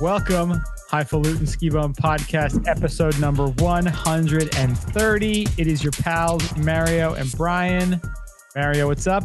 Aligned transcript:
Welcome, 0.00 0.62
Highfalutin 0.88 1.48
Ski 1.48 1.70
Bum 1.70 1.92
Podcast, 1.92 2.68
episode 2.68 3.18
number 3.18 3.48
130. 3.48 5.46
It 5.56 5.66
is 5.66 5.82
your 5.82 5.90
pals, 5.90 6.56
Mario 6.56 7.14
and 7.14 7.32
Brian. 7.32 8.00
Mario, 8.54 8.86
what's 8.86 9.08
up? 9.08 9.24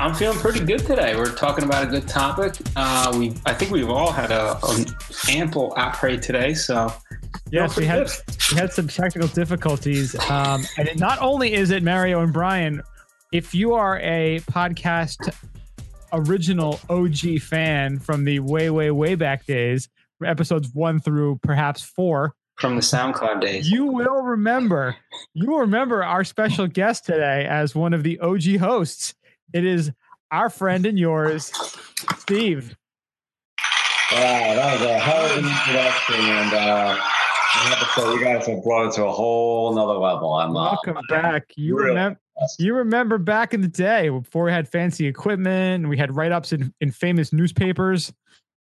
I'm 0.00 0.14
feeling 0.14 0.38
pretty 0.38 0.60
good 0.64 0.86
today. 0.86 1.16
We're 1.16 1.34
talking 1.34 1.64
about 1.64 1.84
a 1.84 1.86
good 1.86 2.08
topic. 2.08 2.54
Uh, 2.76 3.14
we, 3.18 3.34
I 3.44 3.52
think 3.52 3.70
we've 3.70 3.90
all 3.90 4.10
had 4.10 4.30
a, 4.30 4.58
a 4.62 4.86
ample 5.28 5.74
après 5.76 6.18
today, 6.18 6.54
so 6.54 6.90
yes, 7.52 7.76
we 7.76 7.84
had 7.84 8.10
we 8.50 8.56
had 8.56 8.72
some 8.72 8.88
technical 8.88 9.28
difficulties. 9.28 10.16
Um, 10.30 10.64
and 10.78 10.88
it, 10.88 10.98
not 10.98 11.20
only 11.20 11.52
is 11.52 11.72
it 11.72 11.82
Mario 11.82 12.22
and 12.22 12.32
Brian, 12.32 12.82
if 13.32 13.54
you 13.54 13.74
are 13.74 14.00
a 14.00 14.40
podcast 14.50 15.30
original 16.12 16.80
OG 16.88 17.40
fan 17.40 17.98
from 17.98 18.24
the 18.24 18.40
way, 18.40 18.70
way, 18.70 18.90
way 18.90 19.14
back 19.14 19.46
days, 19.46 19.88
episodes 20.24 20.70
one 20.72 21.00
through 21.00 21.38
perhaps 21.42 21.82
four, 21.82 22.34
from 22.58 22.74
the 22.74 22.82
SoundCloud 22.82 23.40
days. 23.40 23.70
You 23.70 23.86
will 23.86 24.22
remember, 24.22 24.96
you 25.32 25.50
will 25.50 25.60
remember 25.60 26.02
our 26.02 26.24
special 26.24 26.66
guest 26.66 27.06
today 27.06 27.46
as 27.48 27.74
one 27.74 27.94
of 27.94 28.02
the 28.02 28.18
OG 28.18 28.56
hosts. 28.58 29.14
It 29.52 29.64
is 29.64 29.92
our 30.30 30.50
friend 30.50 30.84
and 30.84 30.98
yours, 30.98 31.52
Steve. 32.18 32.76
Wow, 34.12 34.18
that 34.18 34.80
was 34.80 34.88
a 34.88 34.98
hell 34.98 35.24
of 35.24 35.30
an 35.32 35.50
introduction, 35.50 36.16
and 36.16 36.54
uh, 36.54 36.96
I 36.98 37.68
have 37.68 37.78
to 37.78 38.00
say, 38.00 38.12
you 38.12 38.24
guys 38.24 38.46
have 38.46 38.62
brought 38.62 38.88
it 38.88 38.94
to 38.94 39.04
a 39.04 39.12
whole 39.12 39.74
nother 39.74 39.98
level. 39.98 40.32
I'm 40.32 40.56
uh, 40.56 40.72
welcome 40.72 40.96
back. 41.08 41.52
You 41.56 41.76
really 41.76 41.90
remember? 41.90 42.20
You 42.58 42.74
remember 42.74 43.18
back 43.18 43.54
in 43.54 43.60
the 43.60 43.68
day 43.68 44.08
before 44.08 44.44
we 44.44 44.52
had 44.52 44.68
fancy 44.68 45.06
equipment 45.06 45.82
and 45.82 45.88
we 45.88 45.96
had 45.96 46.14
write 46.14 46.32
ups 46.32 46.52
in, 46.52 46.72
in 46.80 46.90
famous 46.90 47.32
newspapers. 47.32 48.12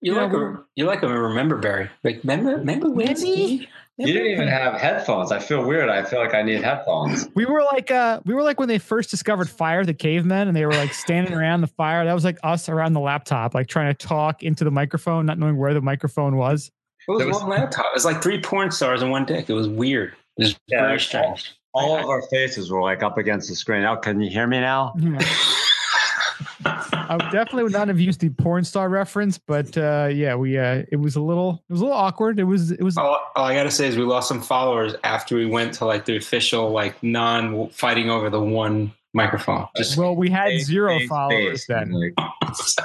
You, 0.00 0.14
you 0.14 0.20
like 0.20 0.32
know, 0.32 0.38
a, 0.38 0.64
you 0.76 0.84
like 0.84 1.02
a 1.02 1.08
remember 1.08 1.56
Barry? 1.56 1.88
Like 2.02 2.20
remember 2.22 2.56
remember 2.56 2.90
when 2.90 3.16
You 3.16 3.66
didn't 3.98 4.26
even 4.26 4.48
have 4.48 4.74
headphones. 4.74 5.32
I 5.32 5.38
feel 5.38 5.64
weird. 5.64 5.88
I 5.88 6.02
feel 6.02 6.18
like 6.18 6.34
I 6.34 6.42
need 6.42 6.62
headphones. 6.62 7.28
We 7.34 7.46
were 7.46 7.62
like 7.62 7.90
uh 7.90 8.20
we 8.24 8.34
were 8.34 8.42
like 8.42 8.58
when 8.58 8.68
they 8.68 8.78
first 8.78 9.10
discovered 9.10 9.48
fire, 9.48 9.84
the 9.84 9.94
cavemen, 9.94 10.48
and 10.48 10.56
they 10.56 10.66
were 10.66 10.72
like 10.72 10.92
standing 10.92 11.32
around 11.32 11.62
the 11.62 11.68
fire. 11.68 12.04
That 12.04 12.12
was 12.12 12.24
like 12.24 12.38
us 12.42 12.68
around 12.68 12.92
the 12.92 13.00
laptop, 13.00 13.54
like 13.54 13.66
trying 13.66 13.94
to 13.94 14.06
talk 14.06 14.42
into 14.42 14.64
the 14.64 14.70
microphone, 14.70 15.26
not 15.26 15.38
knowing 15.38 15.56
where 15.56 15.74
the 15.74 15.80
microphone 15.80 16.36
was. 16.36 16.70
It 17.08 17.12
was, 17.12 17.24
was 17.24 17.40
one 17.40 17.50
laptop. 17.50 17.86
It 17.86 17.94
was 17.94 18.04
like 18.04 18.22
three 18.22 18.40
porn 18.40 18.70
stars 18.70 19.02
in 19.02 19.10
one 19.10 19.24
dick. 19.24 19.48
It 19.48 19.54
was 19.54 19.68
weird. 19.68 20.14
It 20.38 20.42
was 20.42 20.56
yeah, 20.66 20.82
very 20.82 21.00
strange. 21.00 21.54
All, 21.74 21.96
all 21.96 21.98
of 21.98 22.08
our 22.08 22.22
faces 22.22 22.70
were 22.70 22.80
like 22.80 23.02
up 23.02 23.18
against 23.18 23.48
the 23.48 23.56
screen. 23.56 23.84
Oh, 23.84 23.96
can 23.96 24.20
you 24.20 24.30
hear 24.30 24.46
me 24.46 24.60
now? 24.60 24.94
I 26.64 27.18
definitely 27.30 27.64
would 27.64 27.72
not 27.72 27.88
have 27.88 28.00
used 28.00 28.20
the 28.20 28.30
porn 28.30 28.64
star 28.64 28.88
reference, 28.88 29.38
but 29.38 29.76
uh, 29.76 30.08
yeah, 30.10 30.34
we 30.34 30.56
uh, 30.58 30.84
it 30.90 30.96
was 30.96 31.16
a 31.16 31.20
little 31.20 31.62
it 31.68 31.72
was 31.72 31.80
a 31.80 31.84
little 31.84 31.98
awkward. 31.98 32.38
It 32.38 32.44
was 32.44 32.70
it 32.70 32.82
was. 32.82 32.96
All, 32.96 33.20
all 33.36 33.44
I 33.44 33.54
gotta 33.54 33.70
say 33.70 33.88
is 33.88 33.96
we 33.96 34.04
lost 34.04 34.28
some 34.28 34.40
followers 34.40 34.94
after 35.04 35.36
we 35.36 35.46
went 35.46 35.74
to 35.74 35.84
like 35.84 36.04
the 36.04 36.16
official 36.16 36.70
like 36.70 37.02
non 37.02 37.68
fighting 37.70 38.08
over 38.08 38.30
the 38.30 38.40
one 38.40 38.92
microphone. 39.12 39.66
Just 39.76 39.96
well, 39.96 40.16
we 40.16 40.30
had 40.30 40.60
zero 40.60 40.98
followers 41.08 41.66
then, 41.66 42.14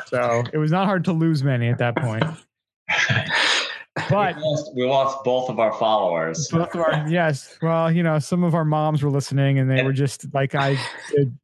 so 0.08 0.44
it 0.52 0.58
was 0.58 0.72
not 0.72 0.86
hard 0.86 1.06
to 1.06 1.14
lose 1.14 1.44
many 1.44 1.70
at 1.70 1.78
that 1.78 1.96
point. 1.96 2.24
But 4.10 4.36
we 4.36 4.42
lost, 4.42 4.76
we 4.76 4.86
lost, 4.86 5.24
both 5.24 5.50
of 5.50 5.60
our 5.60 5.74
followers. 5.74 6.48
Both 6.50 6.74
of 6.76 6.82
our 6.82 7.08
yes. 7.08 7.58
Well, 7.62 7.92
you 7.92 8.04
know, 8.04 8.20
some 8.20 8.44
of 8.44 8.56
our 8.56 8.66
moms 8.66 9.04
were 9.04 9.10
listening, 9.10 9.60
and 9.60 9.70
they 9.70 9.84
were 9.84 9.94
just 9.94 10.34
like, 10.34 10.56
"I, 10.56 10.78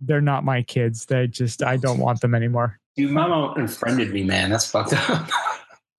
they're 0.02 0.22
not 0.22 0.44
my 0.44 0.62
kids. 0.62 1.06
They 1.06 1.28
just, 1.28 1.64
I 1.64 1.78
don't 1.78 2.00
want 2.00 2.22
them 2.22 2.36
anymore." 2.36 2.80
Dude, 2.96 3.12
mama 3.12 3.54
unfriended 3.58 4.14
me, 4.14 4.24
man. 4.24 4.50
That's 4.50 4.70
fucked 4.70 4.94
up. 4.94 5.30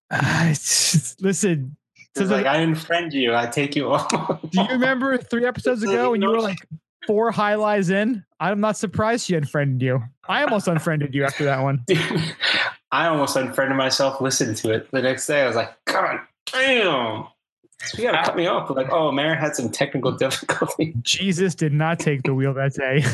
Uh, 0.08 0.50
just, 0.50 1.20
listen, 1.20 1.76
so 2.16 2.24
like, 2.24 2.44
like, 2.44 2.46
I 2.46 2.64
unfriend 2.64 3.12
you. 3.12 3.34
I 3.34 3.46
take 3.46 3.76
you 3.76 3.92
off. 3.92 4.08
do 4.50 4.62
you 4.62 4.68
remember 4.68 5.18
three 5.18 5.44
episodes 5.44 5.82
ago 5.82 6.12
when 6.12 6.22
you 6.22 6.30
were 6.30 6.40
like 6.40 6.58
four 7.06 7.30
highlights 7.30 7.90
in? 7.90 8.24
I'm 8.40 8.60
not 8.60 8.76
surprised 8.76 9.26
she 9.26 9.34
unfriended 9.34 9.82
you. 9.82 10.02
I 10.28 10.42
almost 10.42 10.66
unfriended 10.66 11.14
you 11.14 11.24
after 11.24 11.44
that 11.44 11.60
one. 11.62 11.82
Dude, 11.86 11.98
I 12.90 13.08
almost 13.08 13.36
unfriended 13.36 13.76
myself 13.76 14.20
listening 14.20 14.54
to 14.56 14.70
it 14.70 14.90
the 14.92 15.02
next 15.02 15.26
day. 15.26 15.42
I 15.42 15.46
was 15.46 15.56
like, 15.56 15.72
God 15.84 16.20
damn. 16.52 17.26
You 17.96 18.04
gotta 18.04 18.24
cut 18.24 18.36
me 18.36 18.46
off. 18.46 18.70
Like, 18.70 18.90
oh, 18.90 19.12
Mary 19.12 19.36
had 19.36 19.54
some 19.54 19.70
technical 19.70 20.12
difficulty. 20.16 20.94
Jesus 21.02 21.54
did 21.54 21.72
not 21.72 21.98
take 21.98 22.22
the 22.22 22.34
wheel 22.34 22.54
that 22.54 22.74
day. 22.74 23.04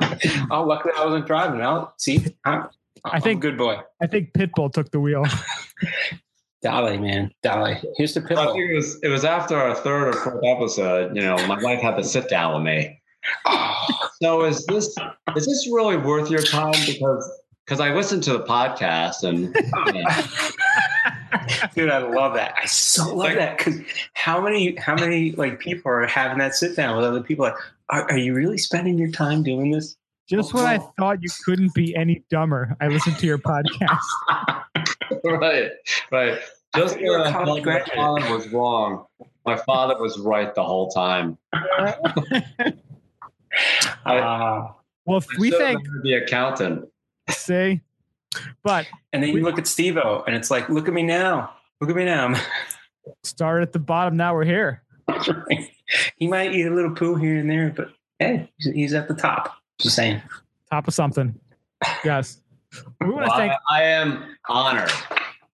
oh, 0.50 0.64
luckily 0.64 0.92
I 0.96 1.04
wasn't 1.04 1.26
driving. 1.26 1.60
I'll 1.62 1.94
see. 1.98 2.26
I'm, 2.44 2.68
i 3.04 3.20
think 3.20 3.40
good 3.40 3.58
boy. 3.58 3.78
I 4.02 4.06
think 4.06 4.32
Pitbull 4.32 4.72
took 4.72 4.90
the 4.90 5.00
wheel. 5.00 5.24
Dolly, 6.62 6.98
man, 6.98 7.30
Dolly. 7.42 7.78
Here's 7.96 8.14
the 8.14 8.22
Pitbull. 8.22 8.38
I 8.38 8.52
think 8.52 8.70
it 8.70 8.74
was 8.74 8.98
it 9.02 9.08
was 9.08 9.24
after 9.24 9.56
our 9.56 9.74
third 9.74 10.08
or 10.08 10.12
fourth 10.14 10.44
episode. 10.44 11.14
You 11.14 11.22
know, 11.22 11.36
my 11.46 11.62
wife 11.62 11.80
had 11.80 11.96
to 11.96 12.04
sit 12.04 12.28
down 12.28 12.54
with 12.54 12.64
me. 12.64 13.00
Oh. 13.44 13.86
So 14.22 14.44
is 14.44 14.64
this 14.66 14.94
is 15.36 15.46
this 15.46 15.68
really 15.70 15.98
worth 15.98 16.30
your 16.30 16.42
time? 16.42 16.74
Because 16.86 17.30
because 17.64 17.80
I 17.80 17.94
listened 17.94 18.22
to 18.24 18.32
the 18.32 18.44
podcast 18.44 19.22
and. 19.24 19.54
Dude, 21.74 21.90
I 21.90 21.98
love 21.98 22.34
that. 22.34 22.54
I 22.60 22.66
so 22.66 23.08
love 23.08 23.16
like, 23.16 23.36
that 23.36 23.58
because 23.58 23.80
how 24.14 24.40
many 24.40 24.76
how 24.76 24.94
many 24.94 25.32
like 25.32 25.58
people 25.58 25.90
are 25.90 26.06
having 26.06 26.38
that 26.38 26.54
sit 26.54 26.76
down 26.76 26.96
with 26.96 27.04
other 27.04 27.22
people? 27.22 27.44
Like, 27.44 27.54
are, 27.90 28.10
are 28.10 28.18
you 28.18 28.34
really 28.34 28.58
spending 28.58 28.98
your 28.98 29.10
time 29.10 29.42
doing 29.42 29.70
this? 29.70 29.96
Just 30.28 30.54
when 30.54 30.64
I 30.64 30.78
thought 30.98 31.22
you 31.22 31.28
couldn't 31.44 31.74
be 31.74 31.94
any 31.94 32.24
dumber, 32.30 32.74
I 32.80 32.88
listened 32.88 33.18
to 33.18 33.26
your 33.26 33.38
podcast. 33.38 33.98
right, 35.24 35.70
right. 36.10 36.38
Just 36.74 36.96
when 36.96 37.20
I 37.20 37.30
thought 37.30 37.64
my 37.64 37.84
father 37.94 38.34
was 38.34 38.48
wrong, 38.48 39.04
my 39.44 39.56
father 39.56 40.00
was 40.00 40.18
right 40.18 40.54
the 40.54 40.64
whole 40.64 40.88
time. 40.88 41.36
I, 44.06 44.18
uh, 44.18 44.72
well, 45.04 45.18
if 45.18 45.26
we 45.38 45.50
think 45.50 45.80
the 46.02 46.14
accountant, 46.14 46.88
say 47.28 47.82
but 48.62 48.86
and 49.12 49.22
then 49.22 49.30
you 49.30 49.42
look 49.42 49.58
at 49.58 49.66
Steve 49.66 49.96
O 49.96 50.24
and 50.26 50.34
it's 50.34 50.50
like, 50.50 50.68
look 50.68 50.88
at 50.88 50.94
me 50.94 51.02
now. 51.02 51.54
Look 51.80 51.90
at 51.90 51.96
me 51.96 52.04
now. 52.04 52.34
Start 53.22 53.62
at 53.62 53.72
the 53.72 53.78
bottom, 53.78 54.16
now 54.16 54.34
we're 54.34 54.44
here. 54.44 54.82
he 56.16 56.26
might 56.26 56.52
eat 56.52 56.66
a 56.66 56.74
little 56.74 56.92
poo 56.92 57.16
here 57.16 57.38
and 57.38 57.50
there, 57.50 57.72
but 57.76 57.90
hey, 58.18 58.50
he's 58.58 58.94
at 58.94 59.08
the 59.08 59.14
top. 59.14 59.54
Just 59.78 59.96
saying. 59.96 60.22
Top 60.70 60.88
of 60.88 60.94
something. 60.94 61.38
Yes. 62.04 62.40
We 63.00 63.10
want 63.10 63.26
to 63.26 63.28
well, 63.28 63.38
thank 63.38 63.52
I, 63.70 63.80
I 63.80 63.82
am 63.82 64.36
honored. 64.48 64.90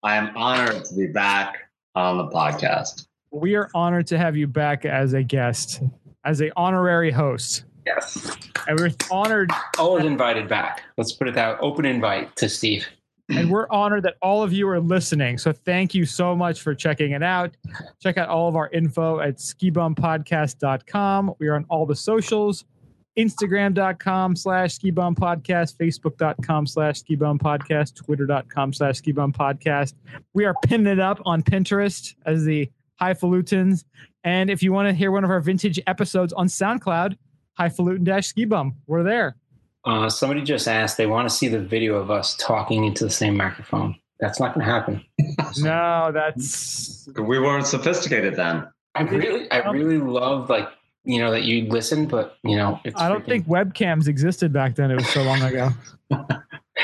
I 0.03 0.17
am 0.17 0.37
honored 0.37 0.85
to 0.85 0.95
be 0.95 1.07
back 1.07 1.71
on 1.95 2.19
the 2.19 2.29
podcast. 2.29 3.07
We 3.31 3.55
are 3.55 3.71
honored 3.75 4.07
to 4.09 4.19
have 4.19 4.37
you 4.37 4.47
back 4.47 4.85
as 4.85 5.13
a 5.13 5.23
guest, 5.23 5.83
as 6.25 6.41
a 6.43 6.51
honorary 6.57 7.11
host. 7.11 7.65
Yes. 7.87 8.37
And 8.67 8.79
we're 8.79 8.91
honored. 9.11 9.51
Always 9.79 10.05
invited 10.05 10.49
back. 10.49 10.83
Let's 10.97 11.13
put 11.13 11.29
it 11.29 11.35
that 11.35 11.59
open 11.61 11.85
invite 11.87 12.35
to 12.37 12.49
Steve. 12.49 12.87
And 13.29 13.51
we're 13.51 13.69
honored 13.71 14.05
that 14.05 14.15
all 14.23 14.43
of 14.43 14.53
you 14.53 14.69
are 14.69 14.81
listening. 14.81 15.39
So 15.39 15.53
thank 15.53 15.95
you 15.95 16.05
so 16.05 16.37
much 16.37 16.63
for 16.63 16.75
checking 16.75 17.13
it 17.13 17.23
out. 17.23 17.57
Check 18.01 18.19
out 18.19 18.29
all 18.29 18.49
of 18.49 18.55
our 18.57 18.69
info 18.71 19.21
at 19.21 19.39
skibumpodcast.com. 19.39 21.35
We 21.39 21.49
are 21.49 21.55
on 21.55 21.65
all 21.69 21.87
the 21.87 21.97
socials. 21.97 22.65
Instagram.com 23.19 24.37
slash 24.37 24.79
skibum 24.79 25.17
podcast, 25.17 25.77
Facebook.com 25.79 26.67
slash 26.67 27.03
skibum 27.03 27.39
podcast, 27.39 27.95
Twitter.com 27.97 28.73
slash 28.75 29.01
skibum 29.01 29.35
podcast. 29.35 29.95
We 30.35 30.45
are 30.45 30.55
pinning 30.67 30.87
it 30.87 31.01
up 31.01 31.21
on 31.25 31.43
Pinterest 31.43 32.15
as 32.27 32.45
the 32.45 32.71
Highfalutins. 33.01 33.85
And 34.23 34.51
if 34.51 34.63
you 34.63 34.73
want 34.73 34.89
to 34.89 34.95
hear 34.95 35.11
one 35.11 35.25
of 35.25 35.31
our 35.31 35.41
vintage 35.41 35.81
episodes 35.87 36.33
on 36.35 36.47
SoundCloud, 36.47 37.17
highfalutin 37.57 38.05
dash 38.05 38.27
ski 38.27 38.45
bum. 38.45 38.77
We're 38.87 39.03
there. 39.03 39.37
Uh, 39.85 40.11
somebody 40.11 40.43
just 40.43 40.67
asked, 40.67 40.97
they 40.97 41.07
want 41.07 41.29
to 41.29 41.35
see 41.35 41.49
the 41.49 41.61
video 41.61 41.95
of 41.95 42.11
us 42.11 42.35
talking 42.37 42.85
into 42.85 43.05
the 43.05 43.11
same 43.11 43.37
microphone. 43.37 43.95
That's 44.19 44.41
not 44.41 44.55
going 44.55 44.67
to 44.67 44.73
happen. 44.73 45.05
no, 45.59 46.11
that's. 46.13 47.09
We 47.17 47.39
weren't 47.39 47.67
sophisticated 47.67 48.35
then. 48.35 48.67
I 48.95 49.03
really, 49.03 49.51
I 49.51 49.59
really 49.71 49.99
love 49.99 50.49
like 50.49 50.69
you 51.05 51.19
know 51.19 51.31
that 51.31 51.43
you 51.43 51.67
listen, 51.69 52.07
but 52.07 52.39
you 52.43 52.57
know, 52.57 52.81
I 52.97 53.09
don't 53.09 53.23
freaking... 53.23 53.27
think 53.27 53.47
webcams 53.47 54.09
existed 54.09 54.53
back 54.53 54.75
then. 54.75 54.91
It 54.91 54.97
was 54.97 55.09
so 55.11 55.23
long 55.23 55.43
ago. 55.43 55.71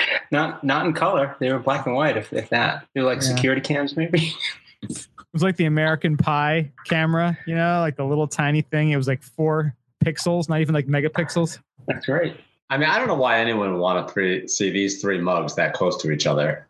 not, 0.30 0.64
not 0.64 0.86
in 0.86 0.92
color. 0.92 1.36
They 1.38 1.52
were 1.52 1.58
black 1.58 1.86
and 1.86 1.94
white. 1.94 2.16
If, 2.16 2.32
if 2.32 2.48
that, 2.50 2.86
they're 2.94 3.04
like 3.04 3.22
yeah. 3.22 3.34
security 3.34 3.60
cams, 3.60 3.96
maybe. 3.96 4.34
it 4.82 5.08
was 5.32 5.42
like 5.42 5.56
the 5.56 5.66
American 5.66 6.16
Pie 6.16 6.72
camera, 6.86 7.38
you 7.46 7.54
know, 7.54 7.80
like 7.80 7.96
the 7.96 8.04
little 8.04 8.26
tiny 8.26 8.62
thing. 8.62 8.90
It 8.90 8.96
was 8.96 9.08
like 9.08 9.22
four 9.22 9.74
pixels, 10.04 10.48
not 10.48 10.60
even 10.60 10.74
like 10.74 10.86
megapixels. 10.86 11.58
That's 11.86 12.06
great. 12.06 12.36
I 12.70 12.78
mean, 12.78 12.88
I 12.88 12.98
don't 12.98 13.08
know 13.08 13.14
why 13.14 13.38
anyone 13.38 13.72
would 13.72 13.80
want 13.80 14.06
to 14.06 14.12
three, 14.12 14.48
see 14.48 14.70
these 14.70 15.00
three 15.00 15.18
mugs 15.18 15.54
that 15.56 15.74
close 15.74 16.00
to 16.02 16.10
each 16.10 16.26
other. 16.26 16.68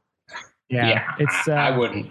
Yeah, 0.69 0.89
yeah 0.89 1.15
it's. 1.19 1.49
Uh, 1.49 1.53
I 1.53 1.77
wouldn't. 1.77 2.11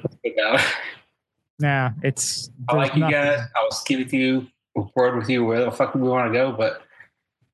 Nah, 1.59 1.91
it's. 2.01 2.49
I 2.69 2.75
like 2.75 2.95
you 2.95 3.01
guys. 3.01 3.39
I 3.55 3.63
will 3.63 3.71
skip 3.71 3.99
with 3.99 4.13
you, 4.13 4.47
record 4.75 5.15
with 5.15 5.29
you 5.29 5.45
where 5.45 5.63
the 5.63 5.71
fuck 5.71 5.93
do 5.93 5.99
we 5.99 6.07
want 6.07 6.31
to 6.31 6.33
go, 6.33 6.51
but 6.51 6.83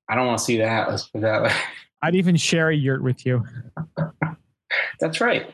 I 0.08 0.16
don't 0.16 0.28
want 0.28 0.40
to 0.40 0.44
see 0.46 0.58
that. 0.58 0.90
Let's 0.90 1.08
put 1.08 1.22
that 1.22 1.44
way. 1.44 1.52
I'd 2.02 2.16
even 2.16 2.36
share 2.36 2.70
a 2.70 2.76
yurt 2.76 3.04
with 3.04 3.26
you. 3.26 3.44
That's 5.00 5.20
right. 5.20 5.54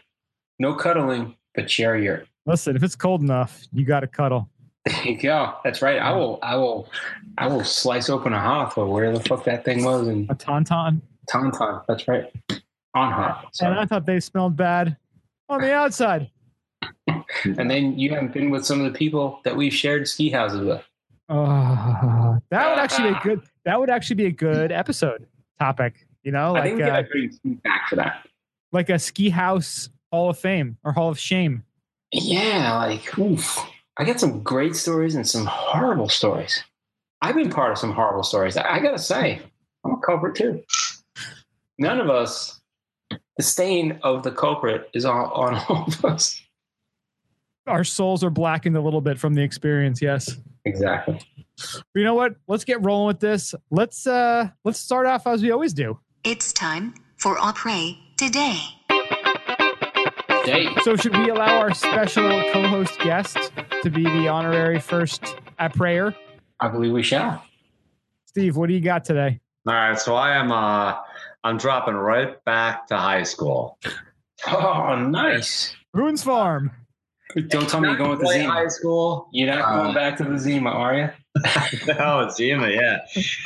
No 0.59 0.75
cuddling, 0.75 1.35
but 1.55 1.71
share 1.71 1.95
a 1.95 2.01
yurt. 2.01 2.27
Listen, 2.45 2.75
if 2.75 2.83
it's 2.83 2.95
cold 2.95 3.21
enough, 3.21 3.63
you 3.71 3.85
got 3.85 4.01
to 4.01 4.07
cuddle. 4.07 4.49
There 4.85 5.03
you 5.05 5.17
go. 5.17 5.53
That's 5.63 5.81
right. 5.81 5.97
I 5.99 6.11
will. 6.11 6.39
I 6.43 6.55
will. 6.55 6.89
I 7.37 7.47
will 7.47 7.63
slice 7.63 8.09
open 8.09 8.33
a 8.33 8.39
Hoth 8.39 8.77
or 8.77 8.85
where 8.87 9.11
the 9.11 9.19
fuck 9.21 9.43
that 9.45 9.63
thing 9.65 9.83
was 9.85 10.07
and 10.07 10.29
A 10.29 10.35
tauntaun. 10.35 11.01
Tauntaun. 11.29 11.83
That's 11.87 12.07
right. 12.07 12.25
On 12.93 13.11
Hoth. 13.11 13.45
And 13.61 13.73
I 13.73 13.85
thought 13.85 14.05
they 14.05 14.19
smelled 14.19 14.55
bad 14.57 14.97
on 15.49 15.61
the 15.61 15.73
outside. 15.73 16.29
And 17.45 17.69
then 17.69 17.97
you 17.97 18.11
haven't 18.11 18.31
been 18.33 18.49
with 18.51 18.65
some 18.65 18.79
of 18.79 18.91
the 18.91 18.97
people 18.97 19.39
that 19.43 19.55
we've 19.55 19.73
shared 19.73 20.07
ski 20.07 20.29
houses 20.29 20.61
with. 20.61 20.83
Oh, 21.29 22.37
that 22.49 22.69
would 22.69 22.79
actually 22.79 23.11
be 23.11 23.17
a 23.17 23.19
good. 23.23 23.41
That 23.65 23.79
would 23.79 23.89
actually 23.89 24.15
be 24.17 24.25
a 24.27 24.31
good 24.31 24.71
episode 24.71 25.25
topic. 25.59 26.05
You 26.23 26.31
know, 26.31 26.53
like 26.53 26.63
I 26.63 27.03
think 27.03 27.13
we 27.13 27.27
uh, 27.27 27.31
Steve 27.31 27.63
back 27.63 27.89
for 27.89 27.95
that. 27.97 28.27
like 28.71 28.89
a 28.89 28.99
ski 28.99 29.29
house 29.29 29.89
Hall 30.11 30.29
of 30.29 30.37
Fame 30.39 30.77
or 30.83 30.91
Hall 30.93 31.09
of 31.09 31.19
Shame. 31.19 31.63
Yeah, 32.11 32.77
like 32.85 33.17
oof. 33.17 33.57
I 33.97 34.05
got 34.05 34.19
some 34.19 34.41
great 34.41 34.75
stories 34.75 35.15
and 35.15 35.27
some 35.27 35.45
horrible 35.45 36.09
stories. 36.09 36.63
I've 37.21 37.35
been 37.35 37.51
part 37.51 37.71
of 37.71 37.77
some 37.77 37.93
horrible 37.93 38.23
stories. 38.23 38.57
I, 38.57 38.75
I 38.75 38.79
gotta 38.79 38.97
say, 38.97 39.41
I'm 39.85 39.93
a 39.93 39.97
culprit 39.97 40.35
too. 40.35 40.63
None 41.77 41.99
of 41.99 42.09
us, 42.09 42.59
the 43.37 43.43
stain 43.43 43.99
of 44.03 44.23
the 44.23 44.31
culprit 44.31 44.89
is 44.93 45.05
on, 45.05 45.25
on 45.33 45.55
all 45.69 45.85
of 45.87 46.05
us. 46.05 46.39
Our 47.67 47.83
souls 47.83 48.23
are 48.23 48.29
blackened 48.29 48.75
a 48.75 48.81
little 48.81 48.99
bit 48.99 49.19
from 49.19 49.35
the 49.35 49.41
experience. 49.41 50.01
Yes. 50.01 50.37
Exactly. 50.65 51.19
But 51.57 51.83
you 51.95 52.03
know 52.03 52.15
what? 52.15 52.35
Let's 52.47 52.63
get 52.63 52.83
rolling 52.83 53.07
with 53.07 53.19
this. 53.19 53.53
Let's 53.69 54.07
uh 54.07 54.49
let's 54.65 54.79
start 54.79 55.05
off 55.05 55.27
as 55.27 55.41
we 55.41 55.51
always 55.51 55.73
do. 55.73 55.99
It's 56.23 56.51
time 56.51 56.93
for 57.17 57.35
après 57.35 57.97
today. 58.17 58.59
Dave, 60.43 60.69
So 60.83 60.95
should 60.95 61.15
we 61.17 61.29
allow 61.29 61.59
our 61.59 61.73
special 61.73 62.29
co-host 62.51 62.99
guest 62.99 63.37
to 63.81 63.89
be 63.89 64.03
the 64.03 64.27
honorary 64.27 64.79
first 64.79 65.23
après? 65.59 66.13
I 66.59 66.67
believe 66.67 66.91
we 66.91 67.03
shall. 67.03 67.43
Steve, 68.25 68.57
what 68.57 68.67
do 68.67 68.73
you 68.73 68.81
got 68.81 69.05
today? 69.05 69.39
All 69.67 69.73
right, 69.73 69.97
so 69.99 70.15
I 70.15 70.35
am 70.35 70.51
uh 70.51 70.95
I'm 71.45 71.57
dropping 71.57 71.95
right 71.95 72.43
back 72.45 72.87
to 72.87 72.97
high 72.97 73.23
school. 73.23 73.77
Oh, 74.47 74.95
nice. 74.95 75.73
Ruins 75.93 76.23
Farm. 76.23 76.71
Don't 77.47 77.69
tell 77.69 77.79
me 77.79 77.87
you're 77.89 77.97
going 77.97 78.09
with 78.11 78.19
the 78.19 78.25
Play 78.25 78.41
Zima. 78.41 78.51
high 78.53 78.67
school. 78.67 79.27
You're 79.31 79.55
not 79.55 79.63
Uh, 79.65 79.83
going 79.83 79.93
back 79.95 80.17
to 80.17 80.23
the 80.25 80.37
Zima, 80.37 80.69
are 80.69 80.95
you? 80.95 81.09
No, 81.87 82.19
it's 82.27 82.35
Zima, 82.35 82.69
yeah. 82.69 82.99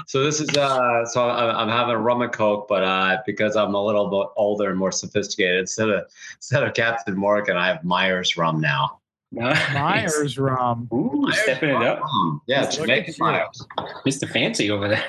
So 0.08 0.24
this 0.24 0.42
is 0.42 0.50
uh, 0.58 1.06
so 1.06 1.30
I'm, 1.30 1.56
I'm 1.56 1.70
having 1.70 1.96
a 1.96 2.00
rum 2.00 2.22
and 2.22 2.32
coke, 2.32 2.68
but 2.68 2.84
uh, 2.84 3.18
because 3.26 3.56
I'm 3.56 3.74
a 3.74 3.84
little 3.84 4.10
bit 4.10 4.30
older 4.36 4.70
and 4.70 4.78
more 4.78 4.92
sophisticated, 4.92 5.62
instead 5.62 5.90
of 5.90 6.06
instead 6.36 6.64
of 6.64 6.74
Captain 6.74 7.16
Morgan, 7.16 7.56
I 7.56 7.68
have 7.68 7.84
Myers 7.84 8.36
rum 8.36 8.60
now. 8.60 9.00
Nice. 9.32 9.74
Myers 9.74 10.38
rum. 10.38 10.90
Ooh, 10.94 11.32
stepping 11.32 11.70
it 11.70 11.82
up. 11.84 12.02
Rum. 12.02 12.42
Yeah, 12.48 12.62
Look 12.62 12.72
Jamaican 12.72 13.10
at 13.14 13.18
you. 13.18 13.26
Myers. 13.26 13.66
Mr. 14.06 14.30
Fancy 14.30 14.70
over 14.72 14.88
there. 14.88 15.04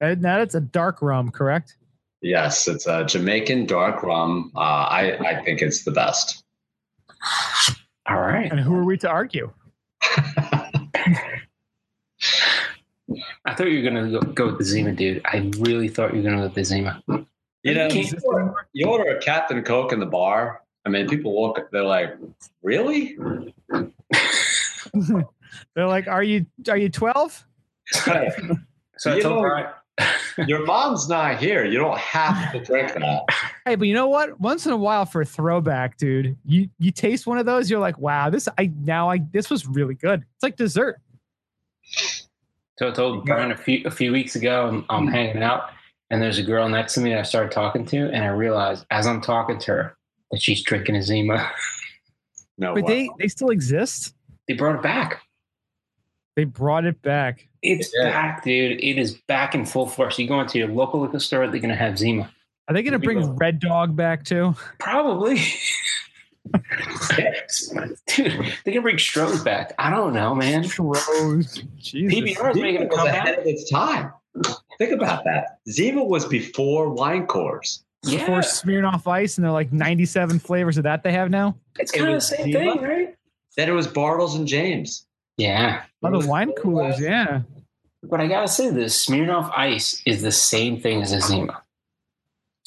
And 0.00 0.20
now 0.20 0.40
it's 0.40 0.54
a 0.54 0.60
dark 0.60 1.00
rum, 1.00 1.30
correct? 1.30 1.76
Yes, 2.22 2.68
it's 2.68 2.86
a 2.86 3.04
Jamaican 3.04 3.66
dark 3.66 4.02
rum. 4.02 4.52
Uh, 4.56 4.58
I 4.60 5.16
I 5.18 5.44
think 5.44 5.62
it's 5.62 5.84
the 5.84 5.90
best. 5.90 6.42
All 8.08 8.20
right. 8.20 8.50
And 8.50 8.60
who 8.60 8.74
are 8.74 8.84
we 8.84 8.96
to 8.98 9.08
argue? 9.08 9.52
I 13.44 13.54
thought 13.54 13.68
you 13.68 13.82
were 13.82 13.90
going 13.90 14.12
to 14.12 14.20
go, 14.20 14.32
go 14.32 14.46
with 14.46 14.58
the 14.58 14.64
Zima, 14.64 14.92
dude. 14.92 15.22
I 15.24 15.50
really 15.58 15.88
thought 15.88 16.12
you 16.14 16.22
were 16.22 16.28
going 16.28 16.34
to 16.34 16.40
go 16.40 16.46
with 16.46 16.54
the 16.54 16.64
Zima. 16.64 17.02
You 17.62 17.74
know, 17.74 17.86
you 17.88 18.04
order, 18.24 18.54
you 18.72 18.86
order 18.86 19.16
a 19.16 19.20
Captain 19.20 19.62
Coke 19.62 19.92
in 19.92 20.00
the 20.00 20.06
bar. 20.06 20.62
I 20.84 20.88
mean, 20.88 21.08
people 21.08 21.40
look. 21.42 21.68
They're 21.72 21.82
like, 21.82 22.16
"Really?" 22.62 23.16
They're 25.74 25.86
like, 25.86 26.06
"Are 26.08 26.22
you 26.22 26.46
are 26.68 26.76
you 26.76 26.88
12?" 26.88 27.46
So 28.98 29.10
I 29.12 29.16
You 29.16 29.22
told 29.22 29.42
know- 29.42 29.72
Your 30.46 30.64
mom's 30.64 31.08
not 31.08 31.38
here. 31.38 31.64
You 31.64 31.78
don't 31.78 31.98
have 31.98 32.52
to 32.52 32.60
drink 32.64 32.92
that. 32.94 33.22
Hey, 33.64 33.74
but 33.76 33.88
you 33.88 33.94
know 33.94 34.08
what? 34.08 34.38
Once 34.40 34.64
in 34.66 34.72
a 34.72 34.76
while 34.76 35.04
for 35.06 35.22
a 35.22 35.24
throwback, 35.26 35.96
dude, 35.98 36.36
you 36.44 36.68
you 36.78 36.90
taste 36.90 37.26
one 37.26 37.38
of 37.38 37.46
those, 37.46 37.70
you're 37.70 37.80
like, 37.80 37.98
"Wow, 37.98 38.30
this 38.30 38.48
I 38.58 38.70
now 38.84 39.10
I 39.10 39.18
this 39.32 39.50
was 39.50 39.66
really 39.66 39.94
good." 39.94 40.20
It's 40.34 40.42
like 40.42 40.56
dessert. 40.56 41.00
So 42.78 42.88
I 42.88 42.90
told 42.92 43.24
Brian 43.24 43.50
a 43.50 43.56
few 43.56 43.82
a 43.84 43.90
few 43.90 44.12
weeks 44.12 44.36
ago. 44.36 44.66
I'm, 44.68 44.84
I'm 44.88 45.06
mm-hmm. 45.06 45.14
hanging 45.14 45.42
out, 45.42 45.70
and 46.10 46.20
there's 46.20 46.38
a 46.38 46.42
girl 46.42 46.68
next 46.68 46.94
to 46.94 47.00
me 47.00 47.10
that 47.10 47.20
I 47.20 47.22
started 47.22 47.52
talking 47.52 47.84
to, 47.86 48.10
and 48.10 48.24
I 48.24 48.28
realized 48.28 48.86
as 48.90 49.06
I'm 49.06 49.20
talking 49.20 49.58
to 49.60 49.72
her 49.72 49.96
that 50.30 50.42
she's 50.42 50.62
drinking 50.62 50.96
a 50.96 51.02
Zima. 51.02 51.50
No, 52.58 52.72
But 52.72 52.84
wow. 52.84 52.88
they 52.88 53.10
they 53.18 53.28
still 53.28 53.50
exist. 53.50 54.14
They 54.48 54.54
brought 54.54 54.76
it 54.76 54.82
back. 54.82 55.20
They 56.36 56.44
brought 56.44 56.86
it 56.86 57.02
back. 57.02 57.46
It's 57.60 57.92
Yeah. 57.94 58.10
back, 58.10 58.44
dude. 58.44 58.82
It 58.82 58.98
is 58.98 59.12
back 59.28 59.54
in 59.54 59.66
full 59.66 59.86
force. 59.86 60.18
You 60.18 60.26
go 60.26 60.40
into 60.40 60.58
your 60.58 60.68
local 60.68 61.00
liquor 61.00 61.20
store, 61.20 61.46
they're 61.48 61.60
gonna 61.60 61.76
have 61.76 61.98
Zima. 61.98 62.30
Are 62.68 62.74
they 62.74 62.82
going 62.82 62.92
to 62.92 62.98
bring 62.98 63.36
Red 63.36 63.60
Dog 63.60 63.94
back 63.94 64.24
too? 64.24 64.54
Probably. 64.78 65.40
Dude, 68.06 68.54
they 68.64 68.72
can 68.72 68.82
bring 68.82 68.96
Stroh's 68.96 69.42
back. 69.42 69.72
I 69.78 69.90
don't 69.90 70.12
know, 70.12 70.34
man. 70.34 70.64
Rose. 70.78 71.62
Jesus. 71.78 72.18
PBR 72.38 72.50
is 72.50 72.56
making 72.56 72.82
a 72.82 72.90
Zima 72.90 73.02
was 73.02 73.04
ahead 73.08 73.38
of 73.38 73.46
its 73.46 73.70
time. 73.70 74.12
Think 74.78 74.92
about 74.92 75.24
that. 75.24 75.58
Zima 75.68 76.04
was 76.04 76.24
before 76.26 76.90
wine 76.90 77.26
course. 77.26 77.82
Yeah, 78.04 78.18
Before 78.20 78.38
Smirnoff 78.40 79.06
Ice, 79.06 79.36
and 79.38 79.44
they're 79.44 79.52
like 79.52 79.72
97 79.72 80.38
flavors 80.38 80.76
of 80.76 80.84
that 80.84 81.02
they 81.02 81.12
have 81.12 81.30
now. 81.30 81.56
it's 81.78 81.92
it 81.92 81.98
kind 81.98 82.08
of 82.08 82.12
the 82.12 82.14
was 82.16 82.28
same 82.28 82.52
Zima. 82.52 82.58
thing, 82.74 82.82
right? 82.82 83.16
Then 83.56 83.68
it 83.68 83.72
was 83.72 83.88
Bartles 83.88 84.36
and 84.36 84.46
James. 84.46 85.06
Yeah, 85.38 85.82
Oh, 86.02 86.20
the 86.20 86.28
wine 86.28 86.52
coolers, 86.52 87.00
yeah. 87.00 87.40
but 88.02 88.20
I 88.20 88.26
gotta 88.28 88.48
say, 88.48 88.70
the 88.70 88.82
Smirnoff 88.82 89.50
Ice 89.56 90.02
is 90.06 90.22
the 90.22 90.30
same 90.32 90.80
thing 90.80 91.02
as 91.02 91.12
a 91.12 91.20
Zima. 91.20 91.62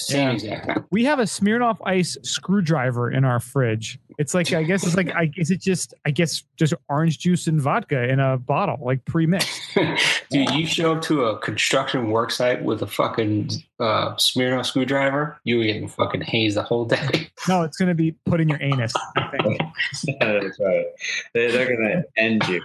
Same 0.01 0.29
Yeah. 0.29 0.33
exact. 0.33 0.79
We 0.91 1.03
have 1.05 1.19
a 1.19 1.23
Smirnoff 1.23 1.77
Ice 1.85 2.17
screwdriver 2.23 3.11
in 3.11 3.25
our 3.25 3.39
fridge. 3.39 3.99
It's 4.17 4.33
like 4.33 4.51
I 4.53 4.63
guess 4.63 4.85
it's 4.85 4.95
like 4.97 5.13
I 5.15 5.25
guess 5.25 5.49
it 5.49 5.61
just 5.61 5.93
I 6.05 6.11
guess 6.11 6.43
just 6.57 6.73
orange 6.89 7.19
juice 7.19 7.47
and 7.47 7.59
vodka 7.61 8.03
in 8.09 8.19
a 8.19 8.37
bottle, 8.37 8.77
like 8.81 9.03
pre-mixed. 9.05 9.61
Dude, 10.29 10.49
you 10.51 10.65
show 10.65 10.93
up 10.95 11.01
to 11.03 11.25
a 11.25 11.39
construction 11.39 12.11
work 12.11 12.31
site 12.31 12.63
with 12.63 12.81
a 12.81 12.87
fucking 12.87 13.49
uh, 13.79 14.15
Smirnoff 14.15 14.65
screwdriver, 14.65 15.39
you 15.45 15.57
were 15.57 15.63
getting 15.63 15.87
fucking 15.87 16.21
hazed 16.21 16.57
the 16.57 16.63
whole 16.63 16.85
day. 16.85 17.27
No, 17.47 17.63
it's 17.63 17.77
gonna 17.77 17.95
be 17.95 18.11
put 18.25 18.41
in 18.41 18.49
your 18.49 18.61
anus. 18.61 18.94
I 19.15 19.37
think. 19.41 19.61
That's 20.19 20.59
right. 20.59 20.85
They, 21.33 21.49
they're 21.49 21.68
to 21.68 22.03
end 22.18 22.45
you. 22.49 22.61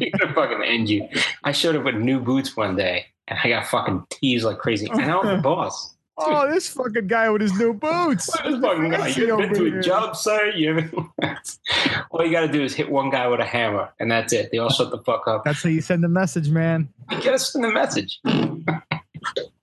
You're 0.00 0.10
gonna 0.20 0.32
fucking 0.32 0.62
end 0.64 0.88
you. 0.88 1.08
I 1.42 1.50
showed 1.50 1.74
up 1.74 1.82
with 1.82 1.96
new 1.96 2.20
boots 2.20 2.56
one 2.56 2.76
day, 2.76 3.06
and 3.26 3.36
I 3.42 3.48
got 3.48 3.66
fucking 3.66 4.04
teased 4.10 4.44
like 4.44 4.58
crazy. 4.58 4.88
And 4.88 5.10
I 5.10 5.16
was 5.16 5.26
the 5.36 5.42
boss. 5.42 5.95
Oh, 6.18 6.50
this 6.50 6.68
fucking 6.68 7.08
guy 7.08 7.28
with 7.28 7.42
his 7.42 7.52
new 7.58 7.74
boots. 7.74 8.30
This 8.44 8.60
fucking 8.60 8.90
guy, 8.90 8.98
Fancy 8.98 9.20
you 9.20 9.32
ever 9.32 9.42
over 9.42 9.52
been 9.52 9.72
to 9.72 9.78
a 9.78 9.82
job 9.82 10.16
site? 10.16 10.54
You. 10.56 11.12
All 12.10 12.24
you 12.24 12.32
got 12.32 12.40
to 12.40 12.48
do 12.48 12.62
is 12.62 12.74
hit 12.74 12.90
one 12.90 13.10
guy 13.10 13.26
with 13.28 13.40
a 13.40 13.44
hammer, 13.44 13.92
and 14.00 14.10
that's 14.10 14.32
it. 14.32 14.50
They 14.50 14.58
all 14.58 14.70
shut 14.70 14.90
the 14.90 14.98
fuck 14.98 15.28
up. 15.28 15.44
That's 15.44 15.62
how 15.62 15.68
you 15.68 15.80
send 15.82 16.04
a 16.04 16.08
message, 16.08 16.48
man. 16.48 16.88
You 17.10 17.22
gotta 17.22 17.38
send 17.38 17.64
the 17.64 17.70
message. 17.70 18.20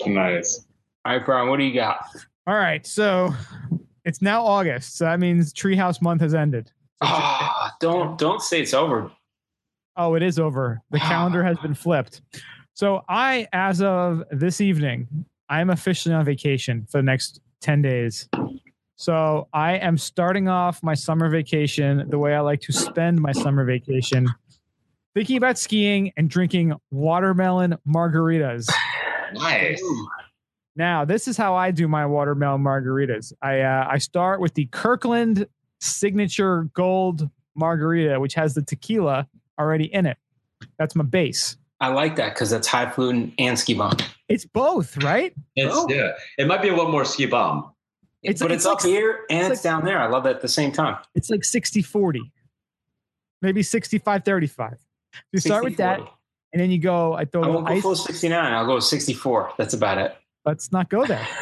Nice. 0.05 0.65
All 1.05 1.13
right, 1.13 1.25
Brian, 1.25 1.49
what 1.49 1.57
do 1.57 1.63
you 1.63 1.73
got? 1.73 2.05
All 2.47 2.55
right, 2.55 2.85
so 2.85 3.33
it's 4.05 4.21
now 4.21 4.45
August, 4.45 4.97
so 4.97 5.05
that 5.05 5.19
means 5.19 5.53
Treehouse 5.53 6.01
Month 6.01 6.21
has 6.21 6.33
ended. 6.33 6.71
Oh, 7.01 7.69
don't 7.79 8.17
don't 8.17 8.41
say 8.41 8.61
it's 8.61 8.73
over. 8.73 9.11
Oh, 9.95 10.15
it 10.15 10.23
is 10.23 10.39
over. 10.39 10.81
The 10.91 10.99
ah. 11.01 11.07
calendar 11.07 11.43
has 11.43 11.57
been 11.59 11.73
flipped. 11.73 12.21
So 12.73 13.03
I, 13.07 13.47
as 13.53 13.81
of 13.81 14.23
this 14.31 14.59
evening, 14.59 15.07
I'm 15.53 15.69
officially 15.69 16.15
on 16.15 16.25
vacation 16.25 16.87
for 16.89 16.97
the 16.97 17.03
next 17.03 17.39
10 17.61 17.83
days. 17.83 18.27
So 18.95 19.47
I 19.53 19.73
am 19.73 19.99
starting 19.99 20.47
off 20.47 20.81
my 20.81 20.95
summer 20.95 21.29
vacation 21.29 22.09
the 22.09 22.17
way 22.17 22.33
I 22.33 22.39
like 22.39 22.61
to 22.61 22.73
spend 22.73 23.21
my 23.21 23.33
summer 23.33 23.63
vacation, 23.63 24.27
thinking 25.13 25.37
about 25.37 25.59
skiing 25.59 26.11
and 26.17 26.27
drinking 26.27 26.73
watermelon 26.89 27.77
margaritas. 27.87 28.67
Nice. 29.33 29.79
Now, 30.75 31.05
this 31.05 31.27
is 31.27 31.37
how 31.37 31.53
I 31.53 31.69
do 31.69 31.87
my 31.87 32.07
watermelon 32.07 32.63
margaritas. 32.63 33.31
I 33.41 33.61
uh, 33.61 33.87
I 33.89 33.99
start 33.99 34.39
with 34.39 34.55
the 34.55 34.65
Kirkland 34.71 35.47
signature 35.81 36.63
gold 36.73 37.29
margarita, 37.55 38.19
which 38.19 38.33
has 38.33 38.55
the 38.55 38.63
tequila 38.63 39.27
already 39.59 39.85
in 39.85 40.07
it. 40.07 40.17
That's 40.79 40.95
my 40.95 41.03
base. 41.03 41.57
I 41.83 41.87
like 41.89 42.15
that 42.15 42.33
because 42.33 42.49
that's 42.49 42.65
highfalutin 42.67 43.33
and 43.37 43.59
ski 43.59 43.73
bum. 43.73 43.97
It's 44.29 44.45
both, 44.45 44.95
right? 45.03 45.33
It's, 45.57 45.75
Oh. 45.75 45.85
yeah. 45.89 46.11
It 46.37 46.47
might 46.47 46.61
be 46.61 46.69
a 46.69 46.75
little 46.75 46.91
more 46.91 47.03
ski 47.03 47.25
bum. 47.25 47.71
It's- 48.23 48.41
but 48.41 48.51
it's 48.51 48.63
it's, 48.63 48.65
up 48.65 48.83
like- 48.83 48.87
here 48.89 49.25
and 49.29 49.41
it's 49.47 49.55
it's, 49.55 49.61
down 49.63 49.83
there. 49.83 49.99
I 49.99 50.07
love 50.07 50.23
that 50.23 50.37
at 50.37 50.41
the 50.41 50.47
same 50.47 50.71
time. 50.71 50.97
It's 51.13 51.29
like 51.29 51.43
60 51.43 51.81
40, 51.81 52.31
maybe 53.41 53.61
65 53.63 54.23
35. 54.23 54.77
You 55.33 55.39
start 55.39 55.63
with 55.65 55.75
that, 55.77 55.99
and 56.53 56.61
then 56.61 56.71
you 56.71 56.79
go, 56.79 57.13
I 57.13 57.25
throw 57.25 57.43
I 57.43 57.47
a 57.47 57.51
won't 57.51 57.65
little 57.65 57.75
go 57.77 57.81
full 57.81 57.95
69. 57.95 58.53
I'll 58.53 58.65
go 58.65 58.79
64. 58.79 59.51
That's 59.57 59.73
about 59.73 59.97
it. 59.97 60.15
Let's 60.45 60.71
not 60.71 60.89
go 60.89 61.05
there. 61.05 61.27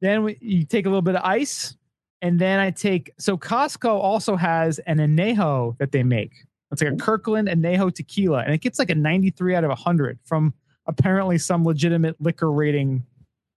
Then 0.00 0.22
we, 0.22 0.38
you 0.40 0.64
take 0.64 0.86
a 0.86 0.88
little 0.88 1.02
bit 1.02 1.16
of 1.16 1.22
ice, 1.24 1.76
and 2.22 2.38
then 2.38 2.60
I 2.60 2.70
take 2.70 3.10
so 3.18 3.36
Costco 3.36 3.88
also 3.90 4.36
has 4.36 4.78
an 4.80 4.98
anejo 4.98 5.76
that 5.78 5.90
they 5.90 6.04
make. 6.04 6.44
It's 6.70 6.82
like 6.82 6.92
a 6.92 6.96
Kirkland 6.96 7.48
and 7.48 7.64
anejo 7.64 7.94
tequila, 7.94 8.40
and 8.44 8.52
it 8.52 8.60
gets 8.60 8.78
like 8.78 8.90
a 8.90 8.94
93 8.94 9.54
out 9.54 9.64
of 9.64 9.68
100 9.68 10.18
from 10.24 10.52
apparently 10.86 11.38
some 11.38 11.64
legitimate 11.64 12.16
liquor 12.20 12.50
rating 12.52 13.04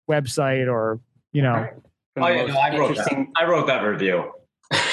website 0.10 0.72
or 0.72 1.00
you 1.34 1.42
know. 1.42 1.68
Oh 2.18 2.28
yeah, 2.28 2.46
no, 2.46 2.58
I 2.58 2.78
wrote 2.78 2.96
that. 2.98 3.28
I 3.38 3.46
wrote 3.46 3.68
that 3.68 3.82
review. 3.84 4.32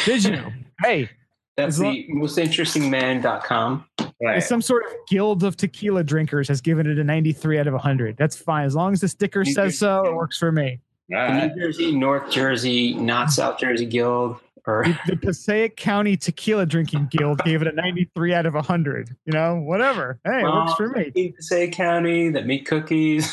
Did 0.05 0.25
you? 0.25 0.45
hey, 0.83 1.11
That's 1.57 1.77
As 1.77 1.81
lo- 1.83 1.91
the 1.93 2.07
most 2.09 2.39
interesting 2.39 2.91
man.com. 2.91 3.85
Right. 4.23 4.43
some 4.43 4.63
sort 4.63 4.85
of 4.87 4.93
guild 5.11 5.43
of 5.45 5.57
tequila 5.59 6.03
drinkers 6.05 6.49
has 6.49 6.61
given 6.63 6.87
it 6.87 6.99
a 6.99 7.05
93 7.05 7.59
out 7.59 7.67
of 7.67 7.75
100. 7.75 8.17
That's 8.17 8.35
fine 8.37 8.65
as 8.65 8.75
long 8.75 8.95
as 8.95 9.01
the 9.03 9.09
sticker 9.09 9.43
You 9.43 9.53
says 9.53 9.73
could- 9.73 9.79
so. 9.79 10.05
It 10.07 10.15
works 10.15 10.39
for 10.39 10.51
me. 10.53 10.81
All 11.15 11.19
The 11.27 11.33
right. 11.35 11.55
New 11.55 11.63
Jersey, 11.63 11.93
North 11.95 12.31
Jersey, 12.31 12.95
not 12.95 13.31
South 13.31 13.59
Jersey 13.59 13.85
Guild, 13.87 14.39
or 14.67 14.85
The, 14.85 14.99
the 15.13 15.17
Passaic 15.17 15.77
County 15.77 16.17
Tequila 16.17 16.67
Drinking 16.67 17.09
Guild 17.11 17.43
gave 17.45 17.63
it 17.63 17.69
a 17.69 17.73
93 17.73 18.35
out 18.35 18.47
of 18.47 18.55
100. 18.55 19.17
You 19.25 19.33
know, 19.33 19.57
whatever. 19.57 20.19
Hey, 20.25 20.41
it 20.41 20.45
works 20.45 20.75
for 20.75 20.89
me. 20.89 21.33
Passaic 21.35 21.73
County 21.73 22.29
that 22.31 22.47
make 22.47 22.67
cookies. 22.67 23.27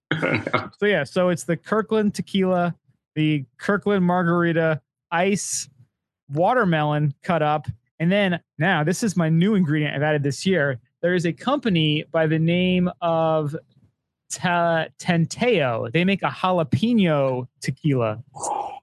I 0.12 0.20
don't 0.20 0.52
know. 0.54 0.70
So 0.78 0.86
yeah, 0.86 1.04
so 1.04 1.28
it's 1.30 1.44
the 1.44 1.56
Kirkland 1.56 2.14
tequila, 2.14 2.74
the 3.14 3.44
Kirkland 3.58 4.04
margarita, 4.04 4.80
ice, 5.10 5.68
watermelon 6.30 7.14
cut 7.22 7.42
up, 7.42 7.66
and 7.98 8.12
then 8.12 8.40
now 8.58 8.84
this 8.84 9.02
is 9.02 9.16
my 9.16 9.28
new 9.28 9.54
ingredient 9.54 9.94
I've 9.94 10.02
added 10.02 10.22
this 10.22 10.46
year. 10.46 10.78
There 11.02 11.14
is 11.14 11.26
a 11.26 11.32
company 11.32 12.04
by 12.10 12.26
the 12.26 12.38
name 12.38 12.90
of 13.00 13.56
Ta- 14.32 14.86
Tanteo. 14.98 15.90
They 15.92 16.04
make 16.04 16.22
a 16.22 16.28
jalapeno 16.28 17.48
tequila, 17.60 18.22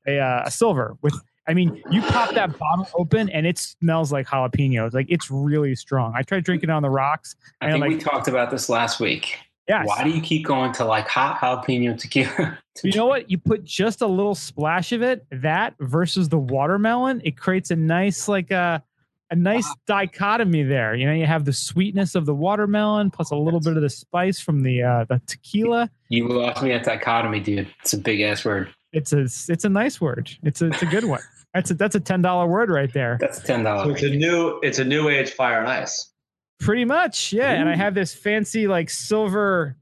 a, 0.07 0.19
uh, 0.19 0.43
a 0.45 0.51
silver 0.51 0.97
with. 1.01 1.13
I 1.47 1.53
mean, 1.53 1.81
you 1.91 2.01
pop 2.01 2.33
that 2.33 2.57
bottle 2.57 2.87
open 2.95 3.29
and 3.29 3.45
it 3.45 3.57
smells 3.57 4.11
like 4.11 4.27
jalapenos. 4.27 4.93
Like 4.93 5.07
it's 5.09 5.29
really 5.29 5.75
strong. 5.75 6.13
I 6.15 6.23
tried 6.23 6.43
drinking 6.43 6.69
it 6.69 6.73
on 6.73 6.81
the 6.81 6.89
rocks. 6.89 7.35
I 7.61 7.69
And, 7.69 7.81
think 7.83 7.95
we 7.95 7.99
talked 7.99 8.27
about 8.27 8.49
this 8.51 8.67
last 8.69 8.99
week. 8.99 9.37
Yes. 9.67 9.87
Why 9.87 10.03
do 10.03 10.09
you 10.11 10.21
keep 10.21 10.45
going 10.45 10.73
to 10.73 10.85
like 10.85 11.07
hot 11.07 11.39
jalapeno 11.39 11.97
tequila? 11.99 12.59
You 12.83 12.91
know 12.91 13.05
what? 13.05 13.31
You 13.31 13.37
put 13.37 13.63
just 13.63 14.01
a 14.01 14.05
little 14.05 14.35
splash 14.35 14.91
of 14.91 15.01
it. 15.01 15.25
That 15.31 15.75
versus 15.79 16.27
the 16.27 16.37
watermelon, 16.37 17.21
it 17.23 17.37
creates 17.37 17.71
a 17.71 17.75
nice 17.77 18.27
like 18.27 18.51
a 18.51 18.83
a 19.31 19.35
nice 19.35 19.65
dichotomy 19.87 20.63
there. 20.63 20.93
You 20.93 21.05
know, 21.07 21.13
you 21.13 21.25
have 21.25 21.45
the 21.45 21.53
sweetness 21.53 22.15
of 22.15 22.25
the 22.25 22.35
watermelon 22.35 23.11
plus 23.11 23.31
a 23.31 23.35
little 23.37 23.61
bit 23.61 23.77
of 23.77 23.81
the 23.81 23.89
spice 23.89 24.41
from 24.41 24.61
the 24.61 24.83
uh, 24.83 25.05
the 25.05 25.21
tequila. 25.25 25.89
You 26.09 26.27
lost 26.27 26.61
me 26.61 26.73
at 26.73 26.83
dichotomy, 26.83 27.39
dude. 27.39 27.67
It's 27.81 27.93
a 27.93 27.97
big 27.97 28.19
ass 28.19 28.43
word. 28.43 28.73
It's 28.91 29.13
a 29.13 29.21
it's 29.21 29.63
a 29.63 29.69
nice 29.69 30.01
word. 30.01 30.29
It's 30.43 30.61
a 30.61 30.67
it's 30.67 30.81
a 30.81 30.85
good 30.87 31.05
one. 31.05 31.21
That's 31.55 31.71
a 31.71 31.73
that's 31.73 31.95
a 31.95 31.99
ten 32.01 32.21
dollar 32.21 32.47
word 32.47 32.69
right 32.69 32.91
there. 32.93 33.17
That's 33.19 33.39
ten 33.39 33.59
So 33.61 33.63
dollars. 33.63 34.03
it's 34.03 34.13
a 34.13 34.15
new 34.15 34.59
it's 34.61 34.77
a 34.79 34.83
new 34.83 35.07
age 35.09 35.31
fire 35.31 35.59
and 35.59 35.67
ice. 35.69 36.11
Pretty 36.59 36.83
much, 36.85 37.31
yeah. 37.33 37.51
And 37.51 37.69
I 37.69 37.75
have 37.75 37.95
this 37.95 38.13
fancy 38.13 38.67
like 38.67 38.89
silver 38.89 39.77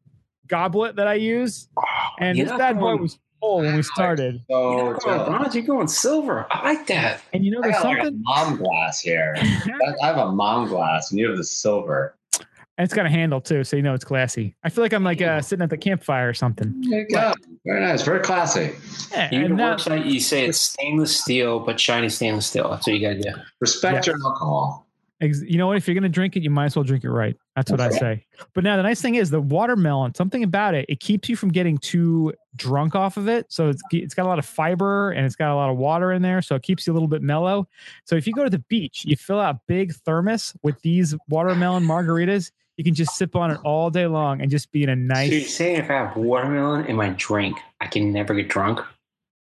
goblet 0.47 0.97
that 0.97 1.07
I 1.07 1.15
use, 1.15 1.67
and 2.19 2.37
You're 2.37 2.47
this 2.47 2.57
bad 2.57 2.79
boy 2.79 2.95
was 2.97 3.17
full 3.41 3.57
when 3.61 3.75
we 3.75 3.81
started. 3.81 4.41
So 4.51 4.71
You're 4.77 4.93
not 4.93 5.01
going 5.01 5.17
jealous. 5.17 5.29
bronze, 5.29 5.55
you're 5.55 5.63
going 5.65 5.87
silver. 5.87 6.45
I 6.51 6.63
like 6.73 6.87
that. 6.87 7.21
And 7.33 7.43
you 7.43 7.51
know, 7.51 7.59
I 7.59 7.71
there's 7.71 7.81
got 7.81 7.85
like 7.85 8.03
a 8.07 8.11
mom 8.13 8.57
glass 8.57 9.01
here. 9.01 9.33
I 9.39 9.71
I 10.03 10.05
have 10.07 10.17
a 10.17 10.31
mom 10.31 10.67
glass, 10.67 11.09
and 11.11 11.19
you 11.19 11.27
have 11.27 11.37
the 11.37 11.43
silver. 11.43 12.15
And 12.77 12.85
it's 12.85 12.93
got 12.93 13.05
a 13.05 13.09
handle 13.09 13.39
too, 13.39 13.63
so 13.63 13.75
you 13.75 13.83
know 13.83 13.93
it's 13.93 14.03
classy. 14.03 14.55
I 14.63 14.69
feel 14.69 14.83
like 14.83 14.93
I'm 14.93 15.03
like 15.03 15.21
uh, 15.21 15.41
sitting 15.41 15.61
at 15.63 15.69
the 15.69 15.77
campfire 15.77 16.27
or 16.29 16.33
something. 16.33 16.73
There 16.89 17.01
you 17.01 17.07
go. 17.07 17.33
Very 17.65 17.81
nice. 17.81 18.01
Very 18.01 18.19
classy. 18.21 18.71
Yeah, 19.11 19.29
Your 19.31 19.45
and 19.45 19.59
that- 19.59 19.77
website, 19.77 20.05
you 20.11 20.19
say 20.19 20.47
it's 20.47 20.59
stainless 20.59 21.15
steel, 21.21 21.59
but 21.59 21.79
shiny 21.79 22.09
stainless 22.09 22.47
steel. 22.47 22.69
That's 22.71 22.87
what 22.87 22.93
you 22.95 22.99
got 23.07 23.21
to 23.21 23.31
do. 23.31 23.41
Respect 23.59 24.07
Yeah. 24.07 24.13
your 24.13 24.25
alcohol. 24.25 24.87
you 25.21 25.57
know 25.57 25.67
what? 25.67 25.77
If 25.77 25.87
you're 25.87 25.93
gonna 25.95 26.09
drink 26.09 26.35
it, 26.35 26.41
you 26.43 26.49
might 26.49 26.65
as 26.65 26.75
well 26.75 26.83
drink 26.83 27.03
it 27.05 27.09
right. 27.11 27.37
That's 27.55 27.69
what 27.71 27.79
I 27.79 27.89
say. 27.91 28.25
But 28.55 28.63
now 28.65 28.75
the 28.75 28.83
nice 28.83 29.01
thing 29.01 29.15
is 29.15 29.29
the 29.29 29.39
watermelon. 29.39 30.15
Something 30.15 30.43
about 30.43 30.73
it, 30.73 30.85
it 30.89 30.99
keeps 30.99 31.29
you 31.29 31.35
from 31.37 31.49
getting 31.49 31.77
too 31.77 32.33
drunk 32.57 32.93
off 32.95 33.15
of 33.17 33.29
it. 33.29 33.45
So 33.49 33.69
it's 33.69 33.81
it's 33.91 34.13
got 34.15 34.25
a 34.25 34.27
lot 34.29 34.39
of 34.39 34.45
fiber 34.45 35.11
and 35.11 35.25
it's 35.25 35.35
got 35.37 35.53
a 35.53 35.55
lot 35.55 35.69
of 35.69 35.77
water 35.77 36.11
in 36.11 36.23
there, 36.23 36.41
so 36.41 36.55
it 36.55 36.63
keeps 36.63 36.85
you 36.87 36.91
a 36.91 36.95
little 36.95 37.07
bit 37.07 37.21
mellow. 37.21 37.69
So 38.03 38.15
if 38.17 38.25
you 38.27 38.33
go 38.33 38.43
to 38.43 38.49
the 38.49 38.59
beach, 38.67 39.03
you 39.05 39.15
fill 39.15 39.39
out 39.39 39.55
a 39.55 39.59
big 39.67 39.93
thermos 39.93 40.53
with 40.63 40.81
these 40.81 41.15
watermelon 41.29 41.85
margaritas. 41.85 42.51
You 42.77 42.83
can 42.83 42.95
just 42.95 43.15
sip 43.15 43.35
on 43.35 43.51
it 43.51 43.59
all 43.63 43.89
day 43.89 44.07
long 44.07 44.41
and 44.41 44.49
just 44.49 44.71
be 44.71 44.83
in 44.83 44.89
a 44.89 44.95
nice. 44.95 45.29
So 45.29 45.35
you're 45.35 45.47
saying 45.47 45.75
if 45.77 45.89
I 45.89 45.93
have 45.93 46.15
watermelon 46.15 46.85
in 46.85 46.95
my 46.95 47.09
drink, 47.17 47.57
I 47.79 47.87
can 47.87 48.11
never 48.11 48.33
get 48.33 48.49
drunk? 48.49 48.79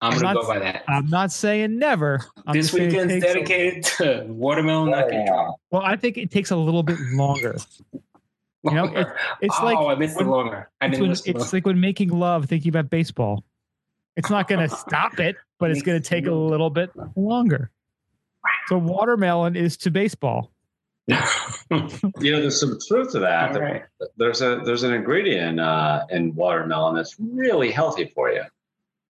I'm 0.01 0.13
I'm 0.13 0.19
going 0.19 0.19
to 0.19 0.33
not- 0.33 0.41
go 0.41 0.47
by 0.47 0.59
that. 0.59 0.83
I'm 0.88 1.07
not 1.07 1.31
saying 1.31 1.77
never. 1.77 2.25
I'm 2.45 2.53
this 2.53 2.73
weekend's 2.73 3.23
dedicated 3.23 3.83
to 3.97 4.25
watermelon 4.27 4.89
not 4.91 5.09
getting 5.09 5.27
drunk. 5.27 5.55
Well, 5.69 5.83
I 5.83 5.95
think 5.95 6.17
it 6.17 6.31
takes 6.31 6.51
a 6.51 6.55
little 6.55 6.83
bit 6.83 7.00
longer. 7.13 7.57
You 8.63 8.71
know, 8.71 8.85
Longer. 8.85 9.17
It's 9.41 9.55
oh, 9.59 9.65
like 9.65 9.77
I 9.77 9.95
missed 9.95 10.17
when- 10.17 10.25
the 10.25 10.31
longer. 10.31 10.69
I 10.81 10.88
it's, 10.88 11.00
when, 11.00 11.11
it's 11.11 11.53
like 11.53 11.65
when 11.65 11.79
making 11.79 12.09
love, 12.09 12.45
thinking 12.45 12.69
about 12.69 12.89
baseball. 12.89 13.43
It's 14.17 14.29
not 14.29 14.47
going 14.47 14.67
to 14.69 14.75
stop 14.75 15.19
it, 15.19 15.35
but 15.57 15.71
it's 15.71 15.81
going 15.81 16.01
to 16.01 16.07
take 16.07 16.27
a 16.27 16.31
little 16.33 16.69
bit 16.69 16.91
longer. 17.15 17.71
So 18.67 18.77
watermelon 18.77 19.55
is 19.55 19.77
to 19.77 19.91
baseball. 19.91 20.51
You 22.20 22.31
know, 22.34 22.41
there's 22.41 22.60
some 22.60 22.77
truth 22.88 23.12
to 23.13 23.20
that. 23.20 23.55
All 23.55 23.62
right. 23.62 23.84
There's 24.17 24.41
a 24.41 24.62
there's 24.65 24.84
an 24.84 24.93
ingredient 24.93 25.60
uh, 25.60 26.05
in 26.10 26.36
watermelon 26.36 26.96
that's 26.96 27.15
really 27.20 27.72
healthy 27.72 28.12
for 28.13 28.29
you. 28.31 28.43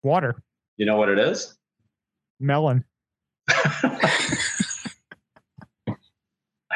Water, 0.03 0.35
You 0.79 0.87
know 0.87 0.97
what 0.97 1.09
it 1.11 1.19
is? 1.19 1.55
melon, 2.41 2.85
I 3.49 3.55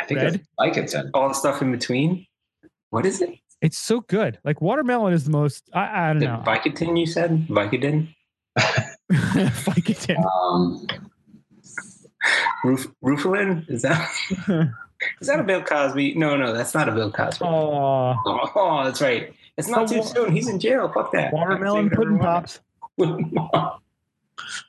think 0.07 0.21
Red? 0.21 0.35
it's 0.37 0.49
Vicodin. 0.95 1.11
All 1.15 1.29
the 1.29 1.35
stuff 1.35 1.61
in 1.63 1.71
between. 1.73 2.27
What 2.91 3.07
is 3.07 3.21
it? 3.23 3.31
it's 3.63 3.79
so 3.79 4.01
good. 4.01 4.39
Like 4.45 4.61
watermelon 4.63 5.13
is 5.13 5.25
the 5.25 5.31
most. 5.31 5.69
I, 5.75 6.11
I 6.11 6.13
don't 6.13 6.21
The 6.21 6.27
know. 6.27 6.43
Vicodin, 6.47 6.99
you 6.99 7.07
said? 7.07 7.47
Vicodin? 7.49 8.15
Vicodin. 9.13 10.25
Um, 10.25 10.87
Roof, 12.65 12.87
Roofalin? 13.05 13.69
Is 13.71 13.83
that 13.83 14.09
is 15.21 15.29
that 15.29 15.41
a 15.41 15.43
Bill 15.43 15.63
Cosby? 15.63 16.15
No, 16.15 16.37
no, 16.37 16.53
that's 16.53 16.75
not 16.75 16.89
a 16.89 16.93
Bill 16.93 17.11
Cosby. 17.11 17.45
Oh, 17.45 18.15
Oh, 18.55 18.83
that's 18.85 19.01
right. 19.01 19.33
It's 19.57 19.69
not 19.69 19.89
So 19.89 19.97
too 19.97 20.03
soon. 20.03 20.33
He's 20.33 20.49
in 20.49 20.59
jail. 20.61 20.91
Fuck 20.93 21.13
that. 21.13 21.33
watermelon 21.33 21.91
pudding 21.91 22.19
pops. 22.19 22.61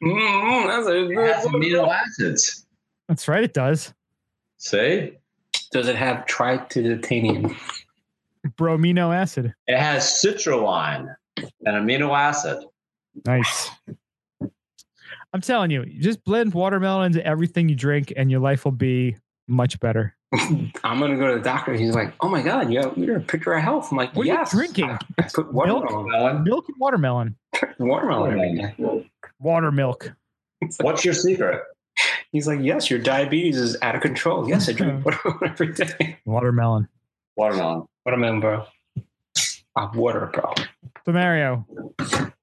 Mm, 0.04 0.68
that's 0.68 0.88
a 0.88 1.10
it 1.10 1.18
has 1.34 1.46
good 1.46 1.54
amino 1.54 1.88
acids. 1.88 2.66
That's 3.08 3.28
right. 3.28 3.44
It 3.44 3.54
does. 3.54 3.94
Say. 4.58 5.18
Does 5.72 5.88
it 5.88 5.96
have 5.96 6.26
tritidotanium? 6.26 7.56
Bromino 8.58 9.16
acid. 9.16 9.54
It 9.68 9.78
has 9.78 10.04
citrulline, 10.06 11.14
an 11.38 11.48
amino 11.74 12.16
acid. 12.16 12.64
Nice. 13.26 13.70
I'm 15.34 15.42
telling 15.42 15.72
you, 15.72 15.86
just 15.86 16.24
blend 16.26 16.54
watermelon 16.54 17.08
into 17.08 17.26
everything 17.26 17.70
you 17.70 17.76
drink, 17.76 18.12
and 18.16 18.30
your 18.30 18.40
life 18.42 18.66
will 18.66 18.72
be 18.74 19.16
much 19.48 19.80
better. 19.80 20.16
I'm 20.34 20.72
gonna 21.00 21.18
go 21.18 21.28
to 21.28 21.38
the 21.38 21.44
doctor. 21.44 21.74
He's 21.74 21.94
like, 21.94 22.14
"Oh 22.22 22.30
my 22.30 22.42
god, 22.42 22.72
you 22.72 22.80
have, 22.80 22.98
you're 22.98 23.18
a 23.18 23.22
picture 23.22 23.54
of 23.54 23.62
health." 23.64 23.92
I'm 23.92 23.98
like, 23.98 24.16
What 24.16 24.28
are 24.28 24.32
you 24.34 24.46
drinking? 24.50 24.98
I 25.18 25.24
put 25.34 25.52
watermelon. 25.54 26.10
Melon, 26.10 26.44
Milk 26.44 26.66
and 26.70 26.78
watermelon. 26.80 27.36
Watermelon 27.80 28.32
every 28.34 28.56
day. 28.56 29.10
Water 29.40 29.72
milk. 29.72 30.14
what's 30.80 31.04
your 31.04 31.14
secret? 31.14 31.62
He's 32.32 32.48
like, 32.48 32.60
"Yes, 32.62 32.90
your 32.90 33.00
diabetes 33.00 33.58
is 33.58 33.76
out 33.82 33.96
of 33.96 34.02
control." 34.02 34.48
Yes, 34.48 34.70
I 34.70 34.72
drink 34.74 35.04
watermelon 35.06 35.50
every 35.52 35.74
day. 35.74 36.18
Watermelon. 36.26 36.88
Watermelon. 37.36 37.88
Watermelon, 38.06 38.40
bro. 38.40 38.66
Uh, 39.76 39.88
water, 39.96 40.30
bro. 40.34 40.54
So 41.06 41.12
Mario, 41.12 41.66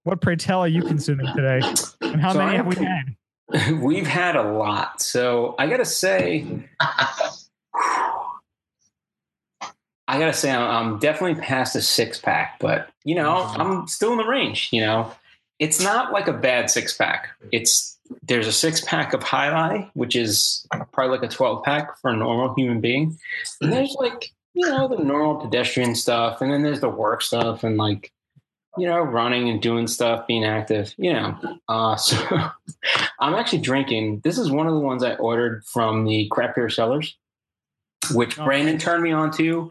what 0.03 0.21
pray 0.21 0.37
tell 0.37 0.61
are 0.61 0.69
you 0.69 0.83
consuming 0.83 1.27
today? 1.35 1.61
And 2.03 2.21
how 2.21 2.33
So 2.33 2.39
many 2.39 2.53
I 2.53 2.57
have 2.57 2.67
we 2.67 2.77
had? 2.77 3.17
We've 3.81 4.07
had 4.07 4.37
a 4.37 4.43
lot, 4.43 5.01
so 5.01 5.55
I 5.59 5.67
gotta 5.69 5.87
say, 5.87 6.47
I 10.07 10.19
gotta 10.19 10.35
say, 10.35 10.51
I'm, 10.51 10.63
I'm 10.63 10.99
definitely 10.99 11.41
past 11.43 11.75
a 11.75 11.81
six 11.81 12.19
pack, 12.19 12.59
but 12.61 12.91
you 13.05 13.15
know, 13.15 13.35
mm-hmm. 13.35 13.61
I'm 13.61 13.89
still 13.89 14.13
in 14.13 14.19
the 14.19 14.27
range. 14.27 14.69
You 14.71 14.83
know, 14.83 15.13
it's 15.59 15.83
not 15.83 16.13
like 16.13 16.29
a 16.29 16.33
bad 16.33 16.71
six 16.71 16.95
pack. 16.95 17.29
It's 17.51 17.99
there's 18.23 18.47
a 18.47 18.53
six 18.53 18.83
pack 18.83 19.15
of 19.15 19.23
High 19.23 19.51
Life, 19.51 19.89
which 19.95 20.15
is 20.15 20.67
probably 20.93 21.17
like 21.17 21.31
a 21.31 21.33
12 21.33 21.65
pack 21.65 21.99
for 22.01 22.11
a 22.11 22.17
normal 22.17 22.55
human 22.55 22.81
being, 22.81 23.17
and 23.63 23.73
there's 23.73 23.97
like 23.99 24.33
you 24.53 24.69
know 24.69 24.89
the 24.89 25.03
normal 25.03 25.37
pedestrian 25.37 25.95
stuff, 25.95 26.43
and 26.43 26.53
then 26.53 26.63
there's 26.63 26.81
the 26.81 26.89
work 26.91 27.23
stuff, 27.23 27.65
and 27.65 27.79
like 27.79 28.13
you 28.79 28.87
know 28.87 29.01
running 29.01 29.49
and 29.49 29.61
doing 29.61 29.87
stuff, 29.87 30.27
being 30.27 30.45
active. 30.45 30.95
You 30.97 31.13
know, 31.15 31.59
uh, 31.69 31.97
so 31.97 32.17
I'm 33.21 33.35
actually 33.35 33.61
drinking. 33.61 34.21
This 34.25 34.39
is 34.39 34.51
one 34.51 34.67
of 34.67 34.75
the 34.75 34.81
ones 34.81 35.03
I 35.03 35.15
ordered 35.15 35.65
from 35.65 36.05
the 36.05 36.29
Craft 36.31 36.57
Beer 36.57 36.71
Cellars, 36.71 37.17
which 38.13 38.39
Oh. 38.39 38.45
Brandon 38.45 38.79
turned 38.79 39.03
me 39.03 39.13
on 39.13 39.31
to, 39.33 39.71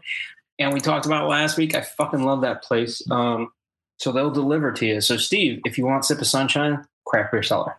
and 0.58 0.72
we 0.72 0.80
talked 0.80 1.06
about 1.06 1.28
last 1.28 1.56
week. 1.56 1.74
I 1.74 1.80
fucking 1.82 2.22
love 2.24 2.42
that 2.42 2.62
place. 2.62 3.02
Um, 3.10 3.50
so 3.98 4.12
they'll 4.12 4.30
deliver 4.30 4.72
to 4.72 4.86
you. 4.86 5.00
So 5.00 5.16
Steve, 5.16 5.60
if 5.64 5.76
you 5.76 5.84
want 5.84 6.04
sip 6.04 6.20
of 6.20 6.26
sunshine, 6.26 6.84
Craft 7.06 7.32
Beer 7.32 7.42
Cellar. 7.42 7.76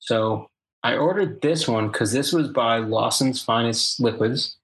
So 0.00 0.50
I 0.82 0.96
ordered 0.96 1.40
this 1.40 1.66
one 1.66 1.88
because 1.88 2.12
this 2.12 2.32
was 2.32 2.48
by 2.48 2.78
Lawson's 2.78 3.42
Finest 3.42 3.98
Liquids. 3.98 4.56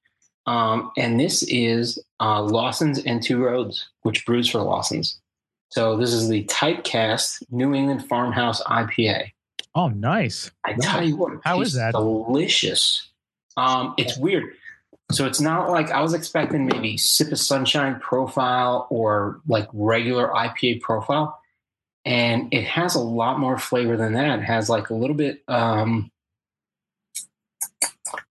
Um, 0.46 0.90
and 0.96 1.18
this 1.18 1.42
is 1.44 1.98
uh, 2.20 2.42
Lawson's 2.42 2.98
and 2.98 3.22
Two 3.22 3.42
Roads, 3.42 3.88
which 4.02 4.26
brews 4.26 4.50
for 4.50 4.60
Lawson's. 4.60 5.18
So 5.72 5.96
this 5.96 6.12
is 6.12 6.28
the 6.28 6.44
Typecast 6.44 7.44
New 7.50 7.74
England 7.74 8.06
Farmhouse 8.06 8.62
IPA. 8.64 9.32
Oh, 9.74 9.88
nice. 9.88 10.50
I 10.64 10.74
tell 10.74 11.02
you 11.02 11.16
what, 11.16 11.40
How 11.44 11.62
is 11.62 11.72
that? 11.72 11.92
Delicious. 11.92 13.08
Um, 13.56 13.94
it's 13.96 14.18
weird. 14.18 14.52
So 15.12 15.24
it's 15.24 15.40
not 15.40 15.70
like 15.70 15.90
I 15.90 16.02
was 16.02 16.12
expecting 16.12 16.66
maybe 16.66 16.98
sip 16.98 17.32
of 17.32 17.38
sunshine 17.38 17.98
profile 18.00 18.86
or 18.90 19.40
like 19.48 19.66
regular 19.72 20.28
IPA 20.28 20.82
profile. 20.82 21.40
And 22.04 22.52
it 22.52 22.64
has 22.64 22.94
a 22.94 23.00
lot 23.00 23.38
more 23.38 23.56
flavor 23.56 23.96
than 23.96 24.12
that. 24.12 24.40
It 24.40 24.44
has 24.44 24.68
like 24.68 24.90
a 24.90 24.94
little 24.94 25.16
bit 25.16 25.42
um 25.48 26.10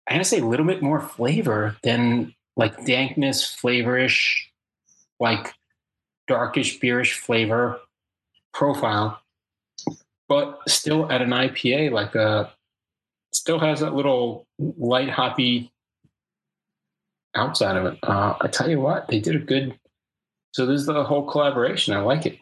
I 0.07 0.13
gotta 0.13 0.25
say 0.25 0.41
a 0.41 0.45
little 0.45 0.67
bit 0.67 0.83
more 0.83 1.01
flavor 1.01 1.75
than 1.81 2.35
like 2.55 2.85
dankness, 2.85 3.43
flavorish, 3.43 4.35
like 5.19 5.55
darkish, 6.31 6.79
beerish 6.79 7.13
flavor 7.19 7.79
profile. 8.53 9.19
But 10.29 10.59
still 10.67 11.11
at 11.11 11.21
an 11.21 11.31
IPA, 11.31 11.91
like 11.91 12.15
a 12.15 12.53
still 13.33 13.59
has 13.59 13.81
that 13.81 13.93
little 13.93 14.45
light 14.57 15.09
hoppy 15.09 15.71
outside 17.35 17.75
of 17.75 17.85
it. 17.85 17.99
Uh, 18.01 18.35
I 18.39 18.47
tell 18.47 18.69
you 18.69 18.79
what, 18.79 19.09
they 19.09 19.19
did 19.19 19.35
a 19.35 19.39
good. 19.39 19.77
So 20.53 20.65
this 20.65 20.79
is 20.81 20.85
the 20.85 21.03
whole 21.03 21.29
collaboration. 21.29 21.93
I 21.93 21.99
like 21.99 22.25
it. 22.25 22.39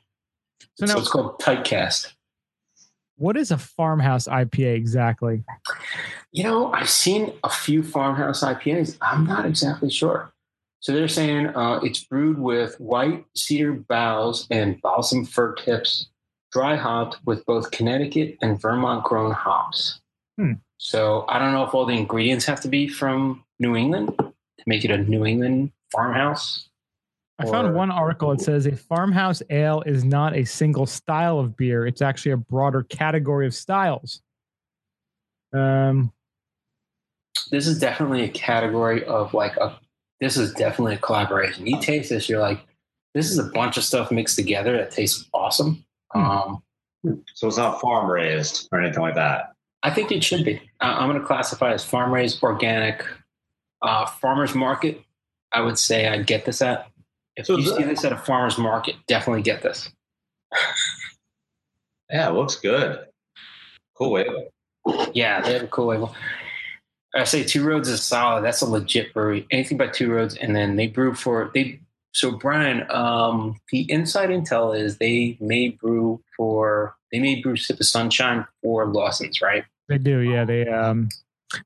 So 0.75 0.85
So, 0.85 0.93
now, 0.93 0.99
it's 0.99 1.09
called 1.09 1.39
Typecast. 1.39 2.13
what 3.17 3.35
is 3.37 3.49
a 3.49 3.57
farmhouse 3.57 4.27
IPA 4.27 4.75
exactly? 4.75 5.43
You 6.31 6.43
know, 6.43 6.71
I've 6.71 6.89
seen 6.89 7.33
a 7.43 7.49
few 7.49 7.81
farmhouse 7.81 8.43
IPAs. 8.43 8.97
I'm 9.01 9.25
not 9.25 9.47
exactly 9.47 9.89
sure. 9.89 10.31
So 10.81 10.93
they're 10.93 11.07
saying 11.07 11.47
uh, 11.47 11.79
it's 11.83 12.03
brewed 12.03 12.39
with 12.39 12.79
white 12.79 13.25
cedar 13.35 13.73
boughs 13.73 14.47
and 14.49 14.81
balsam 14.81 15.25
fir 15.25 15.55
tips, 15.55 16.07
dry 16.51 16.75
hopped 16.75 17.17
with 17.25 17.45
both 17.45 17.71
Connecticut 17.71 18.37
and 18.41 18.59
Vermont 18.61 19.03
grown 19.03 19.31
hops. 19.31 19.99
Hmm. 20.37 20.53
So 20.77 21.25
I 21.27 21.37
don't 21.37 21.51
know 21.51 21.65
if 21.65 21.73
all 21.73 21.85
the 21.85 21.97
ingredients 21.97 22.45
have 22.45 22.61
to 22.61 22.69
be 22.69 22.87
from 22.87 23.43
New 23.59 23.75
England 23.75 24.15
to 24.17 24.63
make 24.65 24.85
it 24.85 24.91
a 24.91 24.97
New 24.97 25.25
England 25.25 25.71
farmhouse. 25.91 26.69
I 27.39 27.45
found 27.45 27.73
one 27.73 27.89
article. 27.91 28.31
that 28.31 28.41
says 28.41 28.65
a 28.65 28.75
farmhouse 28.75 29.41
ale 29.49 29.81
is 29.85 30.03
not 30.03 30.35
a 30.35 30.43
single 30.43 30.85
style 30.85 31.39
of 31.39 31.55
beer. 31.55 31.87
It's 31.87 32.01
actually 32.01 32.33
a 32.33 32.37
broader 32.37 32.83
category 32.83 33.47
of 33.47 33.53
styles. 33.53 34.21
Um, 35.53 36.11
This 37.49 37.65
is 37.65 37.79
definitely 37.79 38.23
a 38.23 38.29
category 38.29 39.03
of 39.05 39.33
like 39.33 39.55
a. 39.57 39.77
This 40.21 40.37
is 40.37 40.53
definitely 40.53 40.95
a 40.95 40.99
collaboration. 40.99 41.65
You 41.65 41.79
taste 41.81 42.09
this, 42.09 42.27
you're 42.29 42.41
like, 42.41 42.59
this 43.13 43.29
is 43.31 43.37
a 43.39 43.45
bunch 43.45 43.77
of 43.77 43.83
stuff 43.83 44.11
mixed 44.11 44.35
together 44.35 44.77
that 44.77 44.91
tastes 44.91 45.27
awesome. 45.33 45.83
Hmm. 46.11 46.19
Um, 46.21 46.63
So 47.33 47.47
it's 47.47 47.57
not 47.57 47.79
farm 47.79 48.09
raised 48.11 48.67
or 48.71 48.81
anything 48.81 49.01
like 49.01 49.15
that. 49.15 49.53
I 49.83 49.89
think 49.91 50.11
it 50.11 50.21
should 50.23 50.43
be. 50.43 50.61
I- 50.81 50.91
I'm 51.01 51.07
going 51.09 51.19
to 51.19 51.25
classify 51.25 51.71
it 51.71 51.75
as 51.75 51.85
farm 51.85 52.13
raised, 52.13 52.43
organic, 52.43 53.05
uh, 53.81 54.05
farmers 54.05 54.53
market. 54.53 55.01
I 55.53 55.61
would 55.61 55.79
say 55.79 56.07
I'd 56.09 56.27
get 56.27 56.43
this 56.45 56.61
at. 56.61 56.89
If 57.37 57.45
So 57.45 57.55
you 57.57 57.69
that- 57.71 57.77
see 57.77 57.83
this 57.83 58.03
at 58.03 58.11
a 58.11 58.17
farmers 58.17 58.57
market, 58.57 58.95
definitely 59.07 59.41
get 59.43 59.61
this. 59.61 59.89
Yeah, 62.11 62.27
it 62.29 62.33
looks 62.33 62.55
good. 62.55 63.05
Cool 63.97 64.11
way. 64.11 64.25
Yeah, 65.13 65.41
they 65.41 65.53
have 65.53 65.63
a 65.63 65.67
cool 65.67 65.87
label. 65.87 66.13
I 67.15 67.23
say 67.23 67.43
Two 67.43 67.65
Roads 67.65 67.89
is 67.89 68.03
solid. 68.03 68.43
That's 68.43 68.61
a 68.61 68.69
legit 68.69 69.13
brewery. 69.13 69.47
Anything 69.51 69.77
but 69.77 69.93
Two 69.93 70.11
Roads, 70.11 70.35
and 70.35 70.55
then 70.55 70.75
they 70.75 70.87
brew 70.87 71.13
for 71.13 71.51
they. 71.53 71.79
So 72.11 72.31
Brian, 72.31 72.89
um, 72.89 73.59
the 73.71 73.89
inside 73.91 74.29
intel 74.29 74.77
is 74.77 74.97
they 74.97 75.37
may 75.39 75.69
brew 75.69 76.21
for 76.35 76.95
they 77.11 77.19
may 77.19 77.41
brew 77.41 77.55
Sip 77.55 77.79
of 77.79 77.85
Sunshine 77.85 78.45
for 78.61 78.85
Lawson's, 78.87 79.41
right? 79.41 79.63
they 79.89 79.97
do, 79.97 80.19
yeah. 80.19 80.45
They 80.45 80.67
um, 80.67 81.09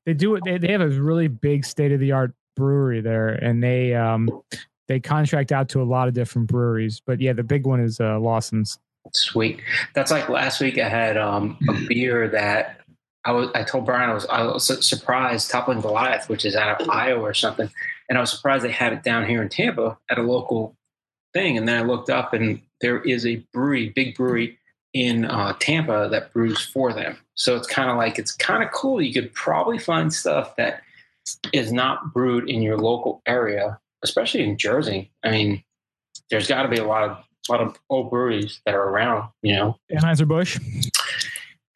they 0.06 0.14
do. 0.14 0.38
They 0.44 0.58
they 0.58 0.72
have 0.72 0.80
a 0.80 0.88
really 0.88 1.28
big 1.28 1.64
state 1.64 1.92
of 1.92 2.00
the 2.00 2.12
art 2.12 2.34
brewery 2.56 3.00
there, 3.00 3.28
and 3.28 3.62
they 3.62 3.94
um, 3.94 4.42
they 4.88 4.98
contract 4.98 5.52
out 5.52 5.68
to 5.70 5.82
a 5.82 5.84
lot 5.84 6.08
of 6.08 6.14
different 6.14 6.48
breweries. 6.48 7.00
But 7.06 7.20
yeah, 7.20 7.34
the 7.34 7.44
big 7.44 7.66
one 7.66 7.80
is 7.80 8.00
uh, 8.00 8.18
Lawson's. 8.18 8.78
Sweet. 9.12 9.60
That's 9.94 10.10
like 10.10 10.30
last 10.30 10.60
week. 10.60 10.78
I 10.78 10.88
had 10.88 11.18
um, 11.18 11.58
a 11.68 11.74
beer 11.86 12.26
that 12.28 12.80
I 13.24 13.32
was. 13.32 13.50
I 13.54 13.64
told 13.64 13.86
Brian 13.86 14.10
I 14.10 14.14
was. 14.14 14.26
I 14.26 14.42
was 14.44 14.86
surprised. 14.86 15.50
Toppling 15.50 15.80
Goliath, 15.80 16.28
which 16.28 16.44
is 16.44 16.56
out 16.56 16.80
of 16.80 16.88
Iowa 16.88 17.22
or 17.22 17.34
something, 17.34 17.70
and 18.08 18.18
I 18.18 18.20
was 18.20 18.30
surprised 18.30 18.64
they 18.64 18.70
had 18.70 18.92
it 18.92 19.02
down 19.02 19.26
here 19.26 19.42
in 19.42 19.48
Tampa 19.48 19.98
at 20.10 20.18
a 20.18 20.22
local 20.22 20.76
thing. 21.32 21.56
And 21.56 21.66
then 21.66 21.82
I 21.82 21.86
looked 21.86 22.10
up, 22.10 22.32
and 22.32 22.60
there 22.80 23.00
is 23.00 23.24
a 23.26 23.36
brewery, 23.52 23.90
big 23.90 24.14
brewery 24.14 24.58
in 24.92 25.24
uh, 25.24 25.54
Tampa 25.58 26.08
that 26.10 26.32
brews 26.32 26.64
for 26.64 26.92
them. 26.92 27.16
So 27.34 27.56
it's 27.56 27.66
kind 27.66 27.90
of 27.90 27.96
like 27.96 28.18
it's 28.18 28.32
kind 28.32 28.62
of 28.62 28.70
cool. 28.72 29.02
You 29.02 29.12
could 29.12 29.34
probably 29.34 29.78
find 29.78 30.12
stuff 30.12 30.54
that 30.56 30.82
is 31.52 31.72
not 31.72 32.12
brewed 32.12 32.48
in 32.48 32.62
your 32.62 32.78
local 32.78 33.22
area, 33.26 33.78
especially 34.02 34.44
in 34.44 34.56
Jersey. 34.56 35.10
I 35.24 35.30
mean, 35.30 35.64
there's 36.30 36.46
got 36.46 36.62
to 36.62 36.68
be 36.68 36.76
a 36.76 36.86
lot 36.86 37.02
of 37.02 37.16
a 37.48 37.52
lot 37.52 37.60
of 37.60 37.76
old 37.90 38.10
breweries 38.10 38.60
that 38.64 38.74
are 38.74 38.88
around. 38.88 39.30
You 39.42 39.56
know, 39.56 39.76
Anheuser 39.92 40.28
Busch. 40.28 40.58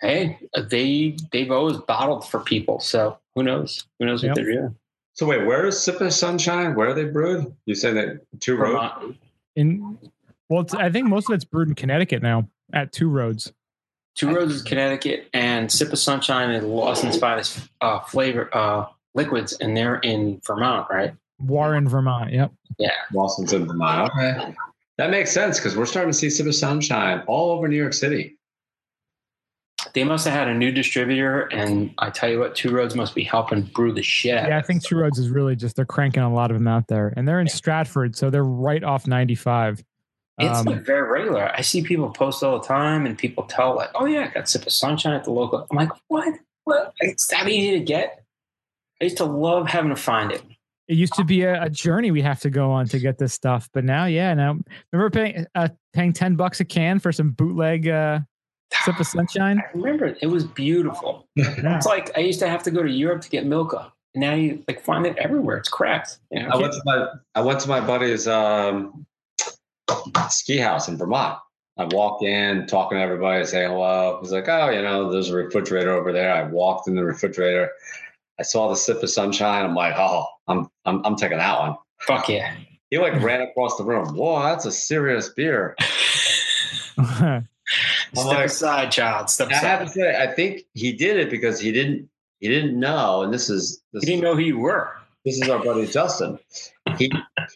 Hey, 0.00 0.38
they 0.70 1.16
they've 1.32 1.50
always 1.50 1.76
bottled 1.78 2.28
for 2.28 2.40
people. 2.40 2.80
So 2.80 3.18
who 3.34 3.42
knows? 3.42 3.84
Who 3.98 4.06
knows 4.06 4.22
what 4.22 4.28
Yep. 4.28 4.36
they're 4.36 4.52
doing? 4.52 4.76
So 5.14 5.26
wait, 5.26 5.44
where 5.46 5.66
is 5.66 5.80
Sip 5.82 6.00
of 6.00 6.12
Sunshine? 6.12 6.74
Where 6.76 6.88
are 6.90 6.94
they 6.94 7.04
brewed? 7.04 7.52
You 7.66 7.74
say 7.74 7.92
that 7.92 8.20
two 8.40 8.56
roads. 8.56 9.16
In 9.56 9.98
well, 10.48 10.62
it's, 10.62 10.72
I 10.74 10.90
think 10.90 11.08
most 11.08 11.28
of 11.28 11.34
it's 11.34 11.44
brewed 11.44 11.68
in 11.68 11.74
Connecticut 11.74 12.22
now 12.22 12.48
at 12.72 12.92
Two 12.92 13.08
Roads. 13.10 13.52
Two 14.14 14.34
Roads 14.34 14.54
is 14.54 14.62
Connecticut, 14.62 15.28
and 15.34 15.70
Sip 15.70 15.92
of 15.92 15.98
Sunshine 15.98 16.50
is 16.52 16.64
Lawson's 16.64 17.18
finest 17.18 17.68
uh, 17.80 18.00
flavor 18.00 18.48
uh, 18.56 18.86
liquids, 19.14 19.52
and 19.54 19.76
they're 19.76 19.96
in 19.96 20.40
Vermont, 20.46 20.86
right? 20.90 21.12
Warren, 21.40 21.86
Vermont. 21.88 22.32
Yep. 22.32 22.52
Yeah. 22.78 22.92
Lawson's 23.12 23.52
in 23.52 23.66
Vermont. 23.66 24.10
Okay. 24.16 24.54
That 24.96 25.10
makes 25.10 25.30
sense 25.32 25.58
because 25.58 25.76
we're 25.76 25.86
starting 25.86 26.10
to 26.12 26.16
see 26.16 26.30
Sip 26.30 26.46
of 26.46 26.54
Sunshine 26.54 27.22
all 27.26 27.50
over 27.50 27.68
New 27.68 27.76
York 27.76 27.92
City. 27.92 28.37
They 29.94 30.04
must 30.04 30.24
have 30.26 30.34
had 30.34 30.48
a 30.48 30.54
new 30.54 30.70
distributor, 30.70 31.42
and 31.42 31.92
I 31.98 32.10
tell 32.10 32.28
you 32.30 32.38
what, 32.38 32.54
Two 32.54 32.70
Roads 32.70 32.94
must 32.94 33.14
be 33.14 33.22
helping 33.24 33.62
brew 33.62 33.92
the 33.92 34.02
shit. 34.02 34.34
Yeah, 34.34 34.58
I 34.58 34.62
think 34.62 34.82
Two 34.84 34.96
Roads 34.96 35.18
is 35.18 35.30
really 35.30 35.56
just 35.56 35.76
they're 35.76 35.84
cranking 35.84 36.22
a 36.22 36.32
lot 36.32 36.50
of 36.50 36.56
them 36.56 36.68
out 36.68 36.86
there, 36.88 37.12
and 37.16 37.26
they're 37.26 37.40
in 37.40 37.48
Stratford, 37.48 38.16
so 38.16 38.30
they're 38.30 38.44
right 38.44 38.82
off 38.82 39.06
95. 39.06 39.82
It's 40.40 40.58
Um, 40.60 40.66
like 40.66 40.84
very 40.86 41.10
regular. 41.10 41.50
I 41.52 41.62
see 41.62 41.82
people 41.82 42.10
post 42.10 42.42
all 42.44 42.58
the 42.60 42.66
time, 42.66 43.06
and 43.06 43.18
people 43.18 43.44
tell 43.44 43.74
like, 43.74 43.90
"Oh 43.94 44.06
yeah, 44.06 44.24
I 44.24 44.28
got 44.28 44.48
Sip 44.48 44.66
of 44.66 44.72
Sunshine 44.72 45.14
at 45.14 45.24
the 45.24 45.32
local." 45.32 45.66
I'm 45.70 45.76
like, 45.76 45.90
"What? 46.06 46.34
What? 46.64 46.92
It's 47.00 47.26
that 47.28 47.48
easy 47.48 47.72
to 47.78 47.84
get?" 47.84 48.22
I 49.00 49.04
used 49.04 49.16
to 49.18 49.24
love 49.24 49.68
having 49.68 49.90
to 49.90 49.96
find 49.96 50.30
it. 50.30 50.42
It 50.86 50.96
used 50.96 51.14
to 51.14 51.24
be 51.24 51.42
a, 51.42 51.64
a 51.64 51.68
journey 51.70 52.10
we 52.10 52.22
have 52.22 52.40
to 52.40 52.50
go 52.50 52.70
on 52.70 52.86
to 52.86 52.98
get 52.98 53.18
this 53.18 53.34
stuff, 53.34 53.68
but 53.74 53.84
now, 53.84 54.06
yeah, 54.06 54.32
now 54.32 54.58
remember 54.92 55.10
paying 55.10 55.46
uh, 55.54 55.68
paying 55.92 56.12
ten 56.12 56.36
bucks 56.36 56.60
a 56.60 56.64
can 56.64 56.98
for 56.98 57.10
some 57.12 57.30
bootleg 57.30 57.88
uh, 57.88 58.20
sip 58.72 59.00
of 59.00 59.06
sunshine. 59.06 59.58
I 59.58 59.76
remember 59.76 60.06
it. 60.06 60.18
It 60.22 60.26
was 60.26 60.44
beautiful. 60.44 61.28
Yeah. 61.36 61.76
It's 61.76 61.86
like 61.86 62.16
I 62.16 62.20
used 62.20 62.40
to 62.40 62.48
have 62.48 62.62
to 62.64 62.70
go 62.70 62.82
to 62.82 62.90
Europe 62.90 63.22
to 63.22 63.30
get 63.30 63.46
Milka. 63.46 63.92
And 64.14 64.22
now 64.22 64.34
you 64.34 64.64
like 64.68 64.80
find 64.80 65.06
it 65.06 65.16
everywhere. 65.18 65.56
It's 65.58 65.68
cracked. 65.68 66.18
You 66.30 66.42
know? 66.42 66.50
I 66.50 66.56
went 66.56 66.72
to 66.72 66.82
my 66.84 67.06
I 67.34 67.40
went 67.40 67.60
to 67.60 67.68
my 67.68 67.80
buddy's 67.80 68.26
um, 68.26 69.06
ski 70.28 70.58
house 70.58 70.88
in 70.88 70.96
Vermont. 70.96 71.38
I 71.76 71.84
walk 71.84 72.22
in, 72.22 72.66
talking 72.66 72.98
to 72.98 73.02
everybody, 73.02 73.44
say 73.44 73.64
hello. 73.64 74.18
He's 74.20 74.32
like, 74.32 74.48
"Oh, 74.48 74.68
you 74.70 74.82
know, 74.82 75.12
there's 75.12 75.30
a 75.30 75.36
refrigerator 75.36 75.92
over 75.92 76.12
there." 76.12 76.32
I 76.32 76.42
walked 76.42 76.88
in 76.88 76.96
the 76.96 77.04
refrigerator. 77.04 77.70
I 78.40 78.42
saw 78.42 78.68
the 78.68 78.74
sip 78.74 79.02
of 79.02 79.10
sunshine. 79.10 79.64
I'm 79.64 79.76
like, 79.76 79.94
"Oh, 79.96 80.26
I'm 80.48 80.68
I'm, 80.84 81.04
I'm 81.04 81.14
taking 81.14 81.38
that 81.38 81.58
one." 81.58 81.76
Fuck 82.00 82.28
yeah. 82.28 82.56
He 82.90 82.98
like 82.98 83.20
ran 83.22 83.42
across 83.42 83.76
the 83.76 83.84
room. 83.84 84.14
Whoa, 84.16 84.42
that's 84.42 84.64
a 84.64 84.72
serious 84.72 85.28
beer. 85.28 85.76
Step 88.14 88.24
like- 88.26 88.46
aside, 88.46 88.90
child. 88.92 89.30
Step 89.30 89.48
I 89.50 89.54
have 89.56 89.80
to 89.86 89.88
say, 89.88 90.16
I 90.22 90.26
think 90.32 90.62
he 90.74 90.92
did 90.92 91.16
it 91.18 91.30
because 91.30 91.60
he 91.60 91.72
didn't 91.72 92.08
he 92.40 92.48
didn't 92.48 92.78
know, 92.78 93.22
and 93.22 93.32
this 93.34 93.50
is 93.50 93.82
You 93.92 94.00
this 94.00 94.08
didn't 94.08 94.22
know 94.22 94.34
who 94.34 94.42
you 94.42 94.58
were. 94.58 94.92
this 95.24 95.40
is 95.40 95.48
our 95.48 95.62
buddy 95.62 95.86
Justin. 95.86 96.38
He 96.96 97.10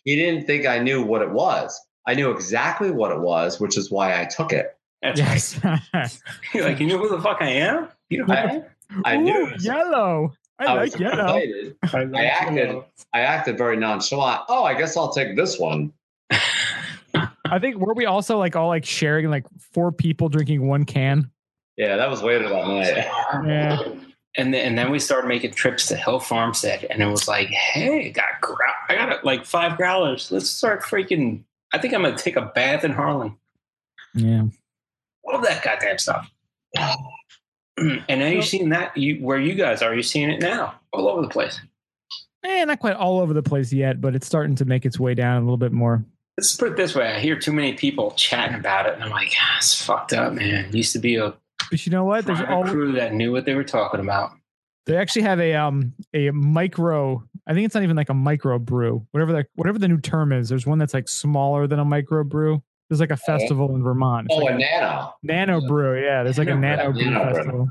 he 0.05 0.17
didn't 0.17 0.47
think 0.47 0.67
I 0.67 0.79
knew 0.79 1.03
what 1.03 1.23
it 1.23 1.31
was. 1.31 1.81
I 2.07 2.15
knew 2.15 2.31
exactly 2.31 2.91
what 2.91 3.13
it 3.13 3.21
was, 3.21 3.61
which 3.61 3.77
is 3.79 3.91
why 3.91 4.21
I 4.21 4.25
took 4.25 4.53
it. 4.53 4.77
That's 5.03 5.19
yes. 5.21 5.65
right. 5.65 6.21
You're 6.55 6.65
like, 6.65 6.81
you 6.81 6.87
know 6.87 6.99
who 6.99 7.09
the 7.09 7.21
fuck 7.23 7.39
I 7.41 7.49
am? 7.51 7.89
You 8.11 8.19
know 8.19 8.25
who 8.27 8.33
I 8.33 8.37
am? 8.43 8.65
I 9.05 9.17
knew 9.17 9.47
Ooh, 9.47 9.47
it. 9.49 9.63
yellow. 9.63 10.33
I, 10.59 10.75
was 10.83 10.93
like 10.93 11.01
yellow. 11.01 11.37
excited. 11.37 11.77
I 12.15 12.25
acted 12.27 12.83
I 13.15 13.21
acted 13.21 13.57
very 13.59 13.77
nonchalant. 13.77 14.43
Oh, 14.49 14.65
I 14.65 14.75
guess 14.75 14.97
I'll 14.97 15.13
take 15.13 15.35
this 15.37 15.59
one. 15.59 15.93
I 17.53 17.59
think 17.59 17.77
were 17.77 17.93
we 17.93 18.07
also 18.07 18.39
like 18.39 18.57
all 18.57 18.69
like 18.69 18.87
sharing 18.87 19.29
like 19.29 19.45
four 19.75 19.93
people 19.93 20.31
drinking 20.31 20.67
one 20.67 20.85
can? 20.85 21.31
Yeah, 21.77 21.97
that 21.97 22.09
was 22.09 22.23
later 22.23 22.49
that 22.49 22.67
night. 22.67 23.07
Yeah. 23.47 23.79
And 24.39 24.55
then, 24.55 24.67
and 24.67 24.79
then 24.79 24.91
we 24.91 24.99
started 24.99 25.29
making 25.29 25.53
trips 25.53 25.87
to 25.89 25.97
Hill 25.97 26.19
Farmstead, 26.19 26.87
and 26.89 27.03
it 27.03 27.07
was 27.07 27.29
like, 27.29 27.49
hey, 27.49 28.07
I 28.07 28.09
got 28.09 28.41
grou- 28.41 28.57
I 28.89 28.95
got 28.95 29.23
like 29.23 29.45
five 29.45 29.77
growlers. 29.77 30.33
Let's 30.33 30.49
start 30.49 30.83
freaking. 30.83 31.45
I 31.75 31.79
think 31.79 31.93
I'm 31.93 32.03
gonna 32.03 32.17
take 32.17 32.37
a 32.37 32.51
bath 32.55 32.85
in 32.85 32.93
Harlan. 32.93 33.37
Yeah. 34.15 34.45
Love 35.27 35.43
that 35.43 35.63
goddamn 35.63 35.99
stuff. 35.99 36.31
and 37.77 38.03
now 38.09 38.29
you're 38.29 38.41
seeing 38.41 38.71
that 38.71 38.97
you 38.97 39.17
where 39.17 39.39
you 39.39 39.55
guys 39.55 39.83
are. 39.83 39.93
You're 39.93 40.03
seeing 40.03 40.31
it 40.31 40.41
now 40.41 40.77
all 40.95 41.07
over 41.07 41.21
the 41.21 41.29
place. 41.29 41.61
Eh, 42.45 42.65
not 42.65 42.81
quite 42.81 42.97
all 42.97 43.21
over 43.21 43.35
the 43.35 43.43
place 43.43 43.71
yet, 43.71 44.01
but 44.01 44.15
it's 44.15 44.27
starting 44.27 44.57
to 44.57 44.65
make 44.65 44.87
its 44.87 44.99
way 44.99 45.13
down 45.15 45.37
a 45.37 45.41
little 45.41 45.59
bit 45.59 45.73
more. 45.73 46.03
Let's 46.39 46.57
put 46.57 46.69
it 46.73 46.77
this 46.77 46.95
way: 46.95 47.07
I 47.13 47.19
hear 47.21 47.39
too 47.39 47.53
many 47.53 47.75
people 47.75 48.13
chatting 48.13 48.57
about 48.57 48.87
it, 48.87 48.95
and 48.95 49.03
I'm 49.05 49.11
like, 49.11 49.33
ah, 49.41 49.57
it's 49.59 49.81
fucked 49.83 50.13
up, 50.13 50.33
man. 50.33 50.75
Used 50.75 50.93
to 50.95 50.99
be 50.99 51.17
a 51.17 51.35
But 51.71 51.85
you 51.87 51.93
know 51.93 52.05
what? 52.05 52.25
There's 52.27 52.41
all 52.41 52.65
crew 52.65 52.93
that 52.93 53.13
knew 53.13 53.33
what 53.33 53.45
they 53.45 53.55
were 53.55 53.65
talking 53.65 54.01
about. 54.01 54.33
they 54.87 54.97
actually 54.97 55.23
have 55.23 55.41
a 55.41 55.55
um 55.55 55.93
a 56.15 56.31
micro. 56.31 57.23
I 57.47 57.55
think 57.55 57.67
it's 57.67 57.75
not 57.75 57.83
even 57.83 57.97
like 57.97 58.09
a 58.09 58.15
micro 58.15 58.59
brew. 58.59 59.07
Whatever 59.11 59.33
the 59.33 59.47
whatever 59.57 59.79
the 59.79 59.89
new 59.89 60.01
term 60.01 60.33
is. 60.33 60.49
There's 60.49 60.67
one 60.67 60.79
that's 60.79 60.95
like 60.95 61.09
smaller 61.09 61.67
than 61.67 61.79
a 61.79 61.85
micro 61.85 62.25
brew. 62.25 62.63
There's 62.89 63.01
like 63.01 63.11
a 63.11 63.17
festival 63.17 63.75
in 63.75 63.83
Vermont. 63.83 64.27
It's 64.31 64.39
Oh, 64.39 64.45
like 64.45 64.55
a 64.55 64.59
nano. 64.59 65.15
Nano 65.23 65.61
brew, 65.67 66.03
yeah. 66.03 66.23
There's 66.23 66.39
like 66.39 66.49
a 66.49 66.55
Nano 66.55 66.77
nano 66.77 66.93
brew, 66.93 67.03
brew 67.03 67.11
nano 67.11 67.25
brew. 67.25 67.35
festival. 67.35 67.69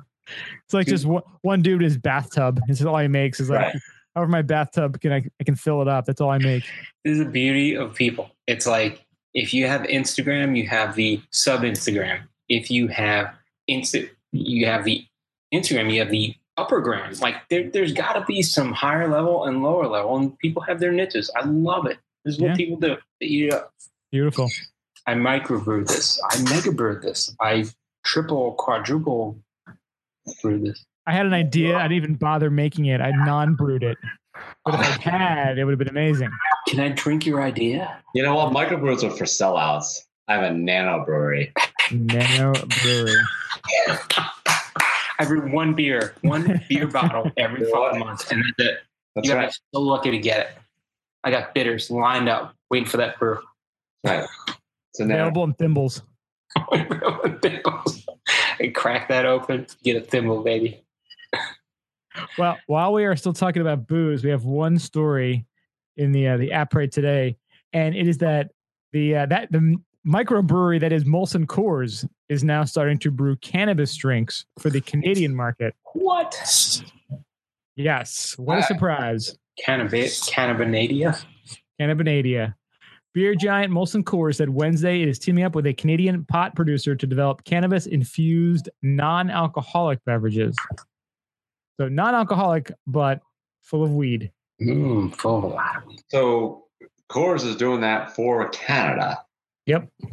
It's 0.65 0.73
like 0.73 0.87
just 0.87 1.05
one, 1.05 1.23
one 1.41 1.61
dude 1.61 1.81
in 1.81 1.83
his 1.85 1.97
bathtub. 1.97 2.59
This 2.67 2.79
is 2.79 2.85
all 2.85 2.97
he 2.97 3.07
makes. 3.07 3.39
Is 3.39 3.49
like, 3.49 3.59
Right. 3.73 3.75
however 4.15 4.31
my 4.31 4.41
bathtub 4.41 4.99
can 5.01 5.11
I, 5.11 5.23
I 5.39 5.43
can 5.43 5.55
fill 5.55 5.81
it 5.81 5.87
up. 5.87 6.05
That's 6.05 6.21
all 6.21 6.29
I 6.29 6.37
make. 6.37 6.63
This 7.03 7.13
is 7.13 7.19
the 7.19 7.25
beauty 7.25 7.75
of 7.75 7.93
people. 7.93 8.31
It's 8.51 8.67
like 8.67 9.05
if 9.33 9.53
you 9.53 9.65
have 9.67 9.81
Instagram, 9.83 10.57
you 10.57 10.67
have 10.67 10.95
the 10.95 11.21
sub 11.31 11.61
Instagram. 11.61 12.23
If 12.49 12.69
you 12.69 12.87
have 12.89 13.33
Insta, 13.69 14.09
you 14.33 14.65
have 14.65 14.83
the 14.83 15.05
Instagram. 15.53 15.91
You 15.91 15.99
have 15.99 16.11
the 16.11 16.35
upper 16.57 16.81
gram. 16.81 17.13
Like 17.21 17.35
there, 17.49 17.69
there's 17.69 17.93
got 17.93 18.13
to 18.13 18.25
be 18.25 18.41
some 18.41 18.73
higher 18.73 19.07
level 19.07 19.45
and 19.45 19.63
lower 19.63 19.87
level, 19.87 20.17
and 20.17 20.37
people 20.39 20.61
have 20.63 20.79
their 20.81 20.91
niches. 20.91 21.31
I 21.35 21.45
love 21.45 21.85
it. 21.85 21.97
This 22.25 22.35
is 22.35 22.41
what 22.41 22.49
Yeah. 22.49 22.55
people 22.55 22.77
do. 22.77 22.97
They 23.21 23.27
eat 23.27 23.45
it 23.45 23.53
up. 23.53 23.73
Beautiful. 24.11 24.49
I 25.07 25.13
microbrew 25.13 25.87
this. 25.87 26.21
I 26.29 26.41
mega 26.53 26.71
brewed 26.73 27.01
this. 27.01 27.33
I 27.39 27.65
triple, 28.03 28.51
quadruple 28.53 29.39
brewed 30.41 30.65
this. 30.65 30.85
I 31.07 31.13
had 31.13 31.25
an 31.25 31.33
idea. 31.33 31.77
I 31.77 31.83
didn't 31.83 31.97
even 32.03 32.15
bother 32.15 32.51
making 32.51 32.85
it. 32.85 32.99
I 33.01 33.11
non 33.11 33.55
brewed 33.55 33.83
it. 33.83 33.97
But 34.65 34.75
if 34.75 34.79
I 34.81 35.09
had, 35.09 35.57
it 35.57 35.63
would 35.63 35.71
have 35.71 35.79
been 35.79 35.87
amazing. 35.89 36.29
Can 36.71 36.79
I 36.79 36.87
drink 36.87 37.25
your 37.25 37.41
idea? 37.41 38.01
You 38.15 38.23
know 38.23 38.35
what? 38.35 38.53
Microbrews 38.53 39.03
are 39.03 39.09
for 39.09 39.25
sellouts. 39.25 40.05
I 40.29 40.35
have 40.35 40.43
a 40.43 40.53
nano 40.53 41.03
brewery. 41.03 41.51
Nano 41.91 42.53
brewery. 42.81 43.19
I 45.19 45.25
brew 45.25 45.51
one 45.51 45.73
beer, 45.73 46.15
one 46.21 46.61
beer 46.69 46.87
bottle 46.87 47.29
every 47.35 47.69
fucking 47.69 47.99
month, 47.99 48.31
and 48.31 48.41
that's 48.57 48.69
it. 48.69 48.77
That's 49.15 49.27
you 49.27 49.33
right. 49.33 49.47
guys 49.47 49.49
are 49.49 49.75
so 49.75 49.81
lucky 49.81 50.11
to 50.11 50.17
get 50.17 50.39
it. 50.39 50.47
I 51.25 51.31
got 51.31 51.53
bitters 51.53 51.91
lined 51.91 52.29
up, 52.29 52.55
waiting 52.69 52.87
for 52.87 52.95
that 52.95 53.19
brew. 53.19 53.39
Right. 54.05 54.25
It's 54.91 55.01
a 55.01 55.05
nano. 55.05 55.23
Available 55.23 55.43
in 55.43 55.53
thimbles. 55.55 56.03
and 58.61 58.73
crack 58.73 59.09
that 59.09 59.25
open, 59.25 59.67
get 59.83 59.97
a 59.97 60.01
thimble, 60.01 60.41
baby. 60.41 60.85
Well, 62.37 62.57
while 62.67 62.93
we 62.93 63.03
are 63.03 63.17
still 63.17 63.33
talking 63.33 63.61
about 63.61 63.87
booze, 63.87 64.23
we 64.23 64.29
have 64.29 64.45
one 64.45 64.79
story 64.79 65.45
in 65.97 66.11
the 66.11 66.27
uh, 66.27 66.37
the 66.37 66.51
app 66.51 66.73
right 66.73 66.91
today, 66.91 67.37
and 67.73 67.95
it 67.95 68.07
is 68.07 68.17
that 68.19 68.51
the 68.93 69.15
uh, 69.15 69.25
that 69.27 69.51
the 69.51 69.75
microbrewery 70.05 70.79
that 70.79 70.91
is 70.91 71.03
Molson 71.03 71.45
Coors 71.45 72.07
is 72.29 72.43
now 72.43 72.63
starting 72.63 72.97
to 72.99 73.11
brew 73.11 73.35
cannabis 73.37 73.95
drinks 73.95 74.45
for 74.59 74.69
the 74.69 74.81
Canadian 74.81 75.35
market. 75.35 75.75
What? 75.93 76.83
Yes, 77.75 78.35
what 78.37 78.57
a 78.57 78.61
Uh, 78.61 78.65
surprise! 78.65 79.37
Cannabis, 79.63 80.29
cannabinadia. 80.29 81.23
Cannabinadia. 81.79 82.55
Beer 83.13 83.35
giant 83.35 83.73
Molson 83.73 84.03
Coors 84.03 84.35
said 84.35 84.49
Wednesday 84.49 85.01
it 85.01 85.09
is 85.09 85.19
teaming 85.19 85.43
up 85.43 85.53
with 85.53 85.65
a 85.67 85.73
Canadian 85.73 86.23
pot 86.25 86.55
producer 86.55 86.95
to 86.95 87.05
develop 87.05 87.43
cannabis 87.43 87.85
infused 87.85 88.69
non 88.81 89.29
alcoholic 89.29 90.03
beverages. 90.05 90.55
So 91.79 91.89
non 91.89 92.15
alcoholic, 92.15 92.71
but 92.87 93.19
full 93.61 93.83
of 93.83 93.93
weed. 93.93 94.31
Mm, 94.61 95.15
full 95.15 95.39
of 95.39 95.43
a 95.43 95.47
lot 95.47 95.77
of 95.77 95.85
weed. 95.85 96.01
So 96.09 96.65
Coors 97.09 97.45
is 97.45 97.55
doing 97.55 97.81
that 97.81 98.15
for 98.15 98.47
Canada. 98.49 99.17
Yep. 99.65 99.89
You 99.99 100.09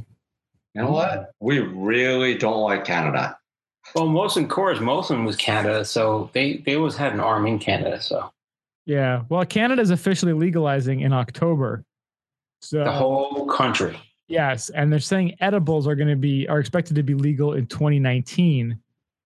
know 0.74 0.90
what? 0.90 1.30
We 1.40 1.58
really 1.58 2.37
don't 2.37 2.61
like 2.61 2.84
Canada. 2.84 3.37
Well, 3.94 4.06
Molson 4.06 4.46
Coors, 4.48 4.78
Molson 4.78 5.24
was 5.24 5.37
Canada, 5.37 5.84
so 5.84 6.30
they 6.34 6.58
they 6.66 6.76
always 6.76 6.96
had 6.96 7.12
an 7.12 7.20
arm 7.20 7.46
in 7.46 7.58
Canada. 7.58 8.00
So 8.00 8.30
Yeah. 8.87 9.22
Well, 9.28 9.44
Canada 9.46 9.80
is 9.82 9.90
officially 9.90 10.32
legalizing 10.32 11.00
in 11.00 11.12
October. 11.12 11.84
So 12.61 12.84
the 12.84 12.92
whole 12.92 13.46
country. 13.46 13.98
yes, 14.26 14.68
and 14.70 14.92
they're 14.92 14.98
saying 14.98 15.37
edibles 15.40 15.87
are 15.87 15.94
going 15.94 16.08
to 16.08 16.16
be 16.16 16.46
are 16.48 16.58
expected 16.58 16.96
to 16.96 17.02
be 17.02 17.14
legal 17.14 17.54
in 17.54 17.66
2019. 17.66 18.78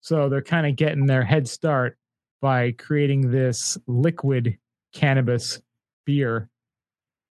So 0.01 0.29
they're 0.29 0.41
kind 0.41 0.67
of 0.67 0.75
getting 0.75 1.05
their 1.05 1.23
head 1.23 1.47
start 1.47 1.97
by 2.41 2.71
creating 2.73 3.31
this 3.31 3.77
liquid 3.87 4.57
cannabis 4.93 5.61
beer, 6.05 6.49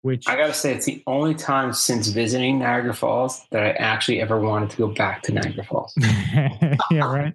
which 0.01 0.27
I 0.27 0.35
gotta 0.35 0.53
say, 0.53 0.73
it's 0.73 0.85
the 0.85 1.03
only 1.07 1.35
time 1.35 1.73
since 1.73 2.07
visiting 2.07 2.59
Niagara 2.59 2.93
Falls 2.93 3.45
that 3.51 3.63
I 3.63 3.71
actually 3.71 4.21
ever 4.21 4.39
wanted 4.39 4.69
to 4.71 4.77
go 4.77 4.87
back 4.87 5.23
to 5.23 5.33
Niagara 5.33 5.63
Falls. 5.63 5.93
yeah, 5.99 6.77
right. 6.91 7.33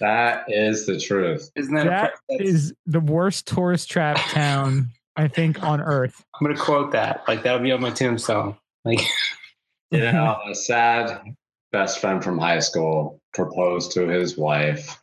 That 0.00 0.44
is 0.48 0.86
the 0.86 0.98
truth. 0.98 1.50
Isn't 1.54 1.74
that, 1.74 1.84
That 1.84 2.12
a, 2.30 2.38
that's, 2.38 2.50
is 2.50 2.74
the 2.86 3.00
worst 3.00 3.46
tourist 3.46 3.90
trap 3.90 4.16
town 4.30 4.88
I 5.16 5.28
think 5.28 5.62
on 5.62 5.80
earth. 5.80 6.24
I'm 6.34 6.46
gonna 6.46 6.58
quote 6.58 6.92
that. 6.92 7.22
Like 7.28 7.42
that'll 7.42 7.60
be 7.60 7.72
on 7.72 7.80
my 7.80 7.90
tombstone. 7.90 8.56
Like 8.84 9.00
You 9.90 10.00
know, 10.00 10.38
a 10.48 10.54
sad 10.54 11.20
best 11.72 11.98
friend 12.00 12.22
from 12.22 12.38
high 12.38 12.60
school 12.60 13.20
proposed 13.34 13.90
to 13.92 14.06
his 14.06 14.38
wife 14.38 15.02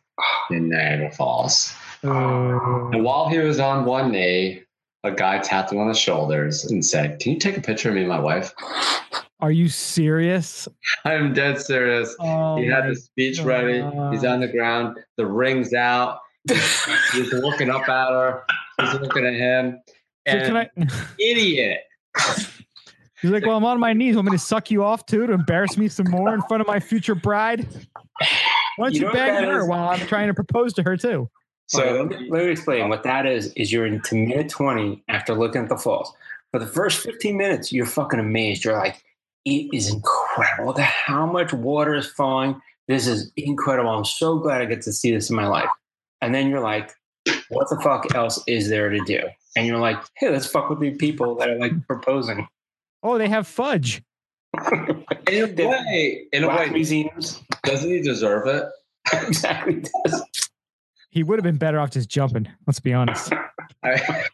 in 0.50 0.70
Niagara 0.70 1.12
Falls. 1.12 1.74
Uh, 2.04 2.88
And 2.92 3.02
while 3.04 3.28
he 3.28 3.38
was 3.38 3.58
on 3.60 3.84
one 3.84 4.10
knee, 4.12 4.62
a 5.04 5.10
guy 5.12 5.38
tapped 5.38 5.72
him 5.72 5.78
on 5.78 5.88
the 5.88 5.94
shoulders 5.94 6.64
and 6.64 6.84
said, 6.84 7.18
Can 7.20 7.32
you 7.32 7.38
take 7.38 7.56
a 7.56 7.60
picture 7.60 7.88
of 7.88 7.94
me 7.94 8.00
and 8.02 8.08
my 8.08 8.20
wife? 8.20 8.52
are 9.40 9.52
you 9.52 9.68
serious? 9.68 10.66
I'm 11.04 11.32
dead 11.32 11.60
serious. 11.60 12.14
Oh 12.20 12.56
he 12.56 12.66
had 12.66 12.88
the 12.88 12.96
speech 12.96 13.40
ready. 13.40 13.78
He's 14.10 14.24
on 14.24 14.40
the 14.40 14.48
ground. 14.48 14.98
The 15.16 15.26
ring's 15.26 15.72
out. 15.74 16.20
He's 17.12 17.32
looking 17.32 17.70
up 17.70 17.88
at 17.88 18.10
her. 18.10 18.44
He's 18.80 18.94
looking 18.94 19.26
at 19.26 19.34
him. 19.34 19.80
So 19.86 20.34
And 20.34 20.46
can 20.46 20.56
I? 20.56 20.68
idiot. 21.20 21.80
He's 23.20 23.30
like, 23.32 23.44
well, 23.44 23.56
I'm 23.56 23.64
on 23.64 23.80
my 23.80 23.92
knees. 23.92 24.14
Want 24.14 24.26
me 24.26 24.32
to 24.32 24.38
suck 24.38 24.70
you 24.70 24.84
off 24.84 25.04
too 25.06 25.26
to 25.26 25.32
embarrass 25.32 25.76
me 25.76 25.88
some 25.88 26.08
more 26.10 26.34
in 26.34 26.40
front 26.42 26.60
of 26.60 26.66
my 26.66 26.78
future 26.80 27.14
bride? 27.16 27.66
Why 28.76 28.86
don't 28.86 28.94
You 28.94 29.00
you, 29.00 29.06
know 29.06 29.12
bang 29.12 29.42
her 29.44 29.62
is? 29.62 29.68
while 29.68 29.88
I'm 29.88 30.06
trying 30.06 30.28
to 30.28 30.34
propose 30.34 30.72
to 30.74 30.82
her 30.84 30.96
too? 30.96 31.28
So 31.68 31.84
let, 31.84 32.06
me, 32.06 32.28
let 32.30 32.44
me 32.44 32.50
explain 32.50 32.88
what 32.88 33.02
that 33.02 33.26
is. 33.26 33.52
Is 33.52 33.70
you're 33.70 33.86
into 33.86 34.14
minute 34.14 34.48
20 34.48 35.02
after 35.08 35.34
looking 35.34 35.62
at 35.62 35.68
the 35.68 35.76
falls. 35.76 36.12
For 36.50 36.58
the 36.58 36.66
first 36.66 37.00
15 37.00 37.36
minutes, 37.36 37.72
you're 37.72 37.86
fucking 37.86 38.18
amazed. 38.18 38.64
You're 38.64 38.76
like, 38.76 39.04
it 39.44 39.68
is 39.72 39.92
incredible. 39.92 40.72
The, 40.72 40.82
how 40.82 41.26
much 41.26 41.52
water 41.52 41.94
is 41.94 42.06
falling. 42.06 42.60
This 42.86 43.06
is 43.06 43.30
incredible. 43.36 43.90
I'm 43.90 44.04
so 44.04 44.38
glad 44.38 44.62
I 44.62 44.64
get 44.64 44.80
to 44.82 44.92
see 44.92 45.12
this 45.12 45.28
in 45.28 45.36
my 45.36 45.46
life. 45.46 45.68
And 46.22 46.34
then 46.34 46.48
you're 46.48 46.62
like, 46.62 46.90
what 47.50 47.68
the 47.68 47.78
fuck 47.82 48.14
else 48.14 48.42
is 48.46 48.70
there 48.70 48.88
to 48.88 49.00
do? 49.04 49.20
And 49.56 49.66
you're 49.66 49.78
like, 49.78 49.98
hey, 50.16 50.30
let's 50.30 50.46
fuck 50.46 50.70
with 50.70 50.80
the 50.80 50.92
people 50.92 51.34
that 51.36 51.50
are 51.50 51.58
like 51.58 51.86
proposing. 51.86 52.48
Oh, 53.02 53.18
they 53.18 53.28
have 53.28 53.46
fudge. 53.46 54.02
In 55.30 55.60
a 55.60 55.68
way, 55.68 56.26
in 56.32 56.44
a 56.44 56.48
way, 56.48 56.70
museums. 56.70 57.42
doesn't 57.62 57.90
he 57.90 58.00
deserve 58.00 58.46
it? 58.46 58.64
exactly. 59.12 59.82
does. 60.06 60.22
He 61.10 61.22
would 61.22 61.38
have 61.38 61.44
been 61.44 61.56
better 61.56 61.80
off 61.80 61.90
just 61.90 62.08
jumping. 62.08 62.48
Let's 62.66 62.80
be 62.80 62.92
honest. 62.92 63.32
I, 63.82 64.26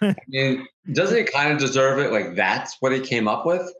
I 0.00 0.14
mean, 0.26 0.66
doesn't 0.92 1.16
he 1.16 1.24
kind 1.24 1.52
of 1.52 1.58
deserve 1.58 1.98
it? 1.98 2.12
Like 2.12 2.34
that's 2.34 2.76
what 2.80 2.92
he 2.92 3.00
came 3.00 3.28
up 3.28 3.46
with. 3.46 3.70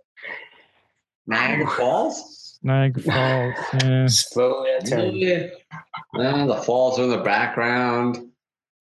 Niagara 1.26 1.66
Falls. 1.76 2.58
Niagara 2.62 3.02
Falls. 3.02 3.54
Yeah. 3.82 4.06
Slowly 4.06 4.70
I 4.76 4.84
turn. 4.84 5.16
Yeah. 5.16 5.46
Uh, 6.14 6.46
the 6.46 6.56
falls 6.56 6.98
are 6.98 7.04
in 7.04 7.10
the 7.10 7.18
background, 7.18 8.18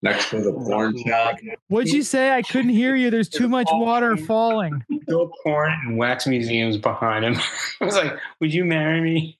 next 0.02 0.30
to 0.30 0.40
the 0.40 0.52
porn 0.52 0.96
shop. 1.06 1.36
What'd 1.68 1.92
you 1.92 2.02
say? 2.02 2.32
I 2.32 2.42
couldn't 2.42 2.70
hear 2.70 2.96
you. 2.96 3.10
There's 3.10 3.28
too 3.28 3.48
much 3.48 3.68
water 3.70 4.16
falling. 4.16 4.84
Bill 5.06 5.30
porn 5.42 5.72
and 5.84 5.96
wax 5.96 6.26
museums 6.26 6.76
behind 6.76 7.24
him. 7.24 7.36
I 7.80 7.84
was 7.84 7.94
like, 7.94 8.14
would 8.40 8.52
you 8.52 8.64
marry 8.64 9.00
me? 9.00 9.38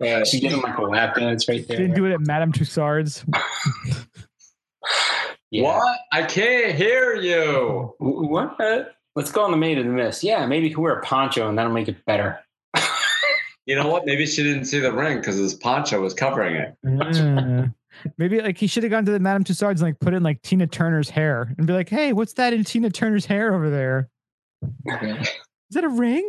Uh, 0.00 0.24
She's 0.24 0.40
getting 0.40 0.60
like 0.62 0.78
a 0.78 0.82
lap 0.82 1.14
dance 1.14 1.48
right 1.48 1.66
there. 1.68 1.76
Didn't 1.76 1.94
do 1.94 2.06
it 2.06 2.12
at 2.12 2.20
Madame 2.20 2.52
Tussauds. 2.52 3.24
Yeah. 5.50 5.64
What? 5.64 5.98
I 6.12 6.22
can't 6.22 6.76
hear 6.76 7.16
you. 7.16 7.92
What? 7.98 8.56
Let's 9.16 9.32
go 9.32 9.42
on 9.42 9.50
the 9.50 9.56
maid 9.56 9.78
of 9.78 9.84
the 9.84 9.90
mist. 9.90 10.22
Yeah, 10.22 10.46
maybe 10.46 10.68
you 10.68 10.74
can 10.74 10.82
wear 10.82 10.94
a 10.98 11.02
poncho 11.02 11.48
and 11.48 11.58
that'll 11.58 11.72
make 11.72 11.88
it 11.88 12.04
better. 12.04 12.38
You 13.66 13.76
know 13.76 13.88
what? 13.88 14.04
Maybe 14.04 14.26
she 14.26 14.42
didn't 14.42 14.64
see 14.64 14.80
the 14.80 14.92
ring 14.92 15.18
because 15.18 15.36
his 15.36 15.54
poncho 15.54 16.00
was 16.00 16.12
covering 16.12 16.56
it. 16.56 16.76
Uh, 16.84 17.66
maybe 18.18 18.40
like 18.40 18.58
he 18.58 18.66
should 18.66 18.82
have 18.82 18.90
gone 18.90 19.04
to 19.04 19.12
the 19.12 19.20
Madame 19.20 19.44
Tussauds 19.44 19.72
and 19.72 19.82
like 19.82 20.00
put 20.00 20.12
in 20.12 20.24
like 20.24 20.42
Tina 20.42 20.66
Turner's 20.66 21.08
hair 21.10 21.54
and 21.56 21.68
be 21.68 21.72
like, 21.72 21.88
"Hey, 21.88 22.12
what's 22.12 22.32
that 22.32 22.52
in 22.52 22.64
Tina 22.64 22.90
Turner's 22.90 23.26
hair 23.26 23.54
over 23.54 23.70
there? 23.70 24.08
Is 24.88 25.28
that 25.72 25.84
a 25.84 25.88
ring?" 25.88 26.28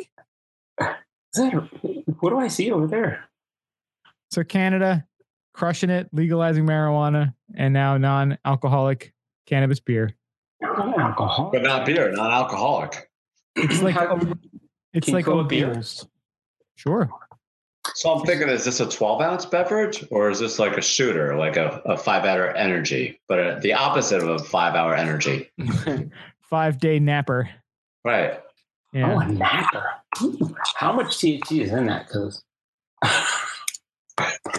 Is 0.79 0.87
that, 1.35 1.53
a, 1.53 1.61
what 2.19 2.29
do 2.29 2.37
I 2.37 2.47
see 2.47 2.69
over 2.69 2.85
there? 2.85 3.23
So 4.31 4.43
Canada 4.43 5.05
crushing 5.53 5.89
it, 5.89 6.09
legalizing 6.13 6.65
marijuana, 6.65 7.33
and 7.55 7.73
now 7.73 7.97
non-alcoholic 7.97 9.13
cannabis 9.45 9.79
beer. 9.79 10.15
Not 10.61 10.97
alcohol. 10.97 11.49
But 11.51 11.63
not 11.63 11.85
beer, 11.85 12.11
not 12.11 12.31
alcoholic. 12.31 13.09
It's 13.55 13.81
like 13.81 13.97
it's 14.93 15.05
Can 15.05 15.11
you 15.11 15.13
like 15.13 15.25
call 15.25 15.41
it 15.41 15.49
beer? 15.49 15.81
Sure. 16.75 17.09
So 17.95 18.13
I'm 18.13 18.25
thinking, 18.25 18.47
is 18.47 18.63
this 18.63 18.79
a 18.79 18.87
12 18.87 19.21
ounce 19.21 19.45
beverage 19.45 20.05
or 20.11 20.29
is 20.29 20.39
this 20.39 20.59
like 20.59 20.77
a 20.77 20.81
shooter, 20.81 21.35
like 21.35 21.57
a, 21.57 21.81
a 21.85 21.97
five 21.97 22.25
hour 22.25 22.55
energy, 22.55 23.19
but 23.27 23.39
uh 23.39 23.59
the 23.59 23.73
opposite 23.73 24.21
of 24.21 24.29
a 24.29 24.39
five 24.39 24.75
hour 24.75 24.95
energy? 24.95 25.49
Five 26.41 26.79
day 26.79 26.99
napper. 26.99 27.49
Right. 28.03 28.41
Yeah. 28.91 29.13
Oh, 29.13 29.19
a 29.19 29.25
napper. 29.25 29.85
How 30.75 30.91
much 30.91 31.17
THC 31.17 31.61
is 31.61 31.71
in 31.71 31.85
that? 31.85 32.07
Because 32.07 32.43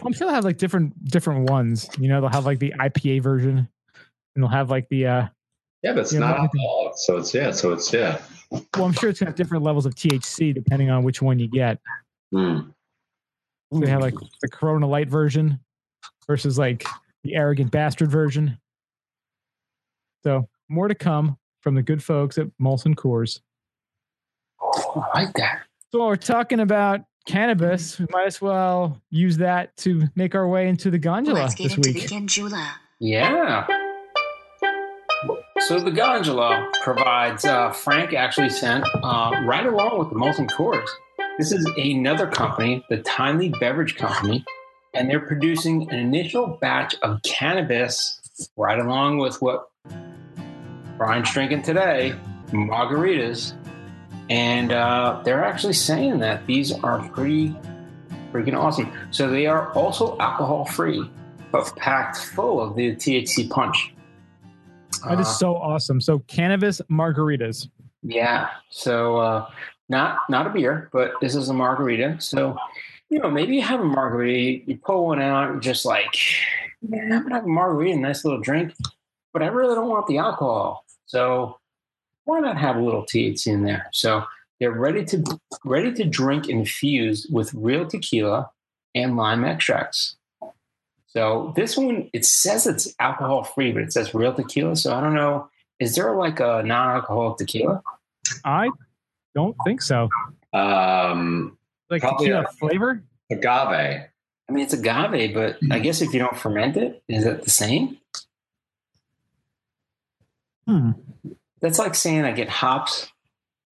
I'm 0.05 0.13
sure 0.13 0.27
they'll 0.27 0.35
have 0.35 0.45
like 0.45 0.59
different 0.59 1.05
different 1.05 1.51
ones. 1.51 1.89
You 1.99 2.09
know, 2.09 2.21
they'll 2.21 2.31
have 2.31 2.47
like 2.47 2.59
the 2.59 2.73
IPA 2.79 3.23
version, 3.23 3.59
and 3.59 4.45
they'll 4.45 4.49
have 4.49 4.71
like 4.71 4.89
the 4.89 5.07
uh 5.07 5.27
Yeah, 5.83 5.93
but 5.93 6.01
it's 6.01 6.13
not 6.13 6.39
alcoholic. 6.39 6.95
So 6.97 7.19
it's, 7.19 7.33
yeah, 7.35 7.51
so 7.51 7.73
it's, 7.73 7.93
yeah. 7.93 8.21
well, 8.51 8.85
I'm 8.85 8.93
sure 8.93 9.11
it's 9.11 9.21
gonna 9.21 9.31
have 9.31 9.37
different 9.37 9.65
levels 9.65 9.87
of 9.87 9.95
THC 9.95 10.55
depending 10.55 10.91
on 10.91 11.03
which 11.03 11.23
one 11.23 11.39
you 11.39 11.49
get. 11.49 11.79
Hmm. 12.33 12.71
So 13.73 13.81
they 13.81 13.91
have 13.91 14.03
like 14.03 14.15
the 14.43 14.49
Corona 14.49 14.87
Light 14.87 15.09
version 15.09 15.59
versus 16.27 16.59
like 16.59 16.87
the 17.25 17.35
arrogant 17.35 17.71
bastard 17.71 18.11
version. 18.11 18.59
So 20.25 20.49
more 20.69 20.89
to 20.89 20.95
come 20.95 21.39
from 21.61 21.75
the 21.75 21.83
good 21.83 22.03
folks 22.03 22.39
at 22.39 22.49
Molson 22.61 22.95
Coors. 22.95 23.41
I 25.15 25.25
like 25.25 25.35
that. 25.35 25.63
So 25.91 26.07
we're 26.07 26.17
talking 26.17 26.61
about 26.61 27.01
cannabis, 27.27 27.99
we 27.99 28.07
might 28.11 28.27
as 28.27 28.41
well 28.41 29.01
use 29.11 29.37
that 29.39 29.77
to 29.79 30.09
make 30.15 30.35
our 30.35 30.49
way 30.49 30.69
into 30.69 30.91
the 30.91 30.99
gondola 30.99 31.41
Let's 31.41 31.55
get 31.55 31.65
this 31.65 31.77
into 31.77 31.93
week. 31.93 32.09
the 32.09 32.15
Ganjula. 32.15 32.69
Yeah. 32.99 33.67
So 35.61 35.79
the 35.79 35.91
gondola 35.93 36.69
provides. 36.83 37.45
Uh, 37.45 37.71
Frank 37.71 38.13
actually 38.13 38.51
sent 38.51 38.85
uh, 39.03 39.33
right 39.45 39.67
along 39.67 39.99
with 39.99 40.09
the 40.11 40.17
Molson 40.17 40.51
Coors. 40.51 40.89
This 41.39 41.53
is 41.53 41.65
another 41.77 42.27
company, 42.27 42.85
the 42.91 42.99
Timely 42.99 43.49
Beverage 43.61 43.97
Company, 43.97 44.45
and 44.95 45.09
they're 45.09 45.21
producing 45.21 45.89
an 45.91 45.99
initial 45.99 46.59
batch 46.61 46.95
of 47.03 47.23
cannabis 47.23 48.21
right 48.57 48.79
along 48.79 49.19
with 49.19 49.41
what 49.41 49.71
Brian's 50.99 51.33
drinking 51.33 51.63
today, 51.63 52.15
margaritas, 52.51 53.55
and 54.33 54.73
uh, 54.73 55.21
they're 55.25 55.45
actually 55.45 55.75
saying 55.75 56.19
that 56.21 56.47
these 56.47 56.73
are 56.73 57.07
pretty 57.11 57.55
freaking 58.33 58.57
awesome. 58.57 58.91
So 59.11 59.29
they 59.29 59.45
are 59.47 59.71
also 59.75 60.17
alcohol 60.19 60.65
free, 60.65 61.11
but 61.51 61.77
packed 61.77 62.17
full 62.17 62.59
of 62.63 62.75
the 62.75 62.97
THC 62.97 63.51
punch. 63.51 63.93
That 65.07 65.21
is 65.21 65.27
Uh, 65.27 65.33
so 65.33 65.57
awesome. 65.57 66.01
So 66.01 66.21
cannabis 66.21 66.81
margaritas. 66.91 67.69
yeah. 68.03 68.49
So 68.71 69.19
uh, 69.19 69.51
not 69.91 70.21
not 70.31 70.47
a 70.47 70.51
beer, 70.51 70.89
but 70.95 71.13
this 71.21 71.35
is 71.35 71.51
a 71.51 71.55
margarita. 71.55 72.17
So 72.19 72.57
you 73.11 73.19
know, 73.19 73.31
maybe 73.31 73.55
you 73.57 73.61
have 73.63 73.81
a 73.81 73.85
margarita, 73.85 74.65
you 74.67 74.79
pull 74.79 75.09
one 75.09 75.21
out, 75.21 75.51
and 75.51 75.61
just 75.61 75.85
like, 75.85 76.17
man, 76.81 77.13
I'm 77.13 77.23
gonna 77.25 77.35
have 77.35 77.45
a 77.45 77.49
margarita, 77.49 77.99
nice 77.99 78.25
little 78.25 78.41
drink, 78.41 78.73
but 79.35 79.43
I 79.43 79.49
really 79.49 79.75
don't 79.75 79.91
want 79.91 80.07
the 80.07 80.17
alcohol. 80.17 80.87
So 81.05 81.59
why 82.25 82.41
not 82.41 82.57
have 82.59 82.77
a 82.77 82.81
little 82.83 83.03
THC 83.05 83.49
in 83.49 83.63
there? 83.65 83.89
So 83.93 84.25
they're 84.61 84.73
ready 84.73 85.05
to 85.07 85.25
ready 85.65 85.93
to 85.95 86.05
drink 86.05 86.49
infused 86.49 87.33
with 87.33 87.53
real 87.55 87.87
tequila 87.87 88.51
and 88.95 89.17
lime 89.17 89.45
extracts. 89.45 90.17
So 91.09 91.53
this 91.57 91.77
one, 91.77 92.09
it 92.13 92.25
says 92.25 92.67
it's 92.67 92.95
alcohol 92.99 93.45
free, 93.45 93.73
but 93.73 93.83
it 93.83 93.93
says 93.93 94.15
real 94.15 94.33
tequila. 94.33 94.77
So 94.77 94.95
I 94.95 95.01
don't 95.01 95.15
know. 95.15 95.49
Is 95.81 95.95
there 95.97 96.15
like 96.15 96.41
a 96.41 96.63
non-alcoholic 96.65 97.39
tequila? 97.39 97.83
I 98.45 98.71
don't 99.35 99.57
think 99.65 99.83
so. 99.83 100.09
Um, 100.53 101.59
Like 101.91 102.03
Probably 102.03 102.27
tequila 102.29 102.45
a- 102.45 102.53
flavor? 102.53 103.03
agave. 103.31 104.07
I 104.49 104.53
mean, 104.53 104.65
it's 104.65 104.75
agave, 104.75 105.35
but 105.35 105.57
I 105.71 105.79
guess 105.81 106.03
if 106.03 106.13
you 106.15 106.21
don't 106.21 106.37
ferment 106.37 106.77
it, 106.77 107.03
is 107.09 107.25
it 107.27 107.43
the 107.43 107.51
same? 107.51 107.99
Hmm. 110.67 110.93
That's 111.63 111.79
like 111.79 111.95
saying 111.95 112.25
I 112.25 112.33
get 112.33 112.49
hops 112.49 113.11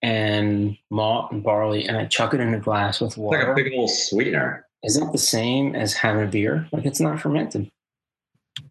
and 0.01 0.79
malt 0.91 1.33
and 1.33 1.43
barley 1.43 1.87
and 1.87 1.99
I 1.99 2.07
chuck 2.07 2.33
it 2.33 2.41
in 2.41 2.55
a 2.55 2.61
glass 2.61 3.01
with 3.01 3.11
It's 3.11 3.19
like 3.19 3.47
a 3.47 3.55
big 3.55 3.73
old 3.75 3.91
sweetener. 3.91 4.67
Is 4.83 4.97
it 4.97 5.13
the 5.13 5.19
same 5.19 5.75
as 5.75 5.93
having 5.93 6.23
a 6.23 6.27
beer? 6.27 6.67
Like 6.73 6.87
it's 6.87 7.01
not 7.01 7.21
fermented. 7.21 7.71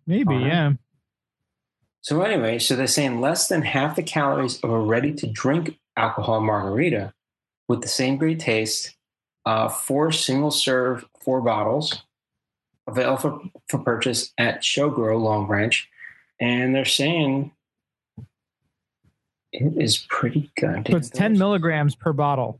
Maybe, 0.07 0.35
yeah. 0.35 0.73
So 2.01 2.21
anyway, 2.21 2.57
so 2.57 2.75
they're 2.75 2.87
saying 2.87 3.21
less 3.21 3.47
than 3.47 3.61
half 3.61 3.95
the 3.95 4.03
calories 4.03 4.59
of 4.61 4.71
a 4.71 4.79
ready-to-drink 4.79 5.77
alcohol 5.95 6.41
margarita 6.41 7.13
with 7.67 7.81
the 7.81 7.87
same 7.87 8.17
great 8.17 8.39
taste. 8.39 8.95
Uh, 9.45 9.67
four 9.67 10.11
single-serve, 10.11 11.05
four 11.21 11.41
bottles 11.41 12.03
available 12.87 13.17
for, 13.17 13.41
for 13.67 13.79
purchase 13.79 14.31
at 14.37 14.61
Showgrow 14.61 15.21
Long 15.21 15.45
Branch, 15.45 15.87
and 16.39 16.73
they're 16.73 16.85
saying 16.85 17.51
it 19.51 19.81
is 19.81 19.97
pretty 20.09 20.51
good. 20.57 20.87
So 20.89 20.97
it's 20.97 21.09
10 21.09 21.37
milligrams 21.37 21.95
per 21.95 22.13
bottle. 22.13 22.59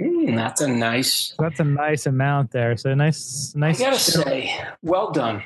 Mm, 0.00 0.34
that's 0.34 0.60
a 0.60 0.68
nice. 0.68 1.34
So 1.36 1.42
that's 1.42 1.60
a 1.60 1.64
nice 1.64 2.06
amount 2.06 2.52
there. 2.52 2.76
So 2.76 2.94
nice, 2.94 3.54
nice. 3.54 3.80
I 3.80 3.84
gotta 3.84 3.98
say, 3.98 4.58
well 4.82 5.10
done. 5.10 5.42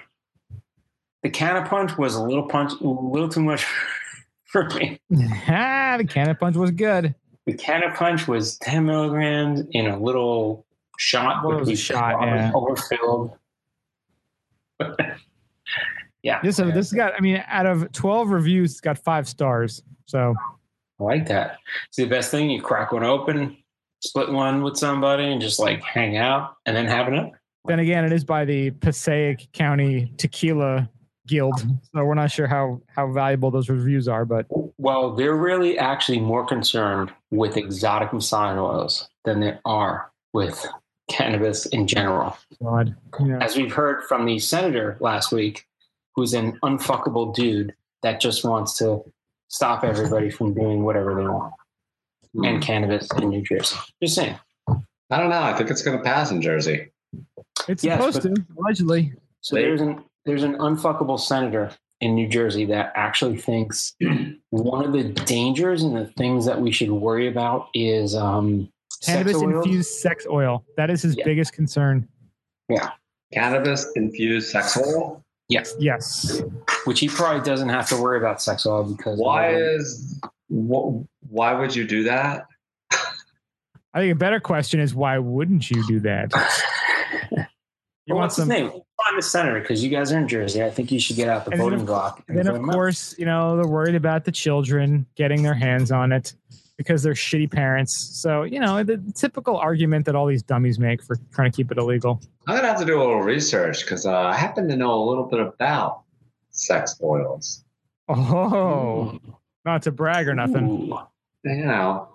The 1.22 1.30
can 1.30 1.56
of 1.56 1.68
punch 1.68 1.96
was 1.96 2.14
a 2.14 2.22
little 2.22 2.46
punch, 2.46 2.72
a 2.80 2.86
little 2.86 3.28
too 3.28 3.42
much 3.42 3.66
for 4.44 4.68
me. 4.70 5.00
ah, 5.48 5.96
the 5.98 6.04
can 6.04 6.28
of 6.28 6.38
punch 6.38 6.56
was 6.56 6.70
good. 6.70 7.14
The 7.46 7.54
can 7.54 7.82
of 7.82 7.94
punch 7.94 8.28
was 8.28 8.56
10 8.58 8.84
milligrams 8.84 9.62
in 9.72 9.86
a 9.86 9.98
little 9.98 10.64
shot. 10.98 11.44
It 11.44 11.60
was 11.60 11.68
a 11.68 11.76
shot, 11.76 12.22
yeah. 12.22 12.52
Overfilled. 12.54 13.36
yeah. 16.22 16.40
This, 16.42 16.58
uh, 16.58 16.66
this 16.66 16.92
got, 16.92 17.12
I 17.14 17.20
mean, 17.20 17.42
out 17.48 17.66
of 17.66 17.90
12 17.92 18.30
reviews, 18.30 18.72
it's 18.72 18.80
got 18.80 18.98
five 18.98 19.28
stars. 19.28 19.82
So 20.06 20.34
I 21.00 21.04
like 21.04 21.26
that. 21.26 21.58
It's 21.88 21.96
the 21.96 22.06
best 22.06 22.30
thing, 22.30 22.50
you 22.50 22.62
crack 22.62 22.92
one 22.92 23.04
open, 23.04 23.56
split 24.00 24.30
one 24.30 24.62
with 24.62 24.76
somebody, 24.76 25.24
and 25.24 25.40
just 25.40 25.58
like 25.58 25.82
hang 25.82 26.16
out 26.16 26.56
and 26.66 26.76
then 26.76 26.86
have 26.86 27.08
another. 27.08 27.40
then 27.64 27.80
again, 27.80 28.04
it 28.04 28.12
is 28.12 28.24
by 28.24 28.44
the 28.44 28.70
Passaic 28.70 29.48
County 29.52 30.12
Tequila 30.18 30.88
Guild. 31.26 31.58
So 31.94 32.04
we're 32.04 32.14
not 32.14 32.30
sure 32.30 32.46
how, 32.46 32.82
how 32.86 33.10
valuable 33.10 33.50
those 33.50 33.68
reviews 33.70 34.08
are, 34.08 34.24
but 34.24 34.46
Well, 34.78 35.14
they're 35.14 35.36
really 35.36 35.78
actually 35.78 36.20
more 36.20 36.46
concerned 36.46 37.12
with 37.30 37.56
exotic 37.56 38.12
massage 38.12 38.58
oils 38.58 39.08
than 39.24 39.40
they 39.40 39.58
are 39.64 40.12
with 40.32 40.66
cannabis 41.08 41.66
in 41.66 41.86
general. 41.86 42.36
God, 42.62 42.94
yeah. 43.24 43.38
As 43.38 43.56
we've 43.56 43.72
heard 43.72 44.04
from 44.04 44.26
the 44.26 44.38
senator 44.38 44.96
last 45.00 45.32
week, 45.32 45.66
who's 46.14 46.34
an 46.34 46.58
unfuckable 46.62 47.34
dude 47.34 47.74
that 48.02 48.20
just 48.20 48.44
wants 48.44 48.78
to 48.78 49.02
stop 49.54 49.84
everybody 49.84 50.30
from 50.30 50.52
doing 50.52 50.82
whatever 50.82 51.14
they 51.14 51.22
want 51.26 51.54
and 52.42 52.60
cannabis 52.60 53.08
in 53.18 53.28
New 53.28 53.42
Jersey. 53.42 53.76
Just 54.02 54.16
saying. 54.16 54.36
I 54.68 55.18
don't 55.18 55.30
know. 55.30 55.40
I 55.42 55.52
think 55.56 55.70
it's 55.70 55.82
going 55.82 55.96
to 55.96 56.02
pass 56.02 56.32
in 56.32 56.42
Jersey. 56.42 56.90
it's 57.68 57.84
Yes, 57.84 57.98
supposed 57.98 58.22
but- 58.24 58.34
to, 58.34 58.44
allegedly. 58.58 59.12
So 59.42 59.54
They- 59.56 59.62
there's 59.62 59.80
an 59.80 60.02
there's 60.26 60.42
an 60.42 60.54
unfuckable 60.56 61.20
senator 61.20 61.70
in 62.00 62.14
New 62.14 62.26
Jersey 62.26 62.64
that 62.64 62.92
actually 62.96 63.36
thinks 63.36 63.94
one 64.50 64.84
of 64.84 64.92
the 64.94 65.04
dangers 65.04 65.82
and 65.82 65.94
the 65.94 66.06
things 66.16 66.46
that 66.46 66.60
we 66.60 66.72
should 66.72 66.90
worry 66.90 67.28
about 67.28 67.68
is 67.74 68.14
um, 68.16 68.70
sex 68.90 69.06
Cannabis 69.06 69.36
oils. 69.36 69.66
infused 69.66 69.90
sex 69.90 70.26
oil. 70.28 70.64
That 70.78 70.88
is 70.90 71.02
his 71.02 71.14
Yeah. 71.16 71.24
biggest 71.24 71.52
concern. 71.52 72.08
Yeah, 72.70 72.90
cannabis 73.34 73.86
infused 73.96 74.48
sex 74.50 74.76
oil. 74.78 75.22
Yes, 75.48 75.74
Yes. 75.78 76.42
which 76.86 77.00
he 77.00 77.08
probably 77.08 77.42
doesn't 77.42 77.68
have 77.68 77.88
to 77.90 77.96
worry 78.00 78.18
about 78.18 78.40
sex 78.40 78.64
oil 78.66 78.84
because 78.84 79.18
Why 79.18 79.54
is 79.54 80.18
wh- 80.48 81.02
why 81.30 81.52
would 81.52 81.74
you 81.76 81.86
do 81.86 82.04
that? 82.04 82.46
I 82.90 84.00
think 84.00 84.12
a 84.12 84.16
better 84.16 84.40
question 84.40 84.80
is 84.80 84.94
why 84.94 85.18
wouldn't 85.18 85.70
you 85.70 85.86
do 85.86 86.00
that? 86.00 86.32
You 88.06 88.14
well, 88.14 88.18
want 88.20 88.24
what's 88.32 88.36
his 88.36 88.42
some 88.42 88.48
name? 88.50 88.68
Find 88.70 89.16
the 89.16 89.22
senator 89.22 89.60
because 89.60 89.82
you 89.82 89.88
guys 89.88 90.12
are 90.12 90.18
in 90.18 90.28
Jersey. 90.28 90.62
I 90.62 90.68
think 90.68 90.92
you 90.92 91.00
should 91.00 91.16
get 91.16 91.26
out 91.30 91.46
the 91.46 91.52
And 91.52 91.60
voting 91.62 91.80
of- 91.80 91.86
block. 91.86 92.22
And 92.28 92.36
then, 92.36 92.46
of 92.48 92.56
him 92.56 92.68
out. 92.68 92.74
course, 92.74 93.14
you 93.18 93.24
know, 93.24 93.56
they're 93.56 93.66
worried 93.66 93.94
about 93.94 94.26
the 94.26 94.30
children 94.30 95.06
getting 95.14 95.42
their 95.42 95.54
hands 95.54 95.90
on 95.90 96.12
it. 96.12 96.34
because 96.76 97.02
they're 97.02 97.14
shitty 97.14 97.50
parents. 97.50 97.96
So, 98.20 98.42
you 98.42 98.60
know, 98.60 98.82
the 98.82 98.98
typical 99.14 99.56
argument 99.56 100.04
that 100.04 100.14
all 100.14 100.26
these 100.26 100.42
dummies 100.42 100.78
make 100.78 101.02
for 101.02 101.16
trying 101.32 101.50
to 101.50 101.56
keep 101.56 101.72
it 101.72 101.78
illegal. 101.78 102.20
I'm 102.46 102.56
gonna 102.56 102.68
have 102.68 102.78
to 102.78 102.84
do 102.84 102.98
a 102.98 103.00
little 103.00 103.22
research 103.22 103.82
because 103.82 104.06
uh, 104.06 104.14
I 104.14 104.34
happen 104.34 104.68
to 104.68 104.76
know 104.76 104.94
a 104.94 105.04
little 105.04 105.24
bit 105.24 105.40
about 105.40 106.02
sex 106.50 106.98
oils. 107.02 107.64
Oh, 108.08 109.18
not 109.64 109.82
to 109.82 109.92
brag 109.92 110.28
or 110.28 110.34
nothing. 110.34 110.68
Ooh. 110.68 110.98
You 111.44 111.64
know, 111.64 112.08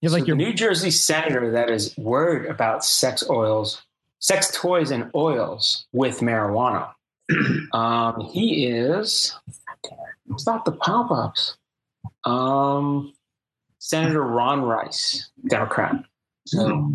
You 0.00 0.08
have 0.08 0.12
So 0.12 0.18
like 0.18 0.26
your 0.26 0.36
New 0.36 0.52
Jersey 0.52 0.90
senator 0.90 1.52
that 1.52 1.70
is 1.70 1.96
worried 1.96 2.48
about 2.48 2.84
sex 2.84 3.24
oils, 3.28 3.82
sex 4.18 4.50
toys, 4.54 4.90
and 4.90 5.10
oils 5.14 5.86
with 5.92 6.20
marijuana. 6.20 6.92
um, 7.72 8.20
he 8.32 8.66
is. 8.66 9.36
Stop 10.36 10.64
the 10.64 10.72
pop-ups. 10.72 11.56
Um, 12.24 13.12
Senator 13.78 14.22
Ron 14.22 14.62
Rice, 14.62 15.30
Democrat. 15.48 16.04
So, 16.46 16.92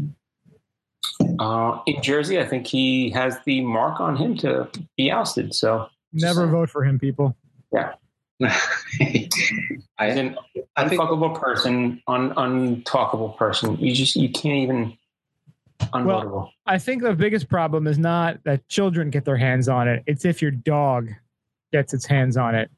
uh, 1.39 1.79
in 1.85 2.01
Jersey, 2.01 2.39
I 2.39 2.45
think 2.45 2.67
he 2.67 3.09
has 3.11 3.37
the 3.45 3.61
mark 3.61 3.99
on 3.99 4.15
him 4.15 4.35
to 4.37 4.69
be 4.97 5.11
ousted. 5.11 5.53
So, 5.53 5.87
never 6.11 6.47
vote 6.47 6.69
for 6.69 6.83
him, 6.83 6.99
people. 6.99 7.35
he's 8.99 9.29
I, 9.97 10.07
an 10.07 10.37
I 10.75 10.87
think 10.87 11.01
unfuckable 11.01 11.39
person, 11.39 12.01
un, 12.07 12.31
untalkable 12.31 13.37
person. 13.37 13.77
You 13.77 13.93
just 13.93 14.15
you 14.15 14.29
can't 14.29 14.57
even 14.57 14.97
unvotable. 15.93 16.49
I 16.65 16.77
think 16.79 17.03
the 17.03 17.13
biggest 17.13 17.49
problem 17.49 17.87
is 17.87 17.97
not 17.97 18.43
that 18.43 18.67
children 18.67 19.09
get 19.09 19.25
their 19.25 19.37
hands 19.37 19.69
on 19.69 19.87
it. 19.87 20.03
It's 20.07 20.25
if 20.25 20.41
your 20.41 20.51
dog 20.51 21.09
gets 21.71 21.93
its 21.93 22.05
hands 22.05 22.37
on 22.37 22.55
it. 22.55 22.69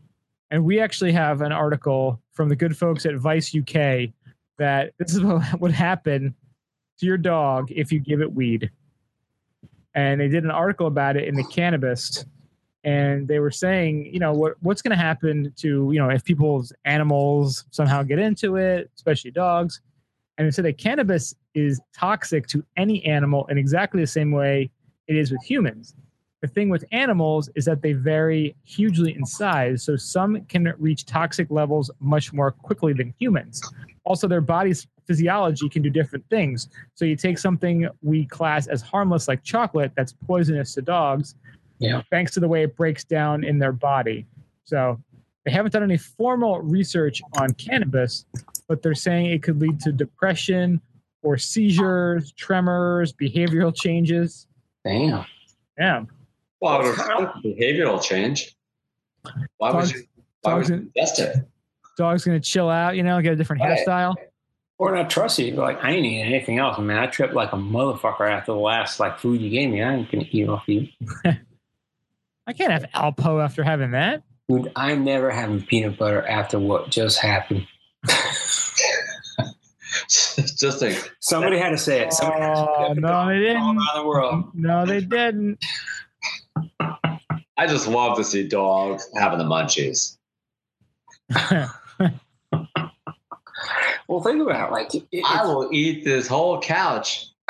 And 0.51 0.63
we 0.63 0.79
actually 0.79 1.11
have 1.11 1.41
an 1.41 1.51
article 1.51 2.21
from 2.33 2.49
the 2.49 2.55
good 2.55 2.77
folks 2.77 3.05
at 3.05 3.15
Vice 3.15 3.55
UK 3.55 4.09
that 4.57 4.93
this 4.99 5.13
is 5.13 5.21
what 5.23 5.59
would 5.59 5.71
happen 5.71 6.35
to 6.99 7.05
your 7.05 7.17
dog 7.17 7.71
if 7.71 7.91
you 7.91 7.99
give 7.99 8.21
it 8.21 8.33
weed. 8.33 8.71
And 9.93 10.19
they 10.19 10.27
did 10.27 10.43
an 10.43 10.51
article 10.51 10.87
about 10.87 11.15
it 11.15 11.27
in 11.27 11.35
the 11.35 11.43
cannabis. 11.43 12.25
And 12.83 13.27
they 13.27 13.39
were 13.39 13.51
saying, 13.51 14.09
you 14.13 14.19
know, 14.19 14.33
what 14.33 14.55
what's 14.61 14.81
going 14.81 14.95
to 14.95 15.03
happen 15.03 15.53
to, 15.57 15.89
you 15.91 15.99
know, 15.99 16.09
if 16.09 16.23
people's 16.23 16.71
animals 16.85 17.65
somehow 17.71 18.03
get 18.03 18.19
into 18.19 18.57
it, 18.57 18.91
especially 18.95 19.31
dogs. 19.31 19.81
And 20.37 20.45
they 20.45 20.51
said 20.51 20.65
that 20.65 20.77
cannabis 20.77 21.33
is 21.53 21.79
toxic 21.95 22.45
to 22.47 22.63
any 22.77 23.03
animal 23.05 23.45
in 23.47 23.57
exactly 23.57 24.01
the 24.01 24.07
same 24.07 24.31
way 24.31 24.69
it 25.07 25.15
is 25.15 25.31
with 25.31 25.41
humans. 25.43 25.95
The 26.41 26.47
thing 26.47 26.69
with 26.69 26.85
animals 26.91 27.49
is 27.55 27.65
that 27.65 27.81
they 27.81 27.93
vary 27.93 28.55
hugely 28.65 29.15
in 29.15 29.25
size, 29.25 29.81
so 29.81 29.95
some 29.95 30.41
can 30.45 30.73
reach 30.77 31.05
toxic 31.05 31.49
levels 31.49 31.89
much 31.99 32.33
more 32.33 32.51
quickly 32.51 32.93
than 32.93 33.15
humans. 33.17 33.61
Also, 34.05 34.27
their 34.27 34.41
body's 34.41 34.87
physiology 35.07 35.67
can 35.69 35.81
do 35.81 35.89
different 35.89 36.23
things. 36.29 36.69
So, 36.93 37.05
you 37.05 37.15
take 37.15 37.37
something 37.37 37.87
we 38.01 38.25
class 38.25 38.67
as 38.67 38.81
harmless, 38.81 39.27
like 39.27 39.43
chocolate, 39.43 39.91
that's 39.95 40.13
poisonous 40.13 40.73
to 40.75 40.81
dogs, 40.81 41.35
Yeah. 41.79 42.01
thanks 42.09 42.31
to 42.35 42.39
the 42.39 42.47
way 42.47 42.63
it 42.63 42.75
breaks 42.75 43.03
down 43.03 43.43
in 43.43 43.59
their 43.59 43.71
body. 43.73 44.25
So, 44.63 45.01
they 45.43 45.51
haven't 45.51 45.71
done 45.73 45.83
any 45.83 45.97
formal 45.97 46.61
research 46.61 47.21
on 47.39 47.53
cannabis, 47.53 48.25
but 48.67 48.81
they're 48.81 48.95
saying 48.95 49.27
it 49.27 49.43
could 49.43 49.59
lead 49.59 49.79
to 49.81 49.91
depression 49.91 50.81
or 51.21 51.37
seizures, 51.37 52.31
tremors, 52.31 53.11
behavioral 53.13 53.75
changes. 53.75 54.47
Damn. 54.83 55.25
Yeah. 55.77 56.05
well, 56.61 56.81
I 56.81 57.31
behavioral 57.43 58.01
change. 58.01 58.55
Why 59.57 59.71
would 59.71 59.79
Dogs- 59.79 59.91
you? 59.93 60.03
Why 60.41 60.53
would 60.53 60.59
dogs 60.61 60.69
you 60.69 60.75
invest 60.95 61.19
it? 61.19 61.35
Dog's 61.97 62.25
gonna 62.25 62.39
chill 62.39 62.69
out, 62.69 62.95
you 62.95 63.03
know, 63.03 63.21
get 63.21 63.33
a 63.33 63.35
different 63.35 63.61
Right. 63.61 63.79
hairstyle. 63.79 64.15
Or 64.77 64.93
not 64.93 65.09
trust 65.09 65.39
you. 65.39 65.53
Like 65.55 65.81
I 65.83 65.91
ain't 65.91 66.05
eating 66.05 66.23
anything 66.23 66.59
else, 66.59 66.77
man. 66.77 66.97
I 66.97 67.07
tripped 67.07 67.33
like 67.33 67.53
a 67.53 67.57
motherfucker 67.57 68.29
after 68.29 68.51
the 68.51 68.57
last 68.57 68.99
like 68.99 69.17
food 69.19 69.39
you 69.41 69.49
gave 69.49 69.69
me. 69.69 69.81
I 69.81 69.93
ain't 69.95 70.11
gonna 70.11 70.25
eat 70.29 70.49
off 70.49 70.63
you, 70.67 70.87
I 72.47 72.53
can't 72.53 72.71
have 72.71 72.83
Alpo 72.93 73.41
after 73.43 73.63
having 73.63 73.91
that. 73.91 74.23
dude. 74.49 74.71
I'm 74.75 75.03
never 75.05 75.31
having 75.31 75.63
peanut 75.65 75.97
butter 75.97 76.25
after 76.27 76.59
what 76.59 76.89
just 76.89 77.19
happened. 77.19 77.65
Just 80.07 80.79
think, 80.79 81.11
Somebody 81.21 81.57
had 81.57 81.69
to 81.69 81.77
say 81.77 82.01
it. 82.01 82.13
Somebody 82.13 82.41
had 82.41 82.49
to 82.53 82.55
say 82.57 82.65
Oh, 82.77 82.91
it. 82.91 82.97
no, 82.99 83.27
they 83.27 83.39
didn't. 83.39 83.57
around 83.63 83.79
the 83.95 84.03
world. 84.05 84.43
No, 84.53 84.85
they 84.85 84.99
didn't. 85.01 85.57
I 87.57 87.65
just 87.67 87.87
love 87.87 88.17
to 88.17 88.23
see 88.23 88.45
dogs 88.47 89.07
having 89.15 89.39
the 89.39 89.45
munchies. 89.45 90.17
Well, 94.07 94.21
think 94.21 94.41
about 94.41 94.69
it. 94.69 94.71
Like 94.71 94.93
it, 94.95 95.03
it- 95.11 95.25
I 95.25 95.45
will 95.45 95.69
eat 95.71 96.03
this 96.05 96.27
whole 96.27 96.59
couch. 96.61 97.27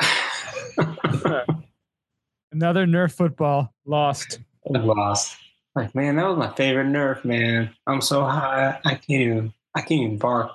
Another 2.52 2.86
Nerf 2.86 3.12
football 3.12 3.72
lost. 3.84 4.38
I 4.74 4.78
lost. 4.78 5.36
Like 5.74 5.94
man, 5.94 6.16
that 6.16 6.26
was 6.26 6.38
my 6.38 6.50
favorite 6.54 6.86
Nerf. 6.86 7.24
Man, 7.24 7.70
I'm 7.86 8.00
so 8.00 8.24
high. 8.24 8.78
I 8.84 8.94
can't 8.94 9.22
even. 9.22 9.52
I 9.74 9.80
can't 9.80 10.00
even 10.00 10.16
bark. 10.18 10.52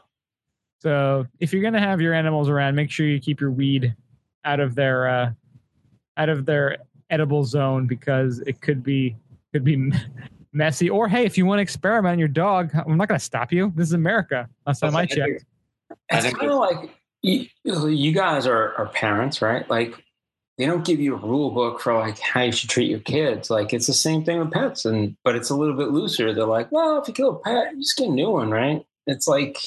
So 0.82 1.28
if 1.40 1.54
you're 1.54 1.62
gonna 1.62 1.80
have 1.80 2.02
your 2.02 2.14
animals 2.14 2.50
around, 2.50 2.74
make 2.76 2.90
sure 2.90 3.06
you 3.06 3.20
keep 3.20 3.40
your 3.40 3.52
weed 3.52 3.96
out 4.46 4.60
of 4.60 4.74
their 4.74 5.08
uh, 5.08 5.32
out 6.18 6.30
of 6.30 6.46
their 6.48 6.78
edible 7.12 7.44
zone 7.44 7.86
because 7.86 8.40
it 8.48 8.62
could 8.62 8.82
be 8.84 9.16
could 9.54 9.64
be 9.64 9.92
messy. 10.54 10.90
Or 10.90 11.08
hey, 11.08 11.26
if 11.26 11.38
you 11.38 11.46
want 11.46 11.60
to 11.60 11.62
experiment 11.62 12.14
on 12.14 12.20
your 12.20 12.28
dog, 12.28 12.72
I'm 12.74 12.98
not 12.98 13.08
gonna 13.08 13.20
stop 13.20 13.52
you. 13.52 13.72
This 13.76 13.90
is 13.90 13.94
America. 13.94 14.50
Last 14.66 14.80
time 14.80 14.96
I 14.96 15.06
checked. 15.06 15.46
I 16.12 16.18
It's 16.18 16.36
kind 16.36 16.52
of 16.52 16.60
like 16.60 16.90
you, 17.22 17.48
you 17.64 18.12
guys 18.12 18.48
are, 18.48 18.74
are 18.76 18.88
parents, 18.88 19.42
right? 19.42 19.70
Like 19.70 20.04
they 20.58 20.66
don't 20.66 20.86
give 20.86 21.00
you 21.00 21.16
a 21.16 21.18
rule 21.18 21.52
book 21.52 21.80
for 21.80 21.94
like 21.94 22.20
how 22.20 22.42
you 22.42 22.52
should 22.52 22.70
treat 22.70 22.90
your 22.90 23.00
kids. 23.00 23.50
Like 23.50 23.74
it's 23.74 23.88
the 23.88 23.94
same 23.94 24.24
thing 24.24 24.40
with 24.40 24.52
pets, 24.52 24.86
and 24.86 25.16
but 25.24 25.36
it's 25.36 25.50
a 25.50 25.56
little 25.56 25.76
bit 25.76 25.90
looser. 25.90 26.34
They're 26.34 26.46
like, 26.46 26.72
well, 26.72 27.02
if 27.02 27.08
you 27.08 27.14
kill 27.14 27.30
a 27.30 27.40
pet, 27.40 27.74
you 27.74 27.82
just 27.82 27.98
get 27.98 28.10
a 28.10 28.12
new 28.12 28.30
one, 28.30 28.52
right? 28.52 28.86
It's 29.08 29.28
like 29.28 29.58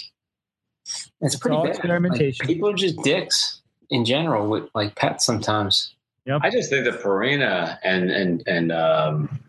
it's 1.20 1.36
pretty 1.36 1.56
all 1.56 1.66
bad. 1.66 1.84
Like, 2.10 2.38
people 2.40 2.68
are 2.68 2.74
just 2.74 3.02
dicks 3.02 3.62
in 3.90 4.04
general 4.04 4.48
with 4.48 4.68
like 4.74 4.94
pets 4.94 5.24
sometimes. 5.24 5.94
I 6.28 6.50
just 6.50 6.70
think 6.70 6.84
that 6.84 7.00
Purina 7.00 7.78
and 7.82 8.10
and 8.10 8.42
and 8.46 8.72
um 8.72 9.40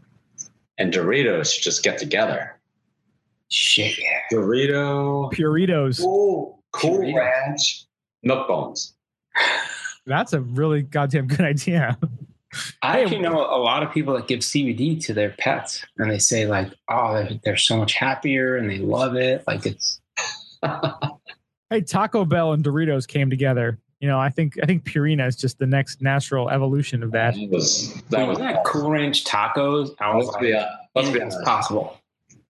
and 0.77 0.93
Doritos 0.93 1.53
should 1.53 1.63
just 1.63 1.83
get 1.83 1.97
together. 1.97 2.57
Shit, 3.49 3.97
yeah. 3.99 4.21
Dorito, 4.31 5.31
Puritos. 5.31 5.99
Cool, 5.99 6.54
Cool 6.75 6.99
Doritos. 6.99 7.15
Ranch, 7.15 7.85
Milk 8.23 8.47
Bones. 8.47 8.93
That's 10.05 10.33
a 10.33 10.41
really 10.41 10.81
goddamn 10.83 11.27
good 11.27 11.41
idea. 11.41 11.97
I 12.81 13.01
actually 13.01 13.19
know 13.19 13.41
a 13.41 13.59
lot 13.59 13.83
of 13.83 13.91
people 13.91 14.13
that 14.13 14.27
give 14.27 14.39
CBD 14.39 15.03
to 15.05 15.13
their 15.13 15.31
pets, 15.39 15.85
and 15.97 16.09
they 16.09 16.19
say 16.19 16.45
like, 16.47 16.71
"Oh, 16.89 17.13
they're, 17.13 17.39
they're 17.43 17.57
so 17.57 17.77
much 17.77 17.95
happier 17.95 18.55
and 18.55 18.69
they 18.69 18.77
love 18.77 19.15
it." 19.15 19.43
Like 19.47 19.65
it's 19.65 19.99
Hey, 21.69 21.81
Taco 21.81 22.25
Bell 22.25 22.53
and 22.53 22.63
Doritos 22.63 23.07
came 23.07 23.29
together. 23.29 23.79
You 23.99 24.07
know, 24.07 24.19
I 24.19 24.29
think 24.29 24.57
I 24.61 24.65
think 24.65 24.83
Purina 24.83 25.27
is 25.27 25.35
just 25.35 25.57
the 25.57 25.65
next 25.65 26.01
natural 26.01 26.49
evolution 26.49 27.01
of 27.01 27.11
that. 27.11 27.33
That 27.33 27.49
was 27.49 27.91
Wait, 27.95 28.09
that 28.11 28.27
was 28.27 28.37
wasn't 28.37 28.53
that 28.55 28.63
Cool 28.65 28.91
Ranch 28.91 29.25
tacos? 29.25 29.95
I 29.99 30.15
was 30.15 30.25
Let's 30.25 30.35
like, 30.35 30.41
be 30.43 30.53
uh, 30.53 30.65
let's 30.93 31.09
be 31.09 31.21
honest. 31.21 31.43
possible. 31.43 31.97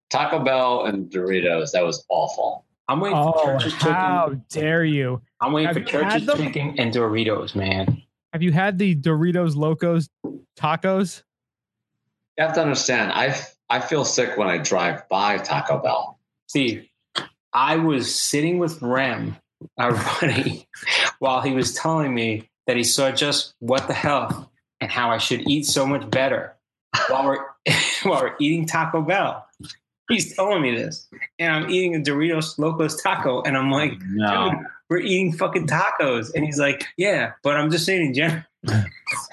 Taco 0.09 0.39
Bell 0.43 0.85
and 0.85 1.09
Doritos. 1.09 1.71
That 1.71 1.83
was 1.83 2.05
awful. 2.09 2.65
I'm 2.87 2.99
waiting 2.99 3.17
for 3.17 3.33
Oh, 3.37 3.57
church's 3.57 3.73
how 3.73 4.35
dare 4.49 4.83
you! 4.83 5.21
I'm 5.41 5.51
waiting 5.53 5.67
Have 5.67 5.75
for 5.75 5.97
you 5.97 6.03
had 6.03 6.21
church's 6.21 6.37
chicken 6.37 6.75
and 6.77 6.93
Doritos, 6.93 7.55
man. 7.55 8.03
Have 8.33 8.43
you 8.43 8.51
had 8.51 8.77
the 8.77 8.95
Doritos 8.95 9.55
Locos 9.55 10.09
tacos? 10.57 11.23
You 12.37 12.45
have 12.45 12.53
to 12.55 12.61
understand. 12.61 13.11
I 13.11 13.35
I 13.69 13.79
feel 13.79 14.05
sick 14.05 14.37
when 14.37 14.47
I 14.47 14.57
drive 14.57 15.07
by 15.09 15.37
Taco 15.37 15.79
Bell. 15.79 16.19
See, 16.47 16.91
I 17.53 17.77
was 17.77 18.13
sitting 18.13 18.59
with 18.59 18.81
Rem, 18.81 19.37
our 19.77 19.93
buddy, 20.21 20.67
while 21.19 21.41
he 21.41 21.53
was 21.53 21.73
telling 21.73 22.13
me 22.13 22.49
that 22.67 22.77
he 22.77 22.83
saw 22.83 23.11
just 23.11 23.55
what 23.59 23.87
the 23.87 23.93
hell 23.93 24.51
and 24.81 24.91
how 24.91 25.09
I 25.11 25.17
should 25.17 25.49
eat 25.49 25.65
so 25.65 25.85
much 25.85 26.09
better 26.09 26.55
while 27.07 27.25
we're 27.25 27.45
while 28.03 28.21
we're 28.21 28.35
eating 28.39 28.65
Taco 28.65 29.01
Bell. 29.01 29.44
He's 30.09 30.35
telling 30.35 30.61
me 30.61 30.75
this, 30.75 31.07
and 31.39 31.51
I'm 31.51 31.69
eating 31.69 31.95
a 31.95 31.99
Doritos 31.99 32.59
Locos 32.59 33.01
taco, 33.01 33.41
and 33.43 33.57
I'm 33.57 33.71
like, 33.71 33.93
No, 34.09 34.51
dude, 34.51 34.59
we're 34.89 34.99
eating 34.99 35.33
fucking 35.33 35.67
tacos, 35.67 36.31
and 36.35 36.45
he's 36.45 36.59
like, 36.59 36.85
yeah, 36.97 37.31
but 37.43 37.57
I'm 37.57 37.71
just 37.71 37.85
saying 37.85 38.05
in 38.07 38.13
general, 38.13 38.43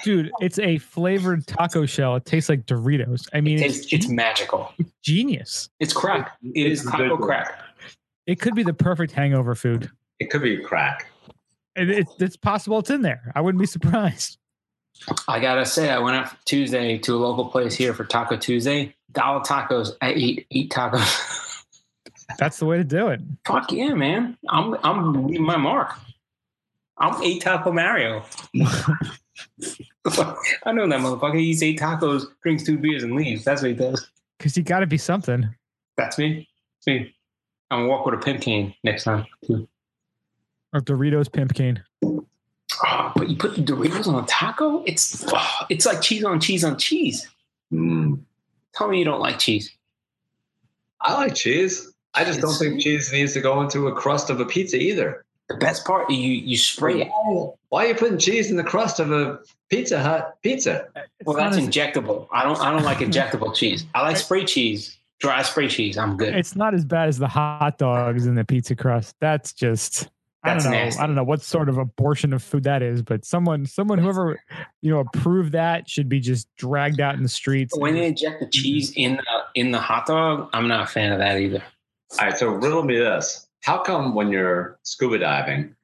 Dude, 0.05 0.31
it's 0.41 0.59
a 0.59 0.77
flavored 0.79 1.47
taco 1.47 1.87
shell. 1.87 2.17
It 2.17 2.25
tastes 2.27 2.49
like 2.51 2.67
Doritos. 2.67 3.29
I 3.33 3.41
mean, 3.41 3.59
it's, 3.59 3.79
it's, 3.85 3.93
it's 3.93 4.09
magical. 4.09 4.71
genius. 5.03 5.71
It's 5.81 5.93
crack. 5.95 6.33
It 6.55 6.67
is 6.67 6.81
It's 6.83 6.91
taco 6.91 7.03
ridiculous. 7.05 7.27
crack. 7.27 7.59
It 8.27 8.41
could 8.41 8.55
be 8.55 8.63
the 8.63 8.75
perfect 8.75 9.13
hangover 9.13 9.55
food. 9.55 9.91
it 10.21 10.31
could 10.31 10.43
be 10.43 10.59
crack. 10.59 11.07
It, 11.77 11.89
it, 11.89 12.07
it's 12.19 12.37
possible 12.37 12.79
it's 12.81 12.91
in 12.91 13.01
there. 13.03 13.33
I 13.35 13.41
wouldn't 13.41 13.61
be 13.61 13.67
surprised. 13.67 14.37
I 15.29 15.41
gotta 15.41 15.67
say, 15.67 15.91
I 15.91 15.99
went 15.99 16.17
out 16.17 16.33
Tuesday 16.45 16.99
to 16.99 17.15
a 17.15 17.19
local 17.19 17.47
place 17.47 17.75
here 17.75 17.95
for 17.95 18.05
Taco 18.05 18.37
Tuesday. 18.37 18.95
Dollar 19.13 19.41
tacos. 19.41 19.91
I 20.01 20.13
ate 20.13 20.47
eight 20.51 20.71
tacos. 20.71 21.65
That's 22.39 22.59
the 22.59 22.67
way 22.67 22.79
to 22.79 22.85
do 22.85 23.09
it. 23.09 23.21
Fuck 23.47 23.73
yeah, 23.73 23.95
man. 23.95 24.37
I'm 24.49 24.77
I'm 24.83 25.27
leaving 25.27 25.45
my 25.45 25.57
mark. 25.57 25.95
I'm 26.99 27.21
eight 27.23 27.43
taco 27.43 27.73
Mario. 27.73 28.25
I 28.55 30.73
know 30.73 30.89
that 30.89 31.01
motherfucker. 31.01 31.39
He 31.39 31.51
eats 31.51 31.63
eight 31.63 31.79
tacos, 31.79 32.25
drinks 32.43 32.65
two 32.65 32.79
beers, 32.79 33.03
and 33.03 33.17
leaves. 33.17 33.45
That's 33.45 33.63
what 33.63 33.73
he 33.73 33.77
does. 33.77 34.09
Because 34.39 34.57
you 34.57 34.63
got 34.63 34.81
to 34.81 34.87
be 34.87 34.99
something. 34.99 35.55
That's 35.97 36.19
me. 36.19 36.49
That's 36.87 36.87
me. 36.87 37.15
I'm 37.71 37.81
gonna 37.81 37.89
walk 37.89 38.07
with 38.07 38.15
a 38.15 38.19
pimp 38.19 38.41
cane 38.41 38.75
next 38.85 39.05
time. 39.05 39.27
Too. 39.47 39.69
Or 40.73 40.81
Doritos 40.81 41.33
pimp 41.33 41.55
cane. 41.55 41.83
Oh, 42.85 43.13
but 43.17 43.29
you 43.29 43.37
put 43.37 43.55
the 43.55 43.63
Doritos 43.63 44.07
on 44.09 44.23
a 44.23 44.27
taco? 44.27 44.83
It's 44.85 45.25
oh, 45.33 45.51
it's 45.69 45.87
like 45.87 46.01
cheese 46.01 46.25
on 46.25 46.41
cheese 46.41 46.65
on 46.65 46.79
cheese. 46.79 47.29
Mm. 47.73 48.21
Tell 48.75 48.89
me 48.89 48.99
you 48.99 49.05
don't 49.05 49.21
like 49.21 49.39
cheese. 49.39 49.71
I 51.01 51.15
like 51.15 51.35
cheese. 51.35 51.93
I 52.15 52.25
just 52.25 52.41
don't 52.41 52.55
think 52.55 52.81
cheese 52.81 53.13
needs 53.13 53.33
to 53.35 53.41
go 53.41 53.61
into 53.63 53.89
a 53.89 53.95
crust 53.95 54.31
of 54.31 54.41
a 54.41 54.45
pizza 54.45 54.77
either. 54.77 55.25
The 55.49 55.57
best 55.57 55.85
part, 55.85 56.09
you 56.11 56.17
you 56.17 56.57
spray 56.57 57.03
it. 57.03 57.09
Why 57.69 57.85
are 57.85 57.89
you 57.89 57.95
putting 57.95 58.19
cheese 58.19 58.51
in 58.51 58.57
the 58.57 58.65
crust 58.65 59.01
of 59.01 59.11
a 59.13 59.41
Pizza 59.71 59.99
Hut 60.01 60.37
pizza? 60.43 60.87
It's 60.97 61.27
Well, 61.27 61.37
that's 61.37 61.57
as- 61.57 61.67
injectable. 61.67 62.27
I 62.33 62.45
don't 62.45 62.59
I 62.61 62.71
don't 62.71 62.85
like 62.85 62.99
injectable 63.09 63.55
cheese. 63.55 63.85
I 63.95 64.03
like 64.03 64.17
spray 64.17 64.45
cheese, 64.45 64.97
dry 65.21 65.43
spray 65.43 65.69
cheese. 65.69 65.99
I'm 65.99 66.17
good. 66.17 66.35
it's 66.35 66.55
not 66.57 66.75
as 66.75 66.85
bad 66.85 67.09
as 67.09 67.19
the 67.19 67.29
hot 67.29 67.77
dogs 67.79 68.27
and 68.27 68.37
the 68.39 68.45
pizza 68.45 68.75
crust. 68.77 69.15
That's 69.21 69.53
just 69.53 70.09
I 70.45 70.55
don't 70.55 70.65
know. 70.65 70.71
nasty. 70.71 71.01
I 71.01 71.07
don't 71.07 71.15
know 71.15 71.25
what 71.25 71.43
sort 71.43 71.69
of 71.69 71.79
abortion 71.79 72.33
of 72.33 72.43
food 72.43 72.65
that 72.65 72.83
is, 72.83 73.03
but 73.03 73.25
someone 73.25 73.65
someone 73.65 73.99
whoever 73.99 74.41
you 74.81 74.91
know 74.91 74.99
approved 75.01 75.53
that 75.53 75.89
should 75.89 76.09
be 76.09 76.19
just 76.19 76.49
dragged 76.57 77.01
out 77.01 77.15
in 77.15 77.23
the 77.23 77.29
streets. 77.29 77.77
When 77.77 77.95
they 77.95 78.07
inject 78.07 78.41
the 78.41 78.47
mm-hmm. 78.47 78.51
cheese 78.51 78.93
in 78.97 79.17
the 79.17 79.43
in 79.55 79.71
the 79.71 79.79
hot 79.79 80.07
dog, 80.07 80.51
I'm 80.53 80.67
not 80.67 80.83
a 80.83 80.87
fan 80.87 81.13
of 81.13 81.19
that 81.19 81.39
either. 81.39 81.63
All 82.19 82.27
right, 82.27 82.37
so 82.37 82.49
riddle 82.49 82.83
me 82.83 82.99
this. 82.99 83.47
How 83.61 83.79
come 83.79 84.15
when 84.15 84.31
you're 84.31 84.79
scuba 84.83 85.19
diving 85.19 85.77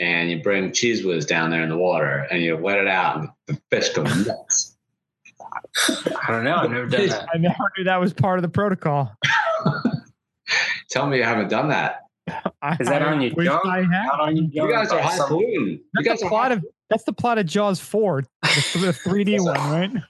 and 0.00 0.28
you 0.28 0.42
bring 0.42 0.72
cheese 0.72 1.04
whiz 1.04 1.24
down 1.24 1.50
there 1.50 1.62
in 1.62 1.68
the 1.68 1.78
water 1.78 2.26
and 2.30 2.42
you 2.42 2.56
wet 2.56 2.78
it 2.78 2.88
out 2.88 3.16
and 3.16 3.28
the 3.46 3.60
fish 3.70 3.90
go 3.90 4.02
nuts? 4.26 4.76
I 6.26 6.32
don't 6.32 6.44
know. 6.44 6.56
I've 6.56 6.70
never 6.70 6.86
done 6.86 7.06
that. 7.08 7.28
I 7.32 7.38
never 7.38 7.54
knew 7.78 7.84
that 7.84 8.00
was 8.00 8.12
part 8.12 8.38
of 8.38 8.42
the 8.42 8.48
protocol. 8.48 9.16
Tell 10.90 11.06
me 11.06 11.18
you 11.18 11.24
haven't 11.24 11.48
done 11.48 11.68
that. 11.68 12.03
I, 12.62 12.76
Is 12.80 12.88
that 12.88 13.02
I 13.02 13.06
on 13.12 13.20
your 13.20 13.34
wish 13.34 13.46
jug? 13.46 13.60
I 13.66 13.78
had. 13.82 14.06
Not 14.06 14.20
on 14.20 14.36
your 14.36 14.66
You 14.66 14.72
guys 14.72 14.90
are 14.90 14.96
but 14.98 15.04
high 15.04 15.16
some- 15.16 15.38
You 15.40 15.80
That's 15.94 16.08
guys 16.08 16.20
the 16.20 16.26
are 16.26 16.28
plot 16.30 16.52
of 16.52 16.64
that's 16.90 17.04
the 17.04 17.12
plot 17.12 17.38
of 17.38 17.46
Jaws 17.46 17.80
four, 17.80 18.22
the, 18.42 18.48
the 18.78 18.92
3D 18.92 19.40
one, 19.44 19.54
right? 19.54 20.02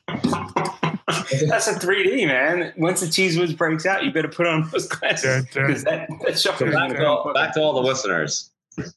That's 1.49 1.69
a 1.69 1.75
3D, 1.75 2.27
man. 2.27 2.73
Once 2.77 3.01
the 3.01 3.09
cheese 3.09 3.39
whiz 3.39 3.53
breaks 3.53 3.87
out, 3.87 4.05
you 4.05 4.13
better 4.13 4.29
put 4.29 4.47
on 4.47 4.69
those 4.71 4.89
glasses 4.89 5.45
Dun, 5.45 5.49
dun. 5.53 5.67
because 5.69 5.85
that 5.85 6.09
that 6.27 6.39
So 6.39 6.51
back 6.53 6.93
gonna 6.93 7.05
all, 7.05 7.33
back 7.33 7.55
to 7.55 7.61
all 7.63 7.73
the 7.75 7.81
listeners. 7.81 8.51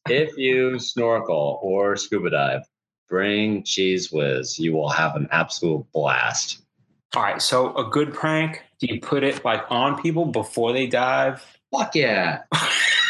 If 0.09 0.35
you 0.37 0.79
snorkel 0.79 1.59
or 1.61 1.95
scuba 1.95 2.31
dive, 2.31 2.63
bring 3.07 3.63
cheese 3.63 4.11
whiz. 4.11 4.57
You 4.57 4.73
will 4.73 4.89
have 4.89 5.15
an 5.15 5.27
absolute 5.31 5.85
blast. 5.93 6.59
All 7.15 7.21
right, 7.23 7.41
so 7.41 7.75
a 7.77 7.89
good 7.89 8.13
prank. 8.13 8.63
Do 8.79 8.87
you 8.87 8.99
put 8.99 9.23
it 9.23 9.45
like 9.45 9.63
on 9.69 10.01
people 10.01 10.25
before 10.25 10.73
they 10.73 10.87
dive? 10.87 11.45
Fuck 11.71 11.95
yeah. 11.95 12.41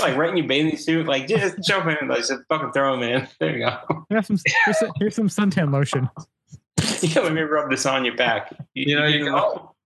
Like 0.00 0.16
right 0.16 0.30
in 0.30 0.36
your 0.36 0.46
bathing 0.46 0.76
suit, 0.76 1.06
like 1.06 1.28
just 1.28 1.56
jump 1.62 1.86
in 1.86 1.96
and 2.00 2.08
like 2.08 2.18
just 2.18 2.32
fucking 2.48 2.72
throw 2.72 2.98
them 2.98 3.08
in. 3.08 3.28
There 3.38 3.56
you 3.56 3.64
go. 3.64 4.04
Here's 4.08 4.26
some, 4.26 4.38
here's 4.64 4.78
some, 4.78 4.92
here's 4.98 5.14
some 5.14 5.28
suntan 5.28 5.72
lotion. 5.72 6.08
Yeah, 7.00 7.20
let 7.20 7.32
me 7.32 7.42
rub 7.42 7.70
this 7.70 7.86
on 7.86 8.04
your 8.04 8.16
back. 8.16 8.52
You 8.74 8.96
know, 8.96 9.06
you 9.06 9.24
can, 9.24 9.34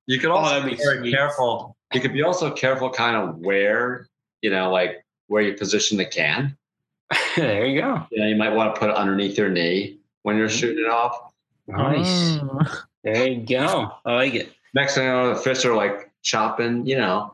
you 0.07 0.19
could 0.19 0.31
Oh, 0.31 0.37
also 0.37 0.55
that'd 0.55 0.65
be 0.65 0.77
be 0.77 0.83
very 0.83 0.99
sweet. 0.99 1.15
careful. 1.15 1.77
You 1.93 2.01
could 2.01 2.13
be 2.13 2.23
also 2.23 2.51
careful 2.51 2.91
kind 2.91 3.17
of 3.17 3.37
where, 3.39 4.09
you 4.41 4.51
know, 4.51 4.71
like 4.71 5.05
where 5.27 5.43
you 5.43 5.55
position 5.55 5.99
the 5.99 6.07
can. 6.07 6.57
there 7.37 7.67
you 7.67 7.81
go. 7.81 8.07
You 8.11 8.21
know, 8.21 8.27
you 8.29 8.37
might 8.37 8.55
want 8.55 8.75
to 8.75 8.79
put 8.79 8.91
it 8.91 8.97
underneath 8.97 9.37
your 9.37 9.49
knee 9.49 9.99
when 10.23 10.37
you're 10.37 10.49
mm-hmm. 10.49 10.57
shooting 10.57 10.85
it 10.85 10.91
off. 10.91 11.33
Nice. 11.67 12.39
Oh. 12.43 12.83
There 13.05 13.27
you 13.27 13.47
go. 13.47 13.93
I 14.05 14.15
like 14.15 14.35
it. 14.35 14.53
Next 14.75 14.95
thing 14.95 15.05
you 15.05 15.11
know, 15.11 15.35
the 15.35 15.41
fish 15.41 15.65
are 15.65 15.75
like 15.75 16.12
chopping, 16.23 16.87
you 16.87 16.97
know. 16.97 17.33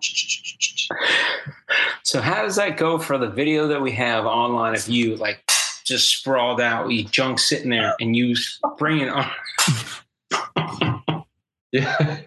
So 2.02 2.20
how 2.20 2.42
does 2.42 2.56
that 2.56 2.76
go 2.76 2.98
for 2.98 3.18
the 3.18 3.28
video 3.28 3.68
that 3.68 3.82
we 3.82 3.92
have 3.92 4.24
online 4.24 4.74
of 4.74 4.88
you 4.88 5.16
like 5.16 5.50
just 5.84 6.08
sprawled 6.18 6.60
out, 6.60 6.90
your 6.90 7.08
junk 7.08 7.38
sitting 7.38 7.70
there, 7.70 7.94
and 8.00 8.16
you 8.16 8.34
spraying 8.36 9.02
it 9.02 9.08
on? 9.08 9.30
Yeah. 11.70 12.20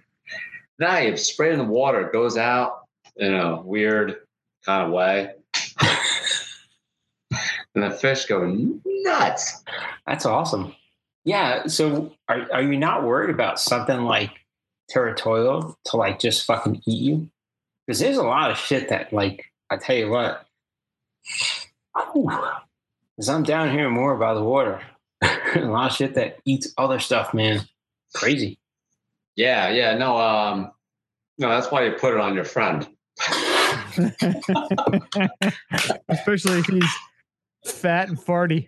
now 0.78 1.00
you 1.00 1.18
spray 1.18 1.50
it 1.50 1.54
in 1.54 1.58
the 1.58 1.66
water, 1.66 2.02
it 2.02 2.14
goes 2.14 2.38
out 2.38 2.82
in 3.16 3.34
a 3.34 3.60
weird 3.60 4.18
kind 4.64 4.86
of 4.86 4.92
way. 4.92 5.32
and 7.76 7.84
the 7.84 7.92
fish 7.92 8.26
go 8.26 8.46
nuts. 8.86 9.64
That's 10.06 10.26
awesome. 10.26 10.76
Yeah. 11.24 11.68
So 11.68 12.14
are 12.28 12.48
are 12.52 12.62
you 12.62 12.78
not 12.78 13.04
worried 13.04 13.30
about 13.30 13.60
something 13.60 14.02
like 14.02 14.32
territorial 14.92 15.78
to 15.86 15.98
like 15.98 16.20
just 16.20 16.46
fucking 16.46 16.82
eat 16.86 17.02
you? 17.02 17.30
Because 17.86 18.00
there's 18.00 18.18
a 18.18 18.24
lot 18.24 18.52
of 18.52 18.58
shit 18.58 18.90
that 18.90 19.12
like 19.14 19.46
I 19.70 19.78
tell 19.78 19.96
you 19.96 20.10
what. 20.10 20.46
Because 22.14 23.30
I'm 23.30 23.44
down 23.44 23.72
here 23.72 23.90
more 23.90 24.18
by 24.18 24.34
the 24.34 24.44
water. 24.44 24.82
a 25.22 25.60
lot 25.62 25.92
of 25.92 25.96
shit 25.96 26.16
that 26.16 26.40
eats 26.46 26.74
other 26.78 27.00
stuff, 27.00 27.34
man. 27.34 27.62
Crazy. 28.16 28.60
Yeah, 29.36 29.70
yeah, 29.70 29.96
no, 29.96 30.18
um, 30.18 30.72
no, 31.38 31.50
that's 31.50 31.72
why 31.72 31.86
you 31.86 31.94
put 31.94 32.14
it 32.14 32.20
on 32.20 32.36
your 32.36 32.44
friend. 32.44 32.88
Especially 36.10 36.60
if 36.60 36.66
he's 36.66 36.94
fat 37.66 38.10
and 38.10 38.18
farty. 38.18 38.68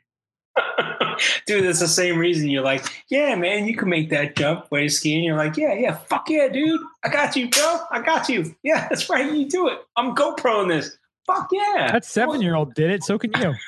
dude, 1.45 1.65
it's 1.65 1.79
the 1.79 1.87
same 1.87 2.17
reason 2.17 2.49
you're 2.49 2.63
like, 2.63 2.85
yeah, 3.09 3.35
man, 3.35 3.67
you 3.67 3.75
can 3.75 3.89
make 3.89 4.09
that 4.09 4.35
jump 4.35 4.67
you're 4.71 4.89
skiing. 4.89 5.23
You're 5.23 5.37
like, 5.37 5.57
yeah, 5.57 5.73
yeah, 5.73 5.95
fuck 5.95 6.29
yeah, 6.29 6.47
dude. 6.47 6.79
I 7.03 7.09
got 7.09 7.35
you, 7.35 7.49
bro. 7.49 7.79
I 7.91 8.01
got 8.01 8.29
you. 8.29 8.55
Yeah, 8.63 8.87
that's 8.89 9.09
right. 9.09 9.31
You 9.31 9.49
do 9.49 9.67
it. 9.67 9.79
I'm 9.95 10.15
GoPro 10.15 10.63
in 10.63 10.69
this. 10.69 10.97
Fuck 11.25 11.49
yeah. 11.51 11.89
That 11.91 12.05
seven 12.05 12.41
year 12.41 12.55
old 12.55 12.73
did 12.73 12.89
it. 12.89 13.03
So 13.03 13.17
can 13.17 13.31
you. 13.39 13.53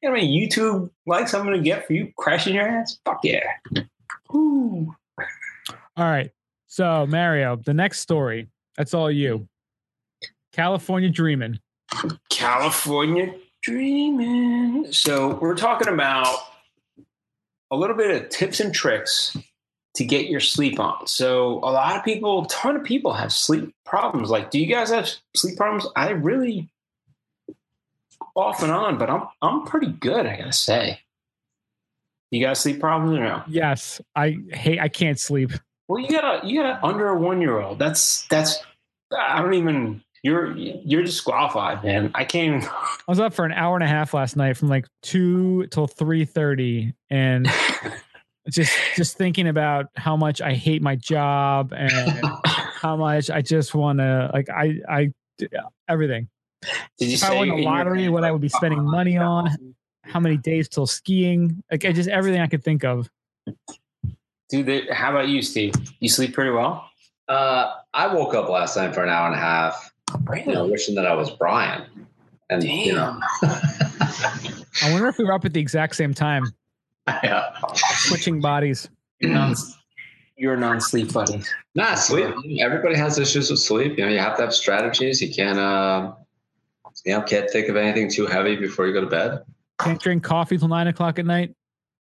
You 0.00 0.08
know 0.08 0.14
mean? 0.14 0.30
YouTube 0.30 0.90
likes 1.06 1.34
I'm 1.34 1.44
going 1.44 1.58
to 1.58 1.62
get 1.62 1.86
for 1.86 1.92
you 1.92 2.10
crashing 2.16 2.54
your 2.54 2.66
ass? 2.66 2.98
Fuck 3.04 3.20
yeah. 3.24 3.42
Ooh. 4.34 4.94
All 5.96 6.04
right. 6.04 6.30
So 6.66 7.04
Mario, 7.06 7.56
the 7.56 7.74
next 7.74 8.00
story. 8.00 8.48
That's 8.76 8.94
all 8.94 9.10
you. 9.10 9.48
California 10.52 11.10
dreaming. 11.10 11.58
California 12.30 13.34
dreaming. 13.62 14.92
So 14.92 15.34
we're 15.34 15.56
talking 15.56 15.88
about 15.88 16.38
a 17.70 17.76
little 17.76 17.96
bit 17.96 18.22
of 18.22 18.28
tips 18.28 18.60
and 18.60 18.74
tricks 18.74 19.36
to 19.94 20.04
get 20.04 20.28
your 20.28 20.40
sleep 20.40 20.78
on. 20.78 21.06
So 21.06 21.58
a 21.58 21.72
lot 21.72 21.96
of 21.96 22.04
people, 22.04 22.44
a 22.44 22.48
ton 22.48 22.76
of 22.76 22.84
people 22.84 23.14
have 23.14 23.32
sleep 23.32 23.74
problems. 23.84 24.30
Like, 24.30 24.50
do 24.50 24.58
you 24.58 24.66
guys 24.66 24.90
have 24.90 25.10
sleep 25.34 25.56
problems? 25.56 25.86
I 25.96 26.10
really 26.10 26.68
off 28.34 28.62
and 28.62 28.70
on, 28.70 28.98
but 28.98 29.10
I'm 29.10 29.22
I'm 29.40 29.64
pretty 29.64 29.88
good, 29.88 30.26
I 30.26 30.36
gotta 30.36 30.52
say. 30.52 31.00
You 32.30 32.44
got 32.44 32.56
sleep 32.56 32.80
problems 32.80 33.18
or 33.18 33.22
no? 33.22 33.42
Yes, 33.48 34.00
I 34.14 34.36
hate. 34.50 34.78
I 34.78 34.88
can't 34.88 35.18
sleep. 35.18 35.52
Well, 35.88 36.00
you 36.00 36.08
got 36.08 36.44
a 36.44 36.46
you 36.46 36.60
got 36.60 36.78
a 36.78 36.86
under 36.86 37.08
a 37.08 37.18
one 37.18 37.40
year 37.40 37.60
old. 37.60 37.78
That's 37.78 38.26
that's 38.26 38.62
I 39.16 39.40
don't 39.40 39.54
even. 39.54 40.02
You're 40.26 40.56
you're 40.56 41.04
disqualified, 41.04 41.84
man. 41.84 42.10
I 42.12 42.24
can't. 42.24 42.56
Even, 42.64 42.68
I 42.68 43.04
was 43.06 43.20
up 43.20 43.32
for 43.32 43.44
an 43.44 43.52
hour 43.52 43.76
and 43.76 43.84
a 43.84 43.86
half 43.86 44.12
last 44.12 44.34
night, 44.34 44.56
from 44.56 44.68
like 44.68 44.88
two 45.00 45.68
till 45.68 45.86
three 45.86 46.24
thirty, 46.24 46.94
and 47.10 47.48
just 48.50 48.76
just 48.96 49.16
thinking 49.16 49.46
about 49.46 49.86
how 49.94 50.16
much 50.16 50.40
I 50.42 50.54
hate 50.54 50.82
my 50.82 50.96
job 50.96 51.72
and 51.72 51.92
how 52.44 52.96
much 52.96 53.30
I 53.30 53.40
just 53.40 53.72
want 53.72 54.00
to 54.00 54.28
like 54.34 54.50
I 54.50 54.80
I 54.88 55.12
everything. 55.88 56.26
Did 56.98 57.06
you 57.10 57.14
If 57.14 57.22
I 57.22 57.28
say 57.28 57.36
won 57.36 57.48
the 57.50 57.62
lottery, 57.62 58.02
head, 58.02 58.10
what 58.10 58.24
I 58.24 58.32
would 58.32 58.40
be 58.40 58.48
spending 58.48 58.82
money 58.82 59.16
on, 59.16 59.76
how 60.02 60.18
many 60.18 60.38
days 60.38 60.68
till 60.68 60.88
skiing, 60.88 61.62
like 61.70 61.84
I 61.84 61.92
just 61.92 62.08
everything 62.08 62.40
I 62.40 62.48
could 62.48 62.64
think 62.64 62.82
of. 62.82 63.08
Dude, 64.48 64.66
they- 64.66 64.88
how 64.92 65.10
about 65.12 65.28
you, 65.28 65.40
Steve? 65.40 65.74
You 66.00 66.08
sleep 66.08 66.34
pretty 66.34 66.50
well. 66.50 66.90
Uh, 67.28 67.74
I 67.94 68.12
woke 68.12 68.34
up 68.34 68.48
last 68.48 68.76
night 68.76 68.92
for 68.92 69.04
an 69.04 69.08
hour 69.08 69.26
and 69.26 69.36
a 69.36 69.38
half, 69.38 69.92
you 70.34 70.52
know, 70.52 70.66
wishing 70.66 70.94
that 70.96 71.06
I 71.06 71.14
was 71.14 71.30
Brian. 71.30 71.84
And, 72.48 72.62
you 72.62 72.94
know, 72.94 73.18
I 73.42 74.90
wonder 74.92 75.08
if 75.08 75.18
we 75.18 75.24
were 75.24 75.32
up 75.32 75.44
at 75.44 75.52
the 75.52 75.60
exact 75.60 75.96
same 75.96 76.14
time, 76.14 76.44
yeah. 77.24 77.50
switching 77.74 78.40
bodies. 78.40 78.88
You're 79.18 79.32
non, 79.32 79.54
you're 80.36 80.56
non-sleep 80.56 81.12
buddy. 81.12 81.42
Nah, 81.74 81.94
sleep. 81.94 82.32
Everybody 82.60 82.96
has 82.96 83.18
issues 83.18 83.50
with 83.50 83.58
sleep. 83.58 83.98
You 83.98 84.04
know, 84.04 84.12
you 84.12 84.18
have 84.18 84.36
to 84.36 84.42
have 84.42 84.54
strategies. 84.54 85.20
You 85.20 85.34
can't, 85.34 85.58
uh, 85.58 86.12
you 87.04 87.14
know, 87.14 87.22
can't 87.22 87.50
think 87.50 87.68
of 87.68 87.76
anything 87.76 88.10
too 88.10 88.26
heavy 88.26 88.54
before 88.56 88.86
you 88.86 88.92
go 88.92 89.00
to 89.00 89.06
bed. 89.08 89.42
Can't 89.80 90.00
drink 90.00 90.22
coffee 90.22 90.56
till 90.56 90.68
nine 90.68 90.86
o'clock 90.86 91.18
at 91.18 91.26
night. 91.26 91.54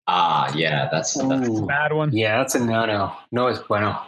Ah, 0.07 0.55
yeah, 0.55 0.89
that's, 0.93 1.15
that's 1.15 1.49
Ooh. 1.49 1.67
Bad 1.67 1.93
one. 1.95 2.15
Yeah, 2.15 2.37
that's 2.39 2.55
a 2.55 2.65
no-no. 2.65 3.15
No 3.33 3.47
it's 3.47 3.61
bueno. 3.61 3.99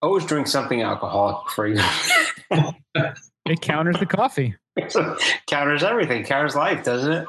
always 0.00 0.24
drink 0.24 0.46
something 0.46 0.80
alcoholic 0.80 1.44
before 1.44 1.68
you. 1.68 1.80
It 2.50 3.60
counters 3.60 3.98
the 3.98 4.06
coffee. 4.06 4.54
counters 5.46 5.82
everything. 5.82 6.24
Counters 6.24 6.54
life, 6.54 6.84
doesn't 6.84 7.12
it? 7.12 7.28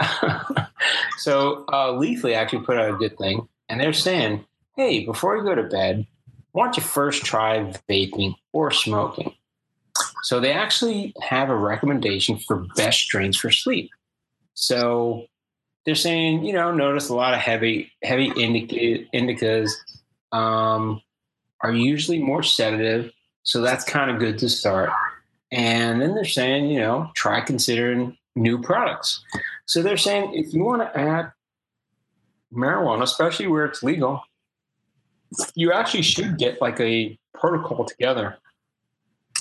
so 1.18 1.64
uh, 1.68 1.92
Leafly 1.92 2.34
actually 2.34 2.64
put 2.64 2.78
out 2.78 2.94
a 2.94 2.96
good 2.96 3.18
thing, 3.18 3.48
and 3.68 3.80
they're 3.80 3.92
saying, 3.92 4.44
"Hey, 4.76 5.04
before 5.04 5.36
you 5.36 5.44
go 5.44 5.54
to 5.54 5.64
bed, 5.64 6.06
why 6.52 6.64
don't 6.64 6.76
you 6.76 6.82
first 6.82 7.24
try 7.24 7.72
vaping 7.88 8.34
or 8.52 8.70
smoking?" 8.70 9.34
So 10.22 10.40
they 10.40 10.52
actually 10.52 11.14
have 11.20 11.50
a 11.50 11.56
recommendation 11.56 12.38
for 12.38 12.66
best 12.76 13.08
drinks 13.08 13.36
for 13.36 13.50
sleep. 13.50 13.90
So 14.54 15.26
they're 15.84 15.94
saying, 15.94 16.44
you 16.44 16.52
know, 16.52 16.72
notice 16.72 17.08
a 17.08 17.14
lot 17.14 17.34
of 17.34 17.40
heavy 17.40 17.92
heavy 18.02 18.32
indica, 18.36 19.04
indicas 19.14 19.72
um, 20.32 21.02
are 21.60 21.72
usually 21.72 22.18
more 22.18 22.42
sedative, 22.42 23.12
so 23.48 23.62
that's 23.62 23.82
kind 23.82 24.10
of 24.10 24.18
good 24.18 24.36
to 24.40 24.48
start. 24.50 24.90
And 25.50 26.02
then 26.02 26.14
they're 26.14 26.26
saying, 26.26 26.66
you 26.66 26.80
know, 26.80 27.10
try 27.14 27.40
considering 27.40 28.14
new 28.36 28.60
products. 28.60 29.24
So 29.64 29.80
they're 29.80 29.96
saying 29.96 30.34
if 30.34 30.52
you 30.52 30.62
want 30.62 30.82
to 30.82 31.00
add 31.00 31.32
marijuana, 32.52 33.04
especially 33.04 33.46
where 33.46 33.64
it's 33.64 33.82
legal, 33.82 34.20
you 35.54 35.72
actually 35.72 36.02
should 36.02 36.36
get 36.36 36.60
like 36.60 36.78
a 36.78 37.18
protocol 37.32 37.86
together 37.86 38.36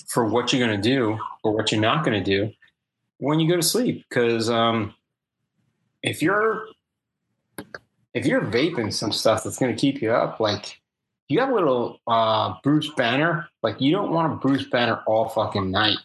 for 0.07 0.23
what 0.23 0.53
you're 0.53 0.65
going 0.65 0.81
to 0.81 0.89
do 0.89 1.19
or 1.43 1.51
what 1.51 1.73
you're 1.73 1.81
not 1.81 2.05
going 2.05 2.17
to 2.17 2.23
do 2.23 2.53
when 3.17 3.41
you 3.41 3.49
go 3.49 3.57
to 3.57 3.61
sleep. 3.61 4.05
Because 4.07 4.49
um, 4.49 4.95
if 6.01 6.21
you're 6.21 6.65
if 8.13 8.25
you're 8.25 8.39
vaping 8.39 8.93
some 8.93 9.11
stuff 9.11 9.43
that's 9.43 9.59
going 9.59 9.75
to 9.75 9.79
keep 9.79 10.01
you 10.01 10.13
up, 10.13 10.39
like 10.39 10.79
you 11.29 11.39
have 11.39 11.49
a 11.49 11.53
little 11.53 11.99
uh, 12.07 12.55
Bruce 12.63 12.89
Banner, 12.95 13.47
like 13.63 13.79
you 13.81 13.91
don't 13.91 14.11
want 14.11 14.33
a 14.33 14.35
Bruce 14.35 14.65
Banner 14.65 15.01
all 15.07 15.29
fucking 15.29 15.71
night. 15.71 15.97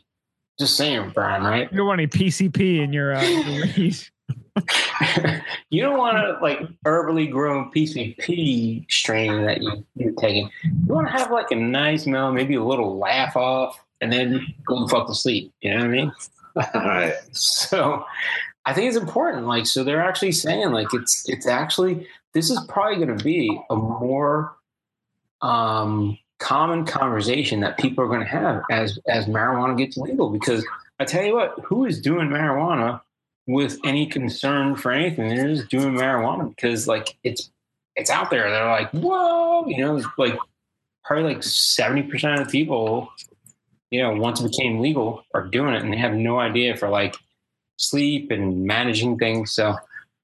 Just 0.59 0.77
saying, 0.77 1.13
Brian, 1.15 1.43
right? 1.43 1.71
You 1.71 1.79
don't 1.79 1.87
want 1.87 2.01
any 2.01 2.09
PCP 2.09 2.81
in 2.81 2.93
your 2.93 3.15
uh, 3.15 3.23
you 5.71 5.83
don't 5.83 5.99
want 5.99 6.17
to 6.17 6.39
like 6.43 6.61
herbally 6.85 7.31
grown 7.31 7.71
PCP 7.71 8.91
strain 8.91 9.43
that 9.45 9.63
you, 9.63 9.85
you're 9.97 10.13
taking. 10.13 10.51
You 10.65 10.95
want 10.95 11.09
to 11.09 11.13
have 11.13 11.31
like 11.31 11.51
a 11.51 11.57
nice 11.57 12.07
mellow, 12.07 12.33
maybe 12.33 12.55
a 12.55 12.65
little 12.65 12.99
laugh 12.99 13.37
off, 13.37 13.83
and 14.01 14.13
then 14.13 14.45
go 14.67 14.79
and 14.79 14.91
fuck 14.91 15.07
to 15.09 15.15
sleep. 15.15 15.53
You 15.63 15.71
know 15.71 15.77
what 15.79 15.85
I 15.85 15.89
mean? 15.89 16.13
All 16.57 16.65
right. 16.75 17.15
So 17.33 18.05
I 18.67 18.75
think 18.75 18.89
it's 18.89 18.97
important. 18.97 19.47
Like, 19.47 19.67
so 19.67 19.85
they're 19.85 20.03
actually 20.03 20.33
saying 20.33 20.71
like 20.71 20.93
it's 20.93 21.29
it's 21.29 21.47
actually 21.47 22.07
this 22.35 22.51
is 22.51 22.61
probably 22.69 22.97
going 23.05 23.17
to 23.17 23.25
be 23.25 23.59
a 23.71 23.77
more 23.77 24.55
um, 25.43 26.19
common 26.39 26.85
conversation 26.85 27.61
that 27.61 27.79
people 27.79 28.05
are 28.05 28.09
going 28.09 28.21
to 28.21 28.27
have 28.27 28.63
as 28.71 28.99
as 29.09 29.27
marijuana 29.27 29.77
gets 29.77 29.97
legal. 29.97 30.31
Because 30.31 30.65
I 30.99 31.05
tell 31.05 31.25
you 31.25 31.35
what, 31.35 31.59
who 31.65 31.85
is 31.85 32.01
doing 32.01 32.29
marijuana 32.29 33.01
with 33.47 33.79
any 33.85 34.07
concern 34.07 34.77
for 34.77 34.93
anything? 34.93 35.29
They're 35.29 35.55
just 35.55 35.69
doing 35.69 35.95
marijuana 35.95 36.49
because 36.49 36.89
like 36.89 37.17
it's 37.23 37.51
it's 37.97 38.11
out 38.11 38.31
there. 38.31 38.51
They're 38.51 38.71
like, 38.71 38.91
whoa, 38.93 39.67
you 39.67 39.79
know, 39.85 40.03
like 40.17 40.39
probably 41.05 41.35
like 41.35 41.43
seventy 41.43 42.03
percent 42.03 42.41
of 42.41 42.47
the 42.47 42.51
people, 42.51 43.09
you 43.91 44.03
know, 44.03 44.15
once 44.15 44.41
it 44.41 44.51
became 44.51 44.81
legal, 44.81 45.25
are 45.35 45.47
doing 45.47 45.75
it 45.75 45.83
and 45.83 45.93
they 45.93 45.99
have 45.99 46.15
no 46.15 46.39
idea 46.39 46.77
for 46.77 46.89
like 46.89 47.17
sleep 47.77 48.31
and 48.31 48.65
managing 48.65 49.19
things. 49.19 49.53
So 49.53 49.77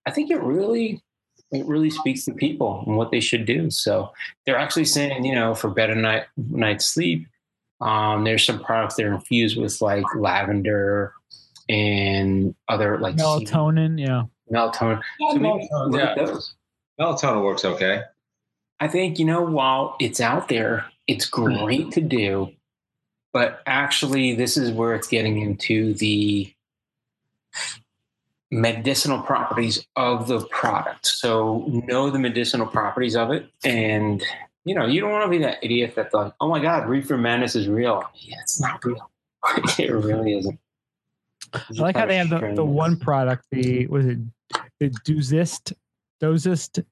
I 0.07 0.11
think 0.11 0.31
it 0.31 0.41
really 0.41 1.03
it 1.51 1.67
really 1.67 1.91
speaks 1.91 2.25
to 2.25 2.33
people 2.33 2.85
and 2.87 2.97
what 2.97 3.11
they 3.11 3.21
should 3.21 3.47
do. 3.47 3.71
So 3.71 4.13
they're 4.45 4.59
actually 4.59 4.85
saying, 4.85 5.25
you 5.25 5.35
know, 5.35 5.55
for 5.55 5.71
better 5.71 5.95
night 5.95 6.25
night 6.37 6.83
sleep, 6.83 7.27
um, 7.81 8.25
there's 8.25 8.45
some 8.45 8.63
products 8.63 8.97
that 8.97 9.07
are 9.07 9.15
infused 9.15 9.57
with 9.57 9.81
like 9.81 10.05
lavender 10.17 11.13
and 11.69 12.55
other 12.69 12.99
like 12.99 13.17
Melatonin, 13.17 13.99
yeah. 14.01 14.25
melatonin. 14.53 15.01
So 15.31 15.39
maybe 15.39 15.69
look 15.73 16.01
Yeah. 16.01 16.15
those. 16.15 16.55
Melatonin 17.01 17.45
works 17.45 17.65
okay. 17.65 18.03
I 18.81 18.89
think 18.89 19.19
you 19.19 19.25
know 19.25 19.43
while 19.43 19.97
it's 20.01 20.21
out 20.21 20.49
there, 20.49 20.87
it's 21.07 21.27
great 21.27 21.91
to 21.93 22.01
do, 22.01 22.53
but 23.33 23.61
actually, 23.67 24.35
this 24.35 24.57
is 24.57 24.71
where 24.71 24.95
it's 24.95 25.09
getting 25.09 25.39
into 25.41 25.95
the 25.95 26.53
medicinal 28.51 29.21
properties 29.23 29.87
of 29.97 30.29
the 30.29 30.41
product. 30.47 31.07
So 31.07 31.65
know 31.69 32.11
the 32.11 32.19
medicinal 32.19 32.67
properties 32.67 33.17
of 33.17 33.31
it, 33.31 33.51
and 33.65 34.23
you 34.65 34.75
know 34.75 34.87
you 34.87 35.01
don't 35.01 35.11
want 35.11 35.25
to 35.25 35.31
be 35.31 35.39
that 35.39 35.59
idiot 35.63 35.95
that's 35.95 36.15
like, 36.15 36.33
"Oh 36.41 36.49
my 36.49 36.61
God, 36.61 36.89
reefer 36.89 37.19
madness 37.19 37.55
is 37.55 37.69
real." 37.69 38.03
Yeah, 38.15 38.37
it's 38.41 38.61
not 38.61 38.85
real. 38.85 39.11
it 39.79 39.91
really 39.91 40.37
isn't. 40.39 40.59
I 41.53 41.61
like 41.79 41.97
how 41.97 42.07
they 42.07 42.17
have 42.17 42.31
the, 42.31 42.53
the 42.55 42.65
one 42.65 42.99
product, 42.99 43.47
the 43.51 43.87
was 43.87 44.07
it 44.07 44.19
the 44.81 44.91
dosist 45.05 45.73
dosist 46.21 46.85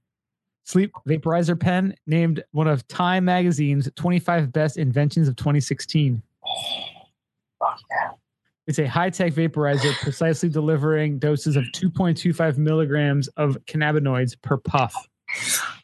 sleep 0.65 0.93
vaporizer 1.09 1.59
pen 1.59 1.95
named 2.07 2.43
one 2.53 2.67
of 2.67 2.87
Time 2.89 3.25
magazine's 3.25 3.89
25 3.95 4.53
best 4.53 4.77
inventions 4.77 5.29
of 5.29 5.37
2016. 5.37 6.23
Fuck 7.59 7.81
yeah. 7.91 8.11
It's 8.67 8.81
a 8.81 8.87
high-tech 8.87 9.33
vaporizer 9.33 9.95
precisely 10.01 10.49
delivering 10.49 11.19
doses 11.19 11.55
of 11.57 11.65
2.25 11.67 12.59
milligrams 12.59 13.29
of 13.37 13.57
cannabinoids 13.67 14.41
per 14.43 14.57
puff. 14.57 14.93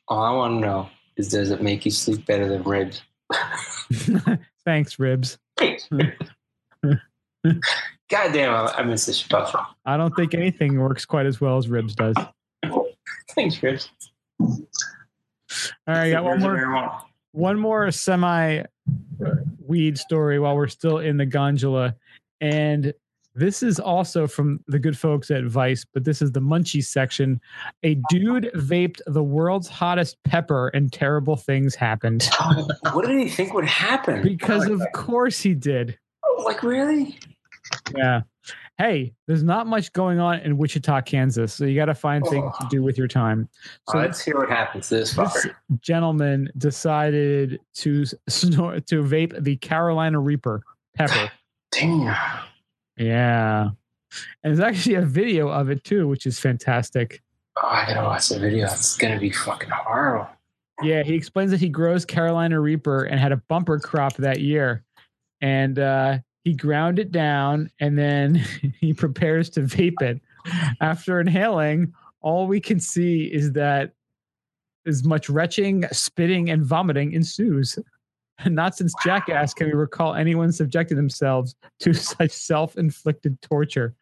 All 0.08 0.22
I 0.22 0.32
want 0.32 0.56
to 0.56 0.66
know 0.66 0.88
is, 1.16 1.28
does 1.28 1.50
it 1.50 1.62
make 1.62 1.84
you 1.84 1.92
sleep 1.92 2.26
better 2.26 2.48
than 2.48 2.64
ribs? 2.64 3.02
Thanks, 4.64 4.98
ribs. 4.98 5.38
God 8.12 8.32
damn, 8.32 8.54
I, 8.54 8.72
I 8.78 8.82
miss 8.82 9.06
this 9.06 9.18
stuff. 9.18 9.54
I 9.84 9.96
don't 9.96 10.14
think 10.16 10.34
anything 10.34 10.80
works 10.80 11.04
quite 11.04 11.26
as 11.26 11.40
well 11.40 11.58
as 11.58 11.68
ribs 11.68 11.94
does. 11.94 12.16
Thanks, 13.30 13.62
ribs. 13.62 13.90
All 14.40 14.58
right, 15.86 16.08
I 16.08 16.10
got 16.10 16.24
one 16.24 16.40
more. 16.40 17.00
one 17.32 17.58
more 17.58 17.90
semi 17.90 18.64
weed 19.66 19.98
story 19.98 20.38
while 20.38 20.56
we're 20.56 20.68
still 20.68 20.98
in 20.98 21.16
the 21.16 21.26
gondola. 21.26 21.96
And 22.42 22.92
this 23.34 23.62
is 23.62 23.80
also 23.80 24.26
from 24.26 24.60
the 24.66 24.78
good 24.78 24.98
folks 24.98 25.30
at 25.30 25.44
Vice, 25.44 25.86
but 25.94 26.04
this 26.04 26.20
is 26.20 26.32
the 26.32 26.40
munchies 26.40 26.84
section. 26.84 27.40
A 27.82 27.96
dude 28.10 28.50
vaped 28.54 29.00
the 29.06 29.22
world's 29.22 29.68
hottest 29.68 30.22
pepper 30.24 30.68
and 30.68 30.92
terrible 30.92 31.36
things 31.36 31.74
happened. 31.74 32.28
What 32.92 33.06
did 33.06 33.18
he 33.18 33.28
think 33.28 33.54
would 33.54 33.64
happen? 33.64 34.22
Because 34.22 34.68
of 34.68 34.82
course 34.92 35.40
he 35.40 35.54
did. 35.54 35.98
Oh, 36.24 36.42
like 36.44 36.62
really? 36.62 37.18
Yeah. 37.96 38.22
Hey, 38.76 39.14
there's 39.26 39.42
not 39.42 39.66
much 39.66 39.92
going 39.92 40.18
on 40.18 40.40
in 40.40 40.58
Wichita, 40.58 41.02
Kansas. 41.02 41.54
So 41.54 41.64
you 41.64 41.76
got 41.76 41.86
to 41.86 41.94
find 41.94 42.26
things 42.26 42.52
to 42.60 42.66
do 42.68 42.82
with 42.82 42.98
your 42.98 43.06
time. 43.06 43.48
So 43.88 43.98
let's 43.98 44.22
hear 44.22 44.36
what 44.36 44.48
happens 44.48 44.88
to 44.88 44.96
this 44.96 45.14
this 45.14 45.46
gentleman 45.80 46.50
decided 46.58 47.60
to 47.76 48.04
snort, 48.28 48.86
to 48.88 49.02
vape 49.02 49.42
the 49.42 49.56
Carolina 49.56 50.18
Reaper 50.18 50.62
pepper. 50.94 51.30
Damn. 51.72 52.14
Yeah. 52.96 53.70
And 54.42 54.56
there's 54.56 54.60
actually 54.60 54.96
a 54.96 55.02
video 55.02 55.48
of 55.48 55.70
it 55.70 55.84
too, 55.84 56.06
which 56.06 56.26
is 56.26 56.38
fantastic. 56.38 57.22
Oh, 57.56 57.66
I 57.66 57.86
gotta 57.86 58.06
watch 58.06 58.28
the 58.28 58.38
video. 58.38 58.66
It's 58.66 58.96
gonna 58.96 59.18
be 59.18 59.30
fucking 59.30 59.70
horrible. 59.70 60.28
Yeah, 60.82 61.02
he 61.02 61.14
explains 61.14 61.50
that 61.50 61.60
he 61.60 61.68
grows 61.68 62.04
Carolina 62.04 62.60
Reaper 62.60 63.04
and 63.04 63.18
had 63.18 63.32
a 63.32 63.36
bumper 63.36 63.78
crop 63.78 64.16
that 64.16 64.40
year. 64.40 64.84
And 65.40 65.78
uh, 65.78 66.18
he 66.44 66.54
ground 66.54 66.98
it 66.98 67.12
down 67.12 67.70
and 67.80 67.98
then 67.98 68.34
he 68.80 68.92
prepares 68.92 69.50
to 69.50 69.60
vape 69.60 70.00
it. 70.02 70.20
After 70.80 71.20
inhaling, 71.20 71.92
all 72.20 72.46
we 72.46 72.60
can 72.60 72.80
see 72.80 73.24
is 73.24 73.52
that 73.52 73.92
as 74.86 75.04
much 75.04 75.30
retching, 75.30 75.84
spitting, 75.92 76.50
and 76.50 76.64
vomiting 76.64 77.12
ensues. 77.12 77.78
Not 78.46 78.76
since 78.76 78.94
Jackass 79.04 79.54
can 79.54 79.66
we 79.66 79.72
recall 79.72 80.14
anyone 80.14 80.52
subjected 80.52 80.96
themselves 80.96 81.54
to 81.80 81.92
such 81.94 82.30
self 82.30 82.76
inflicted 82.76 83.40
torture. 83.42 83.94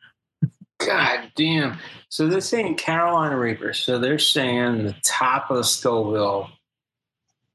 God 0.79 1.31
damn. 1.37 1.79
So 2.09 2.27
they're 2.27 2.41
saying 2.41 2.77
Carolina 2.77 3.37
Reaper. 3.37 3.75
So 3.75 3.99
they're 3.99 4.19
saying 4.19 4.85
the 4.85 4.97
top 5.05 5.51
of 5.51 5.59
the 5.59 5.65
Scoville, 5.65 6.49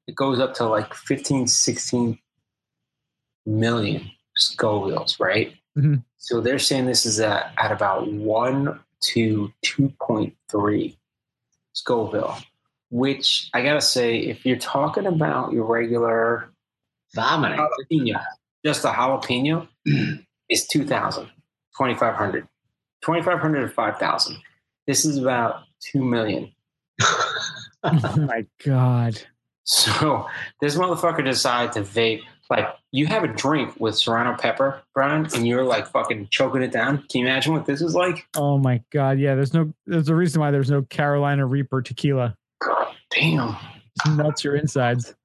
it 0.07 0.15
goes 0.15 0.39
up 0.39 0.53
to 0.55 0.65
like 0.67 0.93
15, 0.93 1.47
16 1.47 2.19
million 3.47 4.11
Scovilles, 4.38 5.19
right? 5.19 5.55
Mhm. 5.77 6.03
So 6.17 6.39
they're 6.39 6.59
saying 6.59 6.86
this 6.86 7.05
is 7.05 7.19
at, 7.19 7.51
at 7.57 7.71
about 7.71 8.11
1 8.11 8.79
to 9.01 9.53
2.3 9.63 10.97
Scoville, 11.73 12.38
which 12.89 13.49
I 13.53 13.63
got 13.63 13.73
to 13.73 13.81
say, 13.81 14.17
if 14.17 14.45
you're 14.45 14.57
talking 14.57 15.05
about 15.05 15.51
your 15.51 15.65
regular 15.65 16.51
Vomiting. 17.16 17.59
jalapeno, 17.59 18.22
just 18.66 18.84
a 18.86 18.89
jalapeno 18.89 19.68
is 20.49 20.68
2,000, 20.68 21.26
2,500. 21.26 22.47
2,500 23.01 23.61
to 23.61 23.70
5,000. 23.70 24.38
This 24.88 25.05
is 25.05 25.18
about 25.18 25.63
2 25.91 26.03
million. 26.03 26.51
oh 27.84 28.16
my 28.18 28.45
God. 28.66 29.22
So 29.63 30.28
this 30.61 30.76
motherfucker 30.76 31.24
decided 31.24 31.72
to 31.74 31.82
vape. 31.82 32.22
Like 32.49 32.68
you 32.91 33.07
have 33.07 33.24
a 33.24 33.28
drink 33.28 33.74
with 33.80 33.95
serrano 33.95 34.38
pepper, 34.38 34.84
Brian, 34.93 35.28
and 35.34 35.47
you're 35.47 35.63
like 35.63 35.88
fucking 35.88 36.28
choking 36.30 36.61
it 36.61 36.72
down. 36.72 36.99
Can 37.09 37.22
you 37.22 37.26
imagine 37.26 37.53
what 37.53 37.66
this 37.66 37.82
is 37.82 37.95
like? 37.95 38.28
Oh 38.36 38.59
my 38.59 38.84
god, 38.91 39.18
yeah. 39.18 39.34
There's 39.34 39.55
no. 39.55 39.74
There's 39.88 40.09
a 40.09 40.16
reason 40.16 40.41
why 40.41 40.51
there's 40.51 40.70
no 40.70 40.84
Carolina 40.84 41.47
Reaper 41.47 41.82
tequila. 41.82 42.36
God 42.61 42.93
damn. 43.09 43.55
It 44.05 44.11
nuts 44.11 44.43
your 44.43 44.55
insides. 44.55 45.16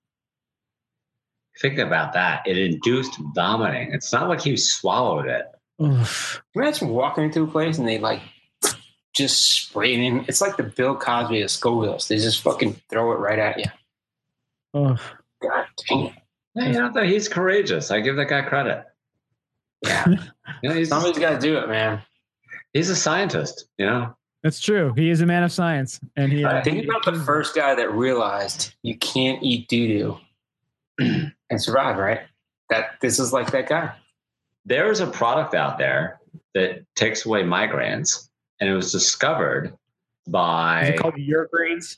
Think 1.61 1.79
about 1.79 2.15
that. 2.15 2.47
It 2.47 2.57
induced 2.59 3.19
vomiting. 3.35 3.93
It's 3.93 4.13
not 4.13 4.29
like 4.29 4.41
he 4.41 4.57
swallowed 4.57 5.27
it. 5.27 5.47
Oof. 5.83 6.43
Imagine 6.55 6.89
walking 6.89 7.25
into 7.25 7.43
a 7.43 7.47
place 7.47 7.79
and 7.79 7.87
they 7.87 7.99
like 7.99 8.21
just 9.15 9.67
spray 9.67 9.95
it 9.95 10.01
in. 10.01 10.25
It's 10.29 10.41
like 10.41 10.57
the 10.57 10.63
Bill 10.63 10.97
Cosby 10.97 11.43
of 11.43 11.49
Scovilles. 11.51 12.09
They 12.09 12.17
just 12.17 12.43
fucking 12.43 12.81
throw 12.89 13.13
it 13.13 13.17
right 13.17 13.39
at 13.39 13.59
you. 13.59 13.65
Ugh. 14.75 15.01
God 15.43 15.67
damn. 15.89 16.11
Yeah, 16.55 16.67
you 16.67 16.91
know, 16.93 17.03
he's 17.05 17.29
courageous. 17.29 17.91
I 17.91 18.01
give 18.01 18.17
that 18.17 18.29
guy 18.29 18.43
credit. 18.43 18.85
Yeah. 19.87 20.07
You 20.63 20.69
know, 20.69 20.75
he's, 20.75 20.89
Somebody's 20.91 21.19
got 21.19 21.41
to 21.41 21.47
do 21.47 21.57
it, 21.57 21.69
man. 21.69 22.03
he's 22.75 22.91
a 22.91 22.97
scientist, 22.97 23.67
you 23.79 23.87
know? 23.87 24.15
That's 24.43 24.61
true. 24.61 24.93
He 24.95 25.09
is 25.09 25.23
a 25.23 25.27
man 25.27 25.43
of 25.43 25.53
science, 25.53 26.01
and 26.17 26.31
he. 26.31 26.45
uh, 26.45 26.63
Think 26.63 26.85
about 26.85 27.05
the 27.05 27.19
first 27.25 27.55
guy 27.55 27.75
that 27.77 27.91
realized 27.93 28.75
you 28.83 28.99
can't 28.99 29.43
eat 29.43 29.69
doo 29.69 29.87
doo 29.89 30.19
and 31.51 31.63
survive, 31.63 31.97
right? 31.97 32.21
That 32.69 33.01
this 33.01 33.19
is 33.19 33.33
like 33.33 33.51
that 33.53 33.69
guy. 33.69 33.93
There 34.65 34.91
is 34.91 35.01
a 35.01 35.07
product 35.07 35.55
out 35.55 35.79
there 35.79 36.21
that 36.55 36.85
takes 36.95 37.27
away 37.27 37.43
migraines, 37.43 38.29
and 38.61 38.69
it 38.69 38.75
was 38.75 38.93
discovered 38.93 39.67
Is 39.67 39.73
by 40.29 40.83
it 40.83 40.99
called 40.99 41.15
Urgrains? 41.15 41.97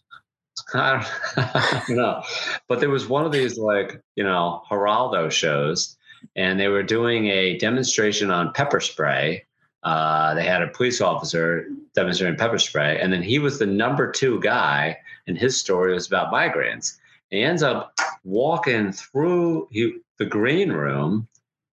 I 0.75 0.93
don't, 1.37 1.55
I 1.55 1.83
don't 1.87 1.97
know. 1.97 2.23
But 2.69 2.81
there 2.81 2.91
was 2.91 3.09
one 3.09 3.25
of 3.25 3.33
these 3.33 3.59
like, 3.59 4.01
you 4.17 4.25
know, 4.25 4.63
Geraldo 4.71 5.31
shows, 5.31 5.97
and 6.37 6.59
they 6.59 6.69
were 6.69 6.83
doing 6.83 7.27
a 7.27 7.59
demonstration 7.59 8.31
on 8.31 8.53
pepper 8.53 8.81
spray. 8.81 9.45
Uh, 9.83 10.35
they 10.35 10.45
had 10.45 10.63
a 10.63 10.69
police 10.69 11.01
officer 11.01 11.67
demonstrating 11.95 12.39
pepper 12.39 12.59
spray, 12.59 13.01
and 13.01 13.13
then 13.13 13.23
he 13.23 13.39
was 13.39 13.59
the 13.59 13.67
number 13.67 14.11
two 14.11 14.41
guy, 14.41 14.97
and 15.27 15.37
his 15.37 15.59
story 15.59 15.93
was 15.93 16.07
about 16.07 16.33
migraines. 16.33 16.99
He 17.33 17.43
ends 17.43 17.63
up 17.63 17.99
walking 18.25 18.93
through 18.93 19.67
he, 19.71 19.97
the 20.19 20.27
green 20.27 20.71
room, 20.71 21.27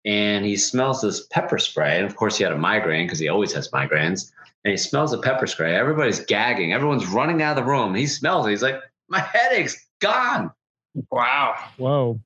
and 0.04 0.46
he 0.46 0.58
smells 0.58 1.02
this 1.02 1.26
pepper 1.28 1.58
spray. 1.58 1.96
And 1.98 2.06
of 2.06 2.18
course, 2.18 2.38
he 2.38 2.44
had 2.44 2.52
a 2.52 2.58
migraine 2.58 3.08
because 3.08 3.20
he 3.20 3.30
always 3.30 3.54
has 3.54 3.72
migraines 3.72 4.34
and 4.66 4.72
he 4.72 4.78
smells 4.78 5.12
the 5.12 5.22
pepper 5.22 5.48
spray. 5.48 5.74
Everybody's 5.74 6.20
gagging. 6.20 6.74
Everyone's 6.74 7.08
running 7.08 7.42
out 7.42 7.58
of 7.58 7.64
the 7.64 7.72
room. 7.72 7.96
He 7.96 8.06
smells 8.06 8.46
it. 8.46 8.50
He's 8.50 8.62
like, 8.62 8.82
my 9.08 9.20
headache's 9.20 9.82
gone. 10.02 10.52
Wow. 11.10 11.56
Whoa! 11.78 12.20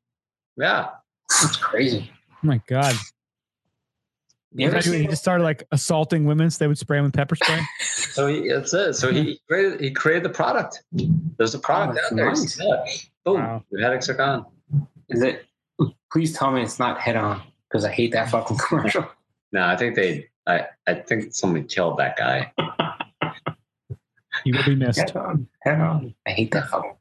Yeah. 0.58 0.90
That's 1.30 1.58
crazy. 1.58 2.12
Oh 2.32 2.36
my 2.42 2.62
god! 2.68 2.96
You 4.52 4.68
ever 4.68 4.80
he 4.80 5.06
just 5.06 5.22
started 5.22 5.43
like 5.43 5.64
assaulting 5.72 6.26
women, 6.26 6.50
so 6.50 6.58
they 6.60 6.68
would 6.68 6.78
spray 6.78 6.97
him 6.97 7.04
with 7.06 7.14
pepper 7.14 7.36
spray. 7.36 7.60
So 8.10 8.26
he, 8.28 8.50
that's 8.50 8.74
it. 8.74 8.93
So 8.95 9.14
he 9.14 9.39
created, 9.47 9.80
he 9.80 9.91
created 9.91 10.24
the 10.24 10.30
product. 10.30 10.84
There's 11.38 11.54
a 11.54 11.60
product 11.60 12.00
Oh, 12.02 12.06
out 12.06 12.16
there. 12.16 12.26
nice. 12.26 12.60
Yeah. 12.60 12.86
Boom. 13.24 13.36
Wow. 13.41 13.64
Your 13.72 13.82
headaches 13.82 14.10
are 14.10 14.16
gone. 14.16 14.45
Is 15.10 15.22
it? 15.22 15.45
Please 16.12 16.34
tell 16.34 16.52
me 16.52 16.62
it's 16.64 16.80
not 16.80 17.00
head 17.00 17.16
on 17.16 17.41
because 17.70 17.86
I 17.86 17.91
hate 17.91 18.12
that 18.14 18.30
fucking 18.32 18.58
commercial. 18.68 19.08
No, 19.54 19.64
I 19.64 19.78
think 19.78 19.95
they, 19.95 20.28
I, 20.47 20.66
I 20.88 20.95
think 20.95 21.34
somebody 21.34 21.64
killed 21.66 21.97
that 22.00 22.18
guy. 22.18 22.52
He 24.43 24.52
will 24.52 24.64
be 24.66 24.76
missed. 24.76 25.00
Head 25.00 25.16
on. 25.16 25.47
Head 25.62 25.80
on. 25.80 26.14
I 26.28 26.32
hate 26.32 26.52
that 26.52 26.68
fucking. 26.70 26.95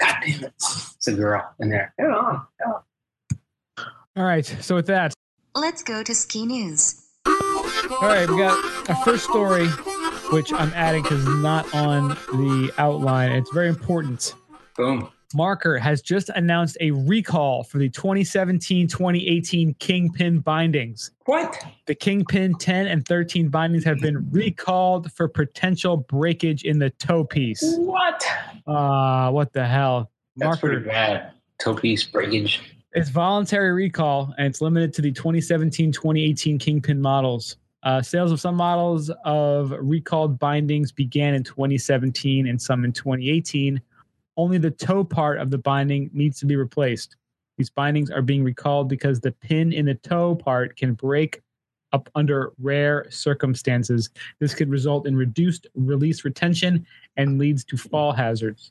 God 0.00 0.14
damn 0.26 0.44
it. 0.44 0.52
It's 0.56 1.06
a 1.06 1.12
girl 1.12 1.54
in 1.60 1.68
there. 1.68 1.92
Head 1.98 2.10
on. 2.10 2.46
Head 2.58 2.66
on. 2.68 3.86
All 4.16 4.24
right. 4.24 4.46
So 4.60 4.74
with 4.76 4.86
that, 4.86 5.12
Let's 5.56 5.82
go 5.84 6.02
to 6.02 6.14
ski 6.14 6.46
news. 6.46 7.00
all 7.26 7.32
right, 8.02 8.28
we 8.28 8.36
got 8.36 8.90
our 8.90 8.96
first 9.04 9.24
story, 9.24 9.68
which 10.32 10.52
I'm 10.52 10.72
adding 10.74 11.02
because 11.02 11.20
it's 11.24 11.36
not 11.42 11.72
on 11.72 12.08
the 12.08 12.72
outline. 12.76 13.30
It's 13.32 13.52
very 13.52 13.68
important. 13.68 14.34
Boom. 14.76 15.10
Marker 15.32 15.78
has 15.78 16.02
just 16.02 16.28
announced 16.30 16.76
a 16.80 16.90
recall 16.90 17.62
for 17.64 17.78
the 17.78 17.88
2017-2018 17.90 19.78
Kingpin 19.78 20.40
bindings. 20.40 21.12
What? 21.26 21.64
The 21.86 21.94
Kingpin 21.94 22.54
10 22.58 22.86
and 22.86 23.06
13 23.06 23.48
bindings 23.48 23.84
have 23.84 23.98
been 24.00 24.28
recalled 24.30 25.12
for 25.12 25.28
potential 25.28 25.96
breakage 25.96 26.64
in 26.64 26.78
the 26.78 26.90
toe 26.90 27.24
piece. 27.24 27.62
What? 27.76 28.24
Uh, 28.66 29.30
what 29.30 29.52
the 29.52 29.66
hell? 29.66 30.10
That's 30.36 30.58
pretty 30.58 30.84
bad. 30.84 31.32
Toe 31.58 31.74
piece 31.74 32.02
breakage. 32.04 32.73
It's 32.94 33.10
voluntary 33.10 33.72
recall 33.72 34.32
and 34.38 34.46
it's 34.46 34.60
limited 34.60 34.94
to 34.94 35.02
the 35.02 35.10
2017 35.10 35.90
2018 35.90 36.60
Kingpin 36.60 37.00
models. 37.00 37.56
Uh, 37.82 38.00
sales 38.00 38.30
of 38.30 38.40
some 38.40 38.54
models 38.54 39.10
of 39.24 39.74
recalled 39.80 40.38
bindings 40.38 40.92
began 40.92 41.34
in 41.34 41.42
2017 41.42 42.46
and 42.46 42.62
some 42.62 42.84
in 42.84 42.92
2018. 42.92 43.82
Only 44.36 44.58
the 44.58 44.70
toe 44.70 45.02
part 45.02 45.40
of 45.40 45.50
the 45.50 45.58
binding 45.58 46.08
needs 46.12 46.38
to 46.38 46.46
be 46.46 46.54
replaced. 46.54 47.16
These 47.58 47.68
bindings 47.68 48.12
are 48.12 48.22
being 48.22 48.44
recalled 48.44 48.88
because 48.88 49.18
the 49.18 49.32
pin 49.32 49.72
in 49.72 49.86
the 49.86 49.94
toe 49.96 50.36
part 50.36 50.76
can 50.76 50.94
break 50.94 51.42
up 51.92 52.08
under 52.14 52.52
rare 52.60 53.06
circumstances. 53.10 54.10
This 54.38 54.54
could 54.54 54.70
result 54.70 55.08
in 55.08 55.16
reduced 55.16 55.66
release 55.74 56.24
retention 56.24 56.86
and 57.16 57.40
leads 57.40 57.64
to 57.64 57.76
fall 57.76 58.12
hazards. 58.12 58.70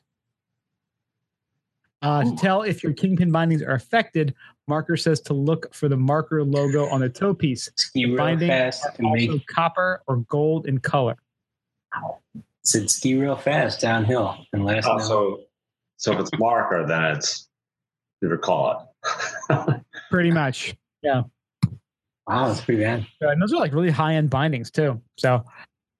Uh, 2.04 2.22
to 2.22 2.36
tell 2.36 2.62
if 2.62 2.82
your 2.82 2.92
kingpin 2.92 3.32
bindings 3.32 3.62
are 3.62 3.72
affected, 3.72 4.34
Marker 4.68 4.96
says 4.96 5.20
to 5.22 5.32
look 5.32 5.72
for 5.74 5.88
the 5.88 5.96
marker 5.96 6.44
logo 6.44 6.86
on 6.90 7.00
the 7.00 7.08
toe 7.08 7.32
piece. 7.32 7.70
Ski 7.76 8.04
real 8.04 8.16
Binding 8.18 8.48
fast 8.48 8.86
and 8.98 9.06
Also 9.06 9.16
make 9.32 9.46
copper 9.46 10.02
or 10.06 10.18
gold 10.28 10.66
in 10.66 10.78
color. 10.78 11.16
said 12.62 12.90
ski 12.90 13.14
real 13.14 13.36
fast 13.36 13.80
downhill 13.80 14.36
and 14.52 14.64
let 14.66 14.78
us 14.78 14.86
Oh, 14.86 14.96
know. 14.98 15.04
so, 15.04 15.40
so 15.96 16.12
if 16.12 16.20
it's 16.20 16.30
marker, 16.38 16.86
then 16.86 17.04
it's, 17.16 17.48
you 18.20 18.28
recall 18.28 18.88
it. 19.50 19.80
Pretty 20.10 20.30
much. 20.30 20.74
Yeah. 21.02 21.22
Wow, 22.26 22.48
that's 22.48 22.60
pretty 22.62 22.82
bad. 22.82 23.06
Uh, 23.22 23.28
and 23.28 23.40
those 23.42 23.52
are 23.52 23.60
like 23.60 23.72
really 23.74 23.90
high 23.90 24.14
end 24.14 24.30
bindings 24.30 24.70
too. 24.70 25.00
So 25.18 25.44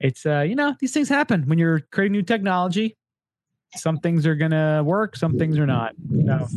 it's 0.01 0.25
uh, 0.25 0.41
you 0.41 0.55
know, 0.55 0.75
these 0.81 0.93
things 0.93 1.09
happen 1.09 1.43
when 1.47 1.59
you're 1.59 1.81
creating 1.93 2.13
new 2.13 2.23
technology. 2.23 2.97
Some 3.77 3.99
things 3.99 4.27
are 4.27 4.35
gonna 4.35 4.83
work, 4.85 5.17
some 5.17 5.35
things 5.35 5.59
are 5.59 5.67
not. 5.67 5.95
So 6.27 6.49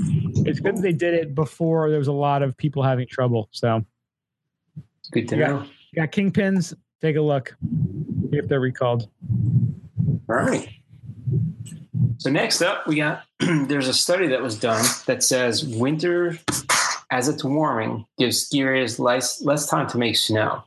it's 0.46 0.60
good 0.60 0.78
that 0.78 0.82
they 0.82 0.94
did 0.94 1.14
it 1.14 1.36
before 1.36 1.90
there 1.90 2.00
was 2.00 2.08
a 2.08 2.14
lot 2.14 2.42
of 2.44 2.56
people 2.58 2.84
having 2.84 3.08
trouble. 3.08 3.50
So 3.52 3.86
Good 5.12 5.28
to 5.30 5.38
Yeah. 5.38 5.48
know. 5.48 5.64
you 5.92 6.02
got 6.02 6.12
kingpins, 6.12 6.74
take 7.02 7.16
a 7.16 7.22
look. 7.22 7.56
See 8.32 8.38
if 8.38 8.48
they're 8.50 8.60
recalled. 8.60 9.08
All 10.30 10.36
right. 10.36 10.68
So 12.18 12.30
next 12.30 12.62
up, 12.62 12.86
we 12.88 12.96
got 12.98 13.24
there's 13.40 13.88
a 13.88 13.94
study 13.94 14.28
that 14.28 14.42
was 14.42 14.60
done 14.60 14.84
that 15.06 15.24
says 15.24 15.64
winter, 15.66 16.38
as 17.10 17.30
it's 17.30 17.44
warming, 17.44 18.06
gives 18.18 18.50
skiers 18.50 19.00
less 19.00 19.42
less 19.42 19.68
time 19.68 19.88
to 19.90 19.98
make 19.98 20.18
snow. 20.18 20.64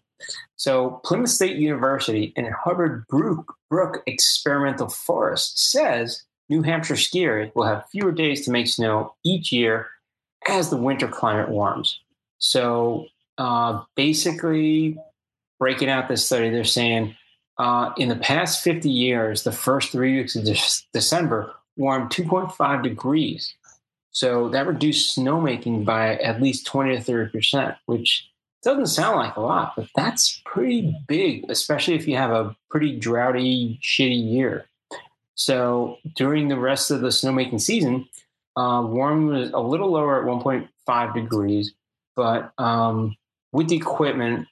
So 0.57 1.01
Plymouth 1.05 1.31
State 1.31 1.57
University 1.57 2.33
and 2.37 2.47
Hubbard 2.53 3.07
Brook, 3.09 3.55
Brook 3.71 4.03
Experimental 4.07 4.89
Forest 4.89 5.71
says 5.71 6.23
New 6.51 6.63
Hampshire 6.63 6.95
skiers 6.95 7.55
will 7.55 7.65
have 7.65 7.89
fewer 7.91 8.13
days 8.13 8.45
to 8.45 8.51
make 8.51 8.67
snow 8.67 9.15
each 9.25 9.53
year 9.53 9.89
as 10.49 10.69
the 10.69 10.77
winter 10.77 11.09
climate 11.09 11.49
warms. 11.49 12.01
So 12.39 13.07
uh, 13.39 13.85
basically, 13.95 14.99
breaking 15.59 15.89
out 15.89 16.09
this 16.09 16.27
study, 16.27 16.51
they're 16.51 16.65
saying 16.65 17.17
uh, 17.59 17.93
in 17.97 18.09
the 18.09 18.17
past 18.17 18.65
50 18.65 18.91
years, 18.91 19.45
the 19.45 19.53
first 19.53 19.93
three 19.93 20.17
weeks 20.17 20.35
of 20.35 20.45
Dec- 20.45 20.85
December 20.93 21.53
warmed 21.77 22.11
2.5 22.11 22.83
degrees. 22.83 23.55
So 24.11 24.49
that 24.49 24.67
reduced 24.67 25.17
snowmaking 25.17 25.85
by 25.85 26.17
at 26.17 26.43
least 26.43 26.67
20 26.67 26.97
to 26.97 27.03
30 27.03 27.31
percent, 27.31 27.75
which 27.87 28.29
doesn't 28.63 28.87
sound 28.87 29.17
like 29.17 29.37
a 29.37 29.41
lot, 29.41 29.75
but 29.77 29.89
that's 29.95 30.43
pretty 30.45 30.95
big, 31.07 31.49
especially 31.49 31.95
if 31.95 32.09
you 32.09 32.17
have 32.17 32.31
a 32.31 32.57
pretty 32.71 32.99
droughty, 32.99 33.79
shitty 33.83 34.33
year. 34.33 34.67
So 35.41 35.97
during 36.17 36.49
the 36.49 36.59
rest 36.59 36.91
of 36.91 37.01
the 37.01 37.09
snowmaking 37.09 37.63
season, 37.63 38.07
uh, 38.59 38.83
warming 38.87 39.29
was 39.29 39.51
a 39.53 39.59
little 39.59 39.93
lower 39.93 40.21
at 40.21 40.27
1.5 40.27 41.15
degrees, 41.15 41.73
but 42.15 42.53
um, 42.59 43.17
with 43.51 43.69
the 43.69 43.77
equipment, 43.77 44.49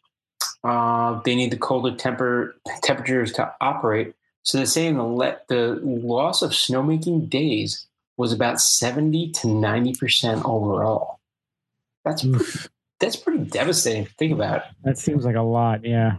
uh, 0.65 1.21
they 1.27 1.35
need 1.35 1.51
the 1.51 1.59
colder 1.59 1.95
temper 1.95 2.57
temperatures 2.83 3.33
to 3.33 3.53
operate. 3.61 4.15
So 4.45 4.57
they're 4.57 4.67
saying 4.67 4.97
the 4.97 5.05
le- 5.05 5.37
the 5.49 5.79
loss 5.83 6.41
of 6.41 6.53
snowmaking 6.53 7.29
days 7.29 7.87
was 8.17 8.33
about 8.33 8.59
70 8.59 9.33
to 9.33 9.49
90 9.49 9.95
percent 9.95 10.43
overall. 10.47 11.21
That's 12.03 12.25
Oof. 12.25 12.71
that's 12.99 13.17
pretty 13.17 13.45
devastating 13.45 14.07
to 14.07 14.13
think 14.15 14.33
about. 14.33 14.57
it. 14.57 14.63
That 14.85 14.97
seems 14.97 15.27
like 15.27 15.37
a 15.37 15.43
lot. 15.43 15.85
Yeah. 15.85 16.17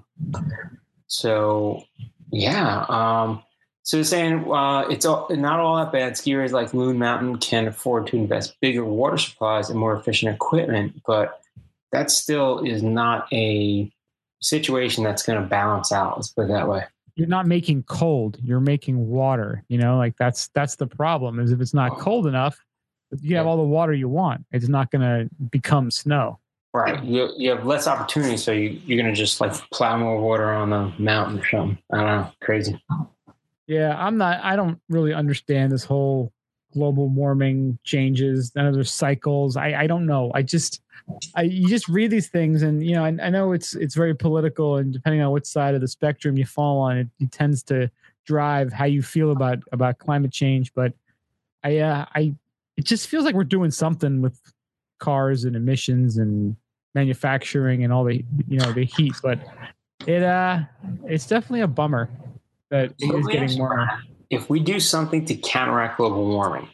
So, 1.07 1.86
yeah. 2.32 2.86
Um, 2.88 3.41
So 3.89 3.97
you're 3.97 4.03
saying 4.03 4.45
uh, 4.53 4.81
it's 4.81 5.03
all, 5.03 5.25
not 5.31 5.59
all 5.59 5.77
that 5.77 5.91
bad. 5.91 6.13
Skiers 6.13 6.51
like 6.51 6.75
Loon 6.75 6.99
Mountain 6.99 7.39
can 7.39 7.67
afford 7.67 8.05
to 8.07 8.17
invest 8.17 8.55
bigger 8.61 8.85
water 8.85 9.17
supplies 9.17 9.71
and 9.71 9.79
more 9.79 9.95
efficient 9.95 10.31
equipment, 10.31 11.01
but 11.07 11.41
that 11.91 12.11
still 12.11 12.59
is 12.59 12.83
not 12.83 13.27
a 13.33 13.91
situation 14.41 15.03
that's 15.03 15.23
going 15.23 15.41
to 15.41 15.47
balance 15.47 15.91
out. 15.91 16.17
Let's 16.17 16.29
put 16.29 16.43
it 16.43 16.47
that 16.49 16.67
way. 16.67 16.83
You're 17.15 17.29
not 17.29 17.47
making 17.47 17.81
cold. 17.81 18.37
You're 18.43 18.59
making 18.59 19.07
water. 19.07 19.63
You 19.69 19.79
know, 19.79 19.97
like 19.97 20.15
that's 20.17 20.49
that's 20.49 20.75
the 20.75 20.85
problem. 20.85 21.39
Is 21.39 21.51
if 21.51 21.59
it's 21.59 21.73
not 21.73 21.97
cold 21.97 22.27
enough, 22.27 22.63
you 23.19 23.37
have 23.37 23.47
all 23.47 23.57
the 23.57 23.63
water 23.63 23.93
you 23.93 24.07
want. 24.07 24.45
It's 24.51 24.67
not 24.67 24.91
going 24.91 25.01
to 25.01 25.35
become 25.49 25.89
snow. 25.89 26.37
Right. 26.75 27.03
You, 27.03 27.31
you 27.37 27.49
have 27.49 27.65
less 27.65 27.87
opportunity, 27.87 28.37
so 28.37 28.51
you, 28.51 28.79
you're 28.85 29.01
going 29.01 29.11
to 29.11 29.19
just 29.19 29.41
like 29.41 29.53
plow 29.71 29.97
more 29.97 30.21
water 30.21 30.51
on 30.51 30.69
the 30.69 30.93
mountain 30.99 31.39
or 31.39 31.47
something. 31.47 31.79
I 31.91 31.97
don't 31.97 32.05
know. 32.05 32.31
Crazy. 32.43 32.79
Yeah, 33.70 33.95
I'm 34.03 34.17
not. 34.17 34.39
I 34.43 34.55
don't 34.55 34.82
really 34.89 35.13
understand 35.13 35.72
this 35.72 35.84
whole 35.84 36.34
global 36.74 37.07
warming 37.07 37.78
changes. 37.84 38.51
None 38.55 38.65
of 38.65 38.89
cycles. 38.89 39.55
I 39.55 39.82
I 39.82 39.88
don't 39.88 40.07
know. 40.07 40.32
I 40.34 40.41
just 40.41 40.82
I 41.36 41.43
you 41.43 41.67
just 41.67 41.88
read 41.88 42.09
these 42.09 42.30
things, 42.30 42.63
and 42.63 42.84
you 42.84 42.95
know, 42.95 43.05
I, 43.05 43.09
I 43.22 43.30
know 43.30 43.51
it's 43.51 43.76
it's 43.76 43.93
very 43.93 44.15
political, 44.15 44.78
and 44.78 44.91
depending 44.91 45.22
on 45.22 45.32
which 45.32 45.45
side 45.45 45.76
of 45.76 45.82
the 45.82 45.88
spectrum 45.88 46.36
you 46.36 46.47
fall 46.47 46.80
on, 46.80 46.97
it, 46.97 47.07
it 47.20 47.32
tends 47.32 47.61
to 47.63 47.91
drive 48.26 48.74
how 48.74 48.86
you 48.86 49.03
feel 49.03 49.30
about 49.30 49.59
about 49.72 49.99
climate 49.99 50.32
change. 50.32 50.74
But 50.74 50.93
I 51.63 51.78
uh, 51.78 52.05
I 52.15 52.34
it 52.76 52.86
just 52.86 53.07
feels 53.07 53.24
like 53.24 53.36
we're 53.36 53.43
doing 53.43 53.70
something 53.70 54.20
with 54.20 54.41
cars 54.97 55.43
and 55.43 55.55
emissions 55.55 56.17
and 56.17 56.55
manufacturing 56.95 57.84
and 57.84 57.93
all 57.93 58.03
the 58.03 58.26
you 58.47 58.57
know 58.57 58.72
the 58.72 58.86
heat, 58.86 59.13
but 59.22 59.38
it 60.07 60.24
uh 60.24 60.61
it's 61.05 61.28
definitely 61.28 61.61
a 61.61 61.67
bummer 61.67 62.09
that 62.72 62.93
it 62.99 63.09
So 63.09 63.17
is 63.17 63.28
getting 63.28 63.57
warmer. 63.57 63.88
If 64.30 64.49
we 64.49 64.59
do 64.59 64.80
something 64.80 65.26
to 65.26 65.36
counteract 65.36 65.97
global 65.97 66.28
warming 66.28 66.70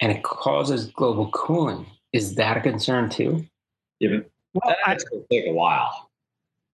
and 0.00 0.12
it 0.12 0.22
causes 0.22 0.86
global 0.86 1.30
cooling, 1.30 1.86
is 2.12 2.36
that 2.36 2.56
a 2.56 2.60
concern 2.60 3.10
too? 3.10 3.46
Even 4.00 4.24
Well, 4.54 4.74
I, 4.86 4.92
that's 4.92 5.04
going 5.04 5.22
to 5.22 5.28
take 5.28 5.50
a 5.50 5.52
while. 5.52 6.10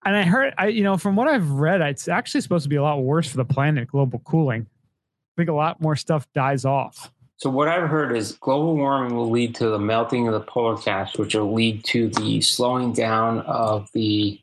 and 0.06 0.16
I 0.16 0.24
heard, 0.24 0.54
I 0.58 0.68
you 0.68 0.84
know, 0.84 0.98
from 0.98 1.16
what 1.16 1.28
I've 1.28 1.50
read, 1.50 1.82
it's 1.82 2.08
actually 2.08 2.42
supposed 2.42 2.64
to 2.64 2.70
be 2.70 2.76
a 2.78 2.84
lot 2.84 3.02
worse 3.04 3.30
for 3.30 3.38
the 3.38 3.46
planet. 3.46 3.88
Global 3.90 4.20
cooling. 4.20 4.68
I 4.72 5.42
think 5.42 5.50
a 5.50 5.54
lot 5.54 5.82
more 5.82 5.96
stuff 5.96 6.28
dies 6.34 6.64
off. 6.64 7.12
So 7.38 7.50
what 7.50 7.68
I've 7.68 7.90
heard 7.90 8.16
is 8.16 8.34
global 8.34 8.78
warming 8.78 9.16
will 9.18 9.30
lead 9.30 9.56
to 9.56 9.68
the 9.68 9.80
melting 9.80 10.28
of 10.28 10.34
the 10.34 10.40
polar 10.40 10.78
caps, 10.78 11.18
which 11.18 11.36
will 11.36 11.52
lead 11.54 11.84
to 11.86 12.08
the 12.10 12.40
slowing 12.40 12.94
down 12.94 13.42
of 13.42 13.90
the 13.94 14.40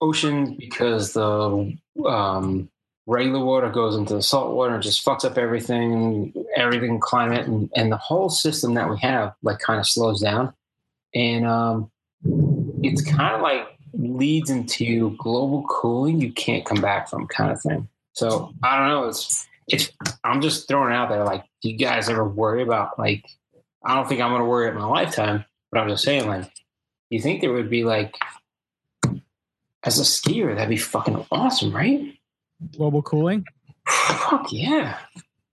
ocean 0.00 0.54
because 0.56 1.14
the 1.14 1.76
um, 2.04 2.68
regular 3.06 3.44
water 3.44 3.70
goes 3.70 3.96
into 3.96 4.14
the 4.14 4.22
salt 4.22 4.54
water 4.54 4.74
and 4.74 4.82
just 4.82 5.04
fucks 5.04 5.24
up 5.24 5.38
everything, 5.38 6.32
everything 6.56 7.00
climate, 7.00 7.46
and, 7.46 7.70
and 7.74 7.90
the 7.90 7.96
whole 7.96 8.28
system 8.28 8.74
that 8.74 8.90
we 8.90 8.98
have 8.98 9.34
like 9.42 9.60
kind 9.60 9.78
of 9.78 9.86
slows 9.86 10.20
down, 10.20 10.52
and 11.14 11.46
um, 11.46 11.90
it's 12.82 13.02
kind 13.02 13.34
of 13.34 13.40
like 13.40 13.66
leads 13.92 14.50
into 14.50 15.16
global 15.16 15.64
cooling 15.68 16.20
you 16.20 16.32
can't 16.32 16.66
come 16.66 16.80
back 16.80 17.08
from 17.08 17.26
kind 17.28 17.50
of 17.50 17.60
thing. 17.60 17.88
So 18.12 18.52
I 18.62 18.78
don't 18.78 18.88
know. 18.88 19.08
It's 19.08 19.46
it's 19.68 19.90
I'm 20.24 20.40
just 20.40 20.68
throwing 20.68 20.92
it 20.92 20.96
out 20.96 21.08
there. 21.08 21.24
Like, 21.24 21.44
do 21.62 21.70
you 21.70 21.76
guys 21.76 22.08
ever 22.08 22.26
worry 22.26 22.62
about 22.62 22.98
like? 22.98 23.24
I 23.84 23.94
don't 23.94 24.08
think 24.08 24.20
I'm 24.20 24.30
going 24.30 24.42
to 24.42 24.48
worry 24.48 24.68
in 24.68 24.74
my 24.74 24.84
lifetime, 24.84 25.44
but 25.70 25.80
I'm 25.80 25.88
just 25.88 26.02
saying, 26.02 26.26
like, 26.26 26.50
you 27.08 27.20
think 27.20 27.40
there 27.40 27.52
would 27.52 27.70
be 27.70 27.84
like, 27.84 28.18
as 29.84 30.00
a 30.00 30.02
skier, 30.02 30.56
that'd 30.56 30.68
be 30.68 30.76
fucking 30.76 31.24
awesome, 31.30 31.72
right? 31.72 32.15
Global 32.76 33.02
cooling. 33.02 33.44
Fuck 33.86 34.52
yeah! 34.52 34.98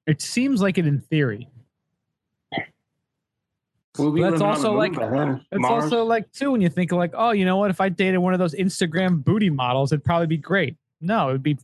It 0.08 0.22
seems 0.22 0.62
like 0.62 0.78
it 0.78 0.88
in 0.88 1.00
theory. 1.02 1.50
We'll 3.98 4.12
be 4.12 4.24
That's 4.24 4.42
also 4.42 4.74
like- 4.74 4.94
by 4.96 5.08
then. 5.08 5.46
It's 5.52 5.62
Mars. 5.62 5.84
also 5.84 6.04
like 6.04 6.32
too 6.32 6.52
when 6.52 6.62
you 6.62 6.70
think 6.70 6.92
like, 6.92 7.12
oh, 7.14 7.32
you 7.32 7.46
know 7.46 7.58
what? 7.58 7.70
If 7.70 7.80
I 7.80 7.90
dated 7.90 8.20
one 8.20 8.34
of 8.34 8.40
those 8.40 8.56
Instagram 8.56 9.24
booty 9.24 9.52
models, 9.52 9.92
it'd 9.92 10.04
probably 10.04 10.26
be 10.28 10.38
great. 10.38 10.76
No, 11.00 11.30
it'd 11.30 11.44
be 11.44 11.60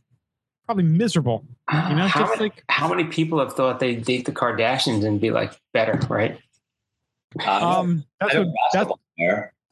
probably 0.64 0.84
miserable. 0.84 1.44
You 1.72 1.96
know, 1.96 2.06
how, 2.06 2.20
just 2.20 2.38
many, 2.38 2.42
like 2.50 2.64
how 2.68 2.88
many 2.88 3.04
people 3.04 3.40
have 3.40 3.54
thought 3.54 3.80
they'd 3.80 4.04
date 4.04 4.26
the 4.26 4.32
Kardashians 4.32 5.04
and 5.04 5.20
be 5.20 5.30
like 5.30 5.58
better, 5.72 5.98
right? 6.08 6.38
Um, 7.46 8.04
that's 8.20 8.34
what 8.34 8.46
that's, 8.72 8.90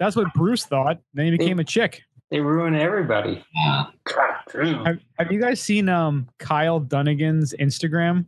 that's 0.01 0.17
what 0.17 0.33
Bruce 0.35 0.65
thought. 0.65 0.99
Then 1.15 1.27
he 1.27 1.31
became 1.39 1.61
a 1.61 1.65
chick. 1.65 2.03
They 2.31 2.41
ruin 2.41 2.75
everybody. 2.75 3.43
Yeah. 3.55 3.85
God. 4.05 4.85
Have, 4.87 4.99
have 5.19 5.33
you 5.33 5.41
guys 5.41 5.61
seen 5.61 5.89
um 5.89 6.29
Kyle 6.39 6.81
Dunnigan's 6.81 7.55
Instagram? 7.59 8.27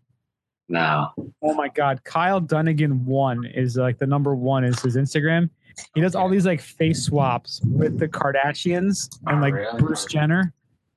No. 0.68 1.08
Oh 1.42 1.54
my 1.54 1.68
god, 1.68 2.02
Kyle 2.04 2.40
Dunnigan 2.40 3.04
one 3.04 3.44
is 3.46 3.76
like 3.76 3.98
the 3.98 4.06
number 4.06 4.34
one 4.34 4.64
is 4.64 4.80
his 4.80 4.96
Instagram. 4.96 5.50
He 5.94 6.00
does 6.00 6.14
all 6.14 6.28
these 6.28 6.46
like 6.46 6.60
face 6.60 7.04
swaps 7.04 7.60
with 7.64 7.98
the 7.98 8.06
Kardashians 8.08 9.08
and 9.26 9.40
like 9.40 9.54
Really? 9.54 9.80
Bruce 9.80 10.04
Jenner 10.04 10.52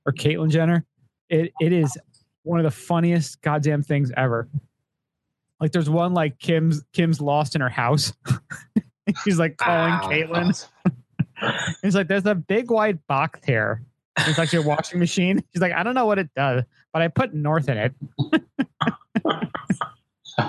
or 0.06 0.12
Caitlyn 0.14 0.50
Jenner. 0.52 0.86
It 1.30 1.52
it 1.60 1.72
is 1.74 1.98
one 2.44 2.60
of 2.60 2.64
the 2.66 2.72
funniest 2.72 3.42
goddamn 3.42 3.82
things 3.84 4.12
ever. 4.18 4.48
Like 5.60 5.72
there's 5.72 5.90
one 5.90 6.14
like 6.14 6.38
Kim's 6.40 6.84
Kim's 6.94 7.22
lost 7.22 7.56
in 7.56 7.62
her 7.62 7.70
house. 7.70 8.14
He's 9.26 9.40
like 9.40 9.58
calling 9.58 9.94
Ah, 9.94 10.10
Caitlyn. 10.10 10.68
He's 11.82 11.96
like, 11.96 12.08
there's 12.08 12.26
a 12.26 12.36
big 12.36 12.72
white 12.72 13.06
box 13.08 13.40
here. 13.46 13.84
It's 14.18 14.38
actually 14.38 14.64
a 14.64 14.68
washing 14.68 15.00
machine. 15.00 15.44
She's 15.54 15.62
like, 15.62 15.74
I 15.74 15.84
don't 15.84 15.96
know 15.96 16.06
what 16.06 16.20
it 16.20 16.30
does, 16.36 16.64
but 16.92 17.02
I 17.02 17.08
put 17.08 17.34
North 17.34 17.70
in 17.70 17.78
it. 17.78 17.94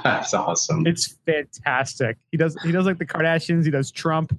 That's 0.03 0.35
awesome. 0.35 0.87
It's 0.87 1.17
fantastic. 1.27 2.17
He 2.31 2.39
does 2.39 2.57
he 2.63 2.73
does 2.73 2.87
like 2.87 2.99
the 2.99 3.07
Kardashians, 3.07 3.65
he 3.65 3.71
does 3.71 3.91
Trump, 3.91 4.39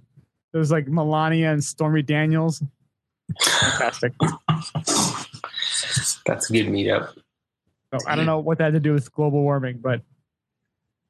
there's 0.56 0.72
like 0.72 0.88
Melania 0.88 1.52
and 1.52 1.62
Stormy 1.62 2.02
Daniels. 2.02 2.64
Fantastic. 3.42 4.14
That's 6.26 6.50
a 6.50 6.54
good 6.54 6.68
meetup. 6.68 7.14
So 7.92 8.00
I 8.08 8.16
don't 8.16 8.26
know 8.26 8.40
what 8.40 8.58
that 8.60 8.66
had 8.66 8.74
to 8.74 8.80
do 8.80 8.94
with 8.94 9.12
global 9.12 9.42
warming, 9.42 9.80
but 9.80 10.02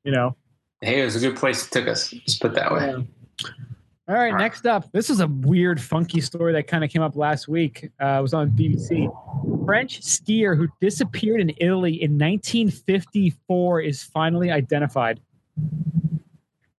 you 0.03 0.11
know. 0.11 0.35
Hey, 0.81 1.01
it 1.01 1.05
was 1.05 1.15
a 1.15 1.19
good 1.19 1.37
place 1.37 1.63
it 1.67 1.71
took 1.71 1.87
us. 1.87 2.09
Just 2.09 2.41
put 2.41 2.53
it 2.53 2.55
that 2.55 2.73
way. 2.73 3.05
All 4.07 4.13
right, 4.15 4.37
next 4.37 4.67
up. 4.67 4.91
This 4.91 5.09
is 5.09 5.19
a 5.19 5.27
weird, 5.27 5.81
funky 5.81 6.21
story 6.21 6.53
that 6.53 6.67
kind 6.67 6.83
of 6.83 6.91
came 6.91 7.01
up 7.01 7.15
last 7.15 7.47
week. 7.47 7.89
Uh, 7.99 8.17
it 8.19 8.21
was 8.21 8.35
on 8.35 8.51
BBC. 8.51 9.07
French 9.65 10.01
skier 10.01 10.55
who 10.55 10.67
disappeared 10.79 11.41
in 11.41 11.49
Italy 11.57 11.93
in 12.03 12.11
1954 12.19 13.81
is 13.81 14.03
finally 14.03 14.51
identified. 14.51 15.19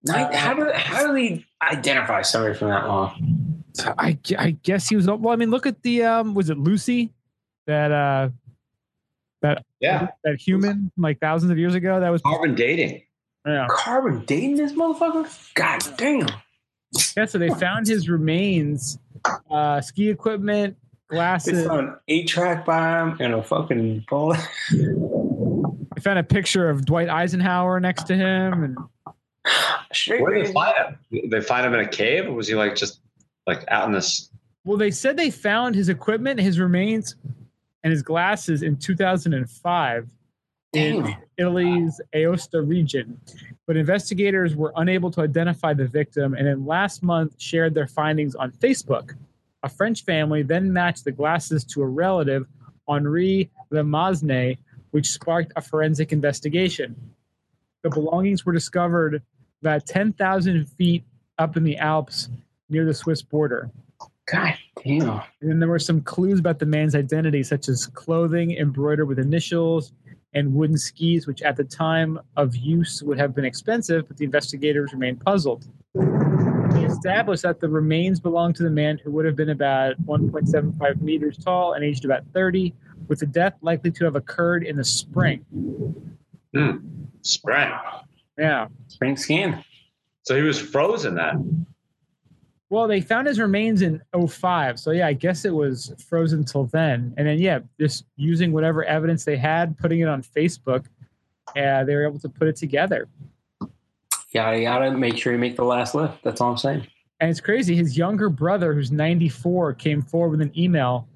Night- 0.04 0.32
How 0.36 0.54
do 0.54 0.70
how 0.72 1.04
do 1.08 1.12
they 1.14 1.44
identify 1.60 2.22
somebody 2.22 2.54
from 2.54 2.68
that 2.68 2.86
long? 2.86 3.64
I, 3.98 4.16
I 4.38 4.50
guess 4.62 4.88
he 4.88 4.94
was. 4.94 5.08
Well, 5.08 5.30
I 5.30 5.36
mean, 5.36 5.50
look 5.50 5.66
at 5.66 5.82
the 5.82 6.04
um, 6.04 6.32
was 6.34 6.48
it 6.48 6.56
Lucy, 6.58 7.12
that 7.66 7.90
uh, 7.90 8.28
that 9.42 9.64
Yeah. 9.80 10.06
that 10.22 10.40
human 10.40 10.92
like 10.96 11.18
thousands 11.18 11.50
of 11.50 11.58
years 11.58 11.74
ago? 11.74 11.98
That 11.98 12.10
was 12.10 12.22
Carbon 12.22 12.54
dating. 12.54 13.02
yeah. 13.44 13.66
Carbon 13.68 14.24
dating 14.26 14.54
this 14.56 14.72
motherfucker? 14.72 15.26
God 15.54 15.80
damn! 15.98 16.28
Yeah. 17.16 17.24
So 17.26 17.38
they 17.38 17.48
found 17.50 17.86
his 17.86 18.08
remains, 18.08 18.98
uh, 19.50 19.80
ski 19.80 20.08
equipment, 20.10 20.76
glasses. 21.08 21.46
They 21.46 21.52
glasses. 21.64 21.68
found 21.68 21.96
eight 22.08 22.28
track 22.28 22.64
by 22.64 23.00
him 23.00 23.16
and 23.20 23.34
a 23.34 23.42
fucking 23.42 24.04
bullet. 24.08 24.40
they 24.70 26.00
found 26.00 26.18
a 26.18 26.24
picture 26.24 26.68
of 26.68 26.84
Dwight 26.84 27.08
Eisenhower 27.08 27.80
next 27.80 28.04
to 28.04 28.14
him, 28.16 28.62
and 28.64 28.78
Where 30.20 30.34
did 30.34 30.46
they 30.46 30.52
find 30.52 30.74
him? 31.10 31.30
They 31.30 31.40
find 31.40 31.66
him 31.66 31.74
in 31.74 31.80
a 31.80 31.88
cave, 31.88 32.26
or 32.26 32.32
was 32.32 32.48
he 32.48 32.54
like 32.54 32.76
just 32.76 33.00
like 33.46 33.64
out 33.68 33.86
in 33.86 33.92
this? 33.92 34.30
well, 34.64 34.76
they 34.76 34.90
said 34.90 35.16
they 35.16 35.30
found 35.30 35.76
his 35.76 35.88
equipment, 35.88 36.40
his 36.40 36.58
remains, 36.58 37.14
and 37.84 37.92
his 37.92 38.02
glasses 38.02 38.62
in 38.64 38.76
2005 38.76 40.10
in 40.72 41.16
Italy's 41.38 42.00
Aosta 42.12 42.66
region. 42.68 43.20
But 43.66 43.76
investigators 43.76 44.54
were 44.54 44.72
unable 44.76 45.10
to 45.12 45.20
identify 45.20 45.74
the 45.74 45.86
victim, 45.86 46.34
and 46.34 46.46
then 46.46 46.66
last 46.66 47.02
month 47.02 47.34
shared 47.38 47.74
their 47.74 47.88
findings 47.88 48.34
on 48.34 48.52
Facebook. 48.52 49.16
A 49.62 49.68
French 49.68 50.04
family 50.04 50.42
then 50.42 50.72
matched 50.72 51.04
the 51.04 51.12
glasses 51.12 51.64
to 51.64 51.82
a 51.82 51.86
relative, 51.86 52.46
Henri 52.88 53.50
Le 53.70 53.82
Masne, 53.82 54.58
which 54.92 55.10
sparked 55.10 55.52
a 55.56 55.60
forensic 55.60 56.12
investigation. 56.12 56.94
The 57.82 57.90
belongings 57.90 58.46
were 58.46 58.52
discovered 58.52 59.22
about 59.62 59.86
10,000 59.86 60.64
feet 60.66 61.04
up 61.38 61.56
in 61.56 61.64
the 61.64 61.76
Alps 61.78 62.28
near 62.68 62.84
the 62.84 62.94
Swiss 62.94 63.22
border. 63.22 63.70
God 64.26 64.54
damn. 64.82 65.22
And 65.40 65.50
then 65.50 65.58
there 65.60 65.68
were 65.68 65.78
some 65.78 66.00
clues 66.00 66.38
about 66.38 66.58
the 66.58 66.66
man's 66.66 66.94
identity, 66.94 67.42
such 67.42 67.68
as 67.68 67.86
clothing 67.86 68.56
embroidered 68.56 69.08
with 69.08 69.18
initials 69.18 69.92
and 70.36 70.52
wooden 70.54 70.76
skis, 70.76 71.26
which 71.26 71.40
at 71.40 71.56
the 71.56 71.64
time 71.64 72.20
of 72.36 72.54
use 72.54 73.02
would 73.02 73.18
have 73.18 73.34
been 73.34 73.46
expensive, 73.46 74.06
but 74.06 74.18
the 74.18 74.24
investigators 74.24 74.92
remained 74.92 75.18
puzzled. 75.24 75.66
They 75.94 76.84
established 76.84 77.42
that 77.42 77.58
the 77.58 77.70
remains 77.70 78.20
belonged 78.20 78.54
to 78.56 78.62
the 78.62 78.70
man 78.70 78.98
who 79.02 79.10
would 79.12 79.24
have 79.24 79.34
been 79.34 79.48
about 79.48 79.94
1.75 80.04 81.00
meters 81.00 81.38
tall 81.38 81.72
and 81.72 81.82
aged 81.82 82.04
about 82.04 82.22
30, 82.34 82.74
with 83.08 83.20
the 83.20 83.26
death 83.26 83.54
likely 83.62 83.90
to 83.92 84.04
have 84.04 84.14
occurred 84.14 84.62
in 84.62 84.76
the 84.76 84.84
spring. 84.84 85.38
Hmm. 86.54 86.76
Spring. 87.22 87.72
Yeah. 88.36 88.68
Spring 88.88 89.16
scan. 89.16 89.64
So 90.24 90.36
he 90.36 90.42
was 90.42 90.60
frozen 90.60 91.14
then. 91.14 91.66
Well, 92.68 92.88
they 92.88 93.00
found 93.00 93.28
his 93.28 93.38
remains 93.38 93.82
in 93.82 94.02
05. 94.12 94.78
So, 94.80 94.90
yeah, 94.90 95.06
I 95.06 95.12
guess 95.12 95.44
it 95.44 95.54
was 95.54 95.94
frozen 96.08 96.44
till 96.44 96.64
then. 96.64 97.14
And 97.16 97.26
then, 97.26 97.38
yeah, 97.38 97.60
just 97.78 98.04
using 98.16 98.52
whatever 98.52 98.84
evidence 98.84 99.24
they 99.24 99.36
had, 99.36 99.78
putting 99.78 100.00
it 100.00 100.08
on 100.08 100.22
Facebook, 100.22 100.86
uh, 101.56 101.84
they 101.84 101.94
were 101.94 102.04
able 102.04 102.18
to 102.18 102.28
put 102.28 102.48
it 102.48 102.56
together. 102.56 103.08
Yada 104.30 104.58
yada. 104.58 104.90
Make 104.90 105.16
sure 105.16 105.32
you 105.32 105.38
make 105.38 105.56
the 105.56 105.64
last 105.64 105.94
lift. 105.94 106.22
That's 106.24 106.40
all 106.40 106.50
I'm 106.50 106.58
saying. 106.58 106.86
And 107.20 107.30
it's 107.30 107.40
crazy. 107.40 107.76
His 107.76 107.96
younger 107.96 108.28
brother, 108.28 108.74
who's 108.74 108.90
94, 108.90 109.74
came 109.74 110.02
forward 110.02 110.30
with 110.30 110.40
an 110.42 110.58
email 110.58 111.08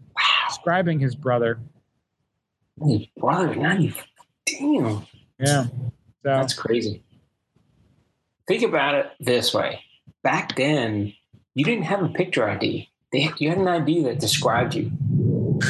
describing 0.48 0.98
his 0.98 1.14
brother. 1.14 1.61
His 2.86 3.07
brother, 3.16 3.55
ninety. 3.55 3.94
Damn, 4.46 5.07
Yeah. 5.38 5.64
So, 5.64 5.72
that's 6.22 6.55
crazy. 6.55 7.03
Think 8.46 8.62
about 8.62 8.94
it 8.94 9.12
this 9.20 9.55
way: 9.55 9.84
back 10.22 10.57
then, 10.57 11.12
you 11.55 11.64
didn't 11.64 11.84
have 11.84 12.03
a 12.03 12.09
picture 12.09 12.48
ID. 12.48 12.88
They, 13.12 13.30
you 13.38 13.48
had 13.48 13.59
an 13.59 13.68
ID 13.68 14.05
that 14.05 14.20
described 14.20 14.74
you. 14.74 14.90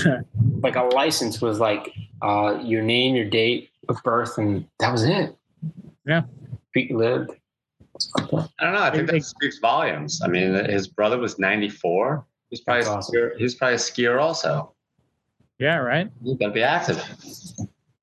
like 0.62 0.76
a 0.76 0.82
license 0.82 1.40
was 1.40 1.58
like 1.58 1.92
uh, 2.22 2.58
your 2.62 2.82
name, 2.82 3.14
your 3.14 3.24
date 3.24 3.70
of 3.88 4.02
birth, 4.04 4.38
and 4.38 4.66
that 4.78 4.92
was 4.92 5.04
it. 5.04 5.34
Yeah. 6.06 6.22
Street 6.70 6.94
lived. 6.94 7.32
It's 7.94 8.10
fucked 8.10 8.32
up. 8.34 8.50
I 8.58 8.64
don't 8.64 8.74
know. 8.74 8.82
I 8.82 8.90
think 8.90 9.10
that 9.10 9.24
speaks 9.24 9.58
volumes. 9.58 10.20
I 10.22 10.28
mean, 10.28 10.54
his 10.66 10.86
brother 10.86 11.18
was 11.18 11.38
94. 11.38 12.24
He's 12.50 12.60
probably, 12.60 12.82
That's 12.82 12.90
a 12.90 12.96
awesome. 12.96 13.14
skier, 13.14 13.36
he's 13.38 13.54
probably 13.54 13.74
a 13.74 13.78
skier 13.78 14.20
also. 14.20 14.74
yeah, 15.58 15.76
right. 15.76 16.10
He's 16.22 16.36
got 16.36 16.48
to 16.48 16.52
be 16.52 16.62
active. 16.62 17.02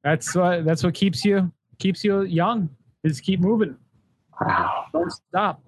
That's 0.04 0.34
what 0.36 0.64
that's 0.64 0.84
what 0.84 0.94
keeps 0.94 1.26
you 1.26 1.52
keeps 1.80 2.04
you 2.04 2.22
young. 2.22 2.70
Is 3.04 3.20
keep 3.20 3.40
moving. 3.40 3.76
Wow. 4.40 4.86
Don't 4.94 5.12
stop. 5.12 5.62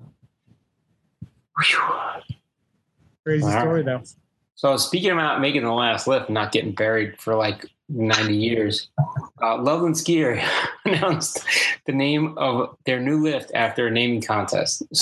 Whew. 1.66 2.36
Crazy 3.26 3.44
All 3.44 3.50
right. 3.52 3.62
story 3.62 3.84
though. 3.84 4.02
So 4.56 4.76
speaking 4.78 5.12
about 5.12 5.40
making 5.42 5.64
the 5.64 5.72
last 5.72 6.08
lift, 6.08 6.28
and 6.28 6.34
not 6.34 6.52
getting 6.52 6.74
buried 6.74 7.20
for 7.22 7.36
like 7.36 7.66
90 7.88 8.36
years, 8.36 8.90
uh, 9.42 9.58
Loveland 9.58 9.98
Ski 9.98 10.22
Area 10.22 10.48
announced 10.86 11.44
the 11.86 11.94
name 11.94 12.38
of 12.38 12.76
their 12.86 13.00
new 13.00 13.24
lift 13.24 13.52
after 13.56 13.88
a 13.88 13.92
naming 13.92 14.22
contest. 14.22 14.84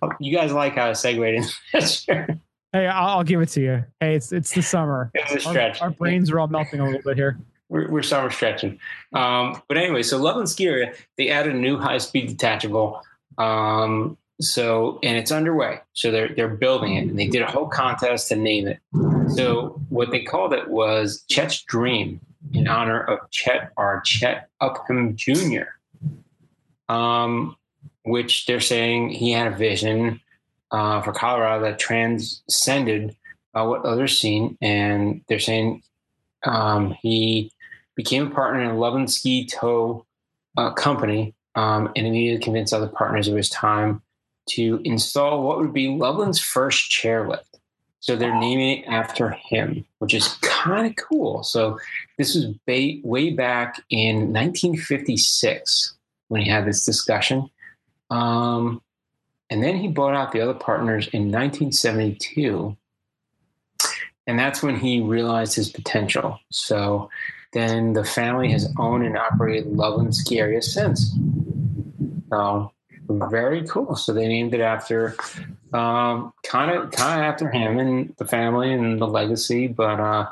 So 0.00 0.10
you 0.20 0.36
guys 0.36 0.52
like 0.52 0.74
how 0.74 0.90
I 0.90 0.92
segued 0.92 1.20
into 1.22 1.52
this? 1.72 2.04
Hey, 2.06 2.86
I'll, 2.86 3.18
I'll 3.18 3.24
give 3.24 3.40
it 3.40 3.48
to 3.50 3.60
you. 3.62 3.84
Hey, 3.98 4.14
it's 4.14 4.30
it's 4.30 4.52
the 4.54 4.60
summer. 4.62 5.10
was 5.14 5.30
a 5.30 5.48
Our, 5.48 5.52
stretch. 5.52 5.80
our 5.80 5.90
brains 5.90 6.30
are 6.30 6.38
all 6.38 6.48
melting 6.48 6.80
a 6.80 6.84
little 6.84 7.00
bit 7.02 7.16
here. 7.16 7.38
We're, 7.70 7.88
we're 7.90 8.02
summer 8.02 8.30
stretching. 8.30 8.78
Um, 9.14 9.60
but 9.68 9.78
anyway, 9.78 10.02
so 10.02 10.18
Loveland 10.18 10.50
Ski 10.50 10.66
Area, 10.66 10.92
they 11.16 11.30
added 11.30 11.54
a 11.54 11.58
new 11.58 11.78
high 11.78 11.98
speed 11.98 12.28
detachable. 12.28 13.02
Um, 13.38 14.18
so, 14.40 14.98
and 15.02 15.16
it's 15.16 15.32
underway. 15.32 15.80
So 15.94 16.10
they're, 16.10 16.28
they're 16.34 16.48
building 16.48 16.94
it 16.94 17.08
and 17.08 17.18
they 17.18 17.26
did 17.26 17.42
a 17.42 17.50
whole 17.50 17.66
contest 17.66 18.28
to 18.28 18.36
name 18.36 18.68
it. 18.68 18.78
So 19.34 19.80
what 19.88 20.10
they 20.10 20.22
called 20.22 20.52
it 20.52 20.68
was 20.68 21.24
Chet's 21.28 21.62
Dream 21.62 22.20
in 22.52 22.68
honor 22.68 23.00
of 23.00 23.30
Chet, 23.30 23.72
our 23.76 24.00
Chet 24.02 24.48
Upham 24.60 25.16
Jr. 25.16 25.64
Um, 26.88 27.56
which 28.04 28.46
they're 28.46 28.60
saying 28.60 29.10
he 29.10 29.32
had 29.32 29.52
a 29.52 29.56
vision 29.56 30.20
uh, 30.70 31.02
for 31.02 31.12
Colorado 31.12 31.64
that 31.64 31.78
transcended 31.78 33.16
uh, 33.54 33.64
what 33.64 33.84
others 33.84 34.18
seen. 34.20 34.56
And 34.62 35.22
they're 35.28 35.40
saying 35.40 35.82
um, 36.44 36.96
he 37.02 37.52
became 37.96 38.28
a 38.28 38.30
partner 38.30 38.62
in 38.62 39.02
a 39.02 39.08
Ski 39.08 39.46
Tow 39.46 40.06
uh, 40.56 40.70
company, 40.72 41.34
um, 41.56 41.90
and 41.96 42.06
he 42.06 42.10
needed 42.12 42.38
to 42.38 42.44
convince 42.44 42.72
other 42.72 42.88
partners 42.88 43.26
it 43.26 43.34
was 43.34 43.50
time 43.50 44.00
to 44.50 44.80
install 44.84 45.42
what 45.42 45.58
would 45.58 45.72
be 45.72 45.88
Loveland's 45.88 46.40
first 46.40 46.90
chairlift. 46.90 47.42
So 48.00 48.14
they're 48.16 48.38
naming 48.38 48.78
it 48.78 48.86
after 48.86 49.30
him, 49.30 49.84
which 49.98 50.14
is 50.14 50.38
kind 50.40 50.86
of 50.86 50.96
cool. 50.96 51.42
So 51.42 51.78
this 52.16 52.34
was 52.34 52.46
ba- 52.66 53.00
way 53.02 53.30
back 53.30 53.82
in 53.90 54.32
1956 54.32 55.94
when 56.28 56.42
he 56.42 56.48
had 56.48 56.64
this 56.64 56.84
discussion. 56.84 57.50
Um, 58.10 58.82
and 59.50 59.62
then 59.62 59.76
he 59.76 59.88
bought 59.88 60.14
out 60.14 60.32
the 60.32 60.40
other 60.40 60.54
partners 60.54 61.08
in 61.08 61.32
1972 61.32 62.76
and 64.28 64.38
that's 64.38 64.62
when 64.62 64.76
he 64.76 65.00
realized 65.00 65.56
his 65.56 65.70
potential. 65.70 66.38
So 66.50 67.08
then 67.54 67.94
the 67.94 68.04
family 68.04 68.52
has 68.52 68.70
owned 68.78 69.04
and 69.04 69.16
operated 69.16 69.72
Loveland 69.72 70.14
Ski 70.14 70.38
Area 70.38 70.60
since. 70.60 71.16
So 72.28 72.70
very 73.08 73.66
cool. 73.66 73.96
So 73.96 74.12
they 74.12 74.28
named 74.28 74.54
it 74.54 74.60
after, 74.60 75.16
um, 75.72 76.32
kind 76.44 76.70
of, 76.70 76.90
kind 76.90 77.20
of 77.20 77.24
after 77.26 77.50
him 77.50 77.78
and 77.78 78.14
the 78.16 78.24
family 78.24 78.72
and 78.72 79.00
the 79.00 79.06
legacy. 79.06 79.68
But 79.68 80.00
uh, 80.00 80.28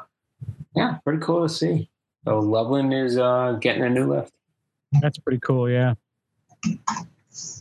yeah, 0.74 0.98
pretty 1.04 1.20
cool 1.20 1.46
to 1.46 1.52
see. 1.52 1.88
So 2.24 2.40
Loveland 2.40 2.92
is 2.92 3.18
uh, 3.18 3.58
getting 3.60 3.84
a 3.84 3.90
new 3.90 4.12
lift. 4.12 4.32
That's 5.00 5.18
pretty 5.18 5.40
cool. 5.40 5.70
Yeah. 5.70 5.94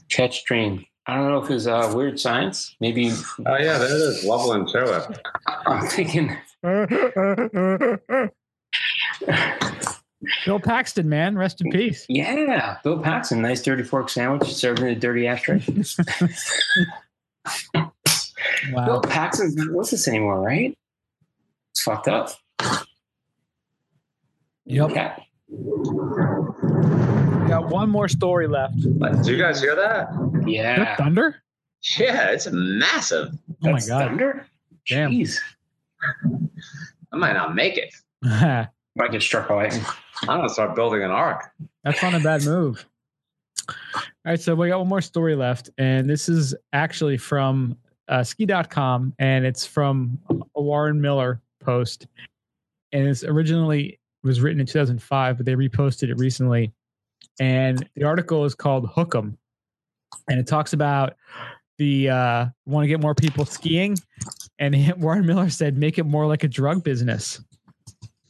Chet's 0.08 0.42
Dream. 0.44 0.86
I 1.08 1.16
don't 1.16 1.30
know 1.30 1.44
if 1.44 1.52
it's 1.52 1.68
uh, 1.68 1.92
weird 1.96 2.20
science. 2.20 2.76
Maybe 2.80 3.12
Oh, 3.46 3.58
yeah, 3.58 3.78
there 3.78 3.88
it 3.88 3.92
is. 3.92 4.26
Loveland 4.26 4.70
Chairlift. 4.70 5.20
I'm 5.68 5.88
thinking. 5.88 6.36
Bill 10.46 10.60
Paxton, 10.60 11.08
man, 11.10 11.38
rest 11.38 11.62
in 11.62 11.72
peace. 11.72 12.06
Yeah, 12.10 12.78
Bill 12.84 13.00
Paxton, 13.00 13.42
nice 13.42 13.62
dirty 13.62 13.84
fork 13.84 14.10
sandwich 14.10 14.54
served 14.54 14.80
in 14.80 14.88
a 14.88 14.96
dirty 14.96 15.28
ashtray. 15.28 15.60
Bill 17.74 17.92
Wow. 18.72 19.00
Paxton's 19.02 19.56
not 19.56 19.72
with 19.72 19.94
us 19.94 20.08
anymore, 20.08 20.42
right? 20.42 20.76
It's 21.72 21.84
fucked 21.84 22.08
up. 22.08 22.32
Yep. 24.66 24.92
Okay. 24.92 25.14
We 25.50 27.50
got 27.50 27.68
one 27.70 27.90
more 27.90 28.08
story 28.08 28.48
left. 28.48 28.76
Did 28.82 29.28
you 29.28 29.38
guys 29.38 29.62
hear 29.62 29.76
that? 29.76 30.08
Yeah. 30.48 30.80
that 30.80 30.98
thunder? 30.98 31.36
Yeah, 32.00 32.32
it's 32.32 32.48
massive. 32.52 33.30
Oh 33.64 33.72
my 33.72 33.80
god. 33.80 34.08
Thunder? 34.08 34.48
Damn. 34.88 35.12
Jeez. 35.12 35.40
I 37.14 37.18
might 37.18 37.34
not 37.34 37.54
make 37.54 37.78
it. 37.78 37.94
That's 38.24 38.72
Might 38.96 39.12
get 39.12 39.22
struck 39.22 39.50
by 39.50 39.56
lightning. 39.56 39.84
I'm 40.24 40.42
to 40.42 40.50
start 40.50 40.76
building 40.76 41.04
an 41.04 41.12
ark. 41.12 41.52
That's 41.84 42.02
not 42.02 42.16
a 42.16 42.20
bad 42.20 42.44
move. 42.44 42.86
All 43.70 44.04
right, 44.26 44.40
so 44.40 44.56
we 44.56 44.70
got 44.70 44.80
one 44.80 44.88
more 44.88 45.02
story 45.02 45.36
left, 45.36 45.70
and 45.78 46.10
this 46.10 46.30
is 46.30 46.56
actually 46.74 47.18
from 47.18 47.78
uh, 48.08 48.24
ski.com, 48.24 49.14
and 49.20 49.46
it's 49.46 49.66
from 49.66 50.20
a 50.56 50.62
Warren 50.62 51.02
Miller 51.02 51.42
post. 51.60 52.08
And 52.92 53.08
it's 53.08 53.24
originally 53.24 54.00
was 54.24 54.42
written 54.42 54.60
in 54.60 54.66
2005, 54.66 55.38
but 55.38 55.46
they 55.46 55.56
reposted 55.56 56.10
it 56.10 56.18
recently. 56.18 56.74
And 57.40 57.88
the 57.96 58.04
article 58.04 58.46
is 58.46 58.56
called 58.56 58.90
Hook 58.90 59.16
'em. 59.16 59.38
And 60.30 60.40
it 60.40 60.48
talks 60.48 60.74
about 60.74 61.16
the 61.78 62.10
uh, 62.10 62.46
want 62.66 62.84
to 62.84 62.88
get 62.88 63.02
more 63.02 63.14
people 63.14 63.46
skiing. 63.46 63.98
And 64.60 64.94
Warren 64.98 65.26
Miller 65.26 65.50
said, 65.50 65.78
make 65.78 65.98
it 65.98 66.06
more 66.06 66.26
like 66.26 66.44
a 66.44 66.48
drug 66.48 66.84
business. 66.84 67.42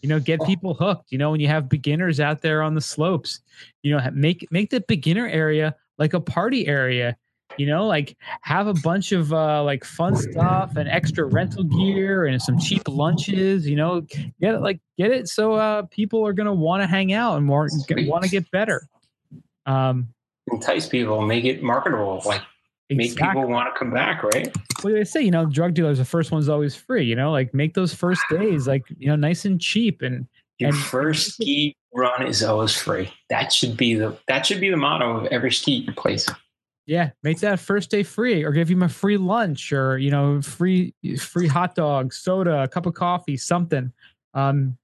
You 0.05 0.09
know, 0.09 0.19
get 0.19 0.39
people 0.43 0.75
hooked. 0.75 1.11
You 1.11 1.17
know, 1.17 1.31
when 1.31 1.39
you 1.39 1.47
have 1.47 1.67
beginners 1.67 2.19
out 2.19 2.43
there 2.43 2.61
on 2.61 2.75
the 2.75 2.81
slopes, 2.81 3.39
you 3.81 3.91
know, 3.91 4.07
make 4.13 4.47
make 4.51 4.69
the 4.69 4.81
beginner 4.81 5.27
area 5.27 5.75
like 5.97 6.13
a 6.13 6.19
party 6.19 6.67
area. 6.67 7.17
You 7.57 7.65
know, 7.65 7.87
like 7.87 8.15
have 8.41 8.67
a 8.67 8.75
bunch 8.75 9.13
of 9.13 9.33
uh, 9.33 9.63
like 9.63 9.83
fun 9.83 10.15
stuff 10.15 10.75
and 10.75 10.87
extra 10.87 11.25
rental 11.25 11.63
gear 11.63 12.25
and 12.25 12.39
some 12.39 12.59
cheap 12.59 12.83
lunches. 12.87 13.67
You 13.67 13.77
know, 13.77 14.01
get 14.01 14.53
it 14.53 14.61
like 14.61 14.79
get 14.95 15.09
it 15.09 15.27
so 15.27 15.53
uh, 15.53 15.81
people 15.89 16.23
are 16.23 16.33
gonna 16.33 16.53
want 16.53 16.83
to 16.83 16.87
hang 16.87 17.11
out 17.11 17.37
and 17.37 17.43
more 17.43 17.67
want 17.89 18.23
to 18.23 18.29
get 18.29 18.51
better. 18.51 18.87
Um, 19.65 20.09
Entice 20.51 20.87
people, 20.87 21.19
make 21.23 21.45
it 21.45 21.63
marketable, 21.63 22.21
like 22.27 22.43
make 22.89 23.15
people 23.15 23.47
want 23.47 23.73
to 23.73 23.77
come 23.77 23.91
back, 23.91 24.23
right? 24.23 24.55
Well, 24.83 24.93
they 24.93 25.03
say, 25.03 25.21
you 25.21 25.31
know, 25.31 25.45
drug 25.45 25.73
dealers, 25.73 25.97
the 25.97 26.05
first 26.05 26.31
one's 26.31 26.49
always 26.49 26.75
free. 26.75 27.03
You 27.05 27.15
know, 27.15 27.31
like 27.31 27.53
make 27.53 27.73
those 27.73 27.93
first 27.93 28.21
days 28.29 28.67
like 28.67 28.83
you 28.97 29.07
know 29.07 29.15
nice 29.15 29.45
and 29.45 29.59
cheap 29.59 30.01
and 30.01 30.27
Your 30.59 30.69
And- 30.69 30.77
first 30.77 31.33
ski 31.33 31.75
run 31.93 32.27
is 32.27 32.43
always 32.43 32.75
free. 32.75 33.11
That 33.29 33.51
should 33.53 33.75
be 33.77 33.95
the 33.95 34.17
that 34.27 34.45
should 34.45 34.59
be 34.59 34.69
the 34.69 34.77
motto 34.77 35.17
of 35.17 35.25
every 35.27 35.51
ski 35.51 35.89
place. 35.97 36.27
Yeah, 36.87 37.09
make 37.23 37.39
that 37.39 37.59
first 37.59 37.89
day 37.89 38.03
free, 38.03 38.43
or 38.43 38.51
give 38.51 38.69
him 38.69 38.83
a 38.83 38.89
free 38.89 39.17
lunch, 39.17 39.73
or 39.73 39.97
you 39.97 40.11
know, 40.11 40.39
free 40.43 40.93
free 41.19 41.47
hot 41.47 41.73
dog, 41.73 42.13
soda, 42.13 42.63
a 42.63 42.67
cup 42.67 42.85
of 42.85 42.93
coffee, 42.93 43.37
something. 43.37 43.91
Um, 44.35 44.77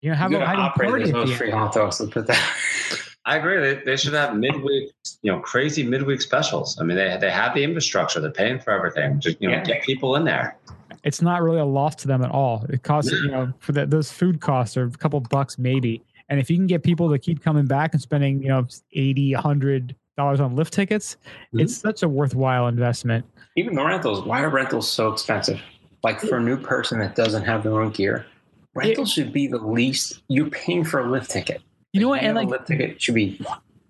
you 0.00 0.10
know, 0.10 0.16
have 0.16 0.32
you 0.32 0.38
a 0.38 0.44
hiding 0.44 0.72
party 1.12 1.32
free 1.36 1.50
hot 1.50 1.72
dogs. 1.74 2.00
Let's 2.00 2.12
put 2.12 2.26
that. 2.26 2.42
I 3.24 3.36
agree. 3.36 3.60
They, 3.60 3.82
they 3.84 3.96
should 3.96 4.14
have 4.14 4.34
midweek, 4.36 4.90
you 5.22 5.30
know, 5.30 5.38
crazy 5.40 5.82
midweek 5.84 6.20
specials. 6.20 6.78
I 6.80 6.84
mean, 6.84 6.96
they, 6.96 7.16
they 7.20 7.30
have 7.30 7.54
the 7.54 7.62
infrastructure. 7.62 8.20
They're 8.20 8.30
paying 8.32 8.58
for 8.58 8.72
everything. 8.72 9.20
Just, 9.20 9.40
you 9.40 9.48
know, 9.48 9.54
Yeah. 9.56 9.64
get 9.64 9.82
people 9.84 10.16
in 10.16 10.24
there. 10.24 10.56
it's 11.04 11.22
not 11.22 11.42
really 11.42 11.58
a 11.60 11.64
loss 11.64 11.94
to 11.96 12.08
them 12.08 12.22
at 12.22 12.30
all. 12.30 12.64
It 12.68 12.82
costs 12.82 13.10
you 13.10 13.28
know 13.30 13.52
for 13.60 13.72
that 13.72 13.90
those 13.90 14.10
food 14.12 14.40
costs 14.40 14.76
are 14.76 14.84
a 14.84 14.90
couple 14.90 15.18
bucks 15.20 15.58
maybe. 15.58 16.02
And 16.28 16.38
if 16.40 16.48
you 16.50 16.56
can 16.56 16.66
get 16.66 16.82
people 16.82 17.10
to 17.10 17.18
keep 17.18 17.42
coming 17.42 17.66
back 17.66 17.92
and 17.92 18.00
spending 18.02 18.42
you 18.42 18.48
know 18.48 18.66
80 18.92 19.34
100 19.34 19.96
dollars 20.16 20.40
on 20.40 20.54
lift 20.54 20.72
tickets, 20.72 21.16
Mhm. 21.54 21.62
it's 21.62 21.76
such 21.76 22.02
a 22.02 22.08
worthwhile 22.08 22.68
investment. 22.68 23.24
Even 23.56 23.74
the 23.74 23.84
rentals. 23.84 24.24
Why 24.24 24.42
are 24.42 24.48
rentals 24.50 24.88
so 24.90 25.10
expensive? 25.12 25.60
Like 26.04 26.20
for 26.20 26.36
a 26.38 26.40
new 26.42 26.56
person 26.56 26.98
that 27.00 27.14
doesn't 27.16 27.44
have 27.44 27.62
their 27.62 27.80
own 27.80 27.90
gear, 27.90 28.26
rentals 28.74 29.12
should 29.12 29.32
be 29.32 29.46
the 29.46 29.58
least. 29.58 30.22
You're 30.28 30.50
paying 30.50 30.84
for 30.84 31.00
a 31.00 31.10
lift 31.10 31.30
ticket. 31.30 31.62
You 31.92 32.00
know 32.00 32.08
what? 32.08 32.22
And 32.22 32.34
like 32.36 32.46
a 32.48 32.50
lift 32.50 32.66
ticket 32.66 33.00
should 33.02 33.14
be 33.14 33.44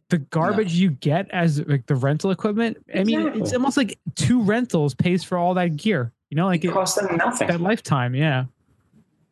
the 0.09 0.19
garbage 0.19 0.75
you 0.75 0.91
get 0.91 1.31
as 1.31 1.61
like 1.67 1.87
the 1.87 1.95
rental 1.95 2.31
equipment. 2.31 2.79
I 2.95 3.05
mean, 3.05 3.29
it's 3.29 3.53
almost 3.53 3.77
like 3.77 3.99
two 4.15 4.43
rentals 4.43 4.95
pays 4.95 5.23
for 5.25 5.39
all 5.39 5.55
that 5.55 5.77
gear. 5.77 6.13
You 6.31 6.37
know, 6.37 6.47
like 6.47 6.65
it 6.65 6.69
it, 6.69 6.73
costs 6.73 7.01
them 7.01 7.17
nothing. 7.17 7.49
that 7.49 7.61
lifetime. 7.61 8.15
Yeah. 8.15 8.45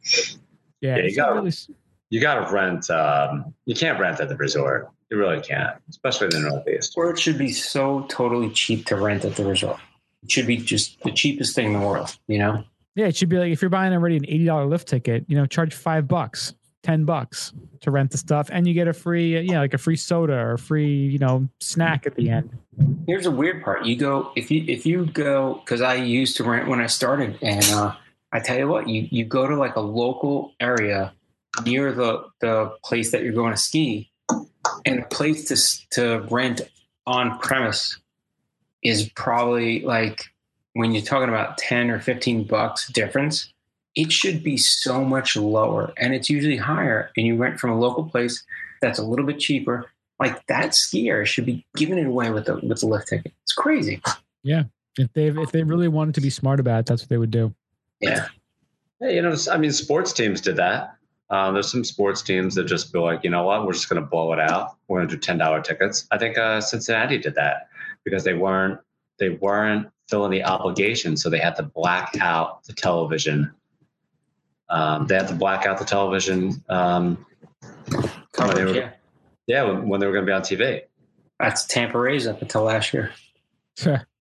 Yeah. 0.04 0.20
Yeah, 0.80 0.96
you 0.96 1.02
it's 1.04 1.16
gotta- 1.16 1.34
really 1.34 1.52
You 2.10 2.20
got 2.20 2.46
to 2.46 2.52
rent. 2.52 2.88
Um, 2.90 3.52
you 3.66 3.74
can't 3.74 4.00
rent 4.00 4.20
at 4.20 4.28
the 4.28 4.36
resort. 4.36 4.88
You 5.10 5.18
really 5.18 5.40
can't, 5.42 5.76
especially 5.90 6.26
in 6.34 6.42
the 6.42 6.48
Northeast. 6.50 6.94
Or 6.96 7.10
it 7.10 7.18
should 7.18 7.36
be 7.36 7.52
so 7.52 8.06
totally 8.08 8.48
cheap 8.50 8.86
to 8.86 8.96
rent 8.96 9.24
at 9.24 9.36
the 9.36 9.44
resort. 9.44 9.78
It 10.22 10.30
should 10.30 10.46
be 10.46 10.56
just 10.56 11.00
the 11.02 11.10
cheapest 11.10 11.54
thing 11.54 11.66
in 11.66 11.72
the 11.80 11.86
world. 11.86 12.16
You 12.28 12.38
know. 12.38 12.64
yeah, 12.94 13.06
it 13.06 13.16
should 13.16 13.28
be 13.28 13.36
like 13.38 13.52
if 13.52 13.60
you're 13.60 13.68
buying 13.70 13.92
already 13.92 14.16
an 14.16 14.24
eighty 14.26 14.44
dollar 14.44 14.66
lift 14.66 14.88
ticket, 14.88 15.24
you 15.28 15.36
know, 15.36 15.46
charge 15.46 15.74
five 15.74 16.06
bucks, 16.08 16.54
ten 16.82 17.04
bucks 17.04 17.52
to 17.80 17.90
rent 17.90 18.10
the 18.10 18.18
stuff, 18.18 18.48
and 18.52 18.66
you 18.66 18.74
get 18.74 18.88
a 18.88 18.92
free, 18.92 19.36
uh, 19.36 19.40
yeah, 19.40 19.60
like 19.60 19.74
a 19.74 19.78
free 19.78 19.96
soda 19.96 20.34
or 20.34 20.52
a 20.52 20.58
free, 20.58 20.94
you 20.94 21.18
know, 21.18 21.48
snack 21.60 22.06
at 22.06 22.14
the 22.14 22.30
end. 22.30 22.50
Here's 23.06 23.26
a 23.26 23.30
weird 23.30 23.62
part. 23.62 23.84
You 23.84 23.96
go 23.96 24.32
if 24.36 24.50
you 24.50 24.64
if 24.66 24.86
you 24.86 25.06
go 25.06 25.60
because 25.64 25.80
I 25.80 25.94
used 25.94 26.36
to 26.38 26.44
rent 26.44 26.68
when 26.68 26.80
I 26.80 26.86
started, 26.86 27.38
and 27.42 27.64
uh, 27.66 27.94
I 28.32 28.40
tell 28.40 28.58
you 28.58 28.68
what, 28.68 28.88
you 28.88 29.08
you 29.10 29.24
go 29.24 29.46
to 29.46 29.56
like 29.56 29.76
a 29.76 29.80
local 29.80 30.52
area 30.60 31.12
near 31.64 31.92
the 31.92 32.24
the 32.40 32.72
place 32.84 33.12
that 33.12 33.22
you're 33.22 33.32
going 33.32 33.52
to 33.52 33.60
ski, 33.60 34.10
and 34.84 35.02
the 35.02 35.06
place 35.06 35.44
to 35.46 35.90
to 36.00 36.26
rent 36.30 36.62
on 37.06 37.38
premise 37.40 37.98
is 38.82 39.10
probably 39.10 39.82
like 39.82 40.24
when 40.74 40.92
you're 40.92 41.02
talking 41.02 41.28
about 41.28 41.58
ten 41.58 41.90
or 41.90 42.00
fifteen 42.00 42.44
bucks 42.44 42.88
difference. 42.88 43.49
It 43.95 44.12
should 44.12 44.43
be 44.43 44.57
so 44.57 45.05
much 45.05 45.36
lower, 45.36 45.93
and 45.97 46.14
it's 46.14 46.30
usually 46.30 46.57
higher. 46.57 47.11
And 47.16 47.26
you 47.26 47.36
rent 47.36 47.59
from 47.59 47.70
a 47.70 47.78
local 47.78 48.05
place 48.05 48.45
that's 48.80 48.99
a 48.99 49.05
little 49.05 49.26
bit 49.26 49.38
cheaper 49.38 49.91
like 50.20 50.47
that 50.47 50.70
skier 50.70 51.26
should 51.26 51.47
be 51.47 51.64
giving 51.74 51.99
it 51.99 52.07
away 52.07 52.30
with 52.30 52.45
the 52.45 52.57
with 52.62 52.80
the 52.80 52.86
lift 52.86 53.09
ticket. 53.09 53.32
It's 53.43 53.55
crazy. 53.55 54.01
Yeah. 54.45 54.64
If 54.99 55.12
they 55.14 55.28
if 55.28 55.51
they 55.51 55.62
really 55.62 55.88
wanted 55.88 56.14
to 56.16 56.20
be 56.20 56.30
smart 56.30 56.61
about 56.61 56.80
it, 56.80 56.86
that's 56.86 57.03
what 57.03 57.09
they 57.09 57.16
would 57.16 57.30
do. 57.30 57.55
Yeah. 58.01 58.28
Yeah, 59.01 59.09
you 59.09 59.22
know, 59.22 59.34
I 59.51 59.57
mean, 59.57 59.72
sports 59.72 60.12
teams 60.12 60.43
did 60.43 60.57
that. 60.57 60.95
Um, 61.30 61.55
there's 61.55 61.70
some 61.70 61.84
sports 61.84 62.20
teams 62.20 62.55
that 62.57 62.64
just 62.64 62.93
go 62.93 63.03
like, 63.03 63.24
you 63.24 63.30
know 63.30 63.45
what, 63.45 63.64
we're 63.64 63.72
just 63.72 63.88
going 63.88 64.03
to 64.03 64.07
blow 64.07 64.32
it 64.34 64.41
out. 64.41 64.76
We're 64.88 64.99
going 64.99 65.09
to 65.09 65.14
do 65.14 65.20
ten 65.20 65.38
dollar 65.38 65.62
tickets. 65.62 66.07
I 66.11 66.18
think 66.18 66.36
uh, 66.36 66.61
Cincinnati 66.61 67.16
did 67.16 67.34
that 67.36 67.68
because 68.05 68.24
they 68.24 68.34
weren't 68.34 68.78
they 69.18 69.30
weren't 69.30 69.88
filling 70.09 70.32
the 70.32 70.45
obligation, 70.45 71.16
so 71.16 71.30
they 71.30 71.38
had 71.38 71.57
to 71.57 71.62
black 71.62 72.16
out 72.20 72.64
the 72.64 72.74
television. 72.74 73.51
Um, 74.70 75.06
they 75.06 75.16
had 75.16 75.28
to 75.28 75.34
black 75.34 75.66
out 75.66 75.78
the 75.78 75.84
television. 75.84 76.62
Um, 76.68 77.26
Coverage, 78.32 78.56
they 78.56 78.64
were- 78.64 78.74
yeah. 78.74 78.90
yeah, 79.46 79.62
when, 79.64 79.88
when 79.88 80.00
they 80.00 80.06
were 80.06 80.12
going 80.12 80.24
to 80.24 80.30
be 80.30 80.32
on 80.32 80.42
TV. 80.42 80.82
That's 81.38 81.64
Tampa 81.66 81.98
Rays 81.98 82.26
up 82.26 82.40
until 82.42 82.62
last 82.62 82.92
year. 82.94 83.12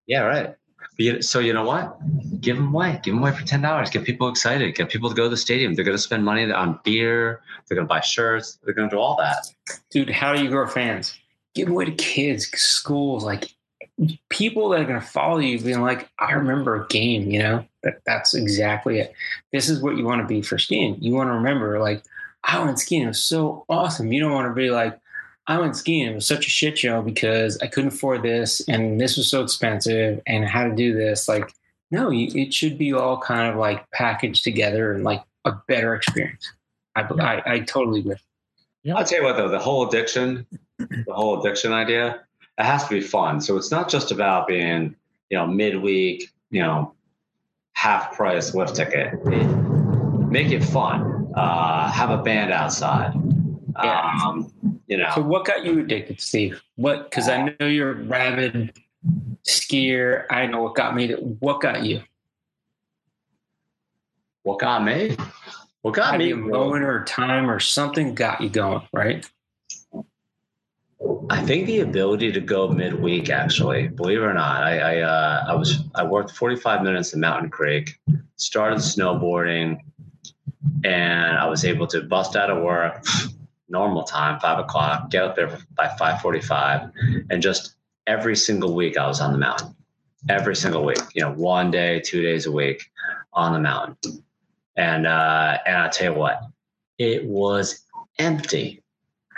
Yeah, 0.08 0.22
right. 0.22 0.56
You, 0.98 1.22
so 1.22 1.40
you 1.40 1.54
know 1.54 1.64
what? 1.64 1.98
Give 2.42 2.58
them 2.58 2.74
away. 2.74 3.00
Give 3.04 3.14
them 3.14 3.22
away 3.24 3.32
for 3.32 3.46
ten 3.46 3.62
dollars. 3.62 3.90
Get 3.90 4.04
people 4.04 4.28
excited. 4.28 4.76
Get 4.76 4.90
people 4.90 5.10
to 5.10 5.16
go 5.16 5.24
to 5.24 5.30
the 5.30 5.38
stadium. 5.38 5.74
They're 5.74 5.86
going 5.86 5.96
to 5.98 6.02
spend 6.02 6.26
money 6.26 6.52
on 6.52 6.80
beer. 6.84 7.42
They're 7.68 7.76
going 7.76 7.88
to 7.88 7.90
buy 7.90 8.02
shirts. 8.02 8.60
They're 8.64 8.74
going 8.74 8.90
to 8.90 8.96
do 8.96 9.00
all 9.00 9.16
that. 9.18 9.46
Dude, 9.92 10.10
how 10.10 10.34
do 10.34 10.44
you 10.44 10.50
grow 10.50 10.68
fans? 10.68 11.18
Give 11.56 11.70
away 11.70 11.86
to 11.86 11.92
kids, 11.92 12.48
schools, 12.50 13.24
like 13.24 13.54
people 14.30 14.70
that 14.70 14.82
are 14.82 14.86
going 14.86 15.00
to 15.00 15.06
follow 15.06 15.40
you 15.40 15.60
being 15.60 15.82
like, 15.82 16.10
I 16.20 16.32
remember 16.34 16.76
a 16.76 16.88
game, 16.88 17.30
you 17.30 17.40
know? 17.40 17.66
That 17.84 18.02
that's 18.06 18.34
exactly 18.34 19.00
it. 19.00 19.14
This 19.54 19.70
is 19.70 19.82
what 19.82 19.96
you 19.98 20.04
want 20.04 20.22
to 20.22 20.28
be 20.28 20.42
for 20.42 20.58
skiing. 20.58 20.98
You 21.02 21.14
want 21.14 21.30
to 21.30 21.34
remember 21.34 21.80
like, 21.80 22.04
I 22.44 22.64
went 22.64 22.80
skiing, 22.80 23.04
it 23.04 23.08
was 23.08 23.24
so 23.24 23.66
awesome. 23.70 24.12
You 24.12 24.22
don't 24.22 24.34
want 24.34 24.50
to 24.50 24.54
be 24.54 24.70
like, 24.70 25.00
I 25.48 25.58
went 25.58 25.76
skiing. 25.76 26.08
It 26.08 26.16
was 26.16 26.28
such 26.28 26.46
a 26.46 26.50
shit 26.50 26.78
show 26.78 27.02
because 27.02 27.58
I 27.62 27.68
couldn't 27.68 27.94
afford 27.94 28.22
this 28.22 28.62
and 28.68 29.00
this 29.00 29.18
was 29.18 29.30
so 29.30 29.42
expensive 29.42 30.22
and 30.28 30.46
how 30.46 30.66
to 30.66 30.76
do 30.76 30.94
this. 30.94 31.28
Like, 31.28 31.54
no, 31.90 32.10
you, 32.10 32.30
it 32.40 32.54
should 32.54 32.78
be 32.78 32.94
all 32.94 33.18
kind 33.18 33.50
of 33.50 33.56
like 33.56 33.90
packaged 33.92 34.44
together 34.44 34.94
and 34.94 35.04
like 35.04 35.24
a 35.46 35.54
better 35.68 35.96
experience. 35.96 36.52
I, 36.96 37.02
I, 37.02 37.54
I 37.54 37.60
totally 37.62 38.02
agree. 38.02 38.16
Yeah. 38.84 38.96
I'll 38.96 39.06
tell 39.06 39.20
you 39.20 39.26
what, 39.26 39.38
though, 39.38 39.50
the 39.50 39.60
whole 39.60 39.88
addiction, 39.88 40.46
the 40.78 41.14
whole 41.14 41.40
addiction 41.40 41.74
idea, 41.74 42.22
it 42.60 42.66
has 42.66 42.84
to 42.84 42.90
be 42.90 43.02
fun. 43.02 43.40
So 43.40 43.56
it's 43.58 43.72
not 43.72 43.90
just 43.90 44.12
about 44.12 44.48
being, 44.48 44.96
you 45.30 45.38
know, 45.38 45.48
midweek, 45.48 46.30
you 46.52 46.62
know, 46.62 46.94
half 47.74 48.14
price 48.14 48.54
lift 48.54 48.76
ticket. 48.76 49.14
Make 49.26 50.52
it 50.52 50.64
fun. 50.64 51.32
Uh, 51.36 51.90
have 51.90 52.10
a 52.10 52.22
band 52.22 52.52
outside. 52.52 53.14
Yeah. 53.82 54.20
Um, 54.26 54.52
you 54.88 54.98
know, 54.98 55.10
So, 55.16 55.22
what 55.22 55.46
got 55.46 55.64
you 55.64 55.80
addicted, 55.80 56.20
Steve? 56.20 56.62
What? 56.76 57.10
Because 57.10 57.30
I 57.30 57.56
know 57.60 57.68
you're 57.68 57.92
a 57.92 58.04
rabid 58.04 58.74
skier. 59.46 60.26
I 60.30 60.46
know 60.48 60.64
what 60.64 60.76
got 60.76 60.96
me. 60.96 61.14
What 61.14 61.62
got 61.62 61.84
you? 61.84 62.02
what 64.44 64.60
got 64.60 64.84
me? 64.84 65.16
What 65.82 65.94
got 65.94 66.18
me? 66.18 66.34
moment 66.34 66.84
or 66.84 67.04
time 67.06 67.50
or 67.50 67.60
something 67.60 68.16
got 68.16 68.42
you 68.42 68.50
going, 68.50 68.82
right? 68.92 69.30
I 71.30 71.42
think 71.44 71.68
the 71.68 71.80
ability 71.80 72.32
to 72.34 72.42
go 72.42 72.68
midweek, 72.68 73.30
actually, 73.30 73.88
believe 73.88 74.18
it 74.18 74.26
or 74.26 74.34
not, 74.34 74.64
I 74.64 74.80
I, 74.80 75.00
uh, 75.02 75.46
I 75.48 75.56
was 75.56 75.84
I 75.96 76.04
worked 76.04 76.32
45 76.32 76.84
minutes 76.84 77.14
in 77.14 77.22
Mountain 77.22 77.52
Creek, 77.52 77.98
started 78.36 78.80
snowboarding, 78.80 79.80
and 80.84 81.38
I 81.38 81.48
was 81.48 81.64
able 81.64 81.88
to 81.88 82.02
bust 82.02 82.36
out 82.36 82.50
of 82.50 82.62
work, 82.62 83.06
normal 83.70 84.04
time, 84.04 84.40
five 84.42 84.60
o'clock, 84.60 85.10
get 85.10 85.24
up 85.24 85.36
there 85.36 85.58
by 85.76 85.88
5:45, 85.88 86.92
and 87.30 87.42
just 87.42 87.76
every 88.06 88.36
single 88.36 88.74
week 88.76 88.98
I 88.98 89.08
was 89.08 89.22
on 89.22 89.32
the 89.32 89.38
mountain, 89.38 89.74
every 90.28 90.56
single 90.56 90.84
week, 90.84 91.00
you 91.14 91.22
know, 91.22 91.32
one 91.32 91.72
day, 91.72 92.02
two 92.02 92.22
days 92.22 92.46
a 92.46 92.52
week 92.52 92.84
on 93.32 93.54
the 93.54 93.60
mountain, 93.60 94.24
and 94.76 95.08
uh, 95.08 95.60
and 95.66 95.78
I 95.78 95.88
tell 95.88 96.14
you 96.14 96.20
what, 96.20 96.42
it 96.98 97.24
was 97.24 97.86
empty. 98.18 98.84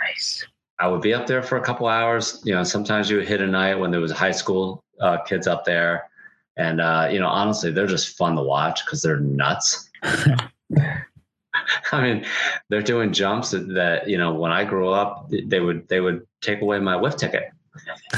Nice. 0.00 0.44
I 0.82 0.88
would 0.88 1.00
be 1.00 1.14
up 1.14 1.28
there 1.28 1.44
for 1.44 1.56
a 1.56 1.62
couple 1.62 1.86
hours. 1.86 2.42
You 2.44 2.54
know, 2.54 2.64
sometimes 2.64 3.08
you 3.08 3.18
would 3.18 3.28
hit 3.28 3.40
a 3.40 3.46
night 3.46 3.76
when 3.76 3.92
there 3.92 4.00
was 4.00 4.10
high 4.10 4.32
school 4.32 4.82
uh, 5.00 5.18
kids 5.18 5.46
up 5.46 5.64
there, 5.64 6.10
and 6.56 6.80
uh, 6.80 7.08
you 7.08 7.20
know, 7.20 7.28
honestly, 7.28 7.70
they're 7.70 7.86
just 7.86 8.18
fun 8.18 8.34
to 8.34 8.42
watch 8.42 8.84
because 8.84 9.00
they're 9.00 9.20
nuts. 9.20 9.88
I 10.02 12.02
mean, 12.02 12.26
they're 12.68 12.82
doing 12.82 13.12
jumps 13.12 13.52
that, 13.52 14.08
you 14.08 14.18
know 14.18 14.34
when 14.34 14.50
I 14.50 14.64
grew 14.64 14.90
up, 14.90 15.30
they 15.30 15.60
would 15.60 15.86
they 15.86 16.00
would 16.00 16.26
take 16.40 16.62
away 16.62 16.80
my 16.80 16.96
lift 16.96 17.20
ticket, 17.20 17.52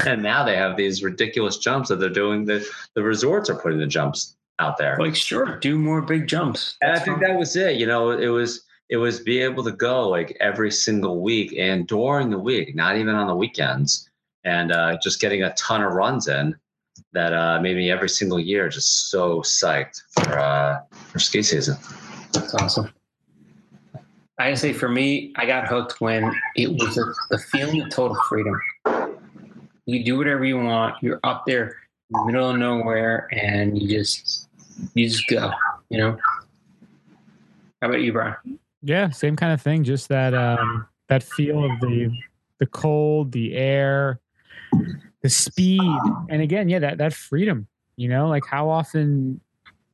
and 0.03 0.23
now 0.23 0.43
they 0.43 0.55
have 0.55 0.75
these 0.75 1.03
ridiculous 1.03 1.57
jumps 1.57 1.89
that 1.89 1.97
they're 1.97 2.09
doing. 2.09 2.45
The 2.45 2.67
the 2.95 3.03
resorts 3.03 3.47
are 3.47 3.59
putting 3.59 3.77
the 3.77 3.85
jumps 3.85 4.35
out 4.57 4.79
there. 4.79 4.97
Like, 4.99 5.15
sure, 5.15 5.59
do 5.59 5.77
more 5.77 6.01
big 6.01 6.25
jumps. 6.25 6.77
And 6.81 6.93
I 6.93 6.97
think 6.97 7.19
fine. 7.19 7.29
that 7.29 7.37
was 7.37 7.55
it. 7.55 7.75
You 7.75 7.85
know, 7.85 8.09
it 8.09 8.29
was 8.29 8.64
it 8.89 8.97
was 8.97 9.19
be 9.19 9.41
able 9.41 9.63
to 9.63 9.71
go 9.71 10.07
like 10.07 10.37
every 10.39 10.71
single 10.71 11.21
week 11.21 11.55
and 11.57 11.87
during 11.87 12.29
the 12.29 12.39
week, 12.39 12.75
not 12.75 12.97
even 12.97 13.15
on 13.15 13.27
the 13.27 13.35
weekends, 13.35 14.09
and 14.43 14.71
uh, 14.71 14.97
just 15.01 15.19
getting 15.19 15.43
a 15.43 15.53
ton 15.55 15.81
of 15.81 15.93
runs 15.93 16.27
in. 16.27 16.55
That 17.11 17.33
uh, 17.33 17.59
made 17.59 17.75
me 17.75 17.91
every 17.91 18.07
single 18.07 18.39
year 18.39 18.69
just 18.69 19.09
so 19.09 19.41
psyched 19.41 20.01
for 20.11 20.39
uh, 20.39 20.79
for 20.89 21.19
ski 21.19 21.43
season. 21.43 21.75
That's 22.31 22.53
awesome. 22.55 22.93
I 24.39 24.53
say, 24.53 24.71
for 24.71 24.87
me, 24.89 25.33
I 25.35 25.45
got 25.45 25.67
hooked 25.67 25.99
when 25.99 26.33
it 26.55 26.71
was 26.71 26.97
a, 26.97 27.03
the 27.29 27.37
feeling 27.51 27.81
of 27.81 27.89
total 27.89 28.17
freedom. 28.29 28.59
You 29.85 30.03
do 30.03 30.17
whatever 30.17 30.45
you 30.45 30.57
want. 30.57 30.95
You're 31.01 31.19
up 31.23 31.43
there 31.45 31.77
in 32.09 32.19
the 32.19 32.25
middle 32.25 32.49
of 32.49 32.57
nowhere, 32.57 33.27
and 33.31 33.77
you 33.81 33.89
just 33.89 34.47
you 34.93 35.09
just 35.09 35.27
go. 35.27 35.51
You 35.89 35.97
know. 35.97 36.17
How 37.81 37.89
about 37.89 38.01
you, 38.01 38.13
Brian? 38.13 38.35
Yeah, 38.85 39.09
same 39.09 39.35
kind 39.35 39.51
of 39.51 39.61
thing. 39.63 39.83
Just 39.83 40.09
that 40.09 40.35
um, 40.35 40.85
that 41.09 41.23
feel 41.23 41.65
of 41.65 41.79
the 41.79 42.15
the 42.59 42.67
cold, 42.67 43.31
the 43.31 43.55
air, 43.55 44.19
the 45.23 45.29
speed, 45.29 45.81
and 46.29 46.39
again, 46.41 46.69
yeah, 46.69 46.77
that 46.79 46.99
that 46.99 47.11
freedom. 47.11 47.67
You 47.95 48.09
know, 48.09 48.27
like 48.27 48.45
how 48.45 48.69
often 48.69 49.41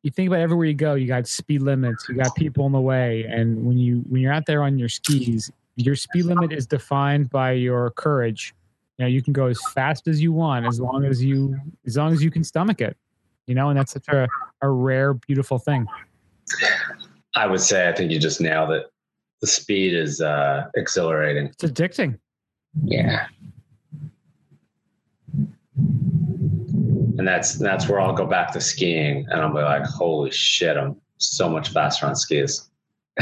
you 0.03 0.11
think 0.11 0.27
about 0.27 0.41
everywhere 0.41 0.65
you 0.65 0.73
go, 0.73 0.95
you 0.95 1.07
got 1.07 1.25
speed 1.25 1.61
limits, 1.61 2.05
you 2.09 2.15
got 2.15 2.35
people 2.35 2.65
in 2.65 2.73
the 2.73 2.81
way, 2.81 3.23
and 3.29 3.65
when 3.65 3.77
you 3.77 4.03
when 4.09 4.21
you're 4.21 4.33
out 4.33 4.45
there 4.45 4.61
on 4.61 4.77
your 4.77 4.89
skis, 4.89 5.49
your 5.77 5.95
speed 5.95 6.25
limit 6.25 6.51
is 6.51 6.67
defined 6.67 7.29
by 7.29 7.53
your 7.53 7.91
courage. 7.91 8.53
You 8.97 9.05
know, 9.05 9.09
you 9.09 9.21
can 9.21 9.31
go 9.31 9.45
as 9.45 9.59
fast 9.73 10.09
as 10.09 10.21
you 10.21 10.33
want, 10.33 10.65
as 10.65 10.81
long 10.81 11.05
as 11.05 11.23
you 11.23 11.57
as 11.85 11.95
long 11.95 12.11
as 12.11 12.21
you 12.21 12.29
can 12.29 12.43
stomach 12.43 12.81
it. 12.81 12.97
you 13.47 13.55
know, 13.55 13.69
and 13.69 13.77
that's 13.79 13.93
such 13.93 14.07
a, 14.09 14.27
a 14.61 14.69
rare, 14.69 15.13
beautiful 15.13 15.59
thing. 15.59 15.87
I 17.35 17.47
would 17.47 17.61
say 17.61 17.87
I 17.87 17.93
think 17.93 18.11
you 18.11 18.19
just 18.19 18.41
nailed 18.41 18.71
it. 18.71 18.87
The 19.41 19.47
speed 19.47 19.93
is 19.93 20.21
uh, 20.21 20.65
exhilarating. 20.75 21.47
It's 21.47 21.63
addicting. 21.63 22.19
Yeah. 22.83 23.27
And 27.17 27.27
that's 27.27 27.55
that's 27.55 27.87
where 27.87 27.99
I'll 27.99 28.13
go 28.13 28.25
back 28.25 28.51
to 28.53 28.61
skiing 28.61 29.27
and 29.29 29.41
I'll 29.41 29.53
be 29.53 29.61
like, 29.61 29.83
holy 29.83 30.31
shit, 30.31 30.77
I'm 30.77 30.95
so 31.17 31.49
much 31.49 31.69
faster 31.69 32.05
on 32.05 32.15
skis. 32.15 32.69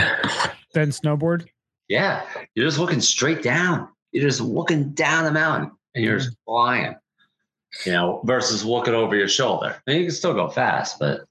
than 0.74 0.90
snowboard. 0.90 1.48
Yeah. 1.88 2.24
You're 2.56 2.68
just 2.68 2.80
looking 2.80 3.02
straight 3.02 3.42
down. 3.42 3.90
You're 4.12 4.28
just 4.28 4.42
looking 4.42 4.92
down 4.92 5.26
the 5.26 5.32
mountain 5.32 5.72
and 5.96 6.04
you're 6.04 6.20
just 6.20 6.36
flying. 6.46 6.96
You 7.86 7.92
know, 7.92 8.22
versus 8.26 8.66
looking 8.66 8.96
over 8.96 9.16
your 9.16 9.28
shoulder. 9.28 9.76
And 9.86 9.98
you 9.98 10.06
can 10.06 10.12
still 10.12 10.34
go 10.34 10.50
fast, 10.50 10.98
but 11.00 11.26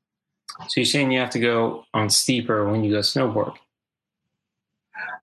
So 0.67 0.81
you're 0.81 0.85
saying 0.85 1.13
you 1.13 1.21
have 1.21 1.31
to 1.31 1.41
go 1.41 1.85
on 1.95 2.11
steeper 2.11 2.69
when 2.69 2.85
you 2.85 2.91
go 2.91 2.99
snowboard? 2.99 3.55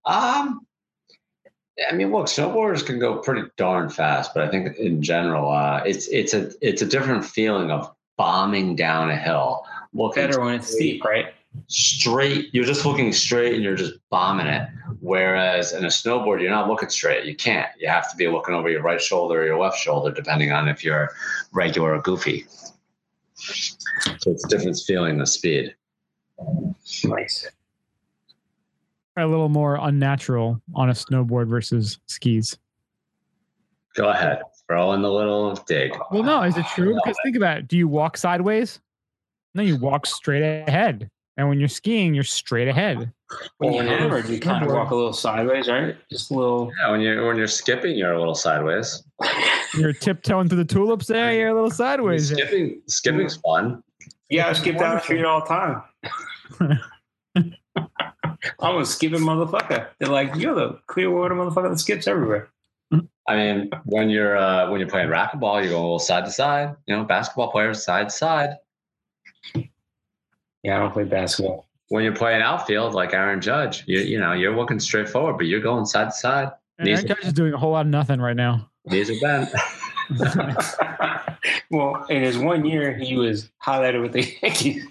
Um, 0.06 0.66
I 1.90 1.94
mean, 1.94 2.12
look, 2.12 2.28
snowboarders 2.28 2.86
can 2.86 3.00
go 3.00 3.18
pretty 3.18 3.50
darn 3.58 3.90
fast, 3.90 4.34
but 4.34 4.44
I 4.44 4.50
think 4.50 4.78
in 4.78 5.02
general, 5.02 5.52
uh, 5.52 5.82
it's 5.86 6.08
it's 6.08 6.34
a 6.34 6.52
it's 6.62 6.82
a 6.82 6.86
different 6.86 7.26
feeling 7.26 7.70
of 7.70 7.94
bombing 8.18 8.76
down 8.76 9.10
a 9.10 9.18
hill. 9.18 9.66
Looking 9.94 10.28
Better 10.28 10.42
when 10.42 10.56
it's 10.56 10.74
steep, 10.74 11.04
right? 11.04 11.34
straight. 11.68 12.50
You're 12.54 12.66
just 12.66 12.86
looking 12.86 13.12
straight, 13.14 13.54
and 13.56 13.64
you're 13.64 13.76
just 13.76 13.94
bombing 14.10 14.48
it. 14.48 14.68
Whereas 15.00 15.74
in 15.74 15.86
a 15.86 15.90
snowboard, 15.90 16.42
you're 16.42 16.52
not 16.52 16.68
looking 16.68 16.90
straight. 16.90 17.26
You 17.26 17.36
can't. 17.36 17.70
You 17.80 17.88
have 17.88 18.10
to 18.12 18.18
be 18.18 18.28
looking 18.28 18.56
over 18.56 18.70
your 18.70 18.82
right 18.82 19.02
shoulder 19.02 19.42
or 19.42 19.46
your 19.46 19.60
left 19.60 19.78
shoulder, 19.78 20.12
depending 20.12 20.52
on 20.52 20.68
if 20.68 20.84
you're 20.84 21.12
regular 21.52 21.96
or 21.96 22.02
goofy. 22.02 22.46
So 23.36 24.32
it's 24.32 24.46
a 24.46 24.48
different 24.48 24.78
feeling 24.86 25.18
the 25.18 25.28
speed. 25.28 25.76
Nice. 27.04 27.48
A 29.18 29.26
little 29.26 29.50
more 29.50 29.78
unnatural 29.82 30.62
on 30.74 30.90
a 30.90 30.94
snowboard 30.94 31.48
versus 31.48 32.00
skis. 32.08 32.58
Go 33.96 34.10
ahead, 34.10 34.42
throw 34.68 34.92
in 34.92 35.02
the 35.02 35.12
little 35.12 35.54
dig. 35.68 35.94
Well, 36.12 36.24
no, 36.24 36.44
is 36.44 36.58
it 36.58 36.66
true? 36.74 36.94
Because 36.96 37.18
think 37.24 37.38
about 37.38 37.60
it. 37.60 37.68
Do 37.70 37.78
you 37.78 37.88
walk 37.88 38.18
sideways? 38.18 38.82
No, 39.54 39.64
you 39.64 39.78
walk 39.78 40.06
straight 40.06 40.44
ahead. 40.68 41.10
And 41.38 41.50
when 41.50 41.60
you're 41.60 41.68
skiing, 41.68 42.14
you're 42.14 42.24
straight 42.24 42.68
ahead. 42.70 43.12
When 43.58 43.74
you're 43.74 43.84
Yeah. 43.84 43.98
hammered, 44.00 44.30
you 44.30 44.40
kind 44.40 44.64
of 44.66 44.72
walk 44.72 44.92
a 44.92 44.96
little 44.96 45.12
sideways, 45.12 45.68
right? 45.68 45.98
Just 46.10 46.32
a 46.32 46.34
little. 46.34 46.72
Yeah, 46.82 46.92
when 46.92 47.02
you're 47.02 47.26
when 47.28 47.36
you're 47.36 47.48
skipping, 47.48 47.96
you're 47.98 48.14
a 48.14 48.20
little 48.20 48.36
sideways. 48.36 49.04
You're 49.78 49.92
tiptoeing 49.92 50.48
through 50.48 50.60
the 50.60 50.66
tulips 50.66 51.08
there. 51.08 51.34
You're 51.34 51.50
a 51.50 51.54
little 51.54 51.70
sideways. 51.72 52.30
there. 52.30 52.38
Skipping, 52.48 52.82
skipping's 52.88 53.36
fun. 53.38 53.84
Yeah, 54.30 54.48
I 54.48 54.54
skip 54.54 54.78
down 54.78 54.96
the 54.96 55.02
street 55.02 55.26
all 55.26 55.42
the 55.42 55.48
time. 55.48 56.80
I'm 58.60 58.78
a 58.78 58.86
skipping 58.86 59.20
motherfucker. 59.20 59.88
They're 60.00 60.10
like, 60.10 60.36
you're 60.36 60.56
the 60.56 60.80
clear 60.88 61.10
water 61.12 61.36
motherfucker 61.36 61.70
that 61.72 61.80
skips 61.80 62.08
everywhere. 62.08 62.50
I 63.28 63.36
mean, 63.36 63.70
when 63.86 64.10
you're 64.10 64.38
uh, 64.38 64.70
when 64.70 64.80
you're 64.80 64.90
playing 64.90 65.10
racquetball, 65.10 65.62
you 65.64 65.70
go 65.70 65.78
a 65.78 65.82
little 65.82 66.00
side 66.00 66.24
to 66.26 66.32
side. 66.32 66.76
You 66.86 66.96
know, 66.96 67.04
basketball 67.04 67.52
players 67.52 67.84
side 67.84 68.10
to 68.10 68.16
side. 68.16 68.52
Yeah, 70.66 70.78
I 70.78 70.80
don't 70.80 70.92
play 70.92 71.04
basketball. 71.04 71.68
When 71.90 72.04
you're 72.04 72.16
playing 72.16 72.42
outfield, 72.42 72.96
like 72.96 73.14
Aaron 73.14 73.40
Judge, 73.40 73.84
you 73.86 74.00
you 74.00 74.20
know 74.20 74.32
you're 74.34 74.56
looking 74.56 74.80
straight 74.80 75.08
forward, 75.08 75.38
but 75.38 75.46
you're 75.46 75.62
going 75.62 75.86
side 75.86 76.06
to 76.06 76.12
side. 76.12 76.52
And 76.80 76.90
Aaron 76.90 77.06
Judge 77.06 77.24
is 77.24 77.34
doing 77.34 77.54
a 77.54 77.58
whole 77.58 77.74
lot 77.74 77.86
of 77.86 77.92
nothing 77.92 78.20
right 78.20 78.36
now. 78.36 78.68
Knees 78.86 79.12
are 79.12 79.20
bent. 79.22 79.50
well, 81.70 82.04
in 82.10 82.24
his 82.24 82.40
one 82.40 82.66
year, 82.66 82.98
he 82.98 83.16
was 83.16 83.52
highlighted 83.64 84.02
with 84.02 84.14
the 84.14 84.36
Yankees. 84.42 84.88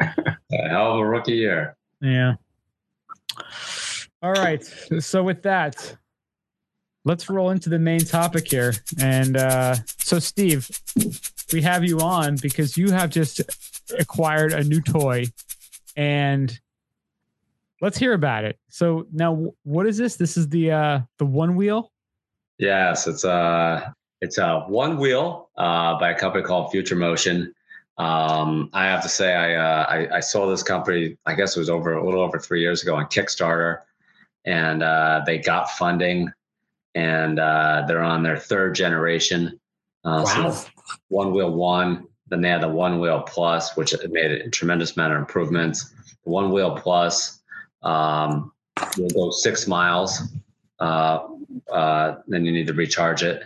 a 0.00 0.68
hell 0.68 0.94
of 0.94 0.98
a 0.98 1.06
rookie 1.06 1.34
year. 1.34 1.76
Yeah. 2.00 2.34
All 4.20 4.32
right. 4.32 4.64
So 4.98 5.22
with 5.22 5.42
that, 5.42 5.96
let's 7.04 7.30
roll 7.30 7.50
into 7.50 7.68
the 7.68 7.78
main 7.78 8.00
topic 8.00 8.48
here. 8.50 8.74
And 9.00 9.36
uh, 9.36 9.76
so, 9.98 10.18
Steve, 10.18 10.68
we 11.52 11.62
have 11.62 11.84
you 11.84 12.00
on 12.00 12.36
because 12.42 12.76
you 12.76 12.90
have 12.90 13.10
just 13.10 13.40
acquired 13.98 14.52
a 14.52 14.64
new 14.64 14.80
toy, 14.80 15.26
and 15.96 16.58
let's 17.80 17.98
hear 17.98 18.12
about 18.12 18.44
it. 18.44 18.58
So 18.68 19.06
now, 19.12 19.52
what 19.64 19.86
is 19.86 19.96
this? 19.96 20.16
This 20.16 20.36
is 20.36 20.48
the 20.48 20.70
uh, 20.72 21.00
the 21.18 21.26
one 21.26 21.56
wheel. 21.56 21.92
Yes, 22.58 23.06
it's 23.06 23.24
a 23.24 23.94
it's 24.20 24.38
a 24.38 24.60
one 24.68 24.98
wheel 24.98 25.50
uh, 25.56 25.98
by 25.98 26.10
a 26.10 26.18
company 26.18 26.44
called 26.44 26.70
Future 26.70 26.96
Motion. 26.96 27.52
Um, 27.96 28.70
I 28.72 28.86
have 28.86 29.02
to 29.02 29.08
say, 29.08 29.34
I, 29.34 29.54
uh, 29.54 29.86
I 29.88 30.16
I 30.16 30.20
saw 30.20 30.48
this 30.48 30.62
company. 30.62 31.16
I 31.26 31.34
guess 31.34 31.56
it 31.56 31.60
was 31.60 31.70
over 31.70 31.92
a 31.94 32.04
little 32.04 32.20
over 32.22 32.38
three 32.38 32.60
years 32.60 32.82
ago 32.82 32.96
on 32.96 33.06
Kickstarter, 33.06 33.80
and 34.44 34.82
uh, 34.82 35.22
they 35.26 35.38
got 35.38 35.70
funding, 35.70 36.32
and 36.94 37.38
uh, 37.38 37.84
they're 37.86 38.02
on 38.02 38.22
their 38.22 38.38
third 38.38 38.74
generation. 38.74 39.58
Uh, 40.04 40.24
so 40.24 40.42
Wow. 40.48 40.64
one 41.08 41.32
wheel 41.32 41.50
one. 41.52 42.06
Then 42.28 42.40
they 42.40 42.48
had 42.48 42.62
the 42.62 42.68
one 42.68 43.00
wheel 43.00 43.22
plus, 43.26 43.76
which 43.76 43.94
made 44.08 44.30
a 44.30 44.50
tremendous 44.50 44.96
amount 44.96 45.12
of 45.12 45.18
improvements. 45.18 45.92
The 46.24 46.30
one 46.30 46.52
wheel 46.52 46.76
plus 46.76 47.40
um, 47.82 48.52
will 48.96 49.10
go 49.10 49.30
six 49.30 49.66
miles. 49.66 50.22
Uh, 50.80 51.26
uh, 51.70 52.16
then 52.26 52.44
you 52.44 52.52
need 52.52 52.66
to 52.66 52.74
recharge 52.74 53.22
it. 53.22 53.44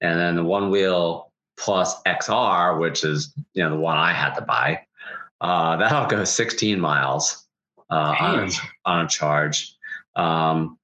And 0.00 0.18
then 0.18 0.36
the 0.36 0.44
one 0.44 0.70
wheel 0.70 1.32
plus 1.56 2.02
XR, 2.02 2.78
which 2.78 3.04
is 3.04 3.32
you 3.54 3.62
know 3.62 3.70
the 3.70 3.80
one 3.80 3.96
I 3.96 4.12
had 4.12 4.34
to 4.34 4.42
buy, 4.42 4.82
uh, 5.40 5.76
that'll 5.78 6.06
go 6.06 6.24
16 6.24 6.80
miles 6.80 7.46
uh, 7.90 8.14
on, 8.18 8.48
a, 8.48 8.50
on 8.84 9.04
a 9.04 9.08
charge. 9.08 9.74
Um, 10.16 10.78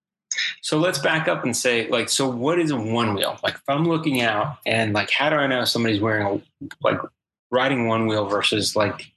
So 0.62 0.78
let's 0.78 0.98
back 0.98 1.28
up 1.28 1.44
and 1.44 1.54
say, 1.54 1.88
like, 1.88 2.08
so 2.08 2.28
what 2.28 2.58
is 2.58 2.70
a 2.70 2.76
one 2.76 3.14
wheel? 3.14 3.38
Like, 3.42 3.54
if 3.54 3.62
I'm 3.68 3.86
looking 3.86 4.22
out 4.22 4.58
and 4.64 4.94
like, 4.94 5.10
how 5.10 5.28
do 5.28 5.36
I 5.36 5.46
know 5.46 5.64
somebody's 5.64 6.00
wearing 6.00 6.26
a 6.26 6.68
like 6.82 6.98
riding 7.52 7.86
one 7.86 8.06
wheel 8.06 8.26
versus 8.26 8.74
like 8.74 9.12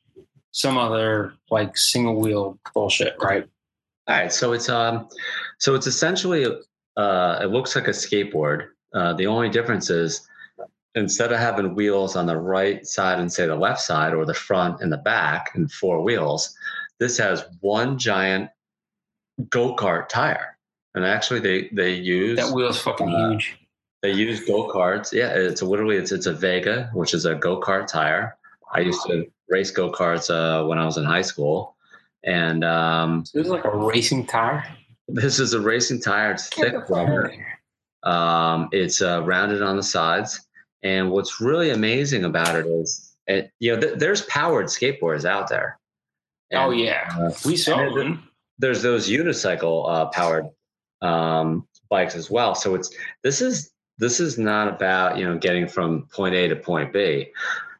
some 0.51 0.77
other 0.77 1.33
like 1.49 1.75
single 1.77 2.19
wheel 2.19 2.59
bullshit, 2.73 3.15
right? 3.19 3.47
All 4.07 4.15
right, 4.15 4.31
so 4.31 4.53
it's 4.53 4.69
um, 4.69 5.09
so 5.57 5.73
it's 5.73 5.87
essentially 5.87 6.45
uh, 6.95 7.39
it 7.41 7.47
looks 7.47 7.75
like 7.75 7.87
a 7.87 7.91
skateboard. 7.91 8.67
Uh, 8.93 9.13
the 9.13 9.25
only 9.25 9.49
difference 9.49 9.89
is 9.89 10.27
instead 10.93 11.31
of 11.31 11.39
having 11.39 11.73
wheels 11.73 12.15
on 12.15 12.25
the 12.27 12.37
right 12.37 12.85
side 12.85 13.19
and 13.19 13.33
say 13.33 13.47
the 13.47 13.55
left 13.55 13.81
side, 13.81 14.13
or 14.13 14.25
the 14.25 14.33
front 14.33 14.81
and 14.81 14.91
the 14.91 14.97
back, 14.97 15.51
and 15.55 15.71
four 15.71 16.01
wheels, 16.03 16.55
this 16.99 17.17
has 17.17 17.45
one 17.61 17.97
giant 17.97 18.49
go 19.49 19.75
kart 19.75 20.07
tire. 20.07 20.57
And 20.93 21.03
actually, 21.03 21.39
they 21.39 21.69
they 21.73 21.93
use 21.93 22.37
That 22.37 22.53
wheel's 22.53 22.79
fucking 22.79 23.09
Uh, 23.09 23.31
huge. 23.31 23.57
They 24.05 24.11
use 24.11 24.45
go 24.45 24.67
karts. 24.67 25.11
Yeah, 25.11 25.29
it's 25.29 25.61
a, 25.61 25.65
literally 25.65 25.97
it's 25.97 26.11
it's 26.11 26.27
a 26.27 26.33
Vega, 26.33 26.89
which 26.93 27.13
is 27.13 27.25
a 27.25 27.33
go 27.35 27.59
kart 27.59 27.87
tire. 27.87 28.37
I 28.73 28.81
used 28.81 29.01
to 29.07 29.25
race 29.49 29.71
go 29.71 29.91
karts 29.91 30.29
uh, 30.29 30.65
when 30.67 30.77
I 30.77 30.85
was 30.85 30.97
in 30.97 31.05
high 31.05 31.23
school, 31.23 31.75
and 32.23 32.63
um, 32.63 33.25
So 33.25 33.39
this 33.39 33.47
is 33.47 33.51
like 33.51 33.65
a 33.65 33.75
racing 33.75 34.27
tire. 34.27 34.63
this 35.07 35.39
is 35.39 35.53
a 35.53 35.59
racing 35.59 36.01
tire. 36.01 36.31
It's 36.33 36.49
Get 36.49 36.61
thick 36.65 36.73
the 36.73 36.81
fuck 36.81 36.91
out 36.91 37.07
rubber. 37.07 37.33
Um, 38.03 38.69
it's 38.71 39.01
uh, 39.01 39.23
rounded 39.23 39.63
on 39.63 39.75
the 39.75 39.83
sides, 39.83 40.47
and 40.83 41.09
what's 41.09 41.41
really 41.41 41.71
amazing 41.71 42.25
about 42.25 42.55
it 42.55 42.67
is, 42.67 43.15
it, 43.25 43.51
you 43.59 43.73
know, 43.73 43.81
th- 43.81 43.97
there's 43.97 44.21
powered 44.23 44.67
skateboards 44.67 45.25
out 45.25 45.49
there. 45.49 45.79
Oh 46.53 46.69
yeah, 46.69 47.09
uh, 47.17 47.31
we 47.43 47.57
saw 47.57 47.79
and 47.79 47.91
one. 47.95 48.23
there's 48.59 48.83
those 48.83 49.09
unicycle 49.09 49.89
uh, 49.89 50.05
powered 50.07 50.47
um, 51.01 51.67
bikes 51.89 52.15
as 52.15 52.29
well. 52.29 52.53
So 52.53 52.75
it's 52.75 52.93
this 53.23 53.41
is 53.41 53.71
this 53.97 54.19
is 54.19 54.37
not 54.37 54.67
about 54.67 55.17
you 55.17 55.25
know 55.25 55.37
getting 55.37 55.67
from 55.67 56.07
point 56.13 56.35
A 56.35 56.47
to 56.47 56.55
point 56.55 56.91
B. 56.93 57.31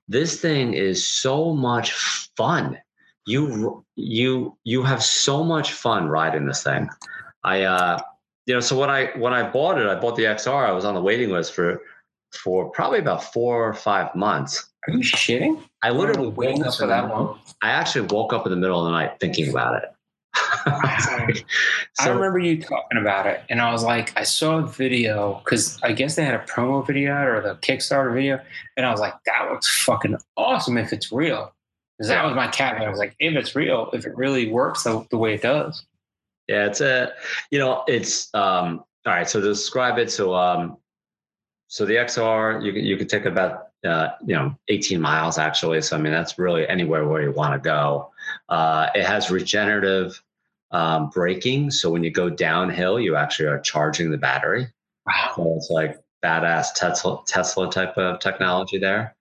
This 0.08 0.40
thing 0.40 0.74
is 0.74 1.08
so 1.08 1.54
much 1.54 1.92
fun. 2.38 2.78
You 3.26 3.84
you 3.96 4.58
you 4.64 4.84
have 4.84 5.04
so 5.04 5.44
much 5.44 5.74
fun 5.74 6.08
riding 6.08 6.46
this 6.46 6.64
thing. 6.64 6.90
I 7.44 7.64
uh, 7.64 8.00
you 8.46 8.54
know 8.54 8.60
so 8.60 8.80
when 8.80 8.90
I 8.90 9.12
when 9.18 9.34
I 9.34 9.50
bought 9.50 9.80
it, 9.80 9.88
I 9.88 9.96
bought 9.96 10.16
the 10.16 10.24
XR. 10.24 10.68
I 10.68 10.72
was 10.72 10.86
on 10.86 10.94
the 10.94 11.02
waiting 11.02 11.30
list 11.30 11.54
for 11.54 11.82
for 12.32 12.70
probably 12.70 13.00
about 13.00 13.24
four 13.24 13.68
or 13.68 13.74
five 13.74 14.14
months. 14.16 14.70
Are 14.88 14.94
you 14.94 15.00
shitting? 15.00 15.64
I 15.82 15.90
literally 15.90 16.28
waiting 16.30 16.60
woke 16.60 16.68
up 16.68 16.76
for 16.76 16.88
that 16.88 17.06
middle- 17.08 17.24
long. 17.24 17.40
I 17.62 17.70
actually 17.72 18.08
woke 18.08 18.34
up 18.34 18.46
in 18.46 18.52
the 18.52 18.58
middle 18.58 18.80
of 18.80 18.86
the 18.86 18.92
night 18.92 19.20
thinking 19.20 19.50
about 19.50 19.82
it. 19.84 19.94
I 20.68 21.34
So- 21.94 22.14
remember 22.14 22.40
you 22.40 22.62
talking 22.62 22.98
about 22.99 23.28
it, 23.28 23.41
and 23.49 23.62
I 23.62 23.72
was 23.72 23.84
like, 23.84 24.18
I 24.20 24.24
saw 24.24 24.57
a 24.57 24.66
video 24.66 25.41
because 25.44 25.80
I 25.84 25.91
guess 25.94 26.16
they 26.16 26.24
had 26.26 26.36
a 26.36 26.44
promo 26.45 26.86
video 26.86 27.14
or 27.24 27.41
the 27.41 27.56
Kickstarter 27.56 28.14
video, 28.14 28.40
and 28.78 28.86
I 28.86 28.91
was 28.91 28.99
like, 28.99 29.14
that 29.26 29.49
looks 29.52 29.84
fucking 29.84 30.18
awesome 30.38 30.78
if 30.78 30.91
it's 30.94 31.12
real. 31.12 31.53
Because 31.98 32.10
that 32.10 32.26
was 32.26 32.36
my 32.36 32.48
cap. 32.48 32.82
I 32.82 32.90
was 32.90 32.99
like, 32.99 33.16
if 33.20 33.36
it's 33.36 33.56
real, 33.56 33.90
if 33.94 34.06
it 34.06 34.18
really 34.18 34.52
works 34.52 34.84
the, 34.84 35.06
the 35.12 35.18
way 35.18 35.36
it 35.36 35.41
does. 35.41 35.86
Yeah, 36.49 36.66
it's 36.66 36.82
a, 36.82 37.14
you 37.52 37.60
know, 37.60 37.84
it's 37.88 38.34
um. 38.34 38.84
All 39.06 39.14
right, 39.14 39.30
so 39.30 39.40
to 39.40 39.48
describe 39.48 39.98
it, 39.99 40.12
so 40.12 40.34
um, 40.34 40.78
so 41.68 41.86
the 41.86 41.94
XR, 41.95 42.64
you 42.66 42.74
can 42.74 42.84
you 42.84 42.98
can 42.98 43.07
take 43.07 43.26
about 43.26 43.65
uh, 43.86 44.12
you 44.26 44.36
know, 44.36 44.56
18 44.68 44.99
miles 44.99 45.38
actually. 45.38 45.82
So 45.82 45.95
I 45.95 45.99
mean, 45.99 46.12
that's 46.14 46.38
really 46.40 46.68
anywhere 46.68 47.07
where 47.07 47.22
you 47.22 47.32
want 47.32 47.53
to 47.53 47.60
go. 47.60 48.12
Uh, 48.49 48.90
it 48.95 49.06
has 49.06 49.32
regenerative 49.32 50.22
um, 50.72 51.10
braking, 51.10 51.72
so 51.72 51.90
when 51.90 52.03
you 52.03 52.12
go 52.12 52.30
downhill, 52.30 52.99
you 52.99 53.16
actually 53.16 53.48
are 53.48 53.60
charging 53.60 54.12
the 54.12 54.18
battery. 54.18 54.68
Wow. 55.06 55.34
So 55.36 55.56
it's 55.56 55.70
like 55.70 55.99
badass 56.24 56.74
Tesla 56.76 57.20
Tesla 57.28 57.70
type 57.72 57.98
of 57.98 58.20
technology 58.20 58.80
there. 58.80 59.16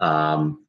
Um, 0.00 0.64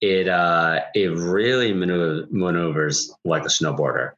it 0.00 0.28
uh, 0.28 0.80
it 0.94 1.16
really 1.16 1.72
maneuver, 1.72 2.26
maneuvers 2.30 3.14
like 3.24 3.44
a 3.44 3.48
snowboarder. 3.48 4.12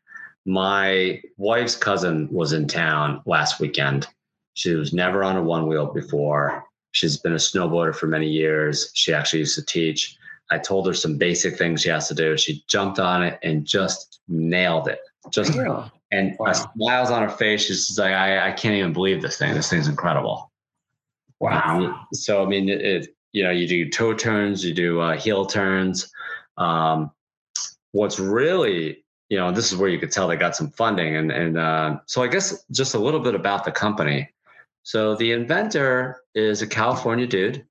My 0.47 1.23
wife's 1.36 1.77
cousin 1.77 2.28
was 2.31 2.53
in 2.53 2.66
town 2.66 3.23
last 3.27 3.61
weekend. 3.61 4.07
She 4.55 4.74
was 4.74 4.93
never 4.93 5.23
on 5.24 5.36
a 5.36 5.43
one 5.43 5.66
wheel 5.66 5.86
before. 5.86 6.65
She's 6.95 7.16
been 7.16 7.33
a 7.33 7.37
snowboarder 7.37 7.93
for 7.95 8.07
many 8.07 8.29
years. 8.29 8.93
She 8.95 9.12
actually 9.12 9.41
used 9.41 9.57
to 9.57 9.65
teach. 9.66 10.16
I 10.53 10.59
told 10.59 10.87
her 10.87 10.95
some 10.95 11.19
basic 11.19 11.59
things 11.59 11.83
she 11.83 11.89
has 11.89 12.07
to 12.07 12.15
do. 12.15 12.37
She 12.37 12.62
jumped 12.69 13.01
on 13.01 13.25
it 13.25 13.37
and 13.43 13.65
just 13.65 14.21
nailed 14.29 14.87
it. 14.87 15.01
Just 15.31 15.57
Yeah. 15.57 15.89
and 16.12 16.37
Wow. 16.39 16.53
smiles 16.53 17.11
on 17.11 17.23
her 17.23 17.29
face. 17.29 17.65
She's 17.65 17.89
just 17.89 17.99
like, 17.99 18.12
I, 18.12 18.49
I 18.49 18.53
can't 18.53 18.77
even 18.77 18.93
believe 18.93 19.23
this 19.23 19.37
thing. 19.37 19.55
This 19.55 19.69
thing's 19.69 19.89
incredible. 19.89 20.53
Wow. 21.41 22.07
So 22.12 22.45
I 22.45 22.47
mean, 22.47 22.69
it, 22.69 22.81
it 22.81 23.16
you 23.33 23.43
know 23.43 23.51
you 23.51 23.66
do 23.66 23.91
toe 23.91 24.15
turns, 24.15 24.65
you 24.65 24.73
do 24.73 25.01
uh, 25.01 25.16
heel 25.16 25.47
turns. 25.47 26.12
Um, 26.57 27.11
what's 27.91 28.21
really 28.21 29.05
you 29.31 29.37
know 29.39 29.51
this 29.51 29.73
is 29.73 29.77
where 29.79 29.89
you 29.91 29.99
could 29.99 30.12
tell 30.12 30.29
they 30.29 30.37
got 30.37 30.55
some 30.55 30.71
funding, 30.71 31.16
and 31.16 31.33
and 31.33 31.59
uh, 31.59 31.99
so 32.07 32.23
I 32.23 32.29
guess 32.29 32.65
just 32.71 32.95
a 32.95 32.99
little 33.01 33.21
bit 33.21 33.35
about 33.35 33.65
the 33.65 33.73
company. 33.73 34.31
So 34.85 35.16
the 35.16 35.32
inventor 35.32 36.20
is 36.35 36.61
a 36.61 36.66
California 36.66 37.27
dude 37.27 37.66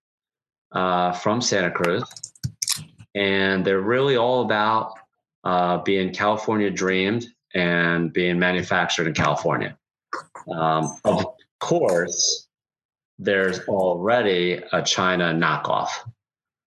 uh, 0.72 1.12
from 1.12 1.42
Santa 1.42 1.70
Cruz, 1.70 2.04
and 3.14 3.64
they're 3.64 3.82
really 3.82 4.18
all 4.18 4.42
about 4.42 4.94
uh, 5.44 5.78
being 5.78 6.12
California 6.12 6.72
dreamed 6.72 7.28
and 7.54 8.12
being 8.12 8.40
manufactured 8.40 9.08
in 9.08 9.14
California. 9.14 9.78
Um, 10.52 10.98
of 11.06 11.26
course, 11.60 12.48
there's 13.20 13.60
already 13.68 14.60
a 14.72 14.82
China 14.82 15.34
knockoff. 15.34 15.90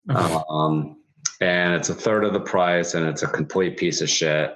Um, 0.50 0.98
and 1.40 1.74
it's 1.74 1.88
a 1.88 1.96
third 1.96 2.26
of 2.26 2.34
the 2.34 2.40
price 2.42 2.94
and 2.94 3.08
it's 3.08 3.24
a 3.24 3.28
complete 3.28 3.78
piece 3.78 4.02
of 4.02 4.10
shit. 4.10 4.54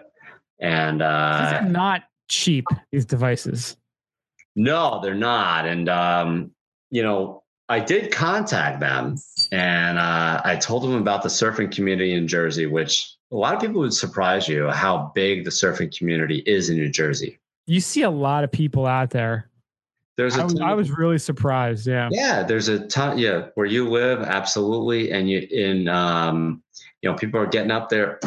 And 0.59 1.01
uh, 1.01 1.61
not 1.61 2.03
cheap. 2.27 2.65
These 2.91 3.05
devices. 3.05 3.76
No, 4.57 4.99
they're 5.01 5.15
not. 5.15 5.67
And, 5.67 5.87
um, 5.87 6.51
you 6.89 7.03
know, 7.03 7.43
I 7.69 7.79
did 7.79 8.11
contact 8.11 8.79
them 8.79 9.17
and 9.51 9.99
uh, 9.99 10.41
I 10.43 10.55
told 10.55 10.83
them 10.83 10.95
about 10.95 11.21
the 11.21 11.29
surfing 11.29 11.73
community 11.73 12.13
in 12.13 12.27
Jersey, 12.27 12.65
which 12.65 13.15
a 13.31 13.35
lot 13.35 13.53
of 13.53 13.61
people 13.61 13.81
would 13.81 13.93
surprise 13.93 14.47
you 14.47 14.67
how 14.69 15.11
big 15.13 15.43
the 15.43 15.51
surfing 15.51 15.95
community 15.95 16.39
is 16.45 16.69
in 16.69 16.77
New 16.77 16.89
Jersey. 16.89 17.37
You 17.67 17.79
see 17.81 18.01
a 18.01 18.09
lot 18.09 18.43
of 18.43 18.51
people 18.51 18.87
out 18.87 19.11
there. 19.11 19.49
There's 20.15 20.35
a 20.37 20.41
I 20.41 20.43
was, 20.45 20.53
ton 20.55 20.63
I 20.63 20.73
was 20.73 20.89
really 20.89 21.19
surprised. 21.19 21.85
Yeah. 21.85 22.09
Yeah, 22.11 22.41
there's 22.41 22.69
a 22.69 22.87
ton. 22.87 23.19
Yeah, 23.19 23.49
where 23.53 23.67
you 23.67 23.87
live, 23.87 24.21
absolutely, 24.21 25.11
and 25.11 25.29
you 25.29 25.47
in 25.51 25.87
um, 25.87 26.63
you 27.03 27.09
know 27.11 27.15
people 27.15 27.39
are 27.39 27.45
getting 27.45 27.69
up 27.69 27.89
there, 27.89 28.19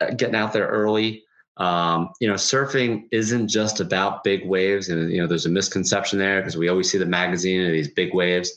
uh, 0.00 0.10
getting 0.16 0.36
out 0.36 0.52
there 0.52 0.68
early. 0.68 1.24
Um, 1.58 2.10
you 2.18 2.28
know, 2.28 2.34
surfing 2.34 3.04
isn't 3.10 3.48
just 3.48 3.80
about 3.80 4.24
big 4.24 4.46
waves, 4.46 4.88
and 4.88 5.10
you 5.10 5.20
know 5.20 5.26
there's 5.26 5.46
a 5.46 5.50
misconception 5.50 6.18
there 6.18 6.40
because 6.40 6.56
we 6.56 6.68
always 6.68 6.90
see 6.90 6.98
the 6.98 7.06
magazine 7.06 7.64
of 7.64 7.72
these 7.72 7.88
big 7.88 8.14
waves. 8.14 8.52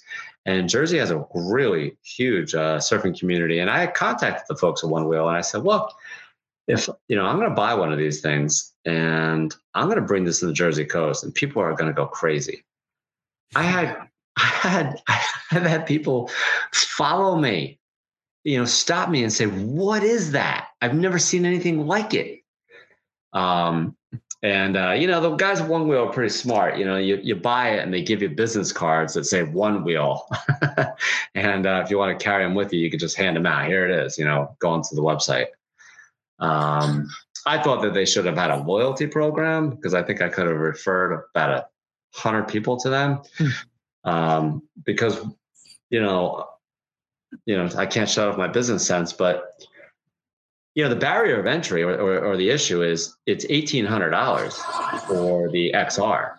And 0.46 0.70
Jersey 0.70 1.00
has 1.00 1.12
a 1.12 1.26
really 1.34 1.98
huge 2.04 2.54
uh, 2.54 2.78
surfing 2.78 3.18
community. 3.20 3.60
And 3.60 3.70
I 3.70 3.88
contacted 3.88 4.46
the 4.48 4.56
folks 4.56 4.84
at 4.84 4.90
One 4.90 5.08
Wheel, 5.08 5.28
and 5.28 5.36
I 5.36 5.42
said, 5.42 5.64
look, 5.64 5.92
if 6.68 6.88
you 7.08 7.16
know, 7.16 7.26
I'm 7.26 7.38
going 7.38 7.50
to 7.50 7.56
buy 7.56 7.74
one 7.74 7.92
of 7.92 7.98
these 7.98 8.22
things, 8.22 8.74
and 8.86 9.54
I'm 9.74 9.86
going 9.86 10.00
to 10.00 10.06
bring 10.06 10.24
this 10.24 10.40
to 10.40 10.48
the 10.48 10.54
Jersey 10.54 10.86
coast, 10.86 11.24
and 11.24 11.34
people 11.34 11.62
are 11.62 11.74
going 11.74 11.90
to 11.90 11.94
go 11.94 12.06
crazy. 12.08 12.64
I 13.56 13.64
had 13.64 13.98
I 14.38 14.42
had 14.42 15.02
I've 15.52 15.64
had 15.64 15.86
people 15.86 16.30
follow 16.74 17.38
me, 17.38 17.80
you 18.44 18.58
know, 18.58 18.66
stop 18.66 19.10
me 19.10 19.24
and 19.24 19.32
say, 19.32 19.46
"What 19.46 20.04
is 20.04 20.32
that? 20.32 20.70
I've 20.82 20.96
never 20.96 21.20
seen 21.20 21.46
anything 21.46 21.86
like 21.86 22.14
it." 22.14 22.42
Um, 23.36 23.96
and 24.42 24.78
uh, 24.78 24.92
you 24.92 25.08
know, 25.08 25.22
the 25.22 25.36
guys 25.36 25.60
at 25.60 25.68
One 25.68 25.88
Wheel 25.88 26.06
are 26.06 26.12
pretty 26.12 26.30
smart. 26.30 26.78
You 26.78 26.86
know, 26.86 26.98
you 26.98 27.18
you 27.18 27.36
buy 27.36 27.72
it 27.72 27.84
and 27.84 27.94
they 27.94 28.02
give 28.02 28.22
you 28.22 28.30
business 28.30 28.72
cards 28.72 29.14
that 29.14 29.26
say 29.26 29.44
One 29.44 29.84
Wheel, 29.84 30.28
and 31.36 31.66
uh, 31.66 31.82
if 31.84 31.90
you 31.90 31.98
want 31.98 32.18
to 32.18 32.24
carry 32.24 32.44
them 32.44 32.56
with 32.56 32.72
you, 32.72 32.80
you 32.80 32.90
can 32.90 33.00
just 33.00 33.18
hand 33.18 33.36
them 33.36 33.46
out. 33.46 33.68
Here 33.68 33.88
it 33.88 34.06
is. 34.06 34.18
You 34.18 34.26
know, 34.26 34.56
go 34.60 34.70
onto 34.70 34.96
the 34.96 35.02
website. 35.02 35.48
Um, 36.40 37.08
I 37.46 37.62
thought 37.62 37.82
that 37.84 37.94
they 37.94 38.06
should 38.06 38.26
have 38.26 38.38
had 38.38 38.52
a 38.52 38.64
loyalty 38.64 39.08
program 39.08 39.72
because 39.72 39.94
I 39.94 40.04
think 40.04 40.22
I 40.22 40.30
could 40.30 40.48
have 40.48 40.58
referred 40.58 41.26
about 41.34 41.50
a 41.50 41.68
hundred 42.14 42.48
people 42.48 42.78
to 42.78 42.90
them. 42.90 43.22
um, 44.04 44.64
because 44.84 45.26
you 45.90 46.02
know, 46.02 46.46
you 47.46 47.58
know, 47.58 47.70
I 47.78 47.86
can't 47.86 48.10
shut 48.10 48.28
off 48.28 48.38
my 48.38 48.48
business 48.48 48.86
sense, 48.86 49.12
but 49.12 49.66
you 50.76 50.84
know, 50.84 50.90
the 50.90 50.96
barrier 50.96 51.40
of 51.40 51.46
entry 51.48 51.82
or, 51.84 51.92
or, 51.94 52.20
or 52.20 52.38
the 52.38 52.50
issue 52.50 52.84
is 52.84 53.16
it's 53.26 53.46
eighteen 53.50 53.86
hundred 53.86 54.10
dollars 54.12 54.56
for 55.08 55.50
the 55.50 55.72
XR. 55.74 56.36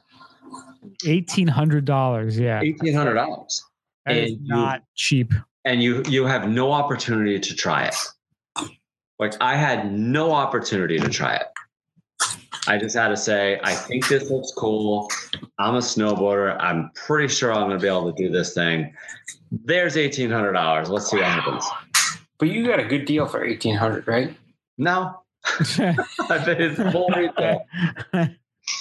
Eighteen 1.06 1.48
hundred 1.48 1.84
dollars. 1.84 2.38
Yeah. 2.38 2.60
Eighteen 2.62 2.94
hundred 2.94 3.14
dollars, 3.14 3.64
That 4.04 4.16
is 4.16 4.32
and 4.32 4.40
you- 4.42 4.48
not 4.48 4.82
cheap. 4.94 5.32
and 5.64 5.82
you 5.82 6.02
you 6.08 6.24
have 6.26 6.48
no 6.48 6.70
opportunity 6.72 7.40
to 7.40 7.54
try 7.56 7.86
it. 7.86 7.94
Like 9.18 9.32
I 9.40 9.56
had 9.56 9.90
no 9.92 10.32
opportunity 10.32 10.98
to 10.98 11.08
try 11.08 11.36
it. 11.36 11.46
I 12.68 12.76
just 12.78 12.96
had 12.96 13.08
to 13.08 13.16
say, 13.16 13.60
I 13.62 13.74
think 13.74 14.08
this 14.08 14.28
looks 14.30 14.52
cool. 14.56 15.08
I'm 15.58 15.76
a 15.76 15.78
snowboarder. 15.78 16.56
I'm 16.60 16.90
pretty 16.94 17.28
sure 17.32 17.52
I'm 17.52 17.68
going 17.68 17.78
to 17.78 17.82
be 17.82 17.86
able 17.88 18.12
to 18.12 18.22
do 18.22 18.30
this 18.30 18.52
thing. 18.54 18.92
There's 19.50 19.96
eighteen 19.96 20.30
hundred 20.30 20.52
dollars. 20.52 20.90
Let's 20.90 21.08
see 21.10 21.16
what 21.16 21.24
happens. 21.26 21.64
But 22.38 22.48
you 22.48 22.66
got 22.66 22.80
a 22.80 22.84
good 22.84 23.04
deal 23.04 23.26
for 23.26 23.44
eighteen 23.44 23.76
hundred, 23.76 24.06
right? 24.06 24.36
No, 24.78 25.20
I 25.44 26.38
think 26.44 26.60
it's 26.60 26.92
full 26.92 27.08
retail. 27.08 27.64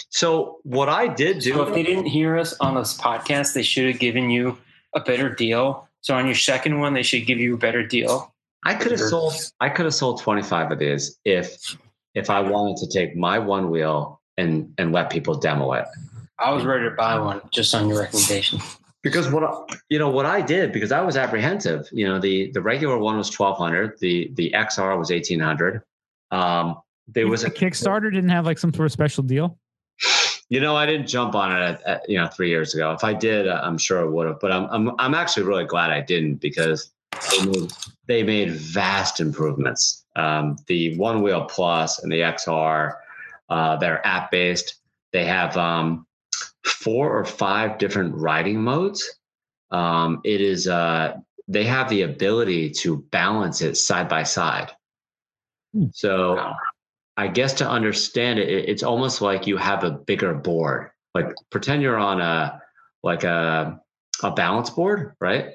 So 0.10 0.60
what 0.64 0.90
I 0.90 1.08
did 1.08 1.44
So 1.44 1.64
if 1.64 1.74
they 1.74 1.84
didn't 1.84 2.06
hear 2.06 2.38
us 2.38 2.56
on 2.60 2.76
this 2.76 2.98
podcast, 2.98 3.54
they 3.54 3.62
should 3.64 3.88
have 3.92 4.00
given 4.00 4.30
you 4.30 4.58
a 4.96 5.00
better 5.00 5.30
deal. 5.30 5.88
So 6.02 6.16
on 6.16 6.26
your 6.26 6.36
second 6.36 6.80
one, 6.80 6.94
they 6.94 7.04
should 7.04 7.26
give 7.26 7.40
you 7.40 7.56
a 7.56 7.58
better 7.58 7.86
deal. 7.86 8.34
I 8.64 8.74
could 8.74 8.92
have 8.92 9.02
sold. 9.02 9.34
I 9.60 9.70
could 9.70 9.86
have 9.86 9.94
sold 9.94 10.22
25 10.22 10.72
of 10.72 10.80
these 10.80 11.20
if 11.24 11.78
if 12.16 12.30
I 12.30 12.40
wanted 12.40 12.78
to 12.78 12.88
take 12.88 13.16
my 13.16 13.38
one 13.38 13.70
wheel 13.70 14.22
and 14.38 14.74
and 14.78 14.92
let 14.92 15.10
people 15.10 15.36
demo 15.36 15.74
it. 15.74 15.86
I 16.40 16.52
was 16.52 16.66
ready 16.66 16.86
to 16.86 16.92
buy 16.92 17.20
one 17.20 17.42
just 17.52 17.74
on 17.76 17.88
your 17.88 18.00
recommendation. 18.00 18.60
Because 19.06 19.30
what 19.32 19.44
I- 19.44 19.76
you 19.90 20.00
know 20.00 20.10
what 20.10 20.26
I 20.26 20.42
did 20.42 20.74
because 20.74 20.92
I 20.92 21.00
was 21.02 21.16
apprehensive. 21.16 21.88
You 21.92 22.08
know 22.08 22.20
the 22.20 22.52
the 22.52 22.62
regular 22.62 22.98
one 22.98 23.16
was 23.18 23.30
1200. 23.32 24.00
The 24.00 24.32
the 24.34 24.52
XR 24.54 24.98
was 24.98 25.12
1800. 25.12 25.84
Um, 26.32 26.82
there 27.08 27.28
was 27.28 27.44
a 27.44 27.52
Kickstarter 27.52 28.12
didn't 28.12 28.32
have 28.32 28.46
like 28.46 28.58
some 28.58 28.74
sort 28.74 28.88
of 28.88 28.92
special 28.92 29.24
deal. 29.24 29.58
You 30.50 30.60
know, 30.60 30.76
I 30.76 30.86
didn't 30.86 31.08
jump 31.08 31.34
on 31.34 31.52
it, 31.52 31.60
at, 31.64 31.82
at, 31.88 32.10
you 32.10 32.18
know, 32.20 32.28
three 32.28 32.50
years 32.50 32.76
ago. 32.76 32.92
If 32.92 33.04
I 33.04 33.14
did, 33.14 33.48
I'm 33.48 33.80
sure 33.80 34.00
I 34.00 34.04
would 34.04 34.28
have. 34.28 34.40
But 34.40 34.52
I'm, 34.52 34.66
I'm, 34.70 34.92
I'm 35.00 35.14
actually 35.16 35.44
really 35.44 35.66
glad 35.66 35.90
I 35.90 36.02
didn't 36.02 36.36
because 36.36 36.92
they 37.32 37.46
made, 37.46 37.74
they 38.08 38.24
made 38.24 38.52
vast 38.52 39.20
improvements. 39.20 40.06
Um, 40.16 40.58
the 40.68 40.96
One 40.98 41.24
Wheel 41.24 41.46
Plus 41.46 42.04
and 42.04 42.12
the 42.12 42.20
XR, 42.22 42.94
uh, 43.50 43.78
they're 43.78 44.06
app 44.06 44.30
based. 44.30 44.76
They 45.14 45.26
have 45.26 45.58
um, 45.58 46.06
four 46.66 47.18
or 47.18 47.26
five 47.26 47.78
different 47.78 48.16
riding 48.16 48.62
modes. 48.62 49.18
Um, 49.72 50.22
it 50.24 50.42
is 50.42 50.68
uh, 50.68 51.18
they 51.48 51.64
have 51.66 51.90
the 51.90 52.04
ability 52.04 52.72
to 52.72 52.98
balance 53.12 53.62
it 53.62 53.76
side 53.78 54.10
by 54.10 54.24
side. 54.24 54.72
Hmm. 55.74 55.88
So 55.94 56.36
Wow. 56.36 56.56
I 57.18 57.28
guess 57.28 57.54
to 57.56 57.70
understand 57.70 58.40
it, 58.40 58.50
it- 58.50 58.70
it's 58.70 58.84
almost 58.84 59.22
like 59.22 59.48
you 59.48 59.58
have 59.58 59.84
a 59.84 59.92
bigger 59.92 60.34
board. 60.34 60.92
Like 61.14 61.34
pretend 61.50 61.82
you're 61.82 61.98
on 61.98 62.20
a 62.20 62.62
like 63.04 63.24
a 63.24 63.80
a 64.24 64.32
balance 64.32 64.70
board, 64.70 65.14
right? 65.22 65.52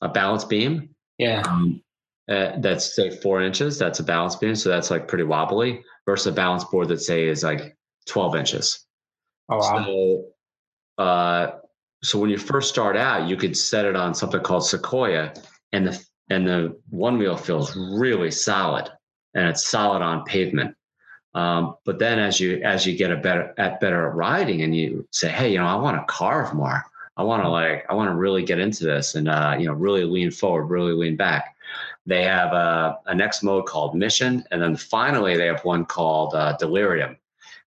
A 0.00 0.08
balance 0.08 0.44
beam. 0.44 0.94
Yeah. 1.18 1.42
Um, 1.46 1.82
uh, 2.30 2.52
that's 2.58 2.94
say 2.96 3.10
four 3.10 3.42
inches. 3.42 3.78
That's 3.78 4.00
a 4.00 4.04
balance 4.04 4.36
beam, 4.36 4.54
so 4.54 4.68
that's 4.70 4.90
like 4.90 5.08
pretty 5.08 5.24
wobbly. 5.24 5.84
Versus 6.06 6.28
a 6.28 6.32
balance 6.32 6.64
board 6.64 6.88
that 6.88 7.00
say 7.02 7.26
is 7.28 7.42
like 7.42 7.76
twelve 8.06 8.34
inches. 8.36 8.86
Oh 9.48 9.58
wow. 9.58 9.84
So, 9.84 10.24
uh, 10.98 11.52
so 12.02 12.18
when 12.18 12.30
you 12.30 12.38
first 12.38 12.68
start 12.68 12.96
out, 12.96 13.28
you 13.28 13.36
could 13.36 13.56
set 13.56 13.84
it 13.84 13.96
on 13.96 14.14
something 14.14 14.40
called 14.40 14.66
Sequoia, 14.66 15.32
and 15.72 15.86
the 15.86 16.04
and 16.30 16.46
the 16.46 16.76
one 16.90 17.18
wheel 17.18 17.36
feels 17.36 17.76
really 17.76 18.30
solid, 18.30 18.90
and 19.34 19.48
it's 19.48 19.66
solid 19.66 20.02
on 20.02 20.24
pavement. 20.24 20.74
Um, 21.34 21.76
but 21.84 21.98
then 21.98 22.18
as 22.18 22.40
you 22.40 22.60
as 22.62 22.86
you 22.86 22.96
get 22.96 23.10
a 23.10 23.16
better 23.16 23.54
at 23.58 23.80
better 23.80 24.08
at 24.08 24.14
riding, 24.14 24.62
and 24.62 24.74
you 24.74 25.06
say, 25.12 25.28
hey, 25.28 25.52
you 25.52 25.58
know, 25.58 25.66
I 25.66 25.76
want 25.76 25.96
to 25.96 26.12
carve 26.12 26.54
more. 26.54 26.84
I 27.16 27.22
want 27.24 27.42
to 27.42 27.48
like, 27.48 27.84
I 27.90 27.94
want 27.94 28.10
to 28.10 28.14
really 28.14 28.42
get 28.42 28.58
into 28.58 28.84
this 28.84 29.14
and, 29.14 29.28
uh, 29.28 29.54
you 29.58 29.66
know, 29.66 29.74
really 29.74 30.04
lean 30.04 30.30
forward, 30.30 30.66
really 30.66 30.94
lean 30.94 31.16
back. 31.16 31.56
They 32.06 32.24
have 32.24 32.52
a, 32.52 32.98
a 33.06 33.14
next 33.14 33.42
mode 33.42 33.66
called 33.66 33.94
mission. 33.94 34.44
And 34.50 34.62
then 34.62 34.76
finally, 34.76 35.36
they 35.36 35.46
have 35.46 35.64
one 35.64 35.84
called 35.84 36.34
uh, 36.34 36.56
delirium. 36.56 37.16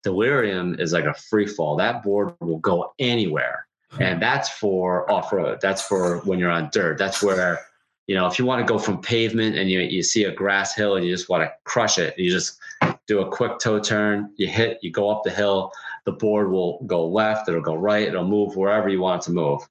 Delirium 0.03 0.79
is 0.79 0.93
like 0.93 1.05
a 1.05 1.13
free 1.13 1.47
fall. 1.47 1.75
That 1.75 2.03
board 2.03 2.33
will 2.39 2.59
go 2.59 2.93
anywhere. 2.99 3.67
And 3.99 4.21
that's 4.21 4.49
for 4.49 5.09
off 5.11 5.33
road. 5.33 5.59
That's 5.61 5.81
for 5.81 6.19
when 6.19 6.39
you're 6.39 6.49
on 6.49 6.69
dirt. 6.71 6.97
That's 6.97 7.21
where, 7.21 7.59
you 8.07 8.15
know, 8.15 8.25
if 8.25 8.39
you 8.39 8.45
want 8.45 8.65
to 8.65 8.71
go 8.71 8.79
from 8.79 9.01
pavement 9.01 9.57
and 9.57 9.69
you, 9.69 9.81
you 9.81 10.01
see 10.01 10.23
a 10.23 10.31
grass 10.31 10.73
hill 10.73 10.95
and 10.95 11.05
you 11.05 11.11
just 11.11 11.27
want 11.27 11.43
to 11.43 11.51
crush 11.65 11.97
it, 11.97 12.17
you 12.17 12.31
just 12.31 12.57
do 13.05 13.19
a 13.19 13.29
quick 13.29 13.59
toe 13.59 13.79
turn, 13.79 14.31
you 14.37 14.47
hit, 14.47 14.79
you 14.81 14.91
go 14.91 15.09
up 15.09 15.23
the 15.23 15.29
hill, 15.29 15.73
the 16.05 16.11
board 16.13 16.49
will 16.49 16.81
go 16.87 17.05
left, 17.05 17.49
it'll 17.49 17.61
go 17.61 17.75
right, 17.75 18.07
it'll 18.07 18.25
move 18.25 18.55
wherever 18.55 18.87
you 18.87 19.01
want 19.01 19.21
it 19.21 19.25
to 19.25 19.31
move. 19.31 19.61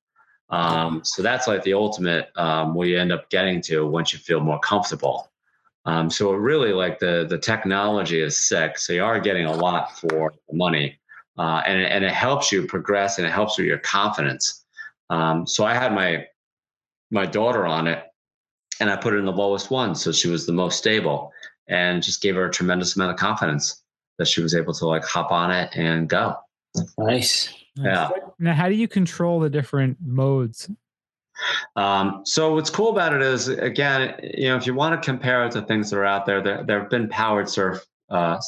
Um, 0.51 1.01
so 1.05 1.23
that's 1.23 1.47
like 1.47 1.63
the 1.63 1.75
ultimate 1.75 2.29
um, 2.37 2.75
where 2.75 2.89
you 2.89 2.99
end 2.99 3.13
up 3.13 3.31
getting 3.31 3.63
to 3.63 3.87
once 3.87 4.13
you 4.13 4.19
feel 4.19 4.41
more 4.41 4.59
comfortable. 4.59 5.30
Um, 5.87 6.11
so 6.11 6.33
really 6.33 6.73
like 6.73 6.99
the 6.99 7.27
the 7.29 7.39
technology 7.39 8.21
is 8.21 8.39
sick. 8.39 8.79
So 8.79 8.93
you 8.93 9.05
are 9.05 9.19
getting 9.19 9.47
a 9.47 9.53
lot 9.53 9.99
for 9.99 10.35
the 10.49 10.57
money, 10.57 10.99
uh, 11.39 11.63
and 11.67 11.81
and 11.81 12.05
it 12.05 12.13
helps 12.13 12.53
you 12.53 12.67
progress 12.67 13.19
and 13.19 13.27
it 13.27 13.31
helps 13.31 13.59
with 13.59 13.67
your 13.67 13.79
confidence. 13.79 14.65
Um, 15.09 15.47
so 15.47 15.65
I 15.65 15.75
had 15.75 15.95
my 15.95 16.27
my 17.11 17.27
daughter 17.27 17.67
on 17.67 17.87
it, 17.87 18.05
and 18.81 18.91
I 18.91 18.97
put 18.97 19.13
her 19.13 19.19
in 19.19 19.25
the 19.25 19.33
lowest 19.33 19.71
one, 19.71 19.95
so 19.95 20.13
she 20.13 20.29
was 20.29 20.47
the 20.47 20.53
most 20.53 20.79
stable, 20.79 21.33
and 21.69 22.03
just 22.03 22.23
gave 22.23 22.35
her 22.35 22.47
a 22.47 22.51
tremendous 22.51 22.97
amount 22.97 23.13
of 23.13 23.19
confidence 23.19 23.83
that 24.19 24.29
she 24.29 24.43
was 24.43 24.55
able 24.55 24.75
to 24.75 24.87
like 24.87 25.05
hop 25.05 25.33
on 25.33 25.51
it 25.51 25.71
and 25.75 26.09
go. 26.09 26.37
Nice. 26.99 27.55
Yeah. 27.75 28.11
Now, 28.39 28.55
how 28.55 28.69
do 28.69 28.75
you 28.75 28.87
control 28.87 29.41
the 29.41 29.51
different 29.51 29.97
modes? 30.05 30.71
Um, 31.77 32.23
so 32.25 32.55
what's 32.55 32.71
cool 32.71 32.91
about 32.91 33.15
it 33.15 33.23
is, 33.23 33.49
again, 33.49 34.19
you 34.35 34.49
know, 34.49 34.57
if 34.57 34.67
you 34.67 34.75
want 34.75 35.01
to 35.01 35.05
compare 35.05 35.45
it 35.45 35.53
to 35.53 35.63
things 35.63 35.91
that 35.91 35.97
are 35.97 36.05
out 36.05 36.27
there, 36.27 36.43
there, 36.43 36.65
there 36.65 36.81
have 36.81 36.91
been 36.91 37.09
powered 37.09 37.49
surf 37.49 37.85
uh, 38.11 38.39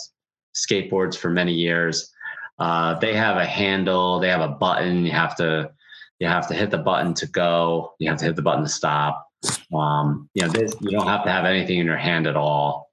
skateboards 0.55 1.17
for 1.17 1.31
many 1.31 1.53
years. 1.53 2.13
Uh, 2.59 2.99
they 2.99 3.15
have 3.15 3.37
a 3.37 3.45
handle, 3.45 4.21
they 4.21 4.29
have 4.29 4.41
a 4.41 4.49
button. 4.49 5.05
You 5.05 5.13
have 5.13 5.37
to, 5.37 5.71
you 6.19 6.29
have 6.29 6.47
to 6.49 6.55
hit 6.55 6.71
the 6.71 6.79
button 6.79 7.15
to 7.15 7.27
go. 7.27 7.95
You 7.99 8.09
have 8.11 8.19
to 8.19 8.25
hit 8.25 8.37
the 8.37 8.43
button 8.43 8.63
to 8.63 8.69
stop. 8.69 9.27
Um, 9.75 10.29
you 10.35 10.43
know, 10.43 10.49
this, 10.49 10.75
you 10.81 10.91
don't 10.91 11.09
have 11.09 11.25
to 11.25 11.31
have 11.31 11.45
anything 11.45 11.79
in 11.79 11.87
your 11.87 11.97
hand 11.97 12.27
at 12.27 12.37
all. 12.37 12.91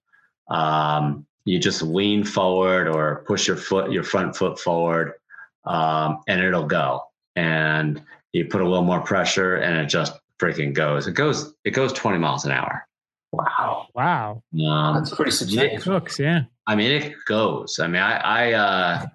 Um, 0.50 1.28
you 1.46 1.60
just 1.60 1.82
lean 1.82 2.24
forward 2.24 2.88
or 2.88 3.24
push 3.28 3.48
your 3.48 3.58
foot, 3.58 3.92
your 3.92 4.04
front 4.04 4.36
foot 4.36 4.60
forward, 4.60 5.14
um, 5.66 6.22
and 6.28 6.42
it'll 6.42 6.66
go. 6.66 7.02
And 7.36 8.04
you 8.34 8.46
put 8.46 8.62
a 8.62 8.64
little 8.64 8.84
more 8.84 9.02
pressure, 9.02 9.56
and 9.56 9.78
it 9.78 9.88
just 9.88 10.14
freaking 10.40 10.74
goes. 10.74 11.08
It 11.08 11.14
goes. 11.14 11.54
It 11.64 11.72
goes 11.72 11.94
20 11.94 12.18
miles 12.18 12.46
an 12.46 12.52
hour. 12.52 12.88
Wow. 13.32 13.88
Wow. 13.94 14.44
Um, 14.66 14.96
That's 14.96 15.14
pretty 15.14 15.32
substantial. 15.32 16.00
Cooks, 16.00 16.20
yeah. 16.20 16.44
I 16.68 16.76
mean, 16.76 16.92
it 16.92 17.14
goes. 17.26 17.80
I 17.80 17.88
mean, 17.88 18.02
I, 18.02 18.18
I, 18.18 18.54
uh, 18.54 19.06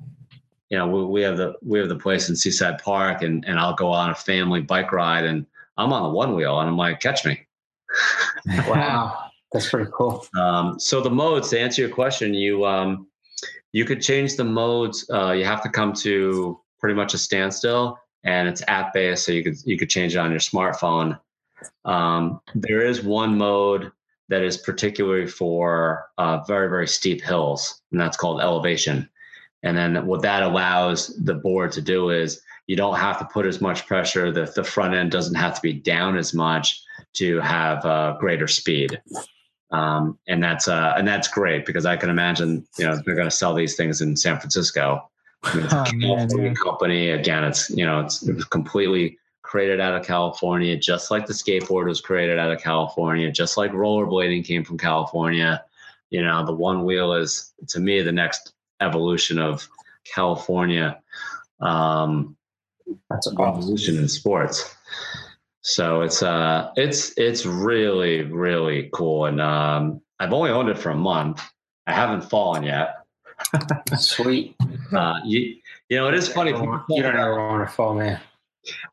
you 0.70 0.78
know, 0.78 0.86
we, 0.86 1.05
we 1.05 1.23
have 1.23 1.36
the 1.36 1.55
we 1.62 1.78
have 1.78 1.89
the 1.89 1.97
place 1.97 2.28
in 2.28 2.36
Seaside 2.36 2.78
Park, 2.82 3.23
and 3.23 3.45
and 3.45 3.59
I'll 3.59 3.74
go 3.74 3.89
on 3.89 4.11
a 4.11 4.15
family 4.15 4.61
bike 4.61 4.93
ride, 4.93 5.24
and 5.24 5.47
I'm 5.77 5.93
on 5.93 6.03
the 6.05 6.09
one 6.11 6.35
wheel, 6.35 6.59
and 6.61 6.69
I'm 6.69 6.77
like, 6.77 7.01
catch 7.01 7.24
me. 7.24 7.41
Wow. 8.69 9.31
That's 9.55 9.70
pretty 9.70 9.91
cool. 9.95 10.27
Um, 10.36 10.81
so 10.81 11.01
the 11.01 11.11
modes 11.11 11.49
to 11.51 11.61
answer 11.61 11.81
your 11.81 11.91
question, 11.91 12.35
you 12.35 12.66
um, 12.66 13.07
you 13.73 13.85
could 13.85 14.03
change 14.03 14.36
the 14.36 14.45
modes. 14.45 15.09
Uh, 15.09 15.31
you 15.31 15.45
have 15.45 15.62
to 15.62 15.69
come 15.69 15.93
to 15.95 16.61
pretty 16.81 16.97
much 16.97 17.15
a 17.15 17.19
standstill, 17.19 17.97
and 18.24 18.48
it's 18.48 18.62
app 18.68 18.92
based, 18.92 19.24
so 19.24 19.32
you 19.32 19.44
could 19.44 19.56
you 19.64 19.78
could 19.78 19.90
change 19.90 20.14
it 20.14 20.18
on 20.18 20.30
your 20.30 20.40
smartphone. 20.40 21.18
Um, 21.84 22.40
there 22.55 22.84
is 22.84 23.02
one 23.02 23.38
mode 23.38 23.92
that 24.28 24.42
is 24.42 24.56
particularly 24.56 25.26
for 25.26 26.06
uh, 26.18 26.42
very 26.44 26.68
very 26.68 26.88
steep 26.88 27.22
hills, 27.22 27.82
and 27.92 28.01
that's 28.01 28.16
called 28.16 28.40
elevation. 28.40 29.09
And 29.62 29.76
then 29.76 30.06
what 30.06 30.22
that 30.22 30.42
allows 30.42 31.16
the 31.24 31.34
board 31.34 31.72
to 31.72 31.80
do 31.80 32.10
is 32.10 32.40
you 32.66 32.76
don't 32.76 32.98
have 32.98 33.18
to 33.18 33.24
put 33.26 33.46
as 33.46 33.60
much 33.60 33.86
pressure. 33.86 34.30
The 34.32 34.51
the 34.55 34.64
front 34.64 34.94
end 34.94 35.10
doesn't 35.10 35.34
have 35.34 35.55
to 35.55 35.62
be 35.62 35.72
down 35.72 36.16
as 36.16 36.34
much 36.34 36.82
to 37.14 37.40
have 37.40 37.84
uh, 37.84 38.16
greater 38.18 38.48
speed. 38.48 39.01
Um, 39.70 40.18
and 40.28 40.42
that's 40.42 40.68
uh, 40.68 40.94
and 40.96 41.06
that's 41.06 41.28
great 41.28 41.66
because 41.66 41.84
I 41.84 41.96
can 41.96 42.09
imagine 42.09 42.66
you 42.78 42.86
know 42.86 42.96
they're 43.05 43.16
going 43.16 43.28
to 43.28 43.36
sell 43.36 43.55
these 43.55 43.76
things 43.76 44.01
in 44.01 44.16
San 44.16 44.38
Francisco. 44.38 45.10
I 45.45 45.93
mean, 45.93 46.19
it's 46.19 46.35
a 46.35 46.37
Oh, 46.37 46.39
man, 46.41 46.47
yeah. 46.47 46.55
company 46.55 47.11
again. 47.11 47.45
It's 47.45 47.71
you 47.71 47.85
know 47.85 48.01
it's 48.01 48.23
it 48.27 48.35
was 48.35 48.45
completely 48.45 49.19
created 49.43 49.81
out 49.81 49.95
of 49.95 50.07
California, 50.07 50.77
just 50.77 51.11
like 51.11 51.27
the 51.27 51.33
skateboard 51.35 51.87
was 51.87 52.01
created 52.01 52.39
out 52.39 52.51
of 52.51 52.61
California, 52.61 53.31
just 53.31 53.57
like 53.57 53.71
rollerblading 53.73 54.45
came 54.45 54.65
from 54.65 54.79
California. 54.79 55.62
You 56.11 56.23
know, 56.23 56.45
the 56.45 56.53
one 56.55 56.85
wheel 56.85 57.12
is 57.12 57.53
to 57.69 57.81
me 57.81 58.01
the 58.03 58.12
next 58.12 58.53
evolution 58.81 59.39
of 59.39 59.69
California 60.05 61.01
um, 61.61 62.37
That's 63.11 63.27
awesome. 63.27 63.41
evolution 63.41 63.97
in 63.97 64.09
sports. 64.09 64.75
So 65.62 66.03
it's 66.03 66.23
uh 66.23 66.71
it's 66.77 67.12
it's 67.16 67.47
really 67.47 68.23
really 68.23 68.91
cool, 68.93 69.25
and 69.27 69.41
um, 69.41 70.01
I've 70.21 70.33
only 70.35 70.51
owned 70.51 70.69
it 70.69 70.77
for 70.79 70.91
a 70.91 70.97
month. 70.97 71.43
I 71.87 71.93
haven't 71.95 72.23
fallen 72.29 72.65
yet. 72.65 72.97
Sweet. 73.99 74.57
Uh, 74.93 75.15
you 75.25 75.57
you 75.89 75.97
know 75.97 76.09
it 76.09 76.15
is 76.15 76.29
funny. 76.29 76.51
You 76.51 77.03
don't 77.03 77.16
ever 77.16 77.37
want 77.37 77.69
to 77.69 77.73
fall, 77.73 77.95
man. 77.95 78.21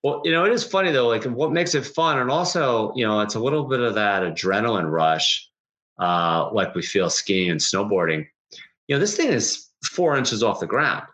Well, 0.04 0.22
you 0.26 0.32
know, 0.32 0.46
it 0.46 0.52
is 0.52 0.64
funny 0.64 0.92
though, 0.92 1.08
like 1.08 1.24
what 1.24 1.52
makes 1.52 1.76
it 1.76 1.86
fun, 1.86 2.20
and 2.20 2.30
also, 2.30 2.94
you 2.96 3.06
know, 3.06 3.22
it's 3.22 3.36
a 3.36 3.40
little 3.40 3.64
bit 3.64 3.80
of 3.80 3.96
that 3.96 4.24
adrenaline 4.24 4.92
rush, 4.92 5.50
uh, 6.00 6.50
like 6.52 6.76
we 6.76 6.82
feel 6.82 7.10
skiing 7.10 7.52
and 7.52 7.60
snowboarding. 7.60 8.28
You 8.88 8.96
know, 8.96 9.00
this 9.00 9.16
thing 9.16 9.30
is 9.30 9.70
four 9.84 10.18
inches 10.18 10.44
off 10.44 10.60
the 10.60 10.68
ground. 10.68 11.06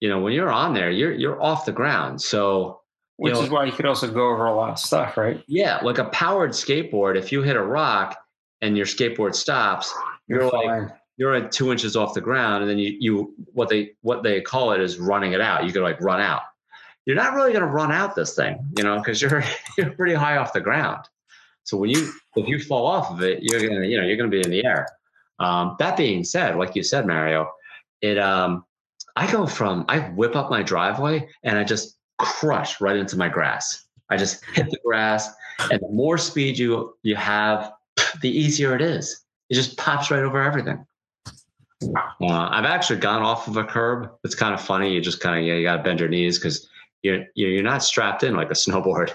You 0.00 0.10
know, 0.10 0.20
when 0.20 0.34
you're 0.34 0.52
on 0.52 0.74
there, 0.74 0.90
you're 0.90 1.12
you're 1.12 1.42
off 1.42 1.64
the 1.64 1.72
ground. 1.72 2.20
So, 2.20 2.80
Which 3.16 3.32
know, 3.32 3.42
is 3.42 3.50
why 3.50 3.64
you 3.64 3.72
could 3.72 3.86
also 3.86 4.12
go 4.12 4.28
over 4.30 4.46
a 4.46 4.54
lot 4.54 4.70
of 4.70 4.78
stuff, 4.78 5.16
right? 5.16 5.42
yeah, 5.46 5.78
like 5.82 5.98
a 5.98 6.04
powered 6.06 6.50
skateboard, 6.50 7.16
if 7.16 7.32
you 7.32 7.42
hit 7.42 7.56
a 7.56 7.62
rock 7.62 8.18
and 8.60 8.76
your 8.76 8.86
skateboard 8.86 9.34
stops, 9.34 9.94
You're, 10.28 10.42
You're 10.42 10.50
like-. 10.50 10.92
You're 11.16 11.34
at 11.34 11.50
two 11.50 11.72
inches 11.72 11.96
off 11.96 12.14
the 12.14 12.20
ground, 12.20 12.62
and 12.62 12.70
then 12.70 12.78
you 12.78 12.96
you 13.00 13.34
what 13.52 13.68
they 13.68 13.92
what 14.02 14.22
they 14.22 14.40
call 14.40 14.72
it 14.72 14.80
is 14.80 14.98
running 14.98 15.32
it 15.32 15.40
out. 15.40 15.64
You 15.64 15.72
could 15.72 15.82
like 15.82 16.00
run 16.00 16.20
out. 16.20 16.42
You're 17.06 17.16
not 17.16 17.34
really 17.34 17.52
going 17.52 17.64
to 17.64 17.70
run 17.70 17.92
out 17.92 18.16
this 18.16 18.34
thing, 18.34 18.58
you 18.76 18.82
know, 18.82 18.98
because 18.98 19.22
you're 19.22 19.42
you're 19.78 19.90
pretty 19.90 20.14
high 20.14 20.36
off 20.36 20.52
the 20.52 20.60
ground. 20.60 21.04
So 21.64 21.76
when 21.76 21.90
you 21.90 22.12
if 22.36 22.46
you 22.46 22.60
fall 22.60 22.86
off 22.86 23.10
of 23.10 23.22
it, 23.22 23.40
you're 23.42 23.60
gonna 23.60 23.86
you 23.86 23.98
know 23.98 24.06
you're 24.06 24.16
gonna 24.16 24.28
be 24.28 24.40
in 24.40 24.50
the 24.50 24.64
air. 24.64 24.86
Um, 25.38 25.76
that 25.78 25.96
being 25.96 26.24
said, 26.24 26.56
like 26.56 26.76
you 26.76 26.82
said, 26.82 27.06
Mario, 27.06 27.50
it 28.02 28.18
um 28.18 28.64
I 29.16 29.30
go 29.30 29.46
from 29.46 29.84
I 29.88 30.00
whip 30.10 30.36
up 30.36 30.50
my 30.50 30.62
driveway 30.62 31.28
and 31.42 31.58
I 31.58 31.64
just 31.64 31.96
crush 32.18 32.80
right 32.80 32.96
into 32.96 33.16
my 33.16 33.28
grass. 33.28 33.84
I 34.10 34.16
just 34.16 34.44
hit 34.54 34.70
the 34.70 34.78
grass, 34.84 35.28
and 35.70 35.80
the 35.80 35.88
more 35.88 36.18
speed 36.18 36.58
you 36.58 36.94
you 37.02 37.16
have, 37.16 37.72
the 38.20 38.30
easier 38.30 38.74
it 38.74 38.82
is. 38.82 39.24
It 39.48 39.54
just 39.54 39.76
pops 39.76 40.10
right 40.10 40.22
over 40.22 40.42
everything. 40.42 40.86
Uh, 41.82 41.98
I've 42.20 42.64
actually 42.64 43.00
gone 43.00 43.22
off 43.22 43.48
of 43.48 43.56
a 43.56 43.64
curb. 43.64 44.10
It's 44.24 44.34
kind 44.34 44.54
of 44.54 44.60
funny. 44.60 44.92
You 44.92 45.00
just 45.00 45.20
kind 45.20 45.38
of 45.38 45.44
yeah, 45.44 45.54
you 45.54 45.64
got 45.64 45.76
to 45.76 45.82
bend 45.82 46.00
your 46.00 46.08
knees 46.08 46.38
because 46.38 46.68
you're 47.02 47.26
you're 47.34 47.62
not 47.62 47.82
strapped 47.82 48.22
in 48.22 48.34
like 48.34 48.50
a 48.50 48.54
snowboard. 48.54 49.14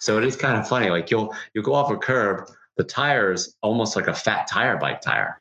so 0.00 0.18
it 0.18 0.24
is 0.24 0.36
kind 0.36 0.58
of 0.58 0.66
funny. 0.66 0.88
Like 0.90 1.10
you'll 1.10 1.34
you 1.54 1.62
go 1.62 1.74
off 1.74 1.90
a 1.90 1.96
curb, 1.96 2.48
the 2.76 2.84
tires 2.84 3.54
almost 3.62 3.96
like 3.96 4.08
a 4.08 4.14
fat 4.14 4.46
tire 4.46 4.76
bike 4.76 5.00
tire, 5.00 5.40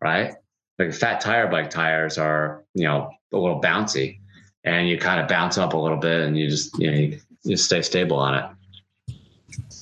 right? 0.00 0.34
Like 0.78 0.92
fat 0.92 1.20
tire 1.20 1.48
bike 1.48 1.70
tires 1.70 2.18
are 2.18 2.64
you 2.74 2.84
know 2.84 3.10
a 3.32 3.38
little 3.38 3.60
bouncy, 3.60 4.18
and 4.64 4.88
you 4.88 4.98
kind 4.98 5.20
of 5.20 5.28
bounce 5.28 5.58
up 5.58 5.74
a 5.74 5.78
little 5.78 5.98
bit, 5.98 6.22
and 6.22 6.38
you 6.38 6.48
just 6.48 6.78
you 6.78 6.90
know 6.90 6.96
you, 6.96 7.20
you 7.44 7.56
stay 7.56 7.82
stable 7.82 8.18
on 8.18 8.34
it. 8.34 8.44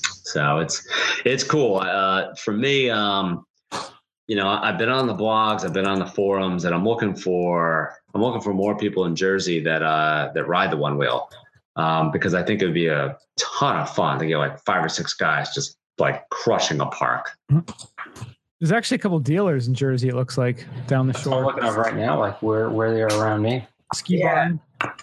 So 0.00 0.58
it's 0.58 0.86
it's 1.24 1.44
cool. 1.44 1.76
Uh, 1.76 2.34
for 2.34 2.52
me, 2.52 2.90
um, 2.90 3.46
you 4.26 4.36
know, 4.36 4.48
I've 4.48 4.78
been 4.78 4.88
on 4.88 5.06
the 5.06 5.14
blogs, 5.14 5.64
I've 5.64 5.72
been 5.72 5.86
on 5.86 5.98
the 5.98 6.06
forums, 6.06 6.64
and 6.64 6.74
I'm 6.74 6.84
looking 6.84 7.14
for 7.14 7.94
I'm 8.14 8.22
looking 8.22 8.40
for 8.40 8.54
more 8.54 8.76
people 8.76 9.04
in 9.04 9.14
Jersey 9.16 9.60
that 9.60 9.82
uh, 9.82 10.30
that 10.34 10.46
ride 10.48 10.70
the 10.70 10.76
one 10.76 10.96
wheel 10.96 11.28
um, 11.76 12.10
because 12.10 12.32
I 12.34 12.42
think 12.42 12.62
it 12.62 12.64
would 12.66 12.74
be 12.74 12.86
a 12.86 13.18
ton 13.36 13.76
of 13.76 13.94
fun 13.94 14.18
to 14.20 14.26
get 14.26 14.38
like 14.38 14.58
five 14.64 14.84
or 14.84 14.88
six 14.88 15.12
guys 15.14 15.52
just 15.54 15.76
like 15.98 16.28
crushing 16.30 16.80
a 16.80 16.86
park. 16.86 17.30
There's 18.60 18.72
actually 18.72 18.96
a 18.96 18.98
couple 19.00 19.18
dealers 19.18 19.68
in 19.68 19.74
Jersey. 19.74 20.08
It 20.08 20.14
looks 20.14 20.38
like 20.38 20.64
down 20.86 21.06
the 21.06 21.12
That's 21.12 21.26
what 21.26 21.36
I'm 21.36 21.42
shore. 21.44 21.52
looking 21.52 21.64
at 21.68 21.76
right 21.76 21.96
now, 21.96 22.18
like 22.20 22.40
where 22.40 22.70
where 22.70 22.94
they 22.94 23.02
are 23.02 23.08
around 23.20 23.42
me. 23.42 23.66
Ski 23.94 24.18
Yeah. 24.20 24.52
barn. 24.80 24.94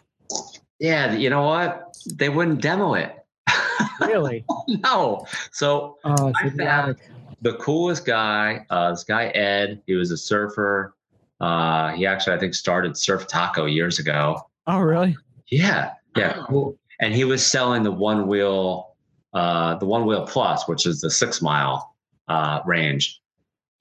Yeah, 0.80 1.14
you 1.14 1.30
know 1.30 1.44
what? 1.44 1.96
They 2.16 2.30
wouldn't 2.30 2.62
demo 2.62 2.94
it. 2.96 3.16
Really? 4.02 4.44
no. 4.68 5.28
So 5.52 5.98
Oh, 6.04 6.30
it's 6.30 6.40
I 6.44 6.48
idiotic. 6.48 6.98
The 7.42 7.54
coolest 7.54 8.06
guy, 8.06 8.66
uh, 8.70 8.92
this 8.92 9.04
guy 9.04 9.26
Ed, 9.28 9.82
he 9.88 9.96
was 9.96 10.12
a 10.12 10.18
surfer. 10.18 10.96
Uh, 11.40 11.92
he 11.94 12.06
actually, 12.06 12.36
I 12.36 12.40
think, 12.40 12.54
started 12.54 12.96
Surf 12.96 13.28
Taco 13.28 13.66
years 13.66 13.98
ago. 13.98 14.40
Oh, 14.68 14.80
really? 14.80 15.18
Yeah, 15.50 15.94
yeah, 16.16 16.44
cool. 16.48 16.78
and 17.00 17.14
he 17.14 17.24
was 17.24 17.46
selling 17.46 17.84
the 17.84 17.92
one 17.92 18.28
wheel, 18.28 18.96
uh, 19.34 19.76
the 19.76 19.86
one 19.86 20.06
wheel 20.06 20.26
plus, 20.26 20.68
which 20.68 20.86
is 20.86 21.02
the 21.02 21.10
six 21.10 21.42
mile 21.42 21.96
uh, 22.28 22.62
range. 22.66 23.22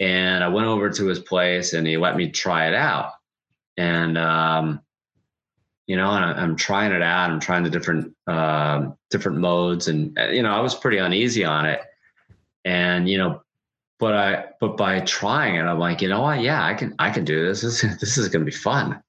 And 0.01 0.43
I 0.43 0.49
went 0.49 0.67
over 0.67 0.89
to 0.89 1.07
his 1.07 1.19
place, 1.19 1.75
and 1.75 1.87
he 1.87 1.99
let 1.99 2.17
me 2.17 2.31
try 2.31 2.67
it 2.67 2.75
out. 2.75 3.13
And 3.77 4.17
um, 4.17 4.81
you 5.87 5.97
know, 5.97 6.11
and 6.11 6.25
I, 6.25 6.43
am 6.43 6.57
trying 6.57 6.93
it 6.93 7.03
out. 7.03 7.31
I'm 7.31 7.41
trying 7.41 7.63
the 7.63 7.71
different 7.71 8.15
uh, 8.27 8.89
different 9.11 9.39
modes, 9.39 9.89
and 9.89 10.19
uh, 10.19 10.29
you 10.29 10.43
know, 10.43 10.53
I 10.53 10.61
was 10.61 10.75
pretty 10.75 10.97
uneasy 10.97 11.45
on 11.45 11.67
it. 11.67 11.83
And 12.65 13.09
you 13.09 13.19
know, 13.19 13.43
but 14.01 14.15
I 14.15 14.45
but 14.59 14.77
by 14.77 15.01
trying 15.01 15.57
it, 15.57 15.61
I'm 15.61 15.79
like, 15.79 16.01
you 16.01 16.09
know 16.09 16.23
what? 16.23 16.41
Yeah, 16.41 16.65
I 16.65 16.75
can 16.75 16.95
I 16.99 17.11
can 17.11 17.25
do 17.25 17.47
this. 17.47 17.61
This 17.61 17.83
this 18.01 18.19
is 18.19 18.29
going 18.29 18.45
to 18.45 18.51
be 18.51 18.57
fun. 18.57 19.01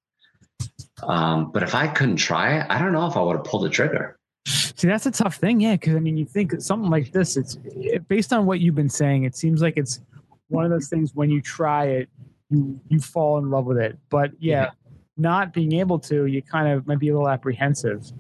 Um, 1.02 1.52
but 1.52 1.64
if 1.64 1.74
I 1.74 1.88
couldn't 1.88 2.18
try 2.18 2.60
it, 2.60 2.68
I 2.70 2.78
don't 2.78 2.94
know 2.94 3.08
if 3.08 3.18
I 3.18 3.22
would 3.22 3.38
have 3.38 3.46
pulled 3.46 3.64
the 3.64 3.70
trigger. 3.70 4.20
See, 4.46 4.88
that's 4.88 5.06
a 5.06 5.12
tough 5.12 5.36
thing, 5.36 5.62
yeah. 5.62 5.74
Because 5.74 5.96
I 5.96 6.00
mean, 6.00 6.18
you 6.18 6.26
think 6.26 6.60
something 6.62 6.90
like 6.90 7.12
this. 7.12 7.38
It's 7.38 7.58
it, 7.66 8.08
based 8.08 8.34
on 8.34 8.46
what 8.46 8.60
you've 8.60 8.76
been 8.76 8.90
saying. 8.90 9.24
It 9.24 9.36
seems 9.36 9.62
like 9.62 9.78
it's 9.78 10.02
one 10.50 10.66
of 10.66 10.72
those 10.72 10.90
things 10.90 11.16
when 11.16 11.30
you 11.30 11.42
try 11.42 11.86
it, 11.86 12.10
you 12.50 12.80
you 12.90 13.00
fall 13.00 13.38
in 13.38 13.50
love 13.50 13.66
with 13.66 13.78
it. 13.78 13.98
But 14.10 14.32
yeah, 14.40 14.64
yeah. 14.64 14.70
not 15.18 15.54
being 15.54 15.74
able 15.74 16.00
to, 16.00 16.26
you 16.26 16.42
kind 16.42 16.68
of 16.68 16.86
might 16.86 17.00
be 17.00 17.10
a 17.10 17.14
little 17.14 17.30
apprehensive 17.30 18.12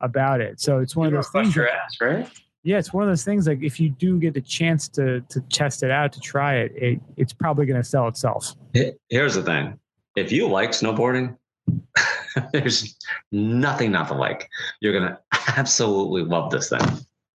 about 0.00 0.40
it. 0.40 0.60
So 0.60 0.78
it's 0.78 0.96
one 0.96 1.10
you 1.10 1.16
of 1.16 1.24
those 1.24 1.32
things. 1.32 1.54
Your 1.54 1.68
ass, 1.68 1.98
right? 2.00 2.28
Yeah, 2.64 2.78
it's 2.78 2.92
one 2.92 3.04
of 3.04 3.10
those 3.10 3.24
things. 3.24 3.46
Like 3.46 3.62
if 3.62 3.78
you 3.78 3.90
do 3.90 4.18
get 4.18 4.34
the 4.34 4.40
chance 4.40 4.88
to 4.88 5.20
to 5.20 5.40
test 5.42 5.82
it 5.82 5.90
out, 5.90 6.12
to 6.14 6.20
try 6.20 6.56
it, 6.56 6.72
it 6.74 7.00
it's 7.16 7.32
probably 7.32 7.66
going 7.66 7.80
to 7.80 7.86
sell 7.86 8.08
itself. 8.08 8.56
Here's 9.10 9.34
the 9.34 9.42
thing: 9.42 9.78
if 10.16 10.32
you 10.32 10.48
like 10.48 10.70
snowboarding, 10.70 11.36
there's 12.52 12.96
nothing 13.32 13.92
not 13.92 14.08
to 14.08 14.14
like. 14.14 14.48
You're 14.80 14.92
gonna 14.92 15.18
absolutely 15.56 16.22
love 16.22 16.50
this 16.50 16.70
thing. 16.70 16.80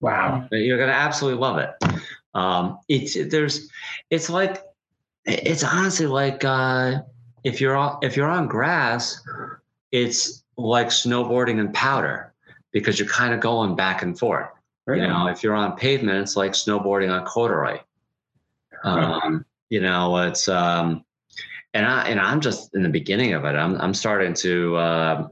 Wow. 0.01 0.47
You're 0.51 0.77
gonna 0.77 0.91
absolutely 0.91 1.39
love 1.39 1.57
it. 1.57 2.01
Um, 2.34 2.80
it's 2.88 3.15
there's 3.30 3.69
it's 4.10 4.30
like 4.30 4.64
it's 5.26 5.64
honestly 5.64 6.06
like 6.06 6.43
uh, 6.43 6.99
if 7.43 7.60
you're 7.60 7.76
on 7.76 7.99
if 8.01 8.15
you're 8.15 8.30
on 8.30 8.47
grass, 8.47 9.22
it's 9.91 10.43
like 10.57 10.88
snowboarding 10.88 11.60
and 11.60 11.73
powder 11.73 12.34
because 12.72 12.99
you're 12.99 13.07
kind 13.07 13.34
of 13.34 13.39
going 13.39 13.76
back 13.76 14.01
and 14.01 14.18
forth. 14.18 14.49
Right. 14.90 15.02
You 15.02 15.07
know, 15.07 15.28
if 15.28 15.44
you're 15.44 15.53
on 15.53 15.76
pavement, 15.76 16.18
it's 16.18 16.36
like 16.36 16.53
snowboarding 16.53 17.11
on 17.11 17.24
corduroy. 17.24 17.80
Um, 18.84 19.45
you 19.70 19.82
know, 19.82 20.18
it's 20.18 20.48
um, 20.48 21.06
and 21.76 21.86
I 21.86 22.07
and 22.07 22.20
I'm 22.20 22.41
just 22.41 22.74
in 22.74 22.82
the 22.82 22.90
beginning 22.90 23.34
of 23.34 23.45
it. 23.45 23.56
I'm 23.56 23.80
I'm 23.80 23.94
starting 23.94 24.34
to 24.36 24.76
uh, 24.78 25.28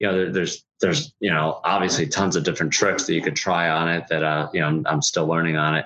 you 0.00 0.08
know 0.08 0.16
there, 0.16 0.32
there's 0.32 0.64
there's 0.80 1.14
you 1.20 1.30
know 1.30 1.60
obviously 1.62 2.08
tons 2.08 2.34
of 2.34 2.42
different 2.42 2.72
tricks 2.72 3.06
that 3.06 3.14
you 3.14 3.22
could 3.22 3.36
try 3.36 3.70
on 3.70 3.88
it 3.88 4.08
that 4.08 4.24
uh 4.24 4.48
you 4.52 4.58
know 4.58 4.66
I'm, 4.66 4.84
I'm 4.88 5.02
still 5.02 5.26
learning 5.26 5.56
on 5.56 5.76
it, 5.76 5.84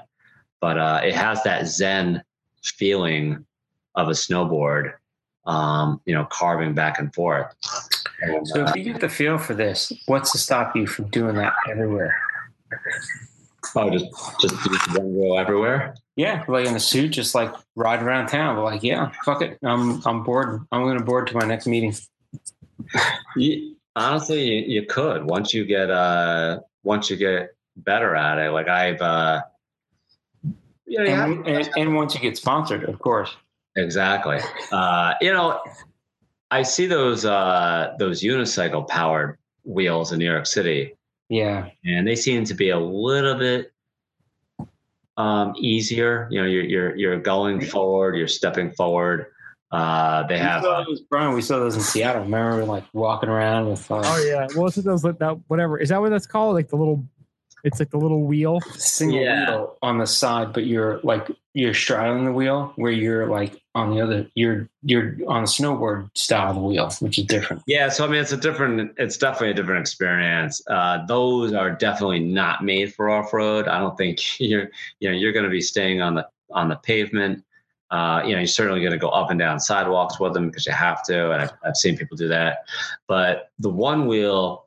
but 0.63 0.79
uh, 0.79 1.01
it 1.05 1.15
has 1.15 1.43
that 1.43 1.67
zen 1.67 2.23
feeling 2.63 3.45
of 3.97 4.09
a 4.09 4.13
snowboard. 4.13 4.95
Um, 5.47 6.01
you 6.07 6.15
know, 6.15 6.25
carving 6.25 6.73
back 6.73 6.99
and 6.99 7.15
forth. 7.15 7.55
And, 8.23 8.49
so, 8.49 8.63
if 8.63 8.71
uh, 8.71 8.73
you 8.77 8.85
get 8.85 9.03
the 9.03 9.11
feel 9.11 9.37
for 9.37 9.53
this, 9.53 9.93
what's 10.07 10.33
to 10.33 10.39
stop 10.39 10.75
you 10.75 10.87
from 10.87 11.09
doing 11.09 11.35
that 11.35 11.53
everywhere? 11.69 12.19
Oh, 13.77 13.91
just 13.91 14.07
just 14.41 14.99
one 14.99 15.15
wheel 15.17 15.39
everywhere. 15.39 15.95
Yeah, 16.17 16.45
like 16.49 16.67
in 16.67 16.77
a 16.77 16.81
suit, 16.81 17.09
just 17.11 17.35
like 17.35 17.53
riding 17.75 18.07
around 18.07 18.29
town. 18.29 18.57
But 18.57 18.65
like, 18.65 18.83
yeah, 18.83 19.11
fuck 19.25 19.43
it. 19.43 19.59
I'm 19.63 20.03
I'm 20.07 20.23
bored. 20.23 20.67
I'm 20.71 20.83
going 20.83 20.99
to 20.99 21.05
board 21.05 21.27
to 21.29 21.37
my 21.37 21.47
next 21.47 21.67
meeting. 21.67 21.95
you, 23.37 23.77
honestly, 23.97 24.43
you, 24.43 24.81
you, 24.81 24.87
could 24.87 25.25
once 25.25 25.55
you 25.55 25.65
get 25.65 25.91
uh 25.91 26.61
once 26.83 27.11
you 27.11 27.17
get 27.17 27.57
better 27.77 28.15
at 28.15 28.39
it. 28.39 28.51
Like 28.51 28.69
I've 28.69 29.01
uh, 29.01 29.43
yeah, 30.87 31.25
and, 31.25 31.47
and, 31.47 31.71
and 31.77 31.95
once 31.97 32.15
you 32.15 32.21
get 32.21 32.37
sponsored, 32.37 32.85
of 32.85 32.99
course. 32.99 33.35
Exactly. 33.77 34.39
Uh, 34.71 35.15
you 35.21 35.33
know, 35.33 35.61
I 36.51 36.63
see 36.63 36.87
those 36.87 37.25
uh 37.25 37.95
those 37.99 38.23
unicycle 38.23 38.87
powered 38.87 39.39
wheels 39.65 40.13
in 40.13 40.19
New 40.19 40.31
York 40.31 40.47
City. 40.47 40.95
Yeah, 41.35 41.71
and 41.85 42.07
they 42.07 42.15
seem 42.15 42.45
to 42.45 42.55
be 42.55 42.71
a 42.71 42.79
little 42.79 43.35
bit 43.35 43.73
um, 45.17 45.53
easier. 45.57 46.29
You 46.31 46.41
know, 46.41 46.47
you're 46.47 46.63
you're 46.63 46.97
you're 46.97 47.19
going 47.19 47.61
forward, 47.61 48.17
you're 48.17 48.29
stepping 48.29 48.71
forward. 48.71 49.27
Uh, 49.73 50.25
they 50.29 50.35
we 50.35 50.41
have 50.41 50.63
saw 50.63 50.85
those, 50.85 51.01
Brian. 51.01 51.35
We 51.35 51.43
saw 51.43 51.59
those 51.59 51.75
in 51.75 51.81
Seattle. 51.81 52.23
Remember, 52.23 52.65
like 52.65 52.85
walking 52.93 53.29
around 53.29 53.69
with. 53.69 53.91
Uh, 53.91 54.03
oh 54.05 54.25
yeah, 54.25 54.47
well, 54.55 54.69
it's 54.69 54.77
those 54.77 55.03
that 55.03 55.41
whatever 55.49 55.77
is 55.77 55.89
that 55.89 56.01
what 56.01 56.11
that's 56.11 56.29
called? 56.29 56.55
Like 56.55 56.69
the 56.69 56.77
little, 56.77 57.05
it's 57.65 57.81
like 57.81 57.91
the 57.91 57.99
little 57.99 58.23
wheel, 58.23 58.61
single 58.77 59.19
yeah. 59.21 59.51
wheel. 59.51 59.79
On 59.83 59.99
the 59.99 60.07
side, 60.07 60.53
but 60.53 60.67
you're 60.67 61.01
like 61.03 61.29
you're 61.55 61.75
straddling 61.75 62.27
the 62.27 62.33
wheel, 62.33 62.73
where 62.77 62.93
you're 62.93 63.27
like 63.27 63.63
on 63.75 63.91
the 63.91 64.01
other 64.01 64.31
you're 64.35 64.69
you're 64.83 65.17
on 65.27 65.43
a 65.43 65.47
snowboard 65.47 66.09
style 66.17 66.51
of 66.51 66.55
the 66.55 66.63
wheel 66.63 66.91
which 67.01 67.19
is 67.19 67.25
different. 67.25 67.63
Yeah 67.67 67.89
so 67.89 68.05
i 68.05 68.09
mean 68.09 68.21
it's 68.21 68.31
a 68.31 68.37
different 68.37 68.95
it's 68.99 69.17
definitely 69.17 69.51
a 69.51 69.55
different 69.55 69.81
experience. 69.81 70.63
Uh, 70.69 71.05
those 71.07 71.53
are 71.53 71.71
definitely 71.71 72.21
not 72.21 72.63
made 72.63 72.95
for 72.95 73.11
off-road. 73.11 73.67
I 73.67 73.81
don't 73.81 73.97
think 73.97 74.21
you're 74.41 74.69
you 75.01 75.11
know 75.11 75.17
you're 75.17 75.33
going 75.33 75.45
to 75.45 75.51
be 75.51 75.61
staying 75.61 76.01
on 76.01 76.15
the 76.15 76.29
on 76.51 76.69
the 76.69 76.77
pavement. 76.77 77.45
Uh, 77.91 78.23
you 78.25 78.33
know 78.33 78.39
you're 78.39 78.47
certainly 78.47 78.81
going 78.81 78.93
to 78.93 78.99
go 78.99 79.09
up 79.09 79.31
and 79.31 79.39
down 79.39 79.59
sidewalks 79.59 80.21
with 80.21 80.35
them 80.35 80.49
because 80.49 80.67
you 80.67 80.73
have 80.73 81.03
to 81.05 81.33
and 81.33 81.43
I've, 81.43 81.53
I've 81.65 81.77
seen 81.77 81.97
people 81.97 82.17
do 82.17 82.29
that. 82.29 82.65
But 83.09 83.51
the 83.59 83.71
one 83.71 84.07
wheel 84.07 84.64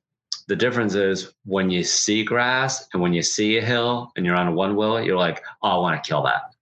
the 0.48 0.56
difference 0.56 0.96
is 0.96 1.34
when 1.46 1.70
you 1.70 1.84
see 1.84 2.24
grass 2.24 2.88
and 2.94 3.02
when 3.02 3.14
you 3.14 3.22
see 3.22 3.58
a 3.58 3.62
hill 3.62 4.12
and 4.16 4.26
you're 4.26 4.36
on 4.36 4.48
a 4.48 4.52
one 4.52 4.76
wheel 4.76 5.02
you're 5.02 5.18
like 5.18 5.44
oh 5.64 5.70
i 5.70 5.78
want 5.78 6.02
to 6.02 6.08
kill 6.08 6.24
that 6.24 6.54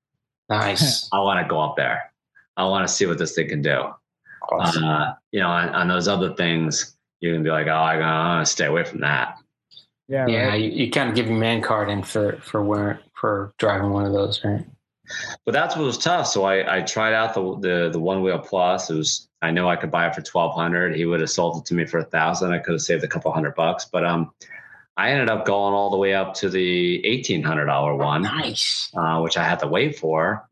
nice 0.50 1.10
i 1.14 1.20
want 1.20 1.40
to 1.40 1.50
go 1.50 1.60
up 1.60 1.76
there 1.76 2.12
I 2.58 2.66
want 2.66 2.88
to 2.88 2.94
see 2.94 3.06
what 3.06 3.18
this 3.18 3.36
thing 3.36 3.50
can 3.50 3.62
do. 3.62 3.90
Awesome. 4.50 4.84
Uh, 4.84 5.14
you 5.32 5.40
know, 5.40 5.50
on, 5.50 5.70
on, 5.70 5.88
those 5.88 6.08
other 6.08 6.34
things, 6.36 6.96
you 7.20 7.34
can 7.34 7.44
be 7.44 7.50
like, 7.50 7.68
oh, 7.68 7.72
I'm 7.72 8.00
gonna 8.00 8.46
stay 8.46 8.66
away 8.66 8.84
from 8.84 9.02
that. 9.02 9.38
Yeah, 10.08 10.28
yeah. 10.28 10.48
Right. 10.48 10.62
You, 10.62 10.70
you 10.70 10.92
kind 10.92 11.10
of 11.10 11.16
give 11.16 11.28
your 11.28 11.38
man 11.38 11.62
card 11.62 11.90
in 11.90 12.04
for 12.04 12.38
for 12.42 12.64
where 12.64 13.00
for 13.14 13.54
driving 13.58 13.90
one 13.90 14.06
of 14.06 14.14
those, 14.14 14.44
right? 14.44 14.66
But 15.46 15.54
that's 15.54 15.76
what 15.76 15.86
was 15.86 15.98
tough. 15.98 16.28
So 16.28 16.44
I, 16.44 16.78
I 16.78 16.82
tried 16.82 17.14
out 17.14 17.34
the, 17.34 17.60
the 17.60 17.90
the 17.92 18.00
one 18.00 18.22
wheel 18.24 18.40
plus. 18.40 18.90
It 18.90 18.96
was 18.96 19.28
I 19.42 19.52
know 19.52 19.70
I 19.70 19.76
could 19.76 19.92
buy 19.92 20.08
it 20.08 20.16
for 20.16 20.22
twelve 20.22 20.56
hundred. 20.56 20.96
He 20.96 21.06
would 21.06 21.20
have 21.20 21.30
sold 21.30 21.58
it 21.58 21.66
to 21.66 21.74
me 21.74 21.86
for 21.86 22.00
a 22.00 22.06
thousand. 22.06 22.52
I 22.52 22.60
could 22.60 22.74
have 22.74 22.82
saved 22.82 23.04
a 23.04 23.08
couple 23.08 23.32
hundred 23.32 23.56
bucks. 23.56 23.86
But 23.86 24.06
um, 24.06 24.32
I 24.98 25.12
ended 25.12 25.30
up 25.30 25.46
going 25.46 25.74
all 25.74 25.90
the 25.90 25.98
way 25.98 26.14
up 26.14 26.34
to 26.36 26.50
the 26.50 27.06
eighteen 27.06 27.44
hundred 27.44 27.66
dollar 27.66 27.96
one. 27.96 28.24
Nice. 28.24 28.92
Uh, 28.96 29.20
which 29.22 29.38
I 29.38 29.44
had 29.44 29.60
to 29.60 29.68
wait 29.68 30.00
for. 30.00 30.48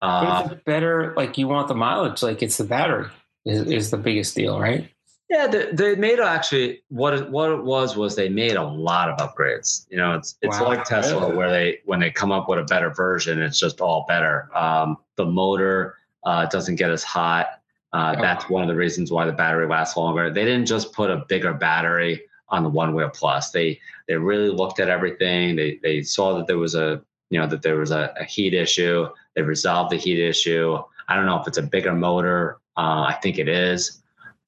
Uh, 0.00 0.54
better, 0.66 1.14
like 1.16 1.38
you 1.38 1.48
want 1.48 1.66
the 1.66 1.74
mileage, 1.74 2.22
like 2.22 2.42
it's 2.42 2.58
the 2.58 2.64
battery 2.64 3.08
is, 3.46 3.62
is 3.62 3.90
the 3.90 3.96
biggest 3.96 4.34
deal, 4.34 4.60
right? 4.60 4.90
Yeah, 5.34 5.48
they, 5.48 5.72
they 5.72 5.96
made 5.96 6.20
actually 6.20 6.82
what 6.90 7.12
it, 7.12 7.28
what 7.28 7.50
it 7.50 7.64
was 7.64 7.96
was 7.96 8.14
they 8.14 8.28
made 8.28 8.54
a 8.54 8.62
lot 8.62 9.08
of 9.08 9.18
upgrades. 9.18 9.84
You 9.90 9.96
know, 9.96 10.14
it's 10.14 10.36
it's 10.42 10.60
wow. 10.60 10.68
like 10.68 10.84
Tesla 10.84 11.34
where 11.34 11.50
they 11.50 11.80
when 11.86 11.98
they 11.98 12.12
come 12.12 12.30
up 12.30 12.48
with 12.48 12.60
a 12.60 12.62
better 12.62 12.90
version, 12.90 13.42
it's 13.42 13.58
just 13.58 13.80
all 13.80 14.04
better. 14.06 14.48
Um, 14.56 14.96
the 15.16 15.24
motor 15.24 15.96
uh, 16.22 16.46
doesn't 16.46 16.76
get 16.76 16.90
as 16.90 17.02
hot. 17.02 17.48
Uh, 17.92 18.14
That's 18.14 18.48
one 18.48 18.62
of 18.62 18.68
the 18.68 18.76
reasons 18.76 19.10
why 19.10 19.24
the 19.24 19.32
battery 19.32 19.66
lasts 19.66 19.96
longer. 19.96 20.30
They 20.30 20.44
didn't 20.44 20.66
just 20.66 20.92
put 20.92 21.10
a 21.10 21.24
bigger 21.28 21.52
battery 21.52 22.22
on 22.48 22.62
the 22.62 22.68
one 22.68 22.94
wheel 22.94 23.10
plus. 23.12 23.50
They 23.50 23.80
they 24.06 24.14
really 24.14 24.50
looked 24.50 24.78
at 24.78 24.88
everything. 24.88 25.56
They 25.56 25.80
they 25.82 26.02
saw 26.02 26.38
that 26.38 26.46
there 26.46 26.58
was 26.58 26.76
a 26.76 27.02
you 27.30 27.40
know 27.40 27.48
that 27.48 27.62
there 27.62 27.76
was 27.76 27.90
a, 27.90 28.14
a 28.20 28.24
heat 28.24 28.54
issue. 28.54 29.08
They 29.34 29.42
resolved 29.42 29.90
the 29.90 29.96
heat 29.96 30.20
issue. 30.20 30.78
I 31.08 31.16
don't 31.16 31.26
know 31.26 31.40
if 31.40 31.48
it's 31.48 31.58
a 31.58 31.62
bigger 31.62 31.92
motor. 31.92 32.60
Uh, 32.76 33.02
I 33.08 33.18
think 33.20 33.40
it 33.40 33.48
is. 33.48 34.00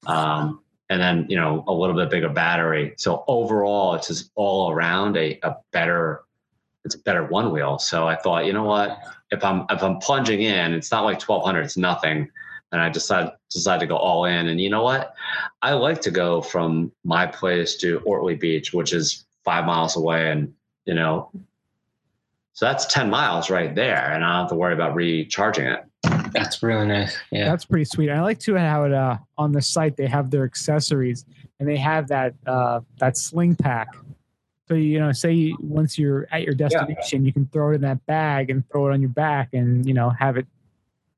Um, 0.05 0.61
and 0.89 1.01
then 1.01 1.25
you 1.29 1.35
know 1.35 1.63
a 1.67 1.73
little 1.73 1.95
bit 1.95 2.09
bigger 2.09 2.29
battery. 2.29 2.93
So 2.97 3.23
overall, 3.27 3.95
it's 3.95 4.07
just 4.07 4.31
all 4.35 4.71
around 4.71 5.17
a, 5.17 5.39
a 5.43 5.57
better. 5.71 6.23
It's 6.85 6.95
a 6.95 6.99
better 6.99 7.25
one 7.25 7.51
wheel. 7.51 7.79
So 7.79 8.07
I 8.07 8.15
thought, 8.15 8.45
you 8.45 8.53
know 8.53 8.63
what? 8.63 8.99
If 9.31 9.43
I'm 9.43 9.65
if 9.69 9.83
I'm 9.83 9.99
plunging 9.99 10.41
in, 10.41 10.73
it's 10.73 10.91
not 10.91 11.03
like 11.03 11.21
1200. 11.21 11.61
It's 11.61 11.77
nothing. 11.77 12.29
And 12.71 12.81
I 12.81 12.89
decided 12.89 13.31
decided 13.49 13.81
to 13.81 13.87
go 13.87 13.97
all 13.97 14.25
in. 14.25 14.47
And 14.47 14.59
you 14.59 14.69
know 14.69 14.83
what? 14.83 15.13
I 15.61 15.73
like 15.73 16.01
to 16.01 16.11
go 16.11 16.41
from 16.41 16.91
my 17.03 17.25
place 17.25 17.75
to 17.77 17.99
Ortley 18.01 18.39
Beach, 18.39 18.73
which 18.73 18.93
is 18.93 19.25
five 19.43 19.65
miles 19.65 19.95
away, 19.97 20.31
and 20.31 20.53
you 20.85 20.93
know 20.93 21.29
so 22.57 22.65
that's 22.65 22.87
10 22.87 23.11
miles 23.11 23.51
right 23.51 23.75
there, 23.75 24.11
and 24.11 24.25
I 24.25 24.31
don't 24.31 24.41
have 24.45 24.49
to 24.49 24.55
worry 24.55 24.73
about 24.73 24.95
recharging 24.95 25.67
it. 25.67 25.85
That's 26.33 26.61
really 26.63 26.87
nice. 26.87 27.17
Yeah. 27.31 27.49
That's 27.49 27.65
pretty 27.65 27.85
sweet. 27.85 28.09
I 28.09 28.21
like 28.21 28.39
too 28.39 28.55
how 28.55 28.83
it 28.83 28.93
uh, 28.93 29.17
on 29.37 29.51
the 29.51 29.61
site 29.61 29.97
they 29.97 30.07
have 30.07 30.31
their 30.31 30.43
accessories 30.43 31.25
and 31.59 31.67
they 31.67 31.77
have 31.77 32.07
that 32.07 32.33
uh, 32.45 32.81
that 32.99 33.17
sling 33.17 33.55
pack. 33.55 33.89
So 34.67 34.75
you 34.75 34.99
know, 34.99 35.11
say 35.11 35.53
once 35.59 35.97
you're 35.97 36.27
at 36.31 36.43
your 36.43 36.53
destination, 36.53 37.21
yeah. 37.23 37.27
you 37.27 37.33
can 37.33 37.47
throw 37.47 37.71
it 37.71 37.75
in 37.75 37.81
that 37.81 38.05
bag 38.05 38.49
and 38.49 38.67
throw 38.69 38.89
it 38.89 38.93
on 38.93 39.01
your 39.01 39.09
back, 39.09 39.49
and 39.53 39.85
you 39.85 39.93
know 39.93 40.09
have 40.09 40.37
it 40.37 40.45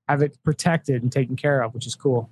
have 0.08 0.22
it 0.22 0.38
protected 0.44 1.02
and 1.02 1.12
taken 1.12 1.36
care 1.36 1.62
of, 1.62 1.74
which 1.74 1.88
is 1.88 1.96
cool. 1.96 2.30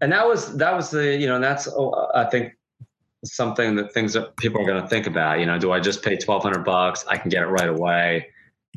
And 0.00 0.12
that 0.12 0.26
was 0.26 0.56
that 0.56 0.74
was 0.74 0.90
the 0.90 1.16
you 1.16 1.26
know 1.26 1.34
and 1.34 1.44
that's 1.44 1.68
oh, 1.68 2.10
I 2.14 2.24
think 2.24 2.56
something 3.24 3.74
that 3.76 3.92
things 3.92 4.12
that 4.14 4.36
people 4.36 4.60
are 4.62 4.66
going 4.66 4.80
to 4.80 4.88
think 4.88 5.06
about. 5.06 5.40
You 5.40 5.46
know, 5.46 5.58
do 5.58 5.72
I 5.72 5.80
just 5.80 6.02
pay 6.02 6.16
twelve 6.16 6.42
hundred 6.42 6.64
bucks? 6.64 7.04
I 7.08 7.16
can 7.16 7.30
get 7.30 7.42
it 7.42 7.46
right 7.46 7.68
away, 7.68 8.28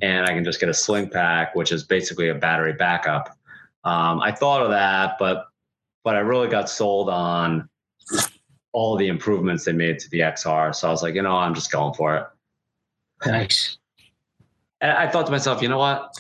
and 0.02 0.26
I 0.26 0.34
can 0.34 0.44
just 0.44 0.60
get 0.60 0.70
a 0.70 0.74
sling 0.74 1.10
pack, 1.10 1.56
which 1.56 1.72
is 1.72 1.84
basically 1.84 2.30
a 2.30 2.36
battery 2.36 2.74
backup. 2.74 3.38
Um, 3.84 4.22
I 4.22 4.32
thought 4.32 4.62
of 4.62 4.70
that, 4.70 5.18
but 5.20 5.48
but 6.04 6.16
I 6.16 6.20
really 6.20 6.48
got 6.48 6.70
sold 6.70 7.10
on 7.10 7.70
all 8.74 8.98
the 8.98 9.08
improvements 9.08 9.66
they 9.66 9.72
made 9.72 10.00
to 10.00 10.10
the 10.10 10.20
XR. 10.20 10.76
So 10.76 10.88
I 10.88 10.92
was 10.92 11.02
like, 11.04 11.16
you 11.16 11.22
know, 11.22 11.36
I'm 11.36 11.54
just 11.54 11.72
going 11.72 11.94
for 11.94 12.18
it. 12.18 12.28
Nice. 13.26 13.78
And 14.82 14.92
I 14.92 15.08
thought 15.10 15.26
to 15.28 15.32
myself, 15.32 15.62
you 15.62 15.70
know 15.70 15.78
what? 15.78 16.20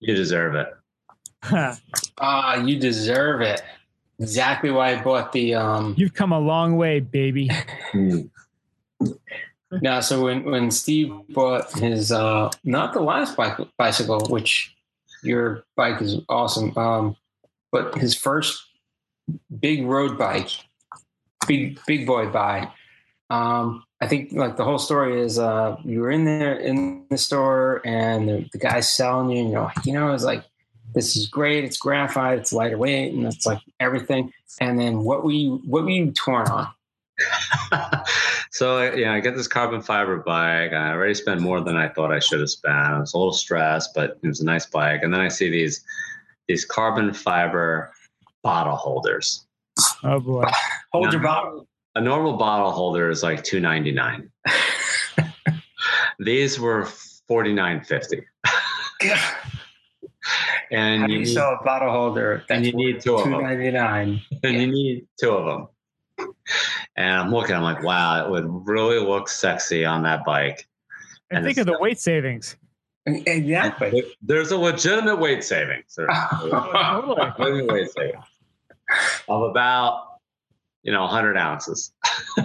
You 0.00 0.14
deserve 0.14 0.54
it. 0.54 0.68
Ah, 2.20 2.56
you 2.56 2.76
deserve 2.76 3.42
it. 3.42 3.62
Exactly 4.18 4.72
why 4.72 4.90
I 4.90 5.00
bought 5.00 5.30
the 5.30 5.54
um 5.54 5.94
You've 5.96 6.14
come 6.14 6.32
a 6.32 6.40
long 6.40 6.76
way, 6.76 6.98
baby. 6.98 7.48
now 9.70 10.00
so 10.00 10.24
when 10.24 10.42
when 10.42 10.72
Steve 10.72 11.14
bought 11.28 11.72
his 11.78 12.10
uh 12.10 12.50
not 12.64 12.92
the 12.92 13.00
last 13.00 13.36
bicycle, 13.76 14.26
which 14.28 14.74
your 15.22 15.64
bike 15.76 16.00
is 16.00 16.16
awesome, 16.28 16.76
um, 16.76 17.16
but 17.72 17.94
his 17.96 18.14
first 18.14 18.64
big 19.60 19.84
road 19.84 20.18
bike, 20.18 20.50
big 21.46 21.80
big 21.86 22.06
boy 22.06 22.28
bike. 22.30 22.68
Um, 23.30 23.84
I 24.00 24.06
think 24.06 24.32
like 24.32 24.56
the 24.56 24.64
whole 24.64 24.78
story 24.78 25.20
is 25.20 25.38
uh 25.38 25.76
you 25.84 26.00
were 26.00 26.10
in 26.10 26.24
there 26.24 26.54
in 26.54 27.04
the 27.10 27.18
store 27.18 27.82
and 27.84 28.28
the, 28.28 28.48
the 28.52 28.58
guy's 28.58 28.90
selling 28.90 29.30
you 29.30 29.42
and 29.42 29.50
you're 29.52 29.62
like, 29.62 29.84
you 29.84 29.92
know, 29.92 30.12
it's 30.12 30.24
like 30.24 30.44
this 30.94 31.16
is 31.16 31.26
great, 31.26 31.64
it's 31.64 31.76
graphite, 31.76 32.38
it's 32.38 32.52
lighter 32.52 32.78
weight, 32.78 33.12
and 33.12 33.26
it's 33.26 33.44
like 33.44 33.60
everything. 33.80 34.32
And 34.60 34.78
then 34.78 35.00
what 35.00 35.24
were 35.24 35.32
you 35.32 35.60
what 35.66 35.84
were 35.84 35.90
you 35.90 36.12
torn 36.12 36.48
on? 36.48 36.68
so 38.50 38.82
yeah, 38.94 39.12
I 39.12 39.20
get 39.20 39.36
this 39.36 39.48
carbon 39.48 39.82
fiber 39.82 40.18
bike. 40.18 40.72
I 40.72 40.90
already 40.92 41.14
spent 41.14 41.40
more 41.40 41.60
than 41.60 41.76
I 41.76 41.88
thought 41.88 42.12
I 42.12 42.18
should 42.18 42.40
have 42.40 42.50
spent. 42.50 42.74
I 42.76 42.98
was 43.00 43.14
a 43.14 43.18
little 43.18 43.32
stressed, 43.32 43.94
but 43.94 44.18
it 44.22 44.26
was 44.28 44.40
a 44.40 44.44
nice 44.44 44.66
bike. 44.66 45.02
And 45.02 45.12
then 45.12 45.20
I 45.20 45.28
see 45.28 45.50
these 45.50 45.84
these 46.46 46.64
carbon 46.64 47.12
fiber 47.12 47.92
bottle 48.42 48.76
holders. 48.76 49.44
Oh 50.02 50.20
boy. 50.20 50.44
Hold 50.92 51.06
No. 51.06 51.10
your 51.12 51.20
bottle. 51.20 51.66
A 51.94 52.00
normal 52.00 52.34
bottle 52.36 52.70
holder 52.70 53.10
is 53.10 53.22
like 53.22 53.42
two 53.44 53.60
ninety 53.60 53.92
nine. 53.92 54.30
These 56.20 56.58
were 56.58 56.84
forty 57.28 57.52
nine 57.52 57.82
fifty, 57.84 58.22
and 60.70 61.00
How 61.02 61.06
do 61.06 61.12
you 61.12 61.18
you 61.20 61.24
need, 61.24 61.32
sell 61.32 61.58
a 61.60 61.64
bottle 61.64 61.90
holder? 61.92 62.44
and 62.50 62.66
you 62.66 62.72
need 62.72 63.00
two 63.00 63.14
of 63.14 63.24
two 63.24 63.30
them. 63.30 63.42
ninety 63.42 63.70
nine. 63.70 64.20
and 64.42 64.54
you 64.60 64.66
need 64.66 65.06
two 65.20 65.30
of 65.30 65.44
them. 65.46 66.28
And 66.98 67.10
I'm 67.12 67.30
looking, 67.30 67.54
I'm 67.54 67.62
like, 67.62 67.82
wow, 67.82 68.24
it 68.24 68.28
would 68.28 68.66
really 68.66 68.98
look 68.98 69.28
sexy 69.28 69.84
on 69.84 70.02
that 70.02 70.24
bike. 70.24 70.66
And 71.30 71.38
And 71.38 71.46
think 71.46 71.58
of 71.58 71.66
the 71.66 71.78
weight 71.78 72.00
savings. 72.00 72.56
Exactly. 73.06 74.04
There's 74.20 74.50
a 74.50 74.58
legitimate 74.58 75.16
weight 75.20 75.44
savings. 75.44 75.94
There's 75.96 76.10
Totally. 76.30 77.14
legitimate 77.38 77.72
weight 77.72 77.90
savings 77.90 78.24
of 79.28 79.42
about, 79.42 80.18
you 80.82 80.92
know, 80.92 81.02
100 81.02 81.36
ounces. 81.36 81.92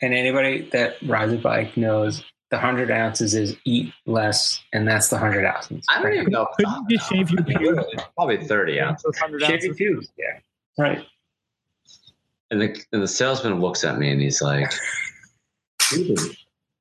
And 0.00 0.14
anybody 0.14 0.68
that 0.72 0.96
rides 1.02 1.32
a 1.32 1.38
bike 1.38 1.76
knows 1.76 2.22
the 2.50 2.58
hundred 2.58 2.90
ounces 2.90 3.34
is 3.34 3.56
eat 3.64 3.92
less, 4.06 4.62
and 4.72 4.86
that's 4.86 5.08
the 5.08 5.18
hundred 5.18 5.44
ounces. 5.44 5.84
I 5.90 6.00
don't 6.00 6.14
even 6.14 6.32
know. 6.32 6.46
Couldn't 6.56 6.86
you 6.88 6.96
just 6.96 7.10
shave 7.10 7.30
your 7.30 7.42
pubes? 7.42 7.82
Probably 8.14 8.36
30 8.36 8.80
ounces. 8.80 9.18
Shave 9.40 9.64
your 9.64 9.74
pubes. 9.74 10.08
Yeah. 10.16 10.38
Right. 10.78 11.04
And 12.50 12.60
the, 12.62 12.82
and 12.92 13.02
the 13.02 13.08
salesman 13.08 13.60
looks 13.60 13.84
at 13.84 13.98
me 13.98 14.10
and 14.10 14.20
he's 14.20 14.40
like, 14.40 14.72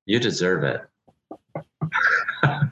you, 0.06 0.20
deserve 0.20 0.64
it. 0.64 0.82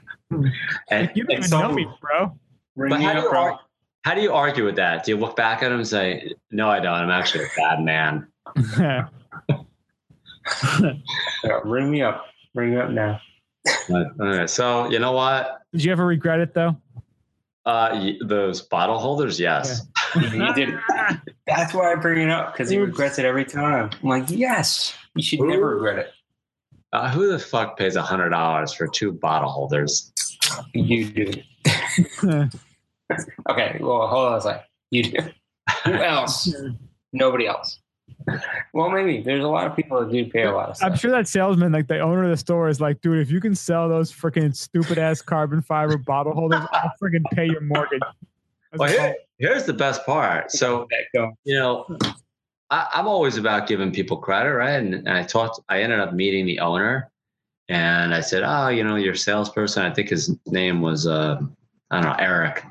and, 0.90 1.12
You 1.14 1.24
don't 1.24 1.32
even 1.32 1.44
so- 1.44 1.62
know 1.62 1.74
me, 1.74 1.88
bro. 2.02 2.38
But 2.78 3.02
how 3.02 3.14
do, 3.14 3.22
you 3.22 3.30
bro. 3.30 3.40
argue, 3.40 3.58
how 4.04 4.14
do 4.16 4.22
you 4.22 4.34
argue 4.34 4.66
with 4.66 4.76
that? 4.76 5.06
Do 5.06 5.12
you 5.12 5.18
look 5.18 5.36
back 5.36 5.64
at 5.64 5.72
him 5.72 5.78
and 5.78 5.88
say, 5.88 6.34
"No, 6.52 6.70
I 6.70 6.82
don't. 6.82 6.94
I'm 6.94 7.10
actually 7.10 7.46
a 7.46 7.48
bad 7.56 7.82
man." 7.82 8.28
Yeah, 11.44 11.60
ring 11.64 11.90
me 11.90 12.02
up. 12.02 12.26
Ring 12.54 12.72
me 12.72 12.78
up 12.78 12.90
now. 12.92 13.20
But, 13.90 14.08
okay, 14.20 14.46
so 14.48 14.90
you 14.90 15.00
know 15.00 15.12
what? 15.14 15.62
Did 15.72 15.84
you 15.84 15.92
ever 15.92 16.06
regret 16.06 16.40
it 16.40 16.54
though? 16.54 16.76
Uh, 17.66 18.12
those 18.22 18.62
bottle 18.62 19.00
holders, 19.00 19.40
yes. 19.40 19.88
You 20.16 20.54
did 20.54 20.70
it. 20.70 20.80
That's 21.48 21.74
why 21.74 21.92
I 21.92 21.96
bring 21.96 22.22
it 22.22 22.32
up 22.32 22.54
because 22.54 22.70
he 22.70 22.78
regrets 22.78 23.20
it 23.20 23.26
every 23.26 23.46
time. 23.46 23.92
I'm 24.02 24.10
like, 24.10 24.26
yes, 24.30 24.96
you 25.16 25.24
should 25.24 25.42
Ooh. 25.42 25.48
never 25.48 25.76
regret 25.76 26.00
it. 26.00 26.12
Uh, 26.92 27.10
who 27.10 27.30
the 27.32 27.40
fuck 27.40 27.78
pays 27.78 27.96
a 27.96 28.02
hundred 28.02 28.30
dollars 28.30 28.74
for 28.74 28.88
two 28.88 29.12
bottle 29.12 29.50
holders? 29.50 30.12
You 30.74 31.10
do. 31.10 31.34
Okay, 33.50 33.78
well, 33.82 34.08
hold 34.08 34.32
on 34.32 34.38
a 34.40 34.42
second. 34.42 34.64
You 34.90 35.04
do. 35.04 35.18
Who 35.84 35.94
else? 35.94 36.54
Nobody 37.14 37.46
else. 37.46 37.80
Well, 38.74 38.90
maybe 38.90 39.22
there's 39.22 39.44
a 39.44 39.48
lot 39.48 39.68
of 39.68 39.76
people 39.76 40.00
that 40.00 40.12
do 40.12 40.26
pay 40.30 40.44
a 40.44 40.52
lot 40.52 40.70
of 40.70 40.78
stuff. 40.78 40.92
I'm 40.92 40.98
sure 40.98 41.12
that 41.12 41.28
salesman, 41.28 41.72
like 41.72 41.88
the 41.88 42.00
owner 42.00 42.24
of 42.24 42.32
the 42.32 42.38
store, 42.38 42.68
is 42.68 42.82
like, 42.82 43.02
dude, 43.02 43.20
if 43.20 43.30
you 43.30 43.40
can 43.40 43.54
sell 43.54 43.88
those 43.88 44.12
freaking 44.12 44.56
stupid 44.56 44.98
ass 44.98 45.22
carbon 45.22 45.62
fiber 45.62 45.98
bottle 45.98 46.34
holders, 46.34 46.62
I'll 46.72 46.92
freaking 47.02 47.24
pay 47.32 47.46
your 47.46 47.62
mortgage. 47.62 48.02
I 48.02 48.78
Well, 48.78 48.90
here, 48.90 49.16
here's 49.38 49.66
the 49.66 49.74
best 49.74 50.06
part. 50.06 50.52
So 50.52 50.88
you 51.44 51.56
know, 51.56 51.98
I, 52.70 52.88
I'm 52.94 53.08
always 53.08 53.38
about 53.38 53.68
giving 53.68 53.92
people 53.92 54.18
credit, 54.18 54.54
right? 54.54 54.80
And, 54.80 54.94
and 54.94 55.10
I 55.10 55.24
talked. 55.24 55.60
I 55.70 55.82
ended 55.82 56.00
up 56.00 56.14
meeting 56.14 56.46
the 56.46 56.60
owner, 56.60 57.10
and 57.70 58.14
I 58.14 58.22
said, 58.22 58.44
"Oh, 58.44 58.70
you 58.70 58.84
know, 58.84 58.96
your 58.96 59.16
salesperson. 59.16 59.84
I 59.86 59.94
think 59.94 60.10
his 60.10 60.36
name 60.48 60.82
was 60.82 61.08
uh, 61.08 61.40
I 61.92 62.02
don't 62.02 62.10
know, 62.10 62.16
Eric." 62.20 62.64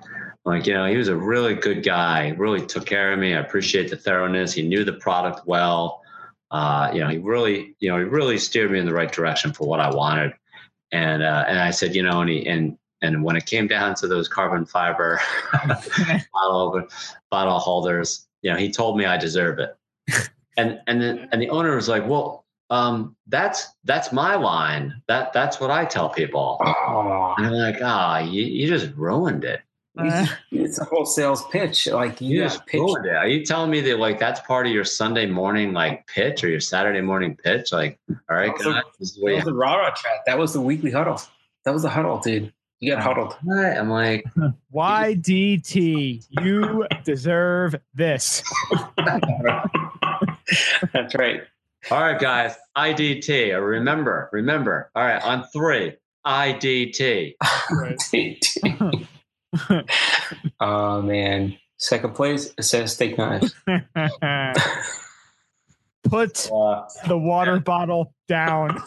Like, 0.44 0.66
you 0.66 0.74
know, 0.74 0.84
he 0.84 0.96
was 0.96 1.08
a 1.08 1.16
really 1.16 1.54
good 1.54 1.82
guy. 1.82 2.30
Really 2.30 2.64
took 2.66 2.84
care 2.84 3.12
of 3.12 3.18
me. 3.18 3.34
I 3.34 3.40
appreciate 3.40 3.88
the 3.88 3.96
thoroughness. 3.96 4.52
He 4.52 4.62
knew 4.62 4.84
the 4.84 4.92
product 4.92 5.46
well. 5.46 6.02
Uh, 6.50 6.90
you 6.92 7.00
know, 7.00 7.08
he 7.08 7.18
really, 7.18 7.74
you 7.80 7.90
know, 7.90 7.96
he 7.96 8.04
really 8.04 8.38
steered 8.38 8.70
me 8.70 8.78
in 8.78 8.84
the 8.84 8.92
right 8.92 9.10
direction 9.10 9.52
for 9.52 9.66
what 9.66 9.80
I 9.80 9.92
wanted. 9.92 10.34
And 10.92 11.22
uh, 11.22 11.44
and 11.48 11.58
I 11.58 11.70
said, 11.70 11.94
you 11.94 12.02
know, 12.02 12.20
and 12.20 12.30
he, 12.30 12.46
and 12.46 12.76
and 13.04 13.22
when 13.22 13.36
it 13.36 13.46
came 13.46 13.66
down 13.66 13.94
to 13.96 14.08
those 14.08 14.28
carbon 14.28 14.64
fiber 14.66 15.20
bottle 16.32 16.86
bottle 17.30 17.58
holders, 17.58 18.26
you 18.42 18.50
know, 18.50 18.56
he 18.56 18.70
told 18.70 18.96
me 18.98 19.04
I 19.04 19.16
deserve 19.16 19.58
it. 19.58 19.76
And 20.56 20.78
and 20.86 21.02
the, 21.02 21.28
and 21.32 21.42
the 21.42 21.48
owner 21.48 21.74
was 21.74 21.88
like, 21.88 22.06
well, 22.06 22.44
um, 22.70 23.16
that's 23.26 23.66
that's 23.82 24.12
my 24.12 24.36
line. 24.36 25.02
That 25.08 25.32
that's 25.32 25.58
what 25.58 25.72
I 25.72 25.84
tell 25.84 26.08
people. 26.08 26.58
Oh, 26.64 27.34
And 27.36 27.46
I'm 27.48 27.52
like, 27.54 27.78
ah, 27.82 28.20
you, 28.20 28.44
you 28.44 28.68
just 28.68 28.94
ruined 28.94 29.42
it. 29.42 29.62
Uh, 29.98 30.24
it's 30.52 30.78
a 30.78 30.84
whole 30.84 31.06
sales 31.06 31.44
pitch. 31.50 31.88
Like 31.88 32.20
you 32.20 32.36
You 32.36 32.42
just 32.44 32.58
just 32.58 32.66
pitch. 32.68 32.78
ruined 32.78 33.04
it. 33.06 33.16
Are 33.16 33.26
you 33.26 33.44
telling 33.44 33.68
me 33.68 33.80
that 33.80 33.98
like 33.98 34.20
that's 34.20 34.38
part 34.42 34.68
of 34.68 34.72
your 34.72 34.84
Sunday 34.84 35.26
morning 35.26 35.72
like 35.72 36.06
pitch 36.06 36.44
or 36.44 36.48
your 36.48 36.60
Saturday 36.60 37.00
morning 37.00 37.34
pitch? 37.36 37.72
Like, 37.72 37.98
all 38.30 38.36
right, 38.36 38.50
Also, 38.50 38.74
guys, 38.74 38.82
this 39.00 39.08
is 39.10 39.16
That 39.16 39.22
what 39.24 39.30
you 39.30 39.34
was 39.38 39.44
the 39.46 39.54
raw 39.54 39.74
raw 39.74 39.90
chat. 39.90 40.20
That 40.26 40.38
was 40.38 40.52
the 40.52 40.60
weekly 40.60 40.92
huddle. 40.92 41.20
That 41.64 41.72
was 41.74 41.82
the 41.82 41.90
huddle, 41.90 42.18
dude. 42.20 42.52
You 42.84 42.92
got 42.92 43.02
huddled. 43.02 43.34
What? 43.42 43.64
I'm 43.78 43.88
like, 43.88 44.26
YDT, 44.74 46.26
you 46.28 46.86
deserve 47.02 47.76
this. 47.94 48.42
That's 50.92 51.14
right. 51.14 51.40
all 51.90 51.98
right, 52.02 52.20
guys, 52.20 52.54
IDT. 52.76 53.58
Remember, 53.66 54.28
remember. 54.34 54.90
All 54.94 55.02
right, 55.02 55.22
on 55.22 55.44
three, 55.50 55.94
IDT. 56.26 57.36
IDT. 57.42 59.06
oh 60.60 61.00
man. 61.00 61.56
Second 61.78 62.14
place, 62.14 62.52
it 62.58 62.64
says 62.64 62.92
steak 62.92 63.16
knives. 63.16 63.54
Put 66.02 66.50
Uh, 66.52 66.82
the 67.08 67.16
water 67.16 67.60
bottle 67.60 68.12
down. 68.28 68.82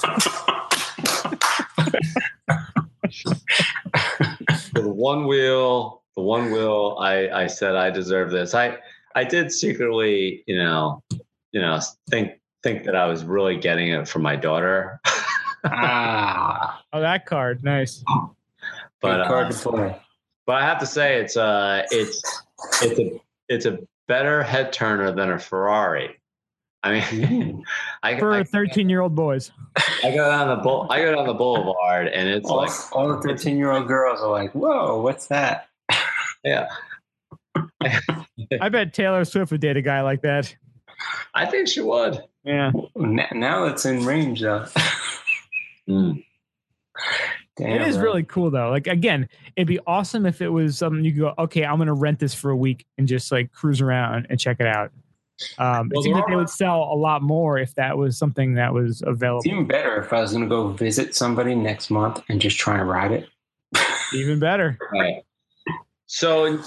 The 4.82 4.90
one 4.90 5.28
wheel, 5.28 6.04
the 6.16 6.22
one 6.22 6.52
wheel. 6.52 6.98
I 6.99 7.30
I 7.30 7.48
said 7.48 7.76
I 7.76 7.90
deserve 7.90 8.32
this. 8.32 8.54
I 8.54 8.78
I 9.16 9.24
did 9.24 9.52
secretly, 9.52 10.44
you 10.48 10.58
know, 10.58 11.02
you 11.52 11.62
know, 11.62 11.80
think 12.10 12.40
think 12.64 12.84
that 12.86 12.95
I 12.95 13.06
was 13.06 13.24
really 13.24 13.58
getting 13.58 13.90
it 13.90 14.08
for 14.08 14.20
my 14.20 14.36
daughter, 14.36 14.99
ah, 15.66 16.82
Oh, 16.94 17.02
that 17.02 17.26
card. 17.26 17.64
Nice. 17.64 18.04
but 19.02 19.18
good 19.18 19.28
card 19.28 19.48
uh, 19.48 19.52
to 19.52 19.70
play. 19.70 20.02
but 20.45 20.56
I 20.56 20.66
have 20.66 20.80
to 20.80 20.86
say 20.86 21.20
it's 21.20 21.38
uh 21.38 21.84
it's 21.91 22.22
it's 22.82 22.99
a 22.99 23.20
it's 23.49 23.66
a 23.66 23.80
better 24.08 24.41
head 24.44 24.72
turner 24.74 25.12
than 25.12 25.32
a 25.32 25.40
Ferrari. 25.40 26.16
I 26.88 27.19
mean, 27.22 27.64
I, 28.03 28.18
For 28.18 28.43
13 28.43 28.89
year 28.89 29.01
old 29.01 29.15
boys. 29.15 29.51
I 30.03 30.11
go 30.11 30.30
down 30.30 30.47
the 30.47 30.55
bull 30.64 30.88
I 30.89 31.01
go 31.01 31.14
down 31.15 31.27
the 31.27 31.34
boulevard 31.34 32.07
and 32.07 32.27
it's 32.30 32.49
all, 32.49 32.57
like 32.57 32.72
all 32.91 33.07
the 33.09 33.22
13 33.22 33.57
year 33.57 33.72
old 33.72 33.88
girls 33.88 34.22
are 34.22 34.30
like, 34.31 34.53
whoa, 34.53 35.01
what's 35.01 35.27
that? 35.27 35.68
yeah. 36.43 36.68
I 38.61 38.69
bet 38.69 38.93
Taylor 38.93 39.26
Swift 39.26 39.51
would 39.51 39.61
date 39.61 39.77
a 39.77 39.81
guy 39.81 40.01
like 40.01 40.22
that. 40.22 40.55
I 41.34 41.45
think 41.45 41.68
she 41.68 41.81
would. 41.81 42.23
Yeah. 42.43 42.72
N- 42.95 43.26
Now 43.34 43.65
it's 43.65 43.85
in 43.85 44.05
range 44.05 44.41
though. 44.41 44.65
Mm. 45.89 46.23
Damn, 47.55 47.81
it 47.81 47.88
is 47.88 47.95
bro. 47.97 48.05
really 48.05 48.23
cool 48.23 48.51
though. 48.51 48.69
Like 48.69 48.88
again, 48.88 49.27
it'd 49.55 49.68
be 49.68 49.80
awesome 49.88 50.26
if 50.26 50.41
it 50.41 50.49
was 50.49 50.77
something 50.77 51.03
you 51.03 51.11
could 51.11 51.19
go, 51.22 51.34
okay, 51.39 51.65
I'm 51.65 51.77
gonna 51.77 51.93
rent 51.93 52.19
this 52.19 52.34
for 52.34 52.51
a 52.51 52.57
week 52.57 52.85
and 52.97 53.07
just 53.07 53.31
like 53.31 53.51
cruise 53.51 53.81
around 53.81 54.27
and 54.30 54.39
check 54.39 54.57
it 54.59 54.68
out. 54.68 54.91
Um, 55.57 55.89
Well, 55.93 56.01
it 56.01 56.03
seems 56.03 56.05
there 56.05 56.14
like 56.15 56.30
they 56.30 56.35
would 56.35 56.49
sell 56.49 56.84
a 56.84 56.95
lot 56.95 57.22
more 57.22 57.57
if 57.57 57.76
that 57.76 57.97
was 57.97 58.18
something 58.18 58.55
that 58.55 58.73
was 58.73 59.01
available. 59.05 59.39
It's 59.39 59.47
even 59.47 59.68
better 59.68 59.97
if 60.01 60.11
I 60.14 60.22
was 60.22 60.31
going 60.31 60.43
to 60.43 60.49
go 60.49 60.69
visit 60.69 61.15
somebody 61.15 61.55
next 61.55 61.89
month 61.89 62.22
and 62.30 62.41
just 62.41 62.57
try 62.57 62.80
and 62.80 62.88
ride 62.89 63.11
it. 63.11 63.30
Even 64.14 64.39
better. 64.39 64.77
Right. 64.91 65.23
So 66.07 66.59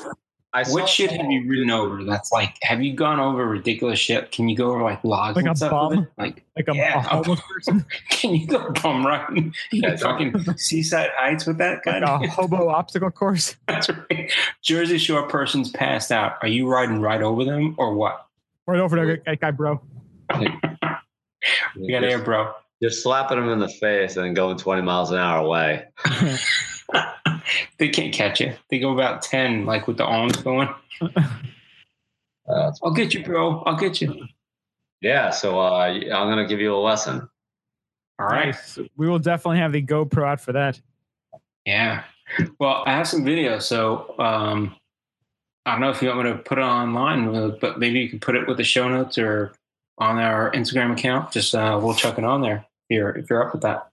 I 0.52 0.64
saw 0.64 0.74
What 0.74 0.88
shit 0.88 1.10
have 1.12 1.30
you 1.30 1.48
ridden 1.48 1.70
over? 1.70 2.05
That's 2.05 2.30
like, 2.32 2.56
have 2.62 2.82
you 2.82 2.92
gone 2.92 3.18
over 3.20 3.47
ridiculous 3.47 3.98
shit? 3.98 4.30
Can 4.32 4.48
you 4.48 4.56
go 4.56 4.72
over 4.72 4.82
like 4.82 5.02
logs 5.05 5.36
Like 5.36 5.47
and 5.47 5.55
a 5.55 5.56
stuff 5.56 5.70
bum? 5.70 6.06
Like, 6.18 6.44
Like 6.56 6.68
a, 6.68 6.74
Yeah. 6.74 6.98
a 6.98 7.01
homeless 7.01 7.40
person, 7.51 7.86
can 8.10 8.34
you 8.34 8.47
go 8.47 8.70
bum 8.82 9.06
riding 9.06 9.55
Yeah, 9.72 9.92
in 9.92 9.98
fucking 9.98 10.34
Seaside 10.59 11.10
Heights 11.16 11.47
with 11.47 11.59
that 11.59 11.82
guy? 11.84 12.01
like 12.01 12.24
a 12.28 12.30
hobo 12.30 12.68
obstacle 12.76 13.10
course. 13.10 13.56
That's 13.68 13.88
right. 13.88 14.30
Jersey 14.62 14.98
Shore 14.98 15.26
person's 15.28 15.70
passed 15.70 16.12
out. 16.12 16.34
Are 16.42 16.48
you 16.48 16.68
riding 16.68 17.01
right 17.01 17.22
over 17.22 17.44
them 17.44 17.74
or 17.78 17.94
what? 17.94 18.26
Right 18.70 18.80
over 18.80 18.94
there, 18.94 19.20
that 19.26 19.40
guy, 19.40 19.51
bro. 19.51 19.80
You 21.74 21.90
got 21.90 22.05
air, 22.05 22.18
bro. 22.18 22.52
You're 22.80 22.90
slapping 22.90 23.40
them 23.40 23.48
in 23.48 23.60
the 23.60 23.68
face 23.68 24.16
and 24.16 24.36
going 24.36 24.59
20 24.59 24.82
miles 24.82 25.10
an 25.10 25.16
hour 25.16 25.44
away. 25.44 25.86
they 27.78 27.88
can't 27.88 28.12
catch 28.12 28.40
you. 28.40 28.52
They 28.68 28.78
go 28.78 28.92
about 28.92 29.22
10, 29.22 29.64
like 29.64 29.88
with 29.88 29.97
the 29.97 30.05
arms 30.05 30.36
going. 30.36 30.68
Uh, 31.01 32.72
I'll 32.82 32.92
get 32.92 33.14
you, 33.14 33.24
bro. 33.24 33.62
I'll 33.62 33.76
get 33.76 34.01
you. 34.02 34.26
yeah. 35.01 35.30
So 35.30 35.59
uh, 35.59 35.84
I'm 35.86 36.28
going 36.28 36.36
to 36.36 36.47
give 36.47 36.60
you 36.60 36.74
a 36.74 36.76
lesson. 36.76 37.26
All 38.18 38.26
right. 38.26 38.47
Nice. 38.47 38.78
We 38.97 39.09
will 39.09 39.18
definitely 39.18 39.59
have 39.59 39.72
the 39.72 39.82
GoPro 39.82 40.26
out 40.26 40.40
for 40.40 40.52
that. 40.52 40.80
Yeah. 41.64 42.05
Well, 42.59 42.82
I 42.86 42.92
have 42.92 43.09
some 43.09 43.24
videos, 43.24 43.62
so 43.62 44.14
um, 44.18 44.76
I 45.66 45.73
don't 45.73 45.81
know 45.81 45.91
if 45.91 46.03
you 46.03 46.09
want 46.09 46.24
me 46.24 46.32
to 46.32 46.39
put 46.39 46.59
it 46.59 46.62
online, 46.62 47.35
uh, 47.35 47.49
but 47.61 47.78
maybe 47.78 48.01
you 48.01 48.09
can 48.09 48.20
put 48.20 48.35
it 48.35 48.49
with 48.49 48.57
the 48.57 48.65
show 48.65 48.89
notes 48.89 49.19
or 49.19 49.53
on 49.99 50.19
our 50.19 50.51
Instagram 50.53 50.93
account. 50.93 51.32
Just 51.32 51.55
uh, 51.55 51.78
we'll 51.81 51.95
chuck 51.95 52.19
it 52.19 52.24
on 52.24 52.41
there 52.41 52.66
if 52.89 52.97
you're 52.97 53.11
if 53.11 53.28
you're 53.28 53.47
up 53.47 53.53
with 53.53 53.62
that. 53.62 53.91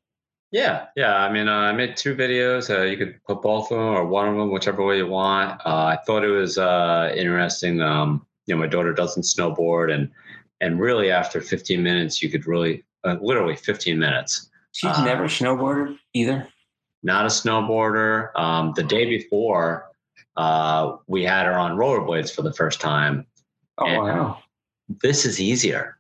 Yeah, 0.52 0.86
yeah. 0.96 1.18
I 1.18 1.32
mean, 1.32 1.50
uh, 1.50 1.52
I 1.52 1.74
made 1.74 1.98
two 1.98 2.16
videos. 2.16 2.70
Uh, 2.74 2.84
you 2.84 2.96
could 2.96 3.22
put 3.26 3.42
both 3.42 3.70
of 3.72 3.78
them 3.78 3.88
or 3.88 4.06
one 4.06 4.30
of 4.30 4.36
them, 4.36 4.50
whichever 4.52 4.84
way 4.84 4.98
you 4.98 5.08
want. 5.08 5.60
Uh, 5.66 5.86
I 5.86 6.00
thought 6.06 6.24
it 6.24 6.30
was 6.30 6.58
uh, 6.58 7.14
interesting. 7.16 7.82
Um, 7.82 8.26
you 8.46 8.56
know, 8.56 8.62
my 8.62 8.68
daughter 8.68 8.94
doesn't 8.94 9.24
snowboard, 9.24 9.94
and 9.94 10.10
and 10.62 10.80
really 10.80 11.12
after 11.12 11.42
15 11.42 11.84
minutes, 11.84 12.24
you 12.24 12.30
could 12.30 12.48
really, 12.48 12.84
uh, 13.04 13.18
literally 13.22 13.56
15 13.56 14.00
minutes. 14.00 14.50
She's 14.72 14.98
never 15.00 15.26
snowboarded 15.26 15.98
either. 16.14 16.48
Not 17.04 17.26
a 17.26 17.30
snowboarder. 17.30 18.38
Um, 18.40 18.74
the 18.76 18.84
day 18.84 19.06
before, 19.06 19.90
uh, 20.38 20.96
we 21.08 21.24
had 21.24 21.46
her 21.46 21.58
on 21.58 21.76
rollerblades 21.78 22.34
for 22.34 22.42
the 22.44 22.54
first 22.54 22.80
time. 22.80 23.26
Oh 23.78 23.86
and- 23.86 23.98
wow! 24.04 24.40
This 25.02 25.26
is 25.26 25.42
easier. 25.42 25.98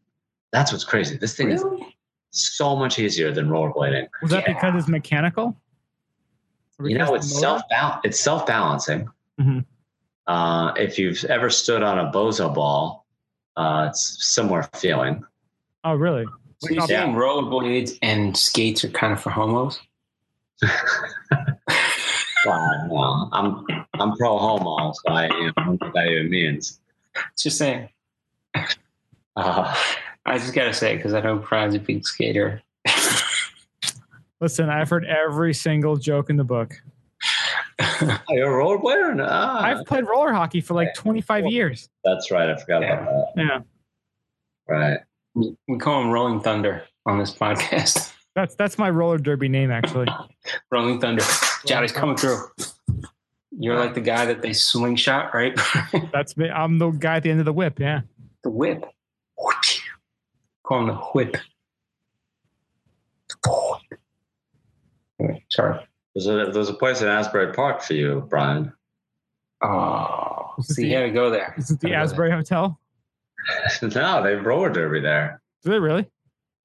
That's 0.53 0.71
what's 0.71 0.85
crazy. 0.85 1.17
This 1.17 1.35
thing 1.35 1.51
is 1.51 1.63
so 2.31 2.75
much 2.75 2.99
easier 2.99 3.31
than 3.33 3.49
rollerblading. 3.49 4.07
Was 4.21 4.31
that 4.31 4.45
Yeah. 4.47 4.53
because 4.53 4.75
it's 4.79 4.87
mechanical? 4.87 5.55
Or 6.79 6.87
you 6.89 6.97
know 6.97 7.13
it's 7.15 7.27
the 7.29 7.41
motor? 7.47 7.63
self 7.69 7.99
it's 8.05 8.19
self-balancing 8.19 9.09
Mhm. 9.41 9.65
uh, 10.27 10.73
if 10.77 10.99
you've 10.99 11.23
ever 11.25 11.49
stood 11.49 11.81
on 11.83 11.97
a 11.99 12.11
BOSU 12.11 12.53
ball 12.53 13.05
uh, 13.55 13.87
it's 13.89 14.17
similar 14.33 14.61
feeling 14.75 15.23
Oh, 15.83 15.93
really? 15.95 16.25
So 16.59 16.69
you're 16.69 16.81
Like, 16.81 16.89
saying 16.89 17.15
rollerblades 17.15 17.97
and 18.03 18.37
skates 18.37 18.83
are 18.83 18.89
kind 18.89 19.11
of 19.13 19.19
for 19.21 19.31
homos? 19.31 19.79
Well, 22.47 23.29
no, 23.31 23.37
i'm 23.37 23.65
i'm 23.99 24.15
pro 24.17 24.37
homo 24.37 24.91
so 24.93 25.11
i 25.13 25.25
you 25.27 25.45
know, 25.47 25.53
I 25.57 25.63
don't 25.65 25.81
know 25.81 25.87
what 25.87 25.93
that 25.93 26.07
even 26.07 26.29
means 26.29 26.79
Just 27.37 27.57
saying. 27.57 27.89
uh, 29.35 29.75
I 30.25 30.37
just 30.37 30.53
gotta 30.53 30.73
say 30.73 30.95
because 30.97 31.13
I 31.13 31.21
know 31.21 31.37
Brian's 31.37 31.75
a 31.75 31.79
big 31.79 32.05
skater. 32.05 32.61
Listen, 34.41 34.69
I've 34.69 34.89
heard 34.89 35.05
every 35.05 35.53
single 35.53 35.95
joke 35.97 36.29
in 36.29 36.35
the 36.37 36.43
book. 36.43 36.75
oh, 37.79 38.19
you're 38.29 38.59
a 38.59 38.63
rollerblader 38.63 39.15
no. 39.15 39.25
Ah, 39.29 39.61
I've 39.63 39.85
played 39.85 40.05
roller 40.07 40.31
hockey 40.33 40.61
for 40.61 40.73
like 40.73 40.93
25 40.95 41.45
years. 41.47 41.89
that's 42.03 42.31
right 42.31 42.49
i 42.49 42.55
forgot 42.57 42.83
about 42.83 43.05
that 43.35 43.43
Yeah. 43.43 43.59
right 44.67 44.99
we 45.33 45.77
call 45.77 46.01
him 46.01 46.09
Rolling 46.09 46.39
Thunder 46.41 46.83
on 47.05 47.19
this 47.19 47.31
podcast. 47.33 48.11
That's 48.35 48.55
that's 48.55 48.77
my 48.79 48.89
roller 48.89 49.17
derby 49.19 49.47
name 49.49 49.69
actually. 49.71 50.07
Rolling 50.71 50.99
Thunder. 50.99 51.23
Johnny's 51.67 51.91
coming 51.91 52.15
through. 52.17 52.37
You're 53.59 53.77
like 53.77 53.93
the 53.95 54.01
guy 54.01 54.25
that 54.25 54.41
they 54.41 54.53
slingshot, 54.53 55.33
right? 55.33 55.59
That's 56.13 56.37
me. 56.37 56.49
I'm 56.49 56.77
the 56.77 56.89
guy 56.91 57.17
at 57.17 57.23
the 57.23 57.31
end 57.31 57.39
of 57.39 57.45
the 57.45 57.53
whip. 57.53 57.79
Yeah. 57.79 58.01
the 58.43 58.49
whip. 58.51 58.83
Call 60.63 60.81
him 60.81 60.87
the 60.87 60.95
whip. 60.95 61.37
Sorry. 65.49 65.79
there's 66.13 66.27
a 66.27 66.51
there's 66.51 66.69
a 66.69 66.73
place 66.73 67.01
in 67.01 67.07
asbury 67.07 67.53
park 67.53 67.81
for 67.81 67.93
you 67.93 68.25
brian 68.29 68.71
Oh, 69.63 70.53
This 70.57 70.69
is 70.69 70.75
so 70.75 70.81
you 70.83 70.93
had 70.95 71.01
to 71.03 71.09
go 71.09 71.31
there. 71.31 71.55
Is 71.57 71.71
it 71.71 71.79
the 71.79 71.87
Okay. 71.87 71.95
Asbury 71.95 72.29
Hotel? 72.29 72.79
no 73.81 74.21
they 74.23 74.31
have 74.35 74.45
roller 74.45 74.69
derby 74.69 74.99
there 74.99 75.41
Do 75.63 75.71
they 75.71 75.79
really? 75.79 76.05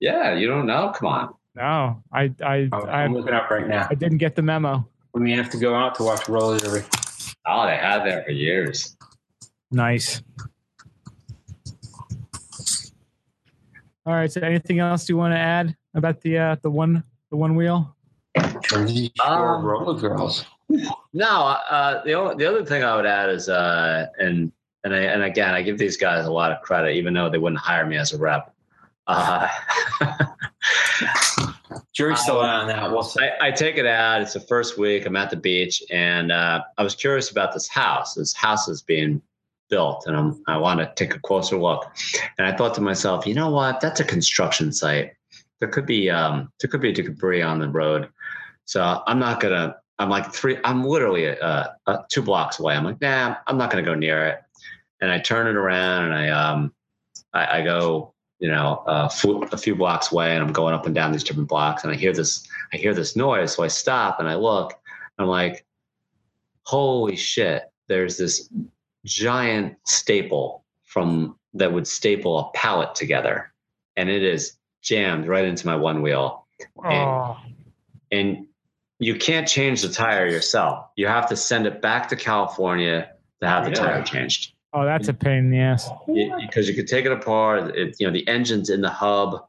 yeah 0.00 0.34
you 0.34 0.46
don't 0.48 0.66
know 0.66 0.92
come 0.94 1.08
on 1.08 1.34
No, 1.54 2.02
I 2.12 2.32
I 2.44 2.68
Oh, 2.72 2.82
I, 2.86 3.04
I'm 3.04 3.14
looking 3.14 3.32
up 3.34 3.50
right 3.50 3.66
now. 3.66 3.86
I 3.90 3.94
didn't 3.94 4.18
get 4.18 4.34
the 4.36 4.42
memo. 4.42 4.86
We 5.14 5.32
have 5.32 5.50
to 5.50 5.58
go 5.58 5.74
out 5.74 5.94
to 5.96 6.04
watch 6.04 6.28
roller 6.28 6.58
derby. 6.58 6.84
oh 7.46 7.66
they 7.66 7.76
had 7.76 8.04
that 8.06 8.24
for 8.24 8.30
years 8.32 8.96
Nice. 9.72 10.20
All 14.04 14.12
right. 14.12 14.30
So, 14.30 14.42
anything 14.42 14.80
else 14.80 15.08
you 15.08 15.16
want 15.16 15.32
to 15.32 15.38
add 15.38 15.74
about 15.94 16.20
the 16.20 16.36
uh, 16.38 16.56
the 16.62 16.70
one 16.70 17.02
the 17.30 17.36
one 17.36 17.56
wheel? 17.56 17.96
Jersey 18.62 19.10
Shore 19.16 19.56
Um, 19.56 19.64
roller 19.64 19.98
girls. 19.98 20.44
No, 21.14 21.26
uh, 21.26 22.02
the 22.04 22.12
only, 22.14 22.36
the 22.36 22.48
other 22.48 22.64
thing 22.64 22.82
I 22.82 22.96
would 22.96 23.06
add 23.06 23.30
is, 23.30 23.48
uh, 23.48 24.06
and 24.18 24.52
and 24.84 24.94
I, 24.94 24.98
and 25.00 25.22
again, 25.22 25.54
I 25.54 25.62
give 25.62 25.78
these 25.78 25.96
guys 25.96 26.26
a 26.26 26.32
lot 26.32 26.52
of 26.52 26.60
credit, 26.62 26.96
even 26.96 27.14
though 27.14 27.30
they 27.30 27.38
wouldn't 27.38 27.60
hire 27.60 27.86
me 27.86 27.96
as 27.96 28.12
a 28.12 28.18
rep. 28.18 28.54
Uh, 29.06 29.48
Jury's 31.92 32.20
still 32.20 32.40
out 32.40 32.62
on 32.62 32.68
that. 32.68 32.90
We'll 32.90 33.02
see. 33.02 33.22
I, 33.22 33.48
I 33.48 33.50
take 33.50 33.76
it 33.76 33.86
out. 33.86 34.22
It's 34.22 34.32
the 34.32 34.40
first 34.40 34.78
week. 34.78 35.06
I'm 35.06 35.16
at 35.16 35.30
the 35.30 35.36
beach, 35.36 35.82
and 35.90 36.32
uh, 36.32 36.62
I 36.78 36.82
was 36.82 36.94
curious 36.94 37.30
about 37.30 37.52
this 37.52 37.68
house. 37.68 38.14
This 38.14 38.34
house 38.34 38.68
is 38.68 38.82
being 38.82 39.20
built, 39.68 40.04
and 40.06 40.16
I'm, 40.16 40.42
I 40.46 40.56
want 40.58 40.80
to 40.80 40.92
take 40.96 41.14
a 41.14 41.20
closer 41.20 41.56
look. 41.56 41.86
And 42.38 42.46
I 42.46 42.56
thought 42.56 42.74
to 42.74 42.80
myself, 42.80 43.26
you 43.26 43.34
know 43.34 43.50
what? 43.50 43.80
That's 43.80 44.00
a 44.00 44.04
construction 44.04 44.72
site. 44.72 45.12
There 45.60 45.68
could 45.68 45.86
be 45.86 46.10
um, 46.10 46.52
there 46.60 46.68
could 46.68 46.80
be 46.80 46.92
debris 46.92 47.42
on 47.42 47.58
the 47.58 47.68
road. 47.68 48.08
So 48.64 49.02
I'm 49.06 49.18
not 49.18 49.40
gonna. 49.40 49.76
I'm 49.98 50.10
like 50.10 50.32
three. 50.32 50.58
I'm 50.64 50.84
literally 50.84 51.38
uh, 51.38 51.68
uh, 51.86 51.98
two 52.10 52.22
blocks 52.22 52.58
away. 52.58 52.74
I'm 52.74 52.84
like, 52.84 53.00
nah, 53.00 53.36
I'm 53.46 53.58
not 53.58 53.70
gonna 53.70 53.82
go 53.82 53.94
near 53.94 54.26
it. 54.26 54.40
And 55.00 55.10
I 55.10 55.18
turn 55.18 55.46
it 55.46 55.56
around, 55.56 56.06
and 56.06 56.14
I 56.14 56.28
um, 56.28 56.72
I, 57.32 57.58
I 57.58 57.62
go, 57.62 58.11
you 58.42 58.50
know, 58.50 58.82
a 58.88 59.08
few 59.08 59.76
blocks 59.76 60.10
away, 60.10 60.34
and 60.34 60.42
I'm 60.42 60.52
going 60.52 60.74
up 60.74 60.84
and 60.84 60.92
down 60.92 61.12
these 61.12 61.22
different 61.22 61.48
blocks, 61.48 61.84
and 61.84 61.92
I 61.92 61.96
hear 61.96 62.12
this. 62.12 62.44
I 62.72 62.76
hear 62.76 62.92
this 62.92 63.14
noise, 63.14 63.54
so 63.54 63.62
I 63.62 63.68
stop 63.68 64.18
and 64.18 64.28
I 64.28 64.34
look. 64.34 64.74
I'm 65.16 65.28
like, 65.28 65.64
holy 66.64 67.14
shit! 67.14 67.70
There's 67.86 68.16
this 68.16 68.50
giant 69.04 69.76
staple 69.86 70.64
from 70.82 71.36
that 71.54 71.72
would 71.72 71.86
staple 71.86 72.36
a 72.40 72.50
pallet 72.50 72.96
together, 72.96 73.52
and 73.96 74.08
it 74.10 74.24
is 74.24 74.54
jammed 74.82 75.28
right 75.28 75.44
into 75.44 75.64
my 75.64 75.76
one 75.76 76.02
wheel 76.02 76.44
Oh, 76.84 77.36
and 78.10 78.46
you 78.98 79.14
can't 79.14 79.46
change 79.46 79.82
the 79.82 79.88
tire 79.88 80.26
yourself. 80.26 80.86
You 80.96 81.06
have 81.06 81.28
to 81.28 81.36
send 81.36 81.68
it 81.68 81.80
back 81.80 82.08
to 82.08 82.16
California 82.16 83.12
to 83.40 83.48
have 83.48 83.64
the 83.64 83.70
Yeah. 83.70 83.76
tire 83.76 84.02
changed. 84.02 84.51
Oh, 84.72 84.84
that's 84.84 85.08
a 85.08 85.14
pain 85.14 85.38
in 85.38 85.50
the 85.50 85.58
ass. 85.58 85.88
Because 86.06 86.68
you 86.68 86.74
could 86.74 86.88
take 86.88 87.04
it 87.04 87.12
apart. 87.12 87.76
It, 87.76 87.96
you 87.98 88.06
know, 88.06 88.12
the 88.12 88.26
engine's 88.28 88.70
in 88.70 88.80
the 88.80 88.90
hub. 88.90 89.42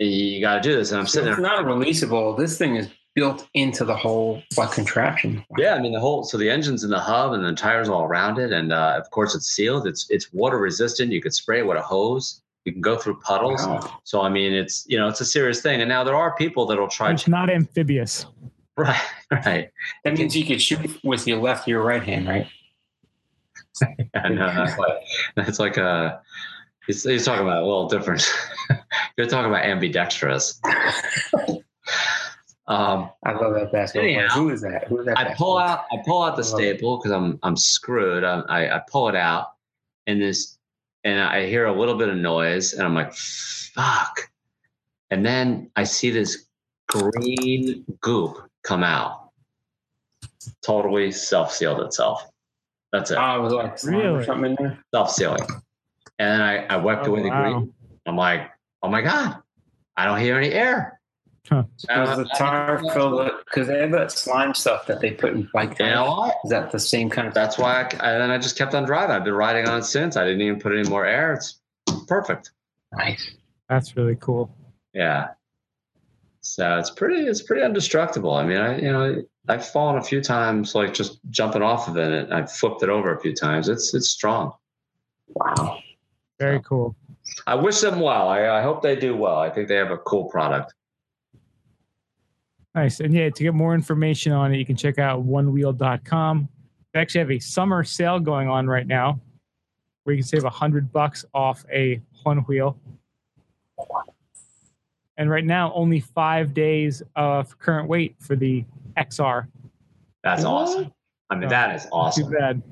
and 0.00 0.10
You 0.10 0.40
got 0.40 0.56
to 0.56 0.60
do 0.60 0.74
this. 0.76 0.90
And 0.90 1.00
I'm 1.00 1.06
So 1.06 1.20
sitting 1.20 1.28
it's 1.30 1.40
there. 1.40 1.46
It's 1.46 1.64
not 1.64 1.66
releasable. 1.66 2.36
This 2.36 2.58
thing 2.58 2.76
is 2.76 2.88
built 3.14 3.48
into 3.54 3.84
the 3.84 3.96
whole 3.96 4.42
like 4.56 4.70
contraption. 4.72 5.44
Yeah, 5.56 5.74
I 5.74 5.80
mean 5.80 5.92
the 5.92 6.00
whole. 6.00 6.22
So 6.24 6.36
the 6.36 6.50
engine's 6.50 6.84
in 6.84 6.90
the 6.90 7.00
hub, 7.00 7.32
and 7.32 7.44
the 7.44 7.52
tires 7.54 7.88
all 7.88 8.04
around 8.04 8.38
it, 8.38 8.52
and 8.52 8.72
uh, 8.72 8.94
of 9.02 9.10
course 9.10 9.34
it's 9.34 9.46
sealed. 9.46 9.86
It's 9.86 10.08
it's 10.10 10.32
water 10.32 10.58
resistant. 10.58 11.12
You 11.12 11.22
could 11.22 11.34
spray 11.34 11.60
it 11.60 11.66
with 11.66 11.78
a 11.78 11.82
hose. 11.82 12.42
You 12.66 12.72
can 12.72 12.82
go 12.82 12.96
through 12.96 13.20
puddles. 13.20 13.66
Wow. 13.66 14.00
So 14.04 14.20
I 14.20 14.28
mean, 14.28 14.52
it's 14.52 14.84
you 14.86 14.98
know, 14.98 15.08
it's 15.08 15.20
a 15.20 15.24
serious 15.24 15.62
thing. 15.62 15.80
And 15.80 15.88
now 15.88 16.04
there 16.04 16.16
are 16.16 16.36
people 16.36 16.66
that'll 16.66 16.88
try. 16.88 17.12
It's 17.12 17.26
not 17.28 17.50
amphibious. 17.50 18.26
Right, 18.78 19.00
right. 19.30 19.70
That 20.04 20.18
means 20.18 20.36
you 20.36 20.44
could 20.44 20.60
shoot 20.60 21.02
with 21.02 21.26
your 21.26 21.38
left, 21.40 21.66
your 21.66 21.82
right 21.82 22.02
hand, 22.02 22.28
right? 22.28 22.46
And 24.14 24.40
uh, 24.40 24.52
that's 24.54 24.78
like, 24.78 25.02
that's 25.36 25.58
like 25.58 25.76
a 25.76 26.22
He's, 26.86 27.02
he's 27.02 27.24
talking 27.24 27.42
about 27.42 27.62
a 27.62 27.66
little 27.66 27.88
different. 27.88 28.24
You're 29.16 29.26
talking 29.26 29.50
about 29.50 29.64
ambidextrous. 29.64 30.60
um, 32.68 33.10
I 33.24 33.32
love 33.32 33.54
that 33.54 33.72
basketball. 33.72 34.04
Anyhow, 34.08 34.28
Who 34.28 34.50
is 34.50 34.60
that? 34.62 34.86
Who 34.86 35.00
is 35.00 35.06
that? 35.06 35.18
I 35.18 35.34
pull 35.34 35.58
out 35.58 35.86
I 35.92 35.96
pull 36.04 36.22
out 36.22 36.36
the 36.36 36.44
staple 36.44 36.98
because 36.98 37.10
I'm 37.10 37.38
I'm 37.42 37.56
screwed. 37.56 38.22
I, 38.22 38.40
I 38.48 38.76
I 38.76 38.82
pull 38.88 39.08
it 39.08 39.16
out 39.16 39.54
and 40.06 40.20
this 40.20 40.58
and 41.02 41.20
I 41.20 41.46
hear 41.46 41.66
a 41.66 41.76
little 41.76 41.96
bit 41.96 42.08
of 42.08 42.16
noise 42.16 42.72
and 42.72 42.82
I'm 42.82 42.94
like 42.94 43.12
fuck. 43.12 44.30
And 45.10 45.26
then 45.26 45.70
I 45.76 45.84
see 45.84 46.10
this 46.10 46.46
green 46.88 47.84
goop 48.00 48.38
come 48.62 48.84
out. 48.84 49.30
Totally 50.62 51.10
self-sealed 51.10 51.80
itself. 51.80 52.26
That's 52.92 53.10
it. 53.10 53.18
Oh, 53.20 53.38
it 53.38 53.42
was 53.42 53.52
like 53.52 53.82
Really? 53.84 54.24
something 54.24 54.50
in 54.50 54.56
there. 54.58 54.78
Self-sealing. 54.94 55.42
And 56.18 56.32
then 56.32 56.40
I, 56.40 56.66
I 56.66 56.76
wiped 56.76 57.06
Oh, 57.06 57.10
away 57.10 57.22
the 57.22 57.28
wow. 57.28 57.42
green. 57.60 57.74
I'm 58.06 58.16
like, 58.16 58.50
oh 58.82 58.88
my 58.88 59.02
God, 59.02 59.36
I 59.96 60.04
don't 60.06 60.20
hear 60.20 60.36
any 60.38 60.52
air. 60.52 61.00
Huh. 61.48 61.62
I 61.88 62.16
the 62.16 62.24
tire 62.36 62.78
filled 62.92 63.14
with 63.14 63.32
because 63.44 63.68
they 63.68 63.78
have 63.78 63.92
that 63.92 64.10
slime 64.10 64.52
stuff 64.54 64.86
that 64.86 65.00
they 65.00 65.12
put 65.12 65.32
in 65.32 65.48
bike 65.52 65.78
You 65.78 65.86
know 65.86 66.04
tires. 66.06 66.08
what? 66.16 66.36
Is 66.44 66.50
that 66.50 66.72
the 66.72 66.78
same 66.80 67.08
kind 67.08 67.28
of? 67.28 67.34
That's 67.34 67.56
why 67.56 67.82
I, 67.82 67.82
and 67.82 68.20
then 68.22 68.30
I 68.32 68.38
just 68.38 68.58
kept 68.58 68.74
on 68.74 68.84
driving. 68.84 69.14
I've 69.14 69.22
been 69.24 69.34
riding 69.34 69.68
on 69.68 69.78
it 69.78 69.84
since. 69.84 70.16
I 70.16 70.24
didn't 70.24 70.40
even 70.42 70.58
put 70.60 70.72
any 70.76 70.88
more 70.88 71.06
air. 71.06 71.34
It's 71.34 71.60
perfect. 72.08 72.50
Nice. 72.96 73.30
That's 73.68 73.96
really 73.96 74.16
cool. 74.16 74.52
Yeah. 74.92 75.28
So 76.46 76.78
it's 76.78 76.90
pretty, 76.90 77.26
it's 77.26 77.42
pretty 77.42 77.64
indestructible. 77.64 78.32
I 78.32 78.44
mean, 78.44 78.58
I, 78.58 78.78
you 78.78 78.92
know, 78.92 79.22
I've 79.48 79.66
fallen 79.66 79.96
a 79.98 80.02
few 80.02 80.20
times, 80.20 80.74
like 80.74 80.94
just 80.94 81.18
jumping 81.30 81.62
off 81.62 81.88
of 81.88 81.96
it. 81.96 82.12
And 82.12 82.32
I've 82.32 82.50
flipped 82.50 82.82
it 82.82 82.88
over 82.88 83.14
a 83.14 83.20
few 83.20 83.34
times. 83.34 83.68
It's, 83.68 83.94
it's 83.94 84.08
strong. 84.08 84.52
Wow. 85.28 85.78
Very 86.38 86.60
cool. 86.62 86.94
I 87.46 87.54
wish 87.54 87.80
them 87.80 88.00
well. 88.00 88.28
I, 88.28 88.58
I 88.58 88.62
hope 88.62 88.82
they 88.82 88.96
do 88.96 89.16
well. 89.16 89.38
I 89.38 89.50
think 89.50 89.68
they 89.68 89.76
have 89.76 89.90
a 89.90 89.98
cool 89.98 90.26
product. 90.26 90.74
Nice. 92.74 93.00
And 93.00 93.12
yeah, 93.12 93.30
to 93.30 93.42
get 93.42 93.54
more 93.54 93.74
information 93.74 94.32
on 94.32 94.54
it, 94.54 94.58
you 94.58 94.66
can 94.66 94.76
check 94.76 94.98
out 94.98 95.26
onewheel.com. 95.26 96.48
They 96.92 97.00
actually 97.00 97.20
have 97.20 97.30
a 97.30 97.38
summer 97.38 97.82
sale 97.84 98.20
going 98.20 98.48
on 98.48 98.66
right 98.66 98.86
now 98.86 99.20
where 100.04 100.14
you 100.14 100.22
can 100.22 100.28
save 100.28 100.44
a 100.44 100.50
hundred 100.50 100.92
bucks 100.92 101.24
off 101.34 101.64
a 101.72 102.00
one 102.22 102.38
wheel. 102.40 102.78
And 105.18 105.30
right 105.30 105.44
now, 105.44 105.72
only 105.74 106.00
five 106.00 106.52
days 106.54 107.02
of 107.16 107.58
current 107.58 107.88
wait 107.88 108.16
for 108.20 108.36
the 108.36 108.64
XR. 108.96 109.46
That's 110.22 110.44
What? 110.44 110.50
awesome. 110.50 110.92
I 111.30 111.36
mean, 111.36 111.48
that 111.48 111.74
is 111.74 111.86
awesome. 111.90 112.30
Too 112.30 112.36
awesome. 112.36 112.58
bad. 112.60 112.62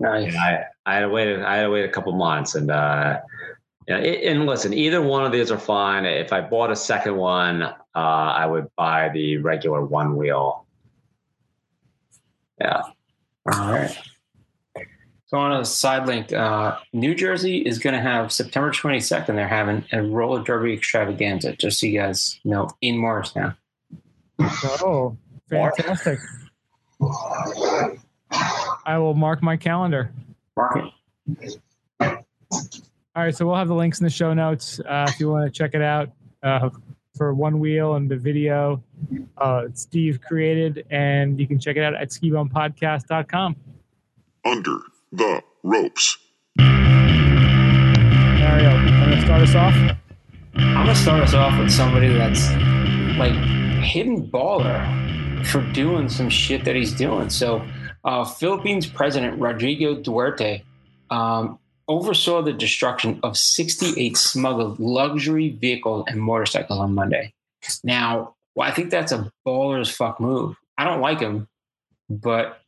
Nice. 0.00 0.32
And 0.32 0.36
I, 0.38 0.64
I 0.86 0.94
had 0.94 1.00
to 1.00 1.08
wait. 1.08 1.40
I 1.42 1.56
had 1.56 1.62
to 1.64 1.70
wait 1.70 1.84
a 1.84 1.88
couple 1.88 2.12
months, 2.12 2.54
and 2.54 2.70
uh, 2.70 3.20
yeah. 3.86 3.98
And 3.98 4.46
listen, 4.46 4.72
either 4.72 5.02
one 5.02 5.24
of 5.24 5.30
these 5.32 5.50
are 5.50 5.58
fine. 5.58 6.06
If 6.06 6.32
I 6.32 6.40
bought 6.40 6.70
a 6.70 6.76
second 6.76 7.16
one, 7.16 7.62
uh, 7.62 7.74
I 7.94 8.46
would 8.46 8.68
buy 8.76 9.10
the 9.10 9.36
regular 9.36 9.84
one 9.84 10.16
wheel. 10.16 10.66
Yeah, 12.60 12.82
All 13.52 13.72
right. 13.72 13.98
So 15.30 15.38
on 15.38 15.52
a 15.52 15.64
side 15.64 16.08
link, 16.08 16.32
uh, 16.32 16.78
New 16.92 17.14
Jersey 17.14 17.58
is 17.58 17.78
going 17.78 17.94
to 17.94 18.00
have 18.00 18.32
September 18.32 18.72
22nd. 18.72 19.28
They're 19.28 19.46
having 19.46 19.84
a 19.92 20.02
roller 20.02 20.42
derby 20.42 20.72
extravaganza. 20.72 21.54
Just 21.54 21.78
so 21.78 21.86
you 21.86 22.00
guys 22.00 22.40
know, 22.44 22.68
in 22.80 22.98
Morristown. 22.98 23.54
Oh, 24.40 25.16
fantastic. 25.48 26.18
I 28.84 28.98
will 28.98 29.14
mark 29.14 29.40
my 29.40 29.56
calendar. 29.56 30.10
Mark 30.56 30.80
it. 31.20 31.54
All 32.00 32.24
right, 33.14 33.36
so 33.36 33.46
we'll 33.46 33.54
have 33.54 33.68
the 33.68 33.74
links 33.74 34.00
in 34.00 34.04
the 34.04 34.10
show 34.10 34.34
notes 34.34 34.80
uh, 34.80 35.06
if 35.08 35.20
you 35.20 35.30
want 35.30 35.44
to 35.44 35.56
check 35.56 35.74
it 35.74 35.82
out 35.82 36.10
uh, 36.42 36.70
for 37.16 37.34
One 37.34 37.60
Wheel 37.60 37.94
and 37.94 38.10
the 38.10 38.16
video. 38.16 38.82
Uh, 39.38 39.66
Steve 39.74 40.20
created, 40.20 40.84
and 40.90 41.38
you 41.38 41.46
can 41.46 41.60
check 41.60 41.76
it 41.76 41.84
out 41.84 41.94
at 41.94 42.08
skibumpodcast.com. 42.08 43.54
Under 44.44 44.80
the 45.12 45.42
ropes. 45.62 46.18
Mario, 46.58 46.74
want 48.74 49.12
to 49.12 49.20
start 49.22 49.42
us 49.42 49.54
off? 49.54 49.74
I'm 50.54 50.86
gonna 50.86 50.94
start 50.94 51.22
us 51.22 51.34
off 51.34 51.58
with 51.58 51.70
somebody 51.70 52.08
that's 52.08 52.50
like 53.18 53.34
hidden 53.82 54.30
baller 54.30 54.86
for 55.46 55.62
doing 55.72 56.08
some 56.08 56.28
shit 56.28 56.64
that 56.64 56.76
he's 56.76 56.92
doing. 56.92 57.30
So, 57.30 57.66
uh, 58.04 58.24
Philippines 58.24 58.86
President 58.86 59.40
Rodrigo 59.40 60.00
Duterte 60.00 60.62
um, 61.10 61.58
oversaw 61.88 62.42
the 62.42 62.52
destruction 62.52 63.20
of 63.22 63.36
68 63.36 64.16
smuggled 64.16 64.78
luxury 64.78 65.50
vehicles 65.50 66.04
and 66.08 66.20
motorcycles 66.20 66.78
on 66.78 66.94
Monday. 66.94 67.32
Now, 67.84 68.34
well, 68.54 68.68
I 68.68 68.72
think 68.72 68.90
that's 68.90 69.12
a 69.12 69.30
baller 69.46 69.80
as 69.80 69.90
fuck 69.90 70.20
move. 70.20 70.56
I 70.78 70.84
don't 70.84 71.00
like 71.00 71.20
him, 71.20 71.48
but 72.08 72.59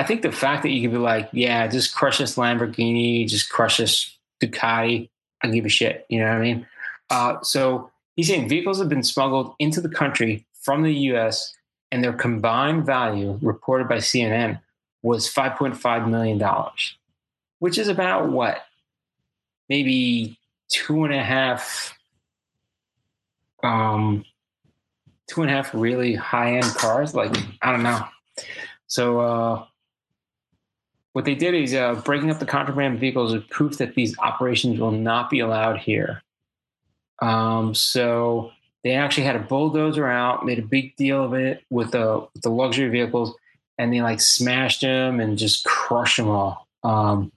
I 0.00 0.02
think 0.02 0.22
the 0.22 0.32
fact 0.32 0.62
that 0.62 0.70
you 0.70 0.80
could 0.80 0.92
be 0.92 0.98
like, 0.98 1.28
yeah, 1.30 1.66
just 1.66 1.94
crush 1.94 2.16
this 2.16 2.36
Lamborghini, 2.36 3.28
just 3.28 3.50
crush 3.50 3.76
this 3.76 4.16
Ducati, 4.42 5.10
I 5.42 5.48
give 5.48 5.66
a 5.66 5.68
shit. 5.68 6.06
You 6.08 6.20
know 6.20 6.24
what 6.24 6.36
I 6.36 6.40
mean? 6.40 6.66
Uh, 7.10 7.42
so 7.42 7.90
he's 8.16 8.28
saying 8.28 8.48
vehicles 8.48 8.78
have 8.78 8.88
been 8.88 9.02
smuggled 9.02 9.54
into 9.58 9.82
the 9.82 9.90
country 9.90 10.46
from 10.62 10.84
the 10.84 10.94
U.S. 10.94 11.54
and 11.92 12.02
their 12.02 12.14
combined 12.14 12.86
value, 12.86 13.38
reported 13.42 13.90
by 13.90 13.98
CNN, 13.98 14.62
was 15.02 15.30
5.5 15.30 16.08
million 16.08 16.38
dollars, 16.38 16.96
which 17.58 17.76
is 17.76 17.88
about 17.88 18.30
what, 18.30 18.62
maybe 19.68 20.38
two 20.70 21.04
and 21.04 21.12
a 21.12 21.22
half, 21.22 21.94
um, 23.62 24.24
two 25.26 25.42
and 25.42 25.50
a 25.50 25.54
half 25.54 25.74
really 25.74 26.14
high 26.14 26.54
end 26.56 26.74
cars. 26.74 27.14
Like 27.14 27.36
I 27.60 27.70
don't 27.72 27.82
know. 27.82 28.02
So 28.86 29.20
uh, 29.20 29.64
what 31.12 31.24
they 31.24 31.34
did 31.34 31.54
is 31.54 31.74
uh, 31.74 31.94
breaking 32.04 32.30
up 32.30 32.38
the 32.38 32.46
contraband 32.46 33.00
vehicles 33.00 33.34
is 33.34 33.42
proof 33.50 33.78
that 33.78 33.94
these 33.94 34.16
operations 34.18 34.78
will 34.78 34.92
not 34.92 35.30
be 35.30 35.40
allowed 35.40 35.78
here. 35.78 36.22
Um, 37.20 37.74
so 37.74 38.52
they 38.84 38.92
actually 38.92 39.24
had 39.24 39.36
a 39.36 39.40
bulldozer 39.40 40.06
out, 40.06 40.46
made 40.46 40.58
a 40.58 40.62
big 40.62 40.96
deal 40.96 41.24
of 41.24 41.34
it 41.34 41.64
with 41.68 41.92
the 41.92 42.26
with 42.32 42.42
the 42.42 42.50
luxury 42.50 42.88
vehicles, 42.88 43.34
and 43.76 43.92
they 43.92 44.00
like 44.00 44.20
smashed 44.20 44.82
them 44.82 45.20
and 45.20 45.36
just 45.36 45.64
crushed 45.64 46.16
them 46.16 46.28
all. 46.28 46.66
Um, 46.82 47.32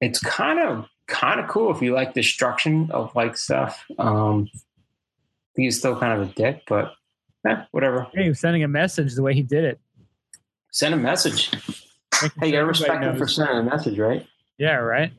it's 0.00 0.20
kind 0.20 0.60
of 0.60 0.86
kind 1.06 1.40
of 1.40 1.48
cool 1.48 1.74
if 1.74 1.82
you 1.82 1.94
like 1.94 2.14
destruction 2.14 2.90
of 2.90 3.14
like 3.16 3.36
stuff. 3.36 3.84
Um, 3.98 4.48
he's 5.56 5.78
still 5.78 5.98
kind 5.98 6.20
of 6.20 6.28
a 6.28 6.32
dick, 6.32 6.62
but 6.68 6.94
eh, 7.46 7.64
whatever. 7.72 8.06
Hey, 8.12 8.24
he 8.24 8.28
was 8.28 8.38
sending 8.38 8.62
a 8.62 8.68
message 8.68 9.14
the 9.14 9.22
way 9.22 9.34
he 9.34 9.42
did 9.42 9.64
it. 9.64 9.80
Send 10.70 10.94
a 10.94 10.98
message. 10.98 11.50
Hey, 12.14 12.28
you 12.32 12.32
sure 12.40 12.52
gotta 12.52 12.66
respect 12.66 13.04
him 13.04 13.16
for 13.16 13.28
sending 13.28 13.58
a 13.58 13.62
message, 13.62 13.98
right? 13.98 14.26
Yeah, 14.58 14.76
right. 14.76 15.12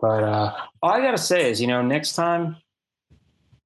But 0.00 0.24
uh, 0.24 0.54
all 0.82 0.90
I 0.90 1.00
gotta 1.00 1.18
say 1.18 1.50
is, 1.50 1.60
you 1.60 1.66
know, 1.66 1.82
next 1.82 2.14
time, 2.14 2.56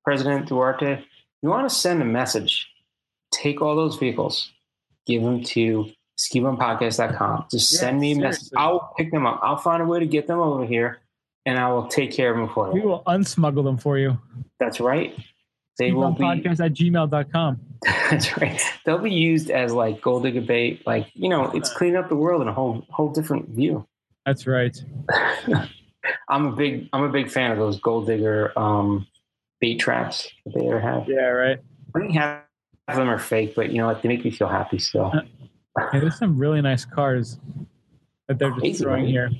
President 0.04 0.48
Duarte, 0.48 1.04
you 1.42 1.48
want 1.48 1.68
to 1.68 1.74
send 1.74 2.00
a 2.02 2.04
message, 2.04 2.68
take 3.32 3.60
all 3.60 3.74
those 3.74 3.96
vehicles, 3.96 4.50
give 5.06 5.22
them 5.22 5.42
to 5.42 5.90
skibumpodcast.com. 6.18 7.46
Just 7.50 7.72
Yeah, 7.72 7.80
send 7.80 8.00
me 8.00 8.12
a 8.12 8.18
message. 8.18 8.50
I'll 8.56 8.92
pick 8.96 9.10
them 9.10 9.26
up. 9.26 9.40
I'll 9.42 9.56
find 9.56 9.82
a 9.82 9.86
way 9.86 9.98
to 10.00 10.06
get 10.06 10.26
them 10.26 10.38
over 10.38 10.64
here, 10.64 11.00
and 11.44 11.58
I 11.58 11.72
will 11.72 11.88
take 11.88 12.12
care 12.12 12.30
of 12.30 12.36
them 12.36 12.48
for 12.54 12.68
you. 12.68 12.74
We 12.74 12.80
will 12.80 13.02
unsmuggle 13.04 13.64
them 13.64 13.78
for 13.78 13.98
you. 13.98 14.18
That's 14.60 14.80
right. 14.80 15.16
They 15.78 15.92
will 15.92 16.12
be. 16.12 16.24
Podcast 16.24 16.64
at 16.64 16.72
gmail.com. 16.72 17.60
That's 18.10 18.36
right. 18.38 18.60
They'll 18.84 18.98
be 18.98 19.12
used 19.12 19.50
as 19.50 19.72
like 19.72 20.00
gold 20.00 20.22
digger 20.22 20.40
bait. 20.40 20.86
Like 20.86 21.08
you 21.14 21.28
know, 21.28 21.50
it's 21.50 21.72
cleaning 21.72 21.96
up 21.96 22.08
the 22.08 22.16
world 22.16 22.42
in 22.42 22.48
a 22.48 22.52
whole 22.52 22.86
whole 22.90 23.10
different 23.10 23.50
view. 23.50 23.86
That's 24.24 24.46
right. 24.46 24.76
I'm 26.28 26.46
a 26.46 26.52
big 26.52 26.88
I'm 26.92 27.02
a 27.02 27.08
big 27.08 27.30
fan 27.30 27.52
of 27.52 27.58
those 27.58 27.78
gold 27.80 28.06
digger 28.06 28.52
um, 28.58 29.06
bait 29.60 29.78
traps 29.78 30.28
that 30.44 30.54
they 30.54 30.66
ever 30.66 30.80
have. 30.80 31.08
Yeah, 31.08 31.26
right. 31.26 31.58
I 31.94 31.98
think 31.98 32.12
half 32.14 32.42
of 32.88 32.96
them 32.96 33.08
are 33.08 33.18
fake, 33.18 33.54
but 33.54 33.70
you 33.70 33.78
know, 33.78 33.86
like 33.86 34.02
they 34.02 34.08
make 34.08 34.24
me 34.24 34.30
feel 34.30 34.48
happy 34.48 34.78
still. 34.78 35.12
Yeah, 35.14 36.00
there's 36.00 36.18
some 36.18 36.38
really 36.38 36.62
nice 36.62 36.84
cars 36.84 37.38
that 38.28 38.38
they're 38.38 38.50
just 38.60 38.80
throwing 38.80 39.04
right? 39.04 39.10
here. 39.10 39.30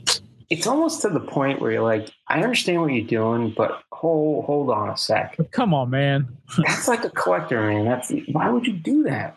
It's 0.48 0.66
almost 0.66 1.02
to 1.02 1.08
the 1.08 1.20
point 1.20 1.60
where 1.60 1.72
you're 1.72 1.82
like, 1.82 2.08
I 2.28 2.40
understand 2.42 2.80
what 2.80 2.92
you're 2.92 3.06
doing, 3.06 3.52
but 3.56 3.82
hold 3.92 4.44
hold 4.44 4.70
on 4.70 4.90
a 4.90 4.96
sec. 4.96 5.36
Come 5.50 5.74
on, 5.74 5.90
man. 5.90 6.36
That's 6.58 6.86
like 6.86 7.04
a 7.04 7.10
collector, 7.10 7.60
man. 7.66 7.84
That's 7.84 8.12
why 8.30 8.50
would 8.50 8.66
you 8.66 8.74
do 8.74 9.02
that? 9.04 9.36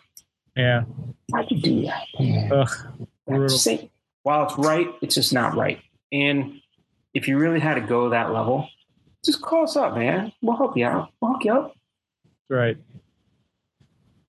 Yeah. 0.56 0.82
Why'd 1.28 1.50
you 1.50 1.60
do 1.60 1.82
that? 1.86 2.06
Ugh, 2.52 2.68
While 4.22 4.44
it's 4.44 4.58
right, 4.58 4.88
it's 5.02 5.14
just 5.14 5.32
not 5.32 5.56
right. 5.56 5.80
And 6.12 6.60
if 7.14 7.28
you 7.28 7.38
really 7.38 7.60
had 7.60 7.74
to 7.74 7.80
go 7.80 8.10
that 8.10 8.32
level, 8.32 8.68
just 9.24 9.42
call 9.42 9.64
us 9.64 9.76
up, 9.76 9.96
man. 9.96 10.32
We'll 10.42 10.56
help 10.56 10.76
you 10.76 10.86
out. 10.86 11.10
We'll 11.20 11.32
hook 11.32 11.44
you 11.44 11.52
up. 11.52 11.74
Right. 12.48 12.76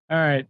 All 0.09 0.17
right. 0.17 0.47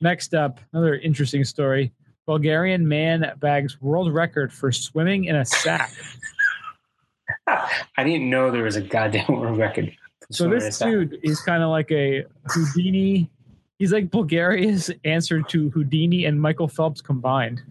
Next 0.00 0.34
up, 0.34 0.60
another 0.72 0.94
interesting 0.94 1.44
story. 1.44 1.92
Bulgarian 2.26 2.88
man 2.88 3.32
bags 3.38 3.80
world 3.80 4.12
record 4.12 4.52
for 4.52 4.72
swimming 4.72 5.24
in 5.24 5.36
a 5.36 5.44
sack. 5.44 5.92
I 7.46 8.04
didn't 8.04 8.30
know 8.30 8.50
there 8.50 8.62
was 8.62 8.76
a 8.76 8.80
goddamn 8.80 9.26
world 9.28 9.58
record. 9.58 9.94
So 10.30 10.48
this 10.48 10.64
in 10.64 10.68
a 10.68 10.72
sack. 10.72 10.88
dude 10.88 11.18
is 11.22 11.40
kind 11.40 11.62
of 11.62 11.70
like 11.70 11.90
a 11.90 12.24
Houdini. 12.48 13.30
He's 13.78 13.92
like 13.92 14.10
Bulgaria's 14.10 14.90
answer 15.04 15.42
to 15.42 15.70
Houdini 15.70 16.24
and 16.24 16.40
Michael 16.40 16.68
Phelps 16.68 17.00
combined. 17.00 17.62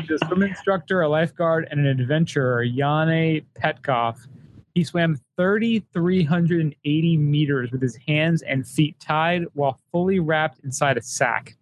He's 0.00 0.10
a 0.10 0.26
swim 0.26 0.42
instructor, 0.42 1.02
a 1.02 1.08
lifeguard, 1.08 1.68
and 1.70 1.80
an 1.80 1.86
adventurer, 1.86 2.64
Yane 2.64 3.44
Petkov. 3.54 4.26
He 4.74 4.84
swam 4.84 5.18
3,380 5.36 7.16
meters 7.16 7.70
with 7.70 7.82
his 7.82 7.96
hands 8.06 8.42
and 8.42 8.66
feet 8.66 8.98
tied 9.00 9.44
while 9.54 9.78
fully 9.92 10.20
wrapped 10.20 10.60
inside 10.64 10.96
a 10.96 11.02
sack. 11.02 11.56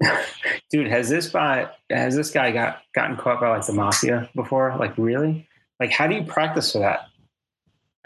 dude, 0.70 0.88
has 0.88 1.08
this 1.08 1.28
guy 1.28 1.68
has 1.90 2.14
this 2.16 2.30
guy 2.30 2.50
got 2.50 2.82
gotten 2.94 3.16
caught 3.16 3.40
by 3.40 3.48
like 3.48 3.66
the 3.66 3.72
mafia 3.72 4.28
before? 4.34 4.74
Like 4.78 4.96
really? 4.98 5.48
Like 5.80 5.90
how 5.90 6.06
do 6.06 6.14
you 6.14 6.24
practice 6.24 6.72
for 6.72 6.78
that? 6.80 7.06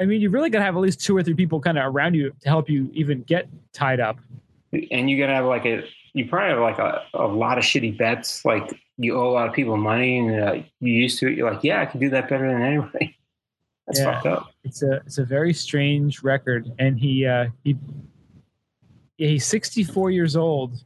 I 0.00 0.04
mean, 0.04 0.20
you 0.20 0.30
really 0.30 0.48
got 0.50 0.60
to 0.60 0.64
have 0.64 0.76
at 0.76 0.80
least 0.80 1.00
two 1.00 1.16
or 1.16 1.22
three 1.24 1.34
people 1.34 1.60
kind 1.60 1.76
of 1.76 1.92
around 1.92 2.14
you 2.14 2.32
to 2.42 2.48
help 2.48 2.68
you 2.70 2.88
even 2.94 3.22
get 3.22 3.48
tied 3.72 3.98
up. 3.98 4.18
And 4.92 5.10
you 5.10 5.18
gotta 5.18 5.34
have 5.34 5.46
like 5.46 5.64
a 5.66 5.82
you 6.12 6.28
probably 6.28 6.50
have 6.50 6.60
like 6.60 6.78
a, 6.78 7.02
a 7.14 7.26
lot 7.26 7.58
of 7.58 7.64
shitty 7.64 7.96
bets. 7.98 8.44
Like 8.44 8.70
you 8.96 9.16
owe 9.16 9.28
a 9.28 9.32
lot 9.32 9.48
of 9.48 9.54
people 9.54 9.76
money 9.76 10.18
and 10.18 10.40
uh, 10.40 10.52
you 10.80 10.92
used 10.92 11.18
to 11.20 11.28
it. 11.28 11.36
You're 11.36 11.50
like, 11.50 11.64
yeah, 11.64 11.80
I 11.80 11.86
can 11.86 12.00
do 12.00 12.10
that 12.10 12.28
better 12.28 12.50
than 12.52 12.62
anybody. 12.62 13.16
That's 13.86 14.00
Yeah. 14.00 14.12
fucked 14.14 14.26
up. 14.26 14.50
It's 14.64 14.82
a 14.82 14.96
it's 15.06 15.16
a 15.18 15.24
very 15.24 15.54
strange 15.54 16.22
record, 16.22 16.70
and 16.78 16.98
he 17.00 17.24
uh, 17.26 17.46
he 17.64 17.76
yeah, 19.16 19.28
he's 19.28 19.46
64 19.46 20.10
years 20.10 20.36
old, 20.36 20.84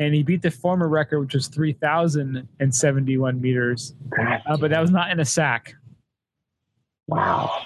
and 0.00 0.14
he 0.14 0.22
beat 0.22 0.40
the 0.40 0.50
former 0.50 0.88
record, 0.88 1.20
which 1.20 1.34
was 1.34 1.46
3,071 1.48 3.40
meters. 3.40 3.94
Uh, 4.18 4.56
but 4.56 4.70
that 4.70 4.80
was 4.80 4.90
not 4.90 5.10
in 5.10 5.20
a 5.20 5.24
sack. 5.26 5.74
Wow. 7.06 7.62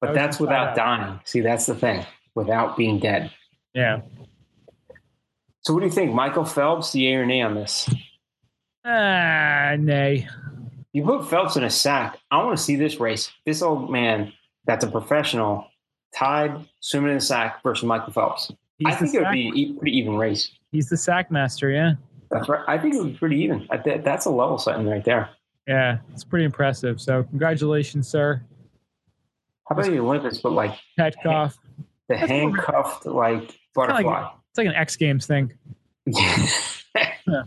But 0.00 0.10
was 0.10 0.16
that's 0.16 0.38
without 0.38 0.76
dying. 0.76 1.18
See, 1.24 1.40
that's 1.40 1.66
the 1.66 1.74
thing. 1.74 2.06
Without 2.36 2.76
being 2.76 3.00
dead. 3.00 3.32
Yeah. 3.74 4.02
So 5.62 5.74
what 5.74 5.80
do 5.80 5.86
you 5.86 5.92
think? 5.92 6.14
Michael 6.14 6.44
Phelps, 6.44 6.92
the 6.92 7.00
yay 7.00 7.14
or 7.14 7.26
nay 7.26 7.42
on 7.42 7.56
this? 7.56 7.92
Ah, 8.84 9.74
nay. 9.76 10.28
You 10.92 11.02
put 11.02 11.28
Phelps 11.28 11.56
in 11.56 11.64
a 11.64 11.70
sack. 11.70 12.20
I 12.30 12.44
want 12.44 12.56
to 12.56 12.62
see 12.62 12.76
this 12.76 13.00
race. 13.00 13.32
This 13.44 13.60
old 13.60 13.90
man 13.90 14.32
that's 14.66 14.84
a 14.84 14.90
professional 14.90 15.66
tied 16.14 16.64
swimming 16.78 17.10
in 17.10 17.16
a 17.16 17.20
sack 17.20 17.60
versus 17.64 17.84
Michael 17.84 18.12
Phelps. 18.12 18.52
He's 18.78 18.88
I 18.94 18.96
think 18.96 19.14
it 19.14 19.22
would 19.22 19.32
be 19.32 19.74
pretty 19.78 19.96
even 19.96 20.16
race. 20.16 20.50
He's 20.72 20.88
the 20.88 20.96
sack 20.96 21.30
master. 21.30 21.70
Yeah. 21.70 21.92
That's 22.30 22.48
right. 22.48 22.62
I 22.66 22.76
think 22.78 22.94
it 22.94 22.98
would 22.98 23.12
be 23.12 23.18
pretty 23.18 23.40
even. 23.42 23.66
Th- 23.84 24.02
That's 24.02 24.26
a 24.26 24.30
level 24.30 24.58
setting 24.58 24.86
right 24.86 25.04
there. 25.04 25.30
Yeah. 25.66 25.98
It's 26.12 26.24
pretty 26.24 26.44
impressive. 26.44 27.00
So 27.00 27.22
congratulations, 27.24 28.06
sir. 28.08 28.42
How 29.68 29.74
about 29.74 29.86
the 29.86 29.98
Olympics, 29.98 30.38
but 30.38 30.52
like 30.52 30.72
Petkov. 30.98 31.54
the 32.08 32.16
That's 32.16 32.28
handcuffed 32.30 33.06
like 33.06 33.38
kinda 33.40 33.54
butterfly? 33.74 34.28
It's 34.50 34.58
like 34.58 34.66
an 34.68 34.74
X 34.74 34.96
Games 34.96 35.26
thing. 35.26 35.52
yeah, 36.06 37.42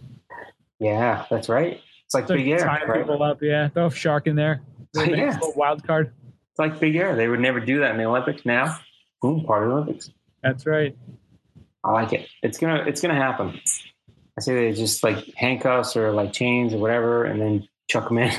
yeah, 0.80 1.26
that's 1.30 1.48
right. 1.50 1.80
It's 2.06 2.14
like 2.14 2.24
It's 2.24 2.30
like 2.32 2.40
Big 2.40 2.48
Air, 2.50 2.66
right? 2.66 2.98
people 3.02 3.22
up. 3.24 3.42
Yeah. 3.42 3.70
Throw 3.70 3.86
a 3.88 3.92
shark 3.92 4.28
in 4.28 4.36
there. 4.36 4.62
Yeah. 4.96 5.38
wild 5.56 5.86
card. 5.86 6.12
It's 6.52 6.58
like 6.60 6.80
Big 6.80 6.96
Air. 6.96 7.16
They 7.16 7.28
would 7.28 7.40
never 7.40 7.60
do 7.60 7.80
that 7.82 7.92
in 7.92 7.98
the 7.98 8.06
Olympics. 8.06 8.44
Now, 8.46 8.80
boom, 9.22 9.44
part 9.46 9.64
of 9.64 9.70
the 9.70 9.76
Olympics. 9.76 10.10
That's 10.42 10.66
right. 10.66 10.98
I 11.84 11.92
like 11.92 12.14
it. 12.14 12.28
It's 12.44 12.58
gonna 12.58 12.84
it's 12.88 13.02
gonna 13.02 13.16
happen. 13.16 13.60
I 14.38 14.42
say 14.42 14.56
they 14.56 14.74
just 14.74 15.04
like 15.04 15.34
handcuffs 15.36 15.96
or 15.96 16.12
like 16.12 16.34
chains 16.34 16.74
or 16.74 16.78
whatever, 16.78 17.26
and 17.26 17.42
then 17.42 17.68
chuck 17.88 18.08
them 18.08 18.18
in. 18.18 18.32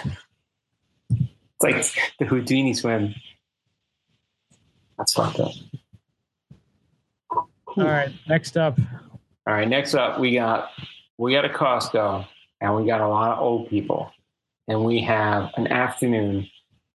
it's 1.11 1.63
like 1.63 2.15
the 2.19 2.27
Houdini 2.27 2.75
swim. 2.75 3.15
That's 4.99 5.15
fucked 5.15 5.41
up. 5.41 5.53
All 7.31 7.85
right. 7.85 8.13
Next 8.29 8.57
up. 8.57 8.79
All 9.47 9.55
right, 9.55 9.69
next 9.69 9.95
up 9.95 10.21
we 10.21 10.35
got 10.35 10.71
we 11.19 11.33
got 11.33 11.45
a 11.45 11.49
Costco 11.49 12.27
and 12.61 12.77
we 12.77 12.87
got 12.87 13.01
a 13.01 13.09
lot 13.09 13.33
of 13.33 13.39
old 13.41 13.69
people. 13.69 14.13
And 14.69 14.85
we 14.85 15.01
have 15.03 15.51
an 15.57 15.67
afternoon 15.67 16.47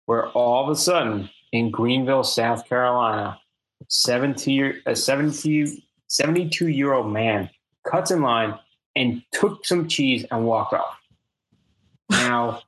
where 0.07 0.29
all 0.29 0.63
of 0.65 0.71
a 0.71 0.77
sudden 0.77 1.31
in 1.53 1.71
Greenville, 1.71 2.23
South 2.23 2.69
Carolina, 2.69 3.41
70 3.89 4.53
year, 4.53 4.77
a 4.87 4.95
70, 4.95 5.83
72 6.09 6.69
year 6.69 6.93
old 6.93 7.13
man 7.13 7.51
cuts 7.85 8.11
in 8.11 8.23
line 8.23 8.59
and 8.97 9.23
took 9.33 9.65
some 9.67 9.89
cheese 9.89 10.25
and 10.31 10.47
walked 10.47 10.73
off. 10.73 10.99
Now, 12.11 12.63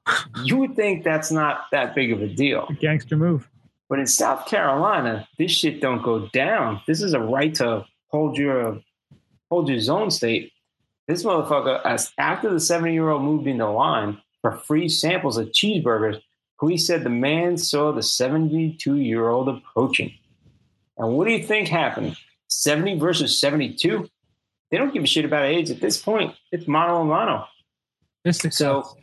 you 0.44 0.56
would 0.56 0.76
think 0.76 1.04
that's 1.04 1.30
not 1.30 1.66
that 1.72 1.94
big 1.94 2.12
of 2.12 2.22
a 2.22 2.28
deal. 2.28 2.68
Gangster 2.80 3.16
move. 3.16 3.48
But 3.88 4.00
in 4.00 4.06
South 4.06 4.46
Carolina, 4.46 5.28
this 5.38 5.52
shit 5.52 5.80
don't 5.80 6.02
go 6.02 6.28
down. 6.28 6.80
This 6.86 7.02
is 7.02 7.12
a 7.12 7.20
right 7.20 7.54
to 7.56 7.84
hold 8.08 8.36
your 8.36 8.80
hold 9.50 9.68
your 9.68 9.78
zone 9.78 10.10
state. 10.10 10.52
This 11.06 11.22
motherfucker, 11.22 11.80
as 11.84 12.12
after 12.18 12.50
the 12.50 12.58
70 12.58 12.92
year 12.92 13.10
old 13.10 13.22
moved 13.22 13.46
into 13.46 13.68
line 13.68 14.20
for 14.42 14.52
free 14.52 14.88
samples 14.88 15.36
of 15.36 15.48
cheeseburgers, 15.48 16.20
police 16.58 16.86
said 16.86 17.04
the 17.04 17.10
man 17.10 17.56
saw 17.56 17.92
the 17.92 18.02
72 18.02 18.96
year 18.96 19.28
old 19.28 19.48
approaching. 19.48 20.12
And 20.98 21.16
what 21.16 21.26
do 21.26 21.32
you 21.32 21.44
think 21.44 21.68
happened? 21.68 22.16
70 22.48 22.98
versus 22.98 23.38
72? 23.38 24.08
They 24.70 24.76
don't 24.78 24.92
give 24.92 25.02
a 25.02 25.06
shit 25.06 25.24
about 25.24 25.44
age 25.44 25.70
at 25.70 25.80
this 25.80 25.96
point. 26.00 26.34
It's 26.50 26.66
mono 26.66 27.00
and 27.00 27.10
mono. 27.10 27.46
So 28.50 28.96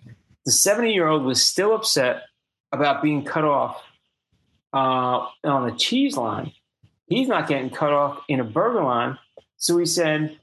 the 0.45 0.51
70 0.51 0.93
year 0.93 1.07
old 1.07 1.23
was 1.23 1.41
still 1.41 1.73
upset 1.73 2.23
about 2.71 3.01
being 3.01 3.23
cut 3.23 3.45
off 3.45 3.81
uh, 4.73 5.27
on 5.43 5.69
the 5.69 5.75
cheese 5.77 6.17
line. 6.17 6.51
He's 7.07 7.27
not 7.27 7.47
getting 7.47 7.69
cut 7.69 7.93
off 7.93 8.23
in 8.27 8.39
a 8.39 8.43
burger 8.43 8.83
line. 8.83 9.17
So 9.57 9.77
he 9.77 9.85
said, 9.85 10.37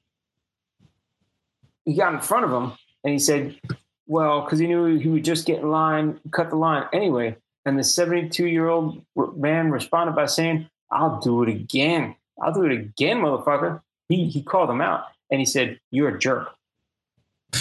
he 1.85 1.94
got 1.94 2.14
in 2.14 2.20
front 2.20 2.44
of 2.44 2.52
him 2.52 2.72
and 3.05 3.12
he 3.12 3.18
said, 3.18 3.59
well, 4.06 4.43
because 4.43 4.59
he 4.59 4.66
knew 4.66 4.98
he 4.98 5.09
would 5.09 5.24
just 5.24 5.47
get 5.47 5.60
in 5.60 5.70
line, 5.70 6.20
cut 6.31 6.51
the 6.51 6.56
line 6.56 6.86
anyway. 6.93 7.36
And 7.66 7.78
the 7.78 7.85
72 7.85 8.47
year 8.47 8.68
old 8.68 9.05
man 9.36 9.70
responded 9.70 10.16
by 10.16 10.27
saying, 10.27 10.68
I'll 10.90 11.20
do 11.20 11.43
it 11.43 11.48
again. 11.48 12.16
I'll 12.40 12.52
do 12.52 12.64
it 12.64 12.72
again, 12.72 13.18
motherfucker. 13.18 13.80
He, 14.08 14.28
he 14.28 14.42
called 14.42 14.70
him 14.70 14.80
out 14.80 15.04
and 15.30 15.40
he 15.40 15.46
said, 15.46 15.78
You're 15.90 16.16
a 16.16 16.18
jerk. 16.18 16.48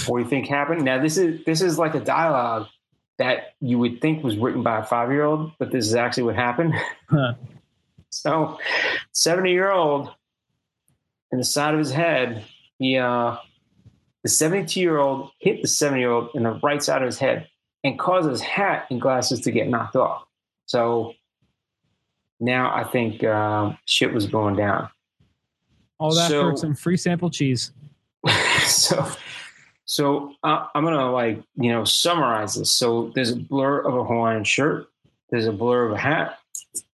What 0.06 0.19
do 0.19 0.23
you 0.23 0.30
think 0.30 0.47
happened? 0.47 0.84
Now 0.84 1.01
this 1.01 1.18
is 1.18 1.43
this 1.45 1.61
is 1.61 1.77
like 1.77 1.95
a 1.95 1.99
dialogue 1.99 2.68
that 3.18 3.53
you 3.60 3.77
would 3.77 4.01
think 4.01 4.23
was 4.23 4.38
written 4.38 4.64
by 4.64 4.80
a 4.80 4.84
five 4.84 5.11
year 5.11 5.23
old, 5.23 5.51
but 5.60 5.72
this 5.72 5.85
is 5.85 5.95
actually 5.95 6.23
what 6.23 6.35
happened. 6.35 6.73
Huh. 7.10 7.34
So, 8.11 8.57
seventy 9.11 9.51
year 9.51 9.72
old 9.72 10.10
in 11.31 11.38
the 11.38 11.43
side 11.43 11.76
of 11.76 11.80
his 11.80 11.91
head, 11.91 12.43
he 12.80 12.97
uh, 12.97 13.38
the 14.23 14.30
seventy 14.30 14.65
two 14.65 14.80
year 14.80 14.97
old 14.97 15.30
hit 15.38 15.61
the 15.61 15.68
seventy 15.68 16.01
year 16.01 16.10
old 16.10 16.31
in 16.34 16.41
the 16.41 16.60
right 16.64 16.81
side 16.81 17.03
of 17.03 17.06
his 17.06 17.19
head 17.19 17.47
and 17.84 17.99
caused 17.99 18.27
his 18.27 18.41
hat 18.41 18.88
and 18.89 18.99
glasses 18.99 19.41
to 19.41 19.51
get 19.51 19.69
knocked 19.69 19.95
off. 19.95 20.26
So 20.65 21.14
now 22.40 22.74
I 22.74 22.84
think 22.84 23.24
uh, 23.24 23.74
shit 23.86 24.14
was 24.14 24.28
going 24.28 24.56
down. 24.56 24.90
All 25.99 26.14
that 26.16 26.30
So- 26.30 26.52
for 26.52 26.57
some 26.57 26.76
free 26.76 26.98
sample 26.98 27.30
cheese. 27.30 27.72
so 28.66 29.10
so 29.86 30.34
uh, 30.44 30.66
i'm 30.76 30.84
gonna 30.84 31.10
like 31.11 31.41
you 31.56 31.72
know 31.72 31.84
summarize 31.86 32.56
this. 32.56 32.70
So 32.72 33.11
there's 33.16 33.32
a 33.32 33.36
blur 33.38 33.80
of 33.80 33.95
a 33.95 34.03
hawaiian 34.03 34.44
shirt. 34.44 34.88
There's 35.30 35.48
a 35.48 35.53
blur 35.53 35.86
of 35.86 35.94
a 35.94 35.98
hat. 35.98 36.38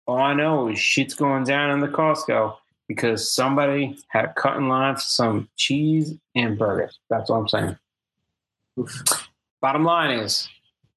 All 0.06 0.18
i 0.18 0.34
know 0.34 0.68
is 0.68 0.78
shit's 0.78 1.14
going 1.14 1.44
down 1.44 1.70
in 1.70 1.80
the 1.80 1.88
costco 1.88 2.56
because 2.88 3.32
somebody 3.32 3.96
had 4.08 4.34
cut 4.34 4.58
in 4.58 4.68
line 4.68 4.96
for 4.96 5.00
some 5.00 5.48
cheese 5.56 6.14
and 6.34 6.58
burgers. 6.58 6.98
That's 7.08 7.30
all 7.30 7.40
i'm 7.40 7.48
saying. 7.48 7.78
Bottom 9.62 9.84
line 9.84 10.18
is 10.18 10.46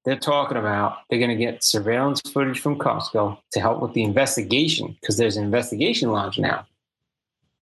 they're 0.08 0.18
talking 0.18 0.58
about 0.58 1.00
they're 1.10 1.20
going 1.20 1.30
to 1.30 1.36
get 1.36 1.64
surveillance 1.64 2.22
footage 2.22 2.60
from 2.60 2.80
costco 2.80 3.38
to 3.52 3.60
help 3.60 3.82
with 3.82 3.94
the 3.94 4.04
investigation 4.04 4.96
because 5.02 5.18
there's 5.18 5.36
an 5.36 5.44
investigation 5.44 6.12
launch 6.12 6.40
now 6.40 6.66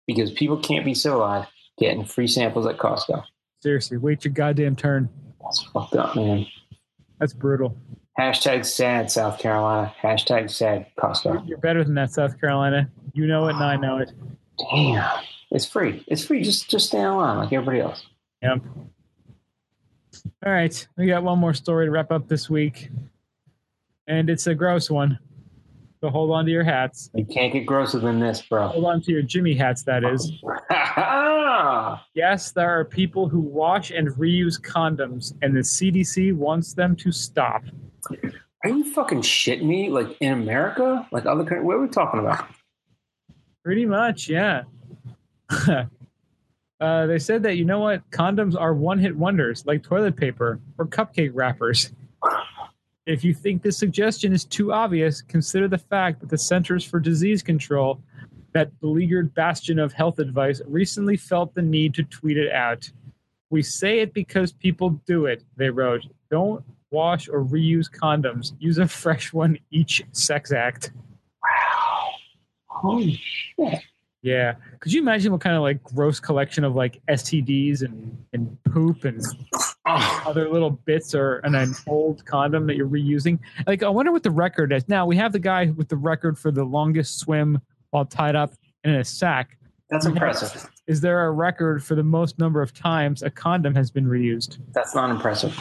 because 0.05 0.29
people 0.31 0.57
can't 0.57 0.83
be 0.83 0.93
civilized 0.93 1.47
getting 1.79 2.03
free 2.03 2.27
samples 2.27 2.67
at 2.67 2.77
costco 2.77 3.23
Seriously, 3.61 3.95
wait 3.95 4.25
your 4.25 4.33
goddamn 4.33 4.75
turn. 4.75 5.07
that's 5.41 5.63
fucked 5.63 5.95
up, 5.95 6.17
man. 6.17 6.45
That's 7.17 7.31
brutal. 7.31 7.77
Hashtag 8.19 8.65
sad 8.65 9.09
South 9.09 9.39
Carolina. 9.39 9.95
Hashtag 10.01 10.51
sad 10.51 10.87
Costco. 10.99 11.47
You're 11.47 11.57
better 11.59 11.81
than 11.81 11.95
that, 11.95 12.11
South 12.11 12.37
Carolina. 12.41 12.91
You 13.13 13.25
know 13.25 13.47
it, 13.47 13.55
and 13.55 13.63
I 13.63 13.77
know 13.77 13.99
it. 13.99 14.11
Damn. 14.69 15.09
It's 15.49 15.65
free. 15.65 16.03
It's 16.07 16.25
free. 16.25 16.43
Just 16.43 16.69
just 16.69 16.87
stay 16.87 16.99
in 16.99 17.15
line 17.15 17.37
like 17.37 17.53
everybody 17.53 17.79
else. 17.79 18.05
Yep. 18.41 18.61
All 20.45 20.51
right, 20.51 20.87
we 20.97 21.07
got 21.07 21.23
one 21.23 21.39
more 21.39 21.53
story 21.53 21.85
to 21.85 21.91
wrap 21.91 22.11
up 22.11 22.27
this 22.27 22.49
week, 22.49 22.89
and 24.07 24.29
it's 24.29 24.47
a 24.47 24.55
gross 24.55 24.89
one. 24.89 25.19
So 26.01 26.09
hold 26.09 26.31
on 26.31 26.45
to 26.45 26.51
your 26.51 26.65
hats. 26.65 27.09
You 27.15 27.25
can't 27.25 27.53
get 27.53 27.65
grosser 27.65 27.99
than 27.99 28.19
this, 28.19 28.41
bro. 28.41 28.67
Hold 28.67 28.85
on 28.85 29.01
to 29.03 29.11
your 29.11 29.21
Jimmy 29.21 29.55
hats. 29.55 29.83
That 29.83 30.03
is. 30.03 30.31
Yes, 32.13 32.51
there 32.51 32.69
are 32.79 32.83
people 32.83 33.29
who 33.29 33.39
wash 33.39 33.91
and 33.91 34.09
reuse 34.09 34.59
condoms, 34.59 35.33
and 35.41 35.55
the 35.55 35.61
CDC 35.61 36.33
wants 36.33 36.73
them 36.73 36.95
to 36.97 37.11
stop. 37.11 37.63
Are 38.63 38.69
you 38.69 38.91
fucking 38.91 39.21
shitting 39.21 39.63
me? 39.63 39.89
Like 39.89 40.17
in 40.19 40.33
America? 40.33 41.07
Like 41.11 41.25
other 41.25 41.43
countries? 41.43 41.65
What 41.65 41.75
are 41.75 41.81
we 41.81 41.87
talking 41.87 42.19
about? 42.19 42.47
Pretty 43.63 43.85
much, 43.85 44.29
yeah. 44.29 44.63
uh, 46.83 47.05
they 47.05 47.17
said 47.17 47.41
that 47.43 47.55
you 47.55 47.63
know 47.63 47.79
what 47.79 48.09
condoms 48.11 48.59
are 48.59 48.73
one-hit 48.73 49.15
wonders, 49.15 49.65
like 49.65 49.81
toilet 49.81 50.17
paper 50.17 50.59
or 50.77 50.85
cupcake 50.85 51.31
wrappers. 51.33 51.93
If 53.05 53.23
you 53.23 53.33
think 53.33 53.61
this 53.61 53.77
suggestion 53.77 54.33
is 54.33 54.43
too 54.43 54.73
obvious, 54.73 55.21
consider 55.21 55.69
the 55.69 55.77
fact 55.77 56.19
that 56.19 56.29
the 56.29 56.37
Centers 56.37 56.83
for 56.83 56.99
Disease 56.99 57.41
Control, 57.41 58.01
that 58.51 58.77
beleaguered 58.81 59.33
bastion 59.33 59.79
of 59.79 59.93
health 59.93 60.19
advice, 60.19 60.61
recently 60.67 61.15
felt 61.15 61.55
the 61.55 61.61
need 61.61 61.93
to 61.93 62.03
tweet 62.03 62.37
it 62.37 62.51
out. 62.51 62.91
We 63.49 63.63
say 63.63 63.99
it 63.99 64.13
because 64.13 64.51
people 64.51 65.01
do 65.05 65.25
it, 65.25 65.41
they 65.55 65.69
wrote. 65.69 66.05
Don't 66.29 66.65
wash 66.91 67.29
or 67.29 67.45
reuse 67.45 67.89
condoms. 67.89 68.53
Use 68.59 68.77
a 68.77 68.89
fresh 68.89 69.31
one 69.31 69.57
each 69.71 70.03
sex 70.11 70.51
act. 70.51 70.91
Wow. 71.41 72.09
Holy 72.67 73.21
shit. 73.23 73.79
Yeah. 74.23 74.55
Could 74.79 74.93
you 74.93 75.01
imagine 75.01 75.31
what 75.33 75.41
kind 75.41 75.55
of 75.55 75.61
like 75.61 75.83
gross 75.83 76.19
collection 76.19 76.63
of 76.63 76.75
like 76.75 77.01
STDs 77.09 77.81
and, 77.83 78.17
and 78.33 78.57
poop 78.63 79.03
and 79.03 79.21
Oh, 79.85 80.23
other 80.25 80.47
little 80.49 80.69
bits 80.69 81.13
or 81.13 81.39
and 81.39 81.57
an 81.57 81.75
old 81.87 82.25
condom 82.25 82.65
that 82.67 82.77
you're 82.77 82.87
reusing? 82.87 83.37
Like, 83.67 83.83
I 83.83 83.89
wonder 83.89 84.13
what 84.13 84.23
the 84.23 84.31
record 84.31 84.71
is. 84.71 84.87
Now, 84.87 85.05
we 85.05 85.17
have 85.17 85.33
the 85.33 85.39
guy 85.39 85.65
with 85.75 85.89
the 85.89 85.97
record 85.97 86.39
for 86.39 86.51
the 86.51 86.63
longest 86.63 87.19
swim 87.19 87.59
while 87.91 88.05
tied 88.05 88.35
up 88.37 88.53
in 88.85 88.95
a 88.95 89.03
sack. 89.03 89.57
that's 89.89 90.05
impressive. 90.05 90.69
Is 90.87 91.01
there 91.01 91.25
a 91.25 91.31
record 91.31 91.83
for 91.83 91.95
the 91.95 92.03
most 92.03 92.39
number 92.39 92.61
of 92.61 92.73
times 92.73 93.23
a 93.23 93.29
condom 93.29 93.75
has 93.75 93.91
been 93.91 94.05
reused? 94.05 94.57
That's 94.73 94.95
not 94.95 95.09
impressive. 95.09 95.53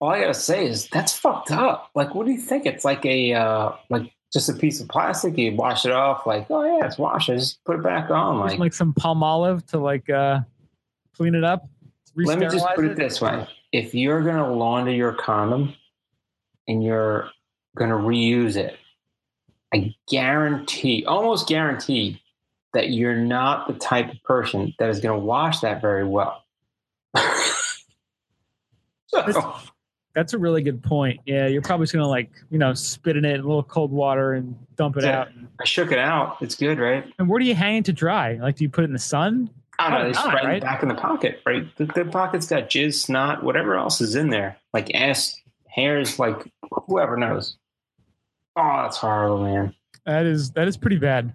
All 0.00 0.08
I 0.08 0.20
gotta 0.20 0.34
say 0.34 0.66
is 0.66 0.88
that's 0.88 1.12
fucked 1.12 1.50
up. 1.50 1.90
Like, 1.94 2.14
what 2.14 2.24
do 2.26 2.32
you 2.32 2.38
think? 2.40 2.64
It's 2.64 2.84
like 2.86 3.04
a 3.04 3.34
uh, 3.34 3.72
like 3.90 4.10
just 4.34 4.48
a 4.50 4.52
piece 4.52 4.80
of 4.80 4.88
plastic. 4.88 5.38
You 5.38 5.54
wash 5.54 5.86
it 5.86 5.92
off. 5.92 6.26
Like, 6.26 6.50
oh 6.50 6.64
yeah, 6.64 6.84
it's 6.84 6.98
washed. 6.98 7.30
I 7.30 7.36
just 7.36 7.64
put 7.64 7.76
it 7.76 7.82
back 7.82 8.10
on. 8.10 8.40
Like, 8.40 8.58
like 8.58 8.74
some 8.74 8.92
Palmolive 8.92 9.64
to 9.68 9.78
like 9.78 10.10
uh, 10.10 10.40
clean 11.16 11.34
it 11.34 11.44
up? 11.44 11.66
let 12.16 12.38
me 12.38 12.46
just 12.46 12.66
put 12.74 12.84
it 12.84 12.96
this 12.96 13.20
way: 13.20 13.46
if 13.72 13.94
you're 13.94 14.22
gonna 14.22 14.52
launder 14.52 14.90
your 14.90 15.12
condom 15.12 15.74
and 16.68 16.84
you're 16.84 17.30
gonna 17.76 17.96
reuse 17.96 18.56
it, 18.56 18.76
I 19.72 19.94
guarantee, 20.10 21.04
almost 21.06 21.48
guarantee, 21.48 22.20
that 22.74 22.90
you're 22.90 23.16
not 23.16 23.68
the 23.68 23.74
type 23.74 24.10
of 24.10 24.22
person 24.24 24.74
that 24.80 24.90
is 24.90 25.00
gonna 25.00 25.18
wash 25.18 25.60
that 25.60 25.80
very 25.80 26.04
well. 26.04 26.42
so, 29.06 29.54
That's 30.14 30.32
a 30.32 30.38
really 30.38 30.62
good 30.62 30.82
point. 30.82 31.20
Yeah, 31.26 31.46
you're 31.48 31.62
probably 31.62 31.84
just 31.84 31.92
gonna 31.92 32.06
like 32.08 32.30
you 32.50 32.58
know 32.58 32.72
spit 32.74 33.16
in 33.16 33.24
it 33.24 33.34
in 33.34 33.40
a 33.40 33.46
little 33.46 33.62
cold 33.64 33.90
water 33.90 34.34
and 34.34 34.56
dump 34.76 34.96
it 34.96 35.04
Yeah. 35.04 35.20
out. 35.22 35.28
I 35.60 35.64
shook 35.64 35.90
it 35.92 35.98
out. 35.98 36.36
It's 36.40 36.54
good, 36.54 36.78
right? 36.78 37.04
And 37.18 37.28
where 37.28 37.38
do 37.40 37.46
you 37.46 37.54
hang 37.54 37.76
it 37.78 37.84
to 37.86 37.92
dry? 37.92 38.34
Like, 38.34 38.56
do 38.56 38.64
you 38.64 38.70
put 38.70 38.82
it 38.82 38.86
in 38.88 38.92
the 38.92 38.98
sun? 38.98 39.50
I 39.78 39.90
don't 39.90 39.98
know. 40.00 40.06
They 40.06 40.12
Probably 40.12 40.30
not, 40.30 40.38
spread 40.38 40.48
right? 40.48 40.56
it 40.58 40.62
back 40.62 40.82
in 40.82 40.88
the 40.88 40.94
pocket, 40.94 41.40
right? 41.44 41.76
The, 41.76 41.86
the 41.86 42.04
pocket's 42.04 42.46
got 42.46 42.70
jizz, 42.70 42.94
snot, 42.94 43.42
whatever 43.42 43.74
else 43.76 44.00
is 44.00 44.14
in 44.14 44.30
there, 44.30 44.56
like 44.72 44.94
ass, 44.94 45.36
hairs, 45.68 46.18
like 46.20 46.52
whoever 46.86 47.16
knows. 47.16 47.56
Oh, 48.56 48.82
that's 48.82 48.98
horrible, 48.98 49.42
man. 49.42 49.74
That 50.06 50.26
is 50.26 50.52
that 50.52 50.68
is 50.68 50.76
pretty 50.76 50.98
bad. 50.98 51.32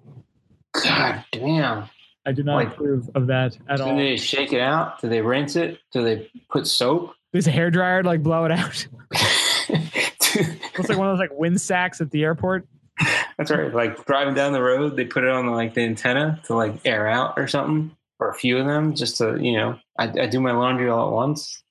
God 0.83 1.25
damn. 1.31 1.89
I 2.25 2.31
do 2.31 2.43
not 2.43 2.55
Like- 2.55 2.67
approve 2.69 3.09
of 3.15 3.27
that 3.27 3.57
at 3.67 3.77
Do 3.77 3.83
all. 3.83 3.89
Do 3.89 3.97
they 3.97 4.15
shake 4.15 4.53
it 4.53 4.61
out? 4.61 5.01
Do 5.01 5.09
they 5.09 5.21
rinse 5.21 5.55
it? 5.55 5.79
Do 5.91 6.03
they 6.03 6.29
put 6.49 6.67
soap? 6.67 7.15
There's 7.31 7.47
a 7.47 7.51
hair 7.51 7.69
dryer 7.69 8.03
to 8.03 8.07
like 8.07 8.23
blow 8.23 8.45
it 8.45 8.51
out. 8.51 8.87
Looks 10.77 10.89
like 10.89 10.97
one 10.97 11.07
of 11.07 11.17
those 11.17 11.19
like 11.19 11.37
wind 11.37 11.59
sacks 11.61 12.01
at 12.01 12.11
the 12.11 12.23
airport. 12.23 12.67
That's 13.37 13.51
right. 13.51 13.73
Like 13.73 14.05
driving 14.05 14.33
down 14.33 14.53
the 14.53 14.61
road, 14.61 14.95
they 14.95 15.05
put 15.05 15.23
it 15.23 15.29
on 15.29 15.47
like 15.47 15.73
the 15.73 15.81
antenna 15.81 16.41
to 16.45 16.55
like 16.55 16.75
air 16.85 17.07
out 17.07 17.35
or 17.37 17.47
something, 17.47 17.95
or 18.19 18.29
a 18.29 18.33
few 18.33 18.57
of 18.57 18.65
them, 18.65 18.95
just 18.95 19.17
to 19.17 19.37
you 19.41 19.53
know. 19.53 19.79
I, 19.97 20.05
I 20.05 20.27
do 20.27 20.39
my 20.39 20.51
laundry 20.51 20.89
all 20.89 21.07
at 21.07 21.13
once. 21.13 21.63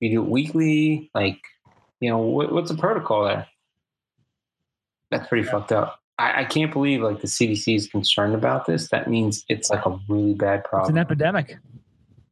You 0.00 0.10
do 0.10 0.22
it 0.22 0.28
weekly, 0.28 1.10
like 1.14 1.40
you 2.00 2.10
know, 2.10 2.18
what, 2.18 2.52
what's 2.52 2.70
the 2.70 2.76
protocol 2.76 3.24
there? 3.24 3.46
That's 5.10 5.28
pretty 5.28 5.46
fucked 5.48 5.72
up. 5.72 6.00
I, 6.18 6.42
I 6.42 6.44
can't 6.44 6.72
believe 6.72 7.02
like 7.02 7.20
the 7.20 7.26
CDC 7.26 7.76
is 7.76 7.88
concerned 7.88 8.34
about 8.34 8.66
this. 8.66 8.88
That 8.90 9.08
means 9.08 9.44
it's 9.48 9.70
like 9.70 9.86
a 9.86 9.98
really 10.08 10.34
bad 10.34 10.64
problem. 10.64 10.90
It's 10.90 10.96
an 10.96 10.98
epidemic. 10.98 11.56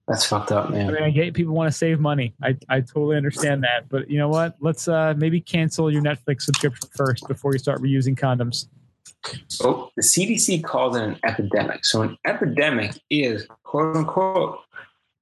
That's 0.09 0.25
fucked 0.25 0.51
up, 0.51 0.71
man. 0.71 0.89
I 0.89 0.93
man. 0.93 0.95
mean, 0.95 1.03
I 1.05 1.11
get 1.11 1.35
people 1.35 1.55
want 1.55 1.71
to 1.71 1.77
save 1.77 2.01
money. 2.01 2.35
I, 2.43 2.57
I 2.69 2.81
totally 2.81 3.17
understand 3.17 3.63
that. 3.63 3.89
But 3.89 4.11
you 4.11 4.19
know 4.19 4.29
what? 4.29 4.57
Let's 4.61 4.89
uh, 4.89 5.15
maybe 5.17 5.41
cancel 5.41 5.91
your 5.91 6.03
Netflix 6.03 6.43
subscription 6.43 6.89
first 6.97 7.27
before 7.29 7.53
you 7.53 7.59
start 7.59 7.81
reusing 7.81 8.19
condoms. 8.19 8.67
So 9.47 9.91
the 9.97 10.03
CDC 10.03 10.65
calls 10.65 10.97
it 10.97 11.03
an 11.03 11.19
epidemic. 11.25 11.85
So 11.85 12.03
an 12.03 12.19
epidemic 12.27 13.01
is 13.11 13.47
quote 13.63 13.97
unquote 13.97 14.59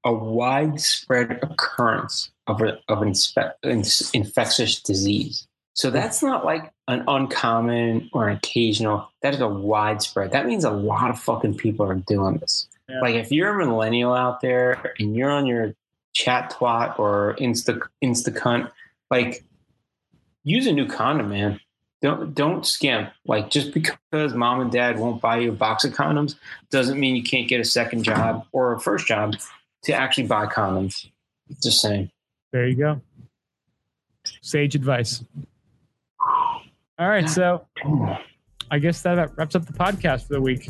a 0.04 0.12
widespread 0.12 1.38
occurrence 1.42 2.30
of, 2.46 2.62
a, 2.62 2.78
of 2.88 3.02
an 3.02 3.10
inspe- 3.10 3.52
in- 3.62 3.84
infectious 4.18 4.80
disease. 4.80 5.46
So 5.74 5.90
that's 5.90 6.22
not 6.22 6.44
like 6.44 6.72
an 6.88 7.04
uncommon 7.06 8.10
or 8.12 8.28
an 8.28 8.36
occasional. 8.36 9.08
That 9.22 9.34
is 9.34 9.40
a 9.40 9.48
widespread. 9.48 10.32
That 10.32 10.46
means 10.46 10.64
a 10.64 10.70
lot 10.70 11.10
of 11.10 11.20
fucking 11.20 11.56
people 11.56 11.86
are 11.86 11.94
doing 11.94 12.38
this. 12.38 12.66
Yeah. 12.90 13.00
Like 13.00 13.14
if 13.14 13.30
you're 13.30 13.60
a 13.60 13.66
millennial 13.66 14.12
out 14.12 14.40
there 14.40 14.94
and 14.98 15.14
you're 15.16 15.30
on 15.30 15.46
your 15.46 15.74
chat 16.12 16.52
twat 16.52 16.98
or 16.98 17.36
insta 17.38 17.80
instacunt, 18.02 18.70
like 19.10 19.44
use 20.44 20.66
a 20.66 20.72
new 20.72 20.86
condom, 20.86 21.28
man 21.28 21.60
don't 22.02 22.34
don't 22.34 22.66
skimp. 22.66 23.10
Like 23.26 23.50
just 23.50 23.72
because 23.74 24.34
mom 24.34 24.60
and 24.60 24.72
dad 24.72 24.98
won't 24.98 25.20
buy 25.20 25.38
you 25.38 25.50
a 25.50 25.52
box 25.52 25.84
of 25.84 25.92
condoms 25.92 26.34
doesn't 26.70 26.98
mean 26.98 27.16
you 27.16 27.22
can't 27.22 27.48
get 27.48 27.60
a 27.60 27.64
second 27.64 28.04
job 28.04 28.46
or 28.52 28.72
a 28.72 28.80
first 28.80 29.06
job 29.06 29.36
to 29.84 29.92
actually 29.92 30.26
buy 30.26 30.46
condoms. 30.46 31.08
Just 31.62 31.80
saying. 31.80 32.10
There 32.52 32.66
you 32.66 32.76
go. 32.76 33.00
Sage 34.42 34.74
advice. 34.74 35.24
All 36.98 37.08
right, 37.08 37.28
so 37.28 37.66
I 38.70 38.78
guess 38.78 39.00
that 39.02 39.36
wraps 39.36 39.54
up 39.54 39.64
the 39.64 39.72
podcast 39.72 40.26
for 40.26 40.34
the 40.34 40.40
week. 40.40 40.68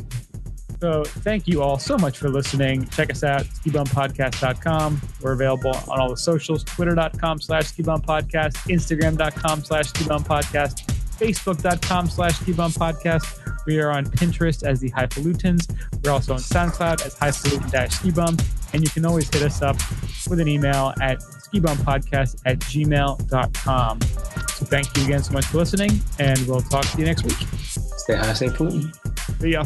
So 0.81 1.03
thank 1.03 1.47
you 1.47 1.61
all 1.61 1.77
so 1.77 1.95
much 1.95 2.17
for 2.17 2.27
listening. 2.27 2.87
Check 2.87 3.11
us 3.11 3.23
out, 3.23 3.43
skibumpodcast.com. 3.43 4.99
We're 5.21 5.33
available 5.33 5.75
on 5.87 5.99
all 5.99 6.09
the 6.09 6.17
socials, 6.17 6.63
twitter.com 6.63 7.39
slash 7.39 7.65
skibumpodcast, 7.65 8.53
instagram.com 8.67 9.63
slash 9.63 9.91
skibumpodcast, 9.91 10.87
facebook.com 11.19 12.09
slash 12.09 12.39
skibumpodcast. 12.39 13.65
We 13.67 13.79
are 13.79 13.91
on 13.91 14.05
Pinterest 14.05 14.67
as 14.67 14.79
the 14.79 14.89
Highfalutins. 14.89 15.71
We're 16.03 16.11
also 16.13 16.33
on 16.33 16.39
SoundCloud 16.39 17.05
as 17.05 17.13
highfalutin-skibump. 17.13 18.73
And 18.73 18.83
you 18.83 18.89
can 18.89 19.05
always 19.05 19.29
hit 19.29 19.43
us 19.43 19.61
up 19.61 19.75
with 20.27 20.39
an 20.39 20.47
email 20.47 20.93
at 20.99 21.19
skibumpodcast 21.19 22.41
at 22.47 22.57
gmail.com. 22.57 24.01
So 24.01 24.65
thank 24.65 24.97
you 24.97 25.03
again 25.03 25.21
so 25.21 25.33
much 25.33 25.45
for 25.45 25.57
listening, 25.57 26.01
and 26.17 26.39
we'll 26.47 26.61
talk 26.61 26.85
to 26.85 26.97
you 26.97 27.05
next 27.05 27.23
week. 27.23 27.37
Stay 27.37 28.15
high, 28.15 28.33
stay 28.33 28.47
pollutant. 28.47 28.97
See 29.39 29.51
ya. 29.51 29.65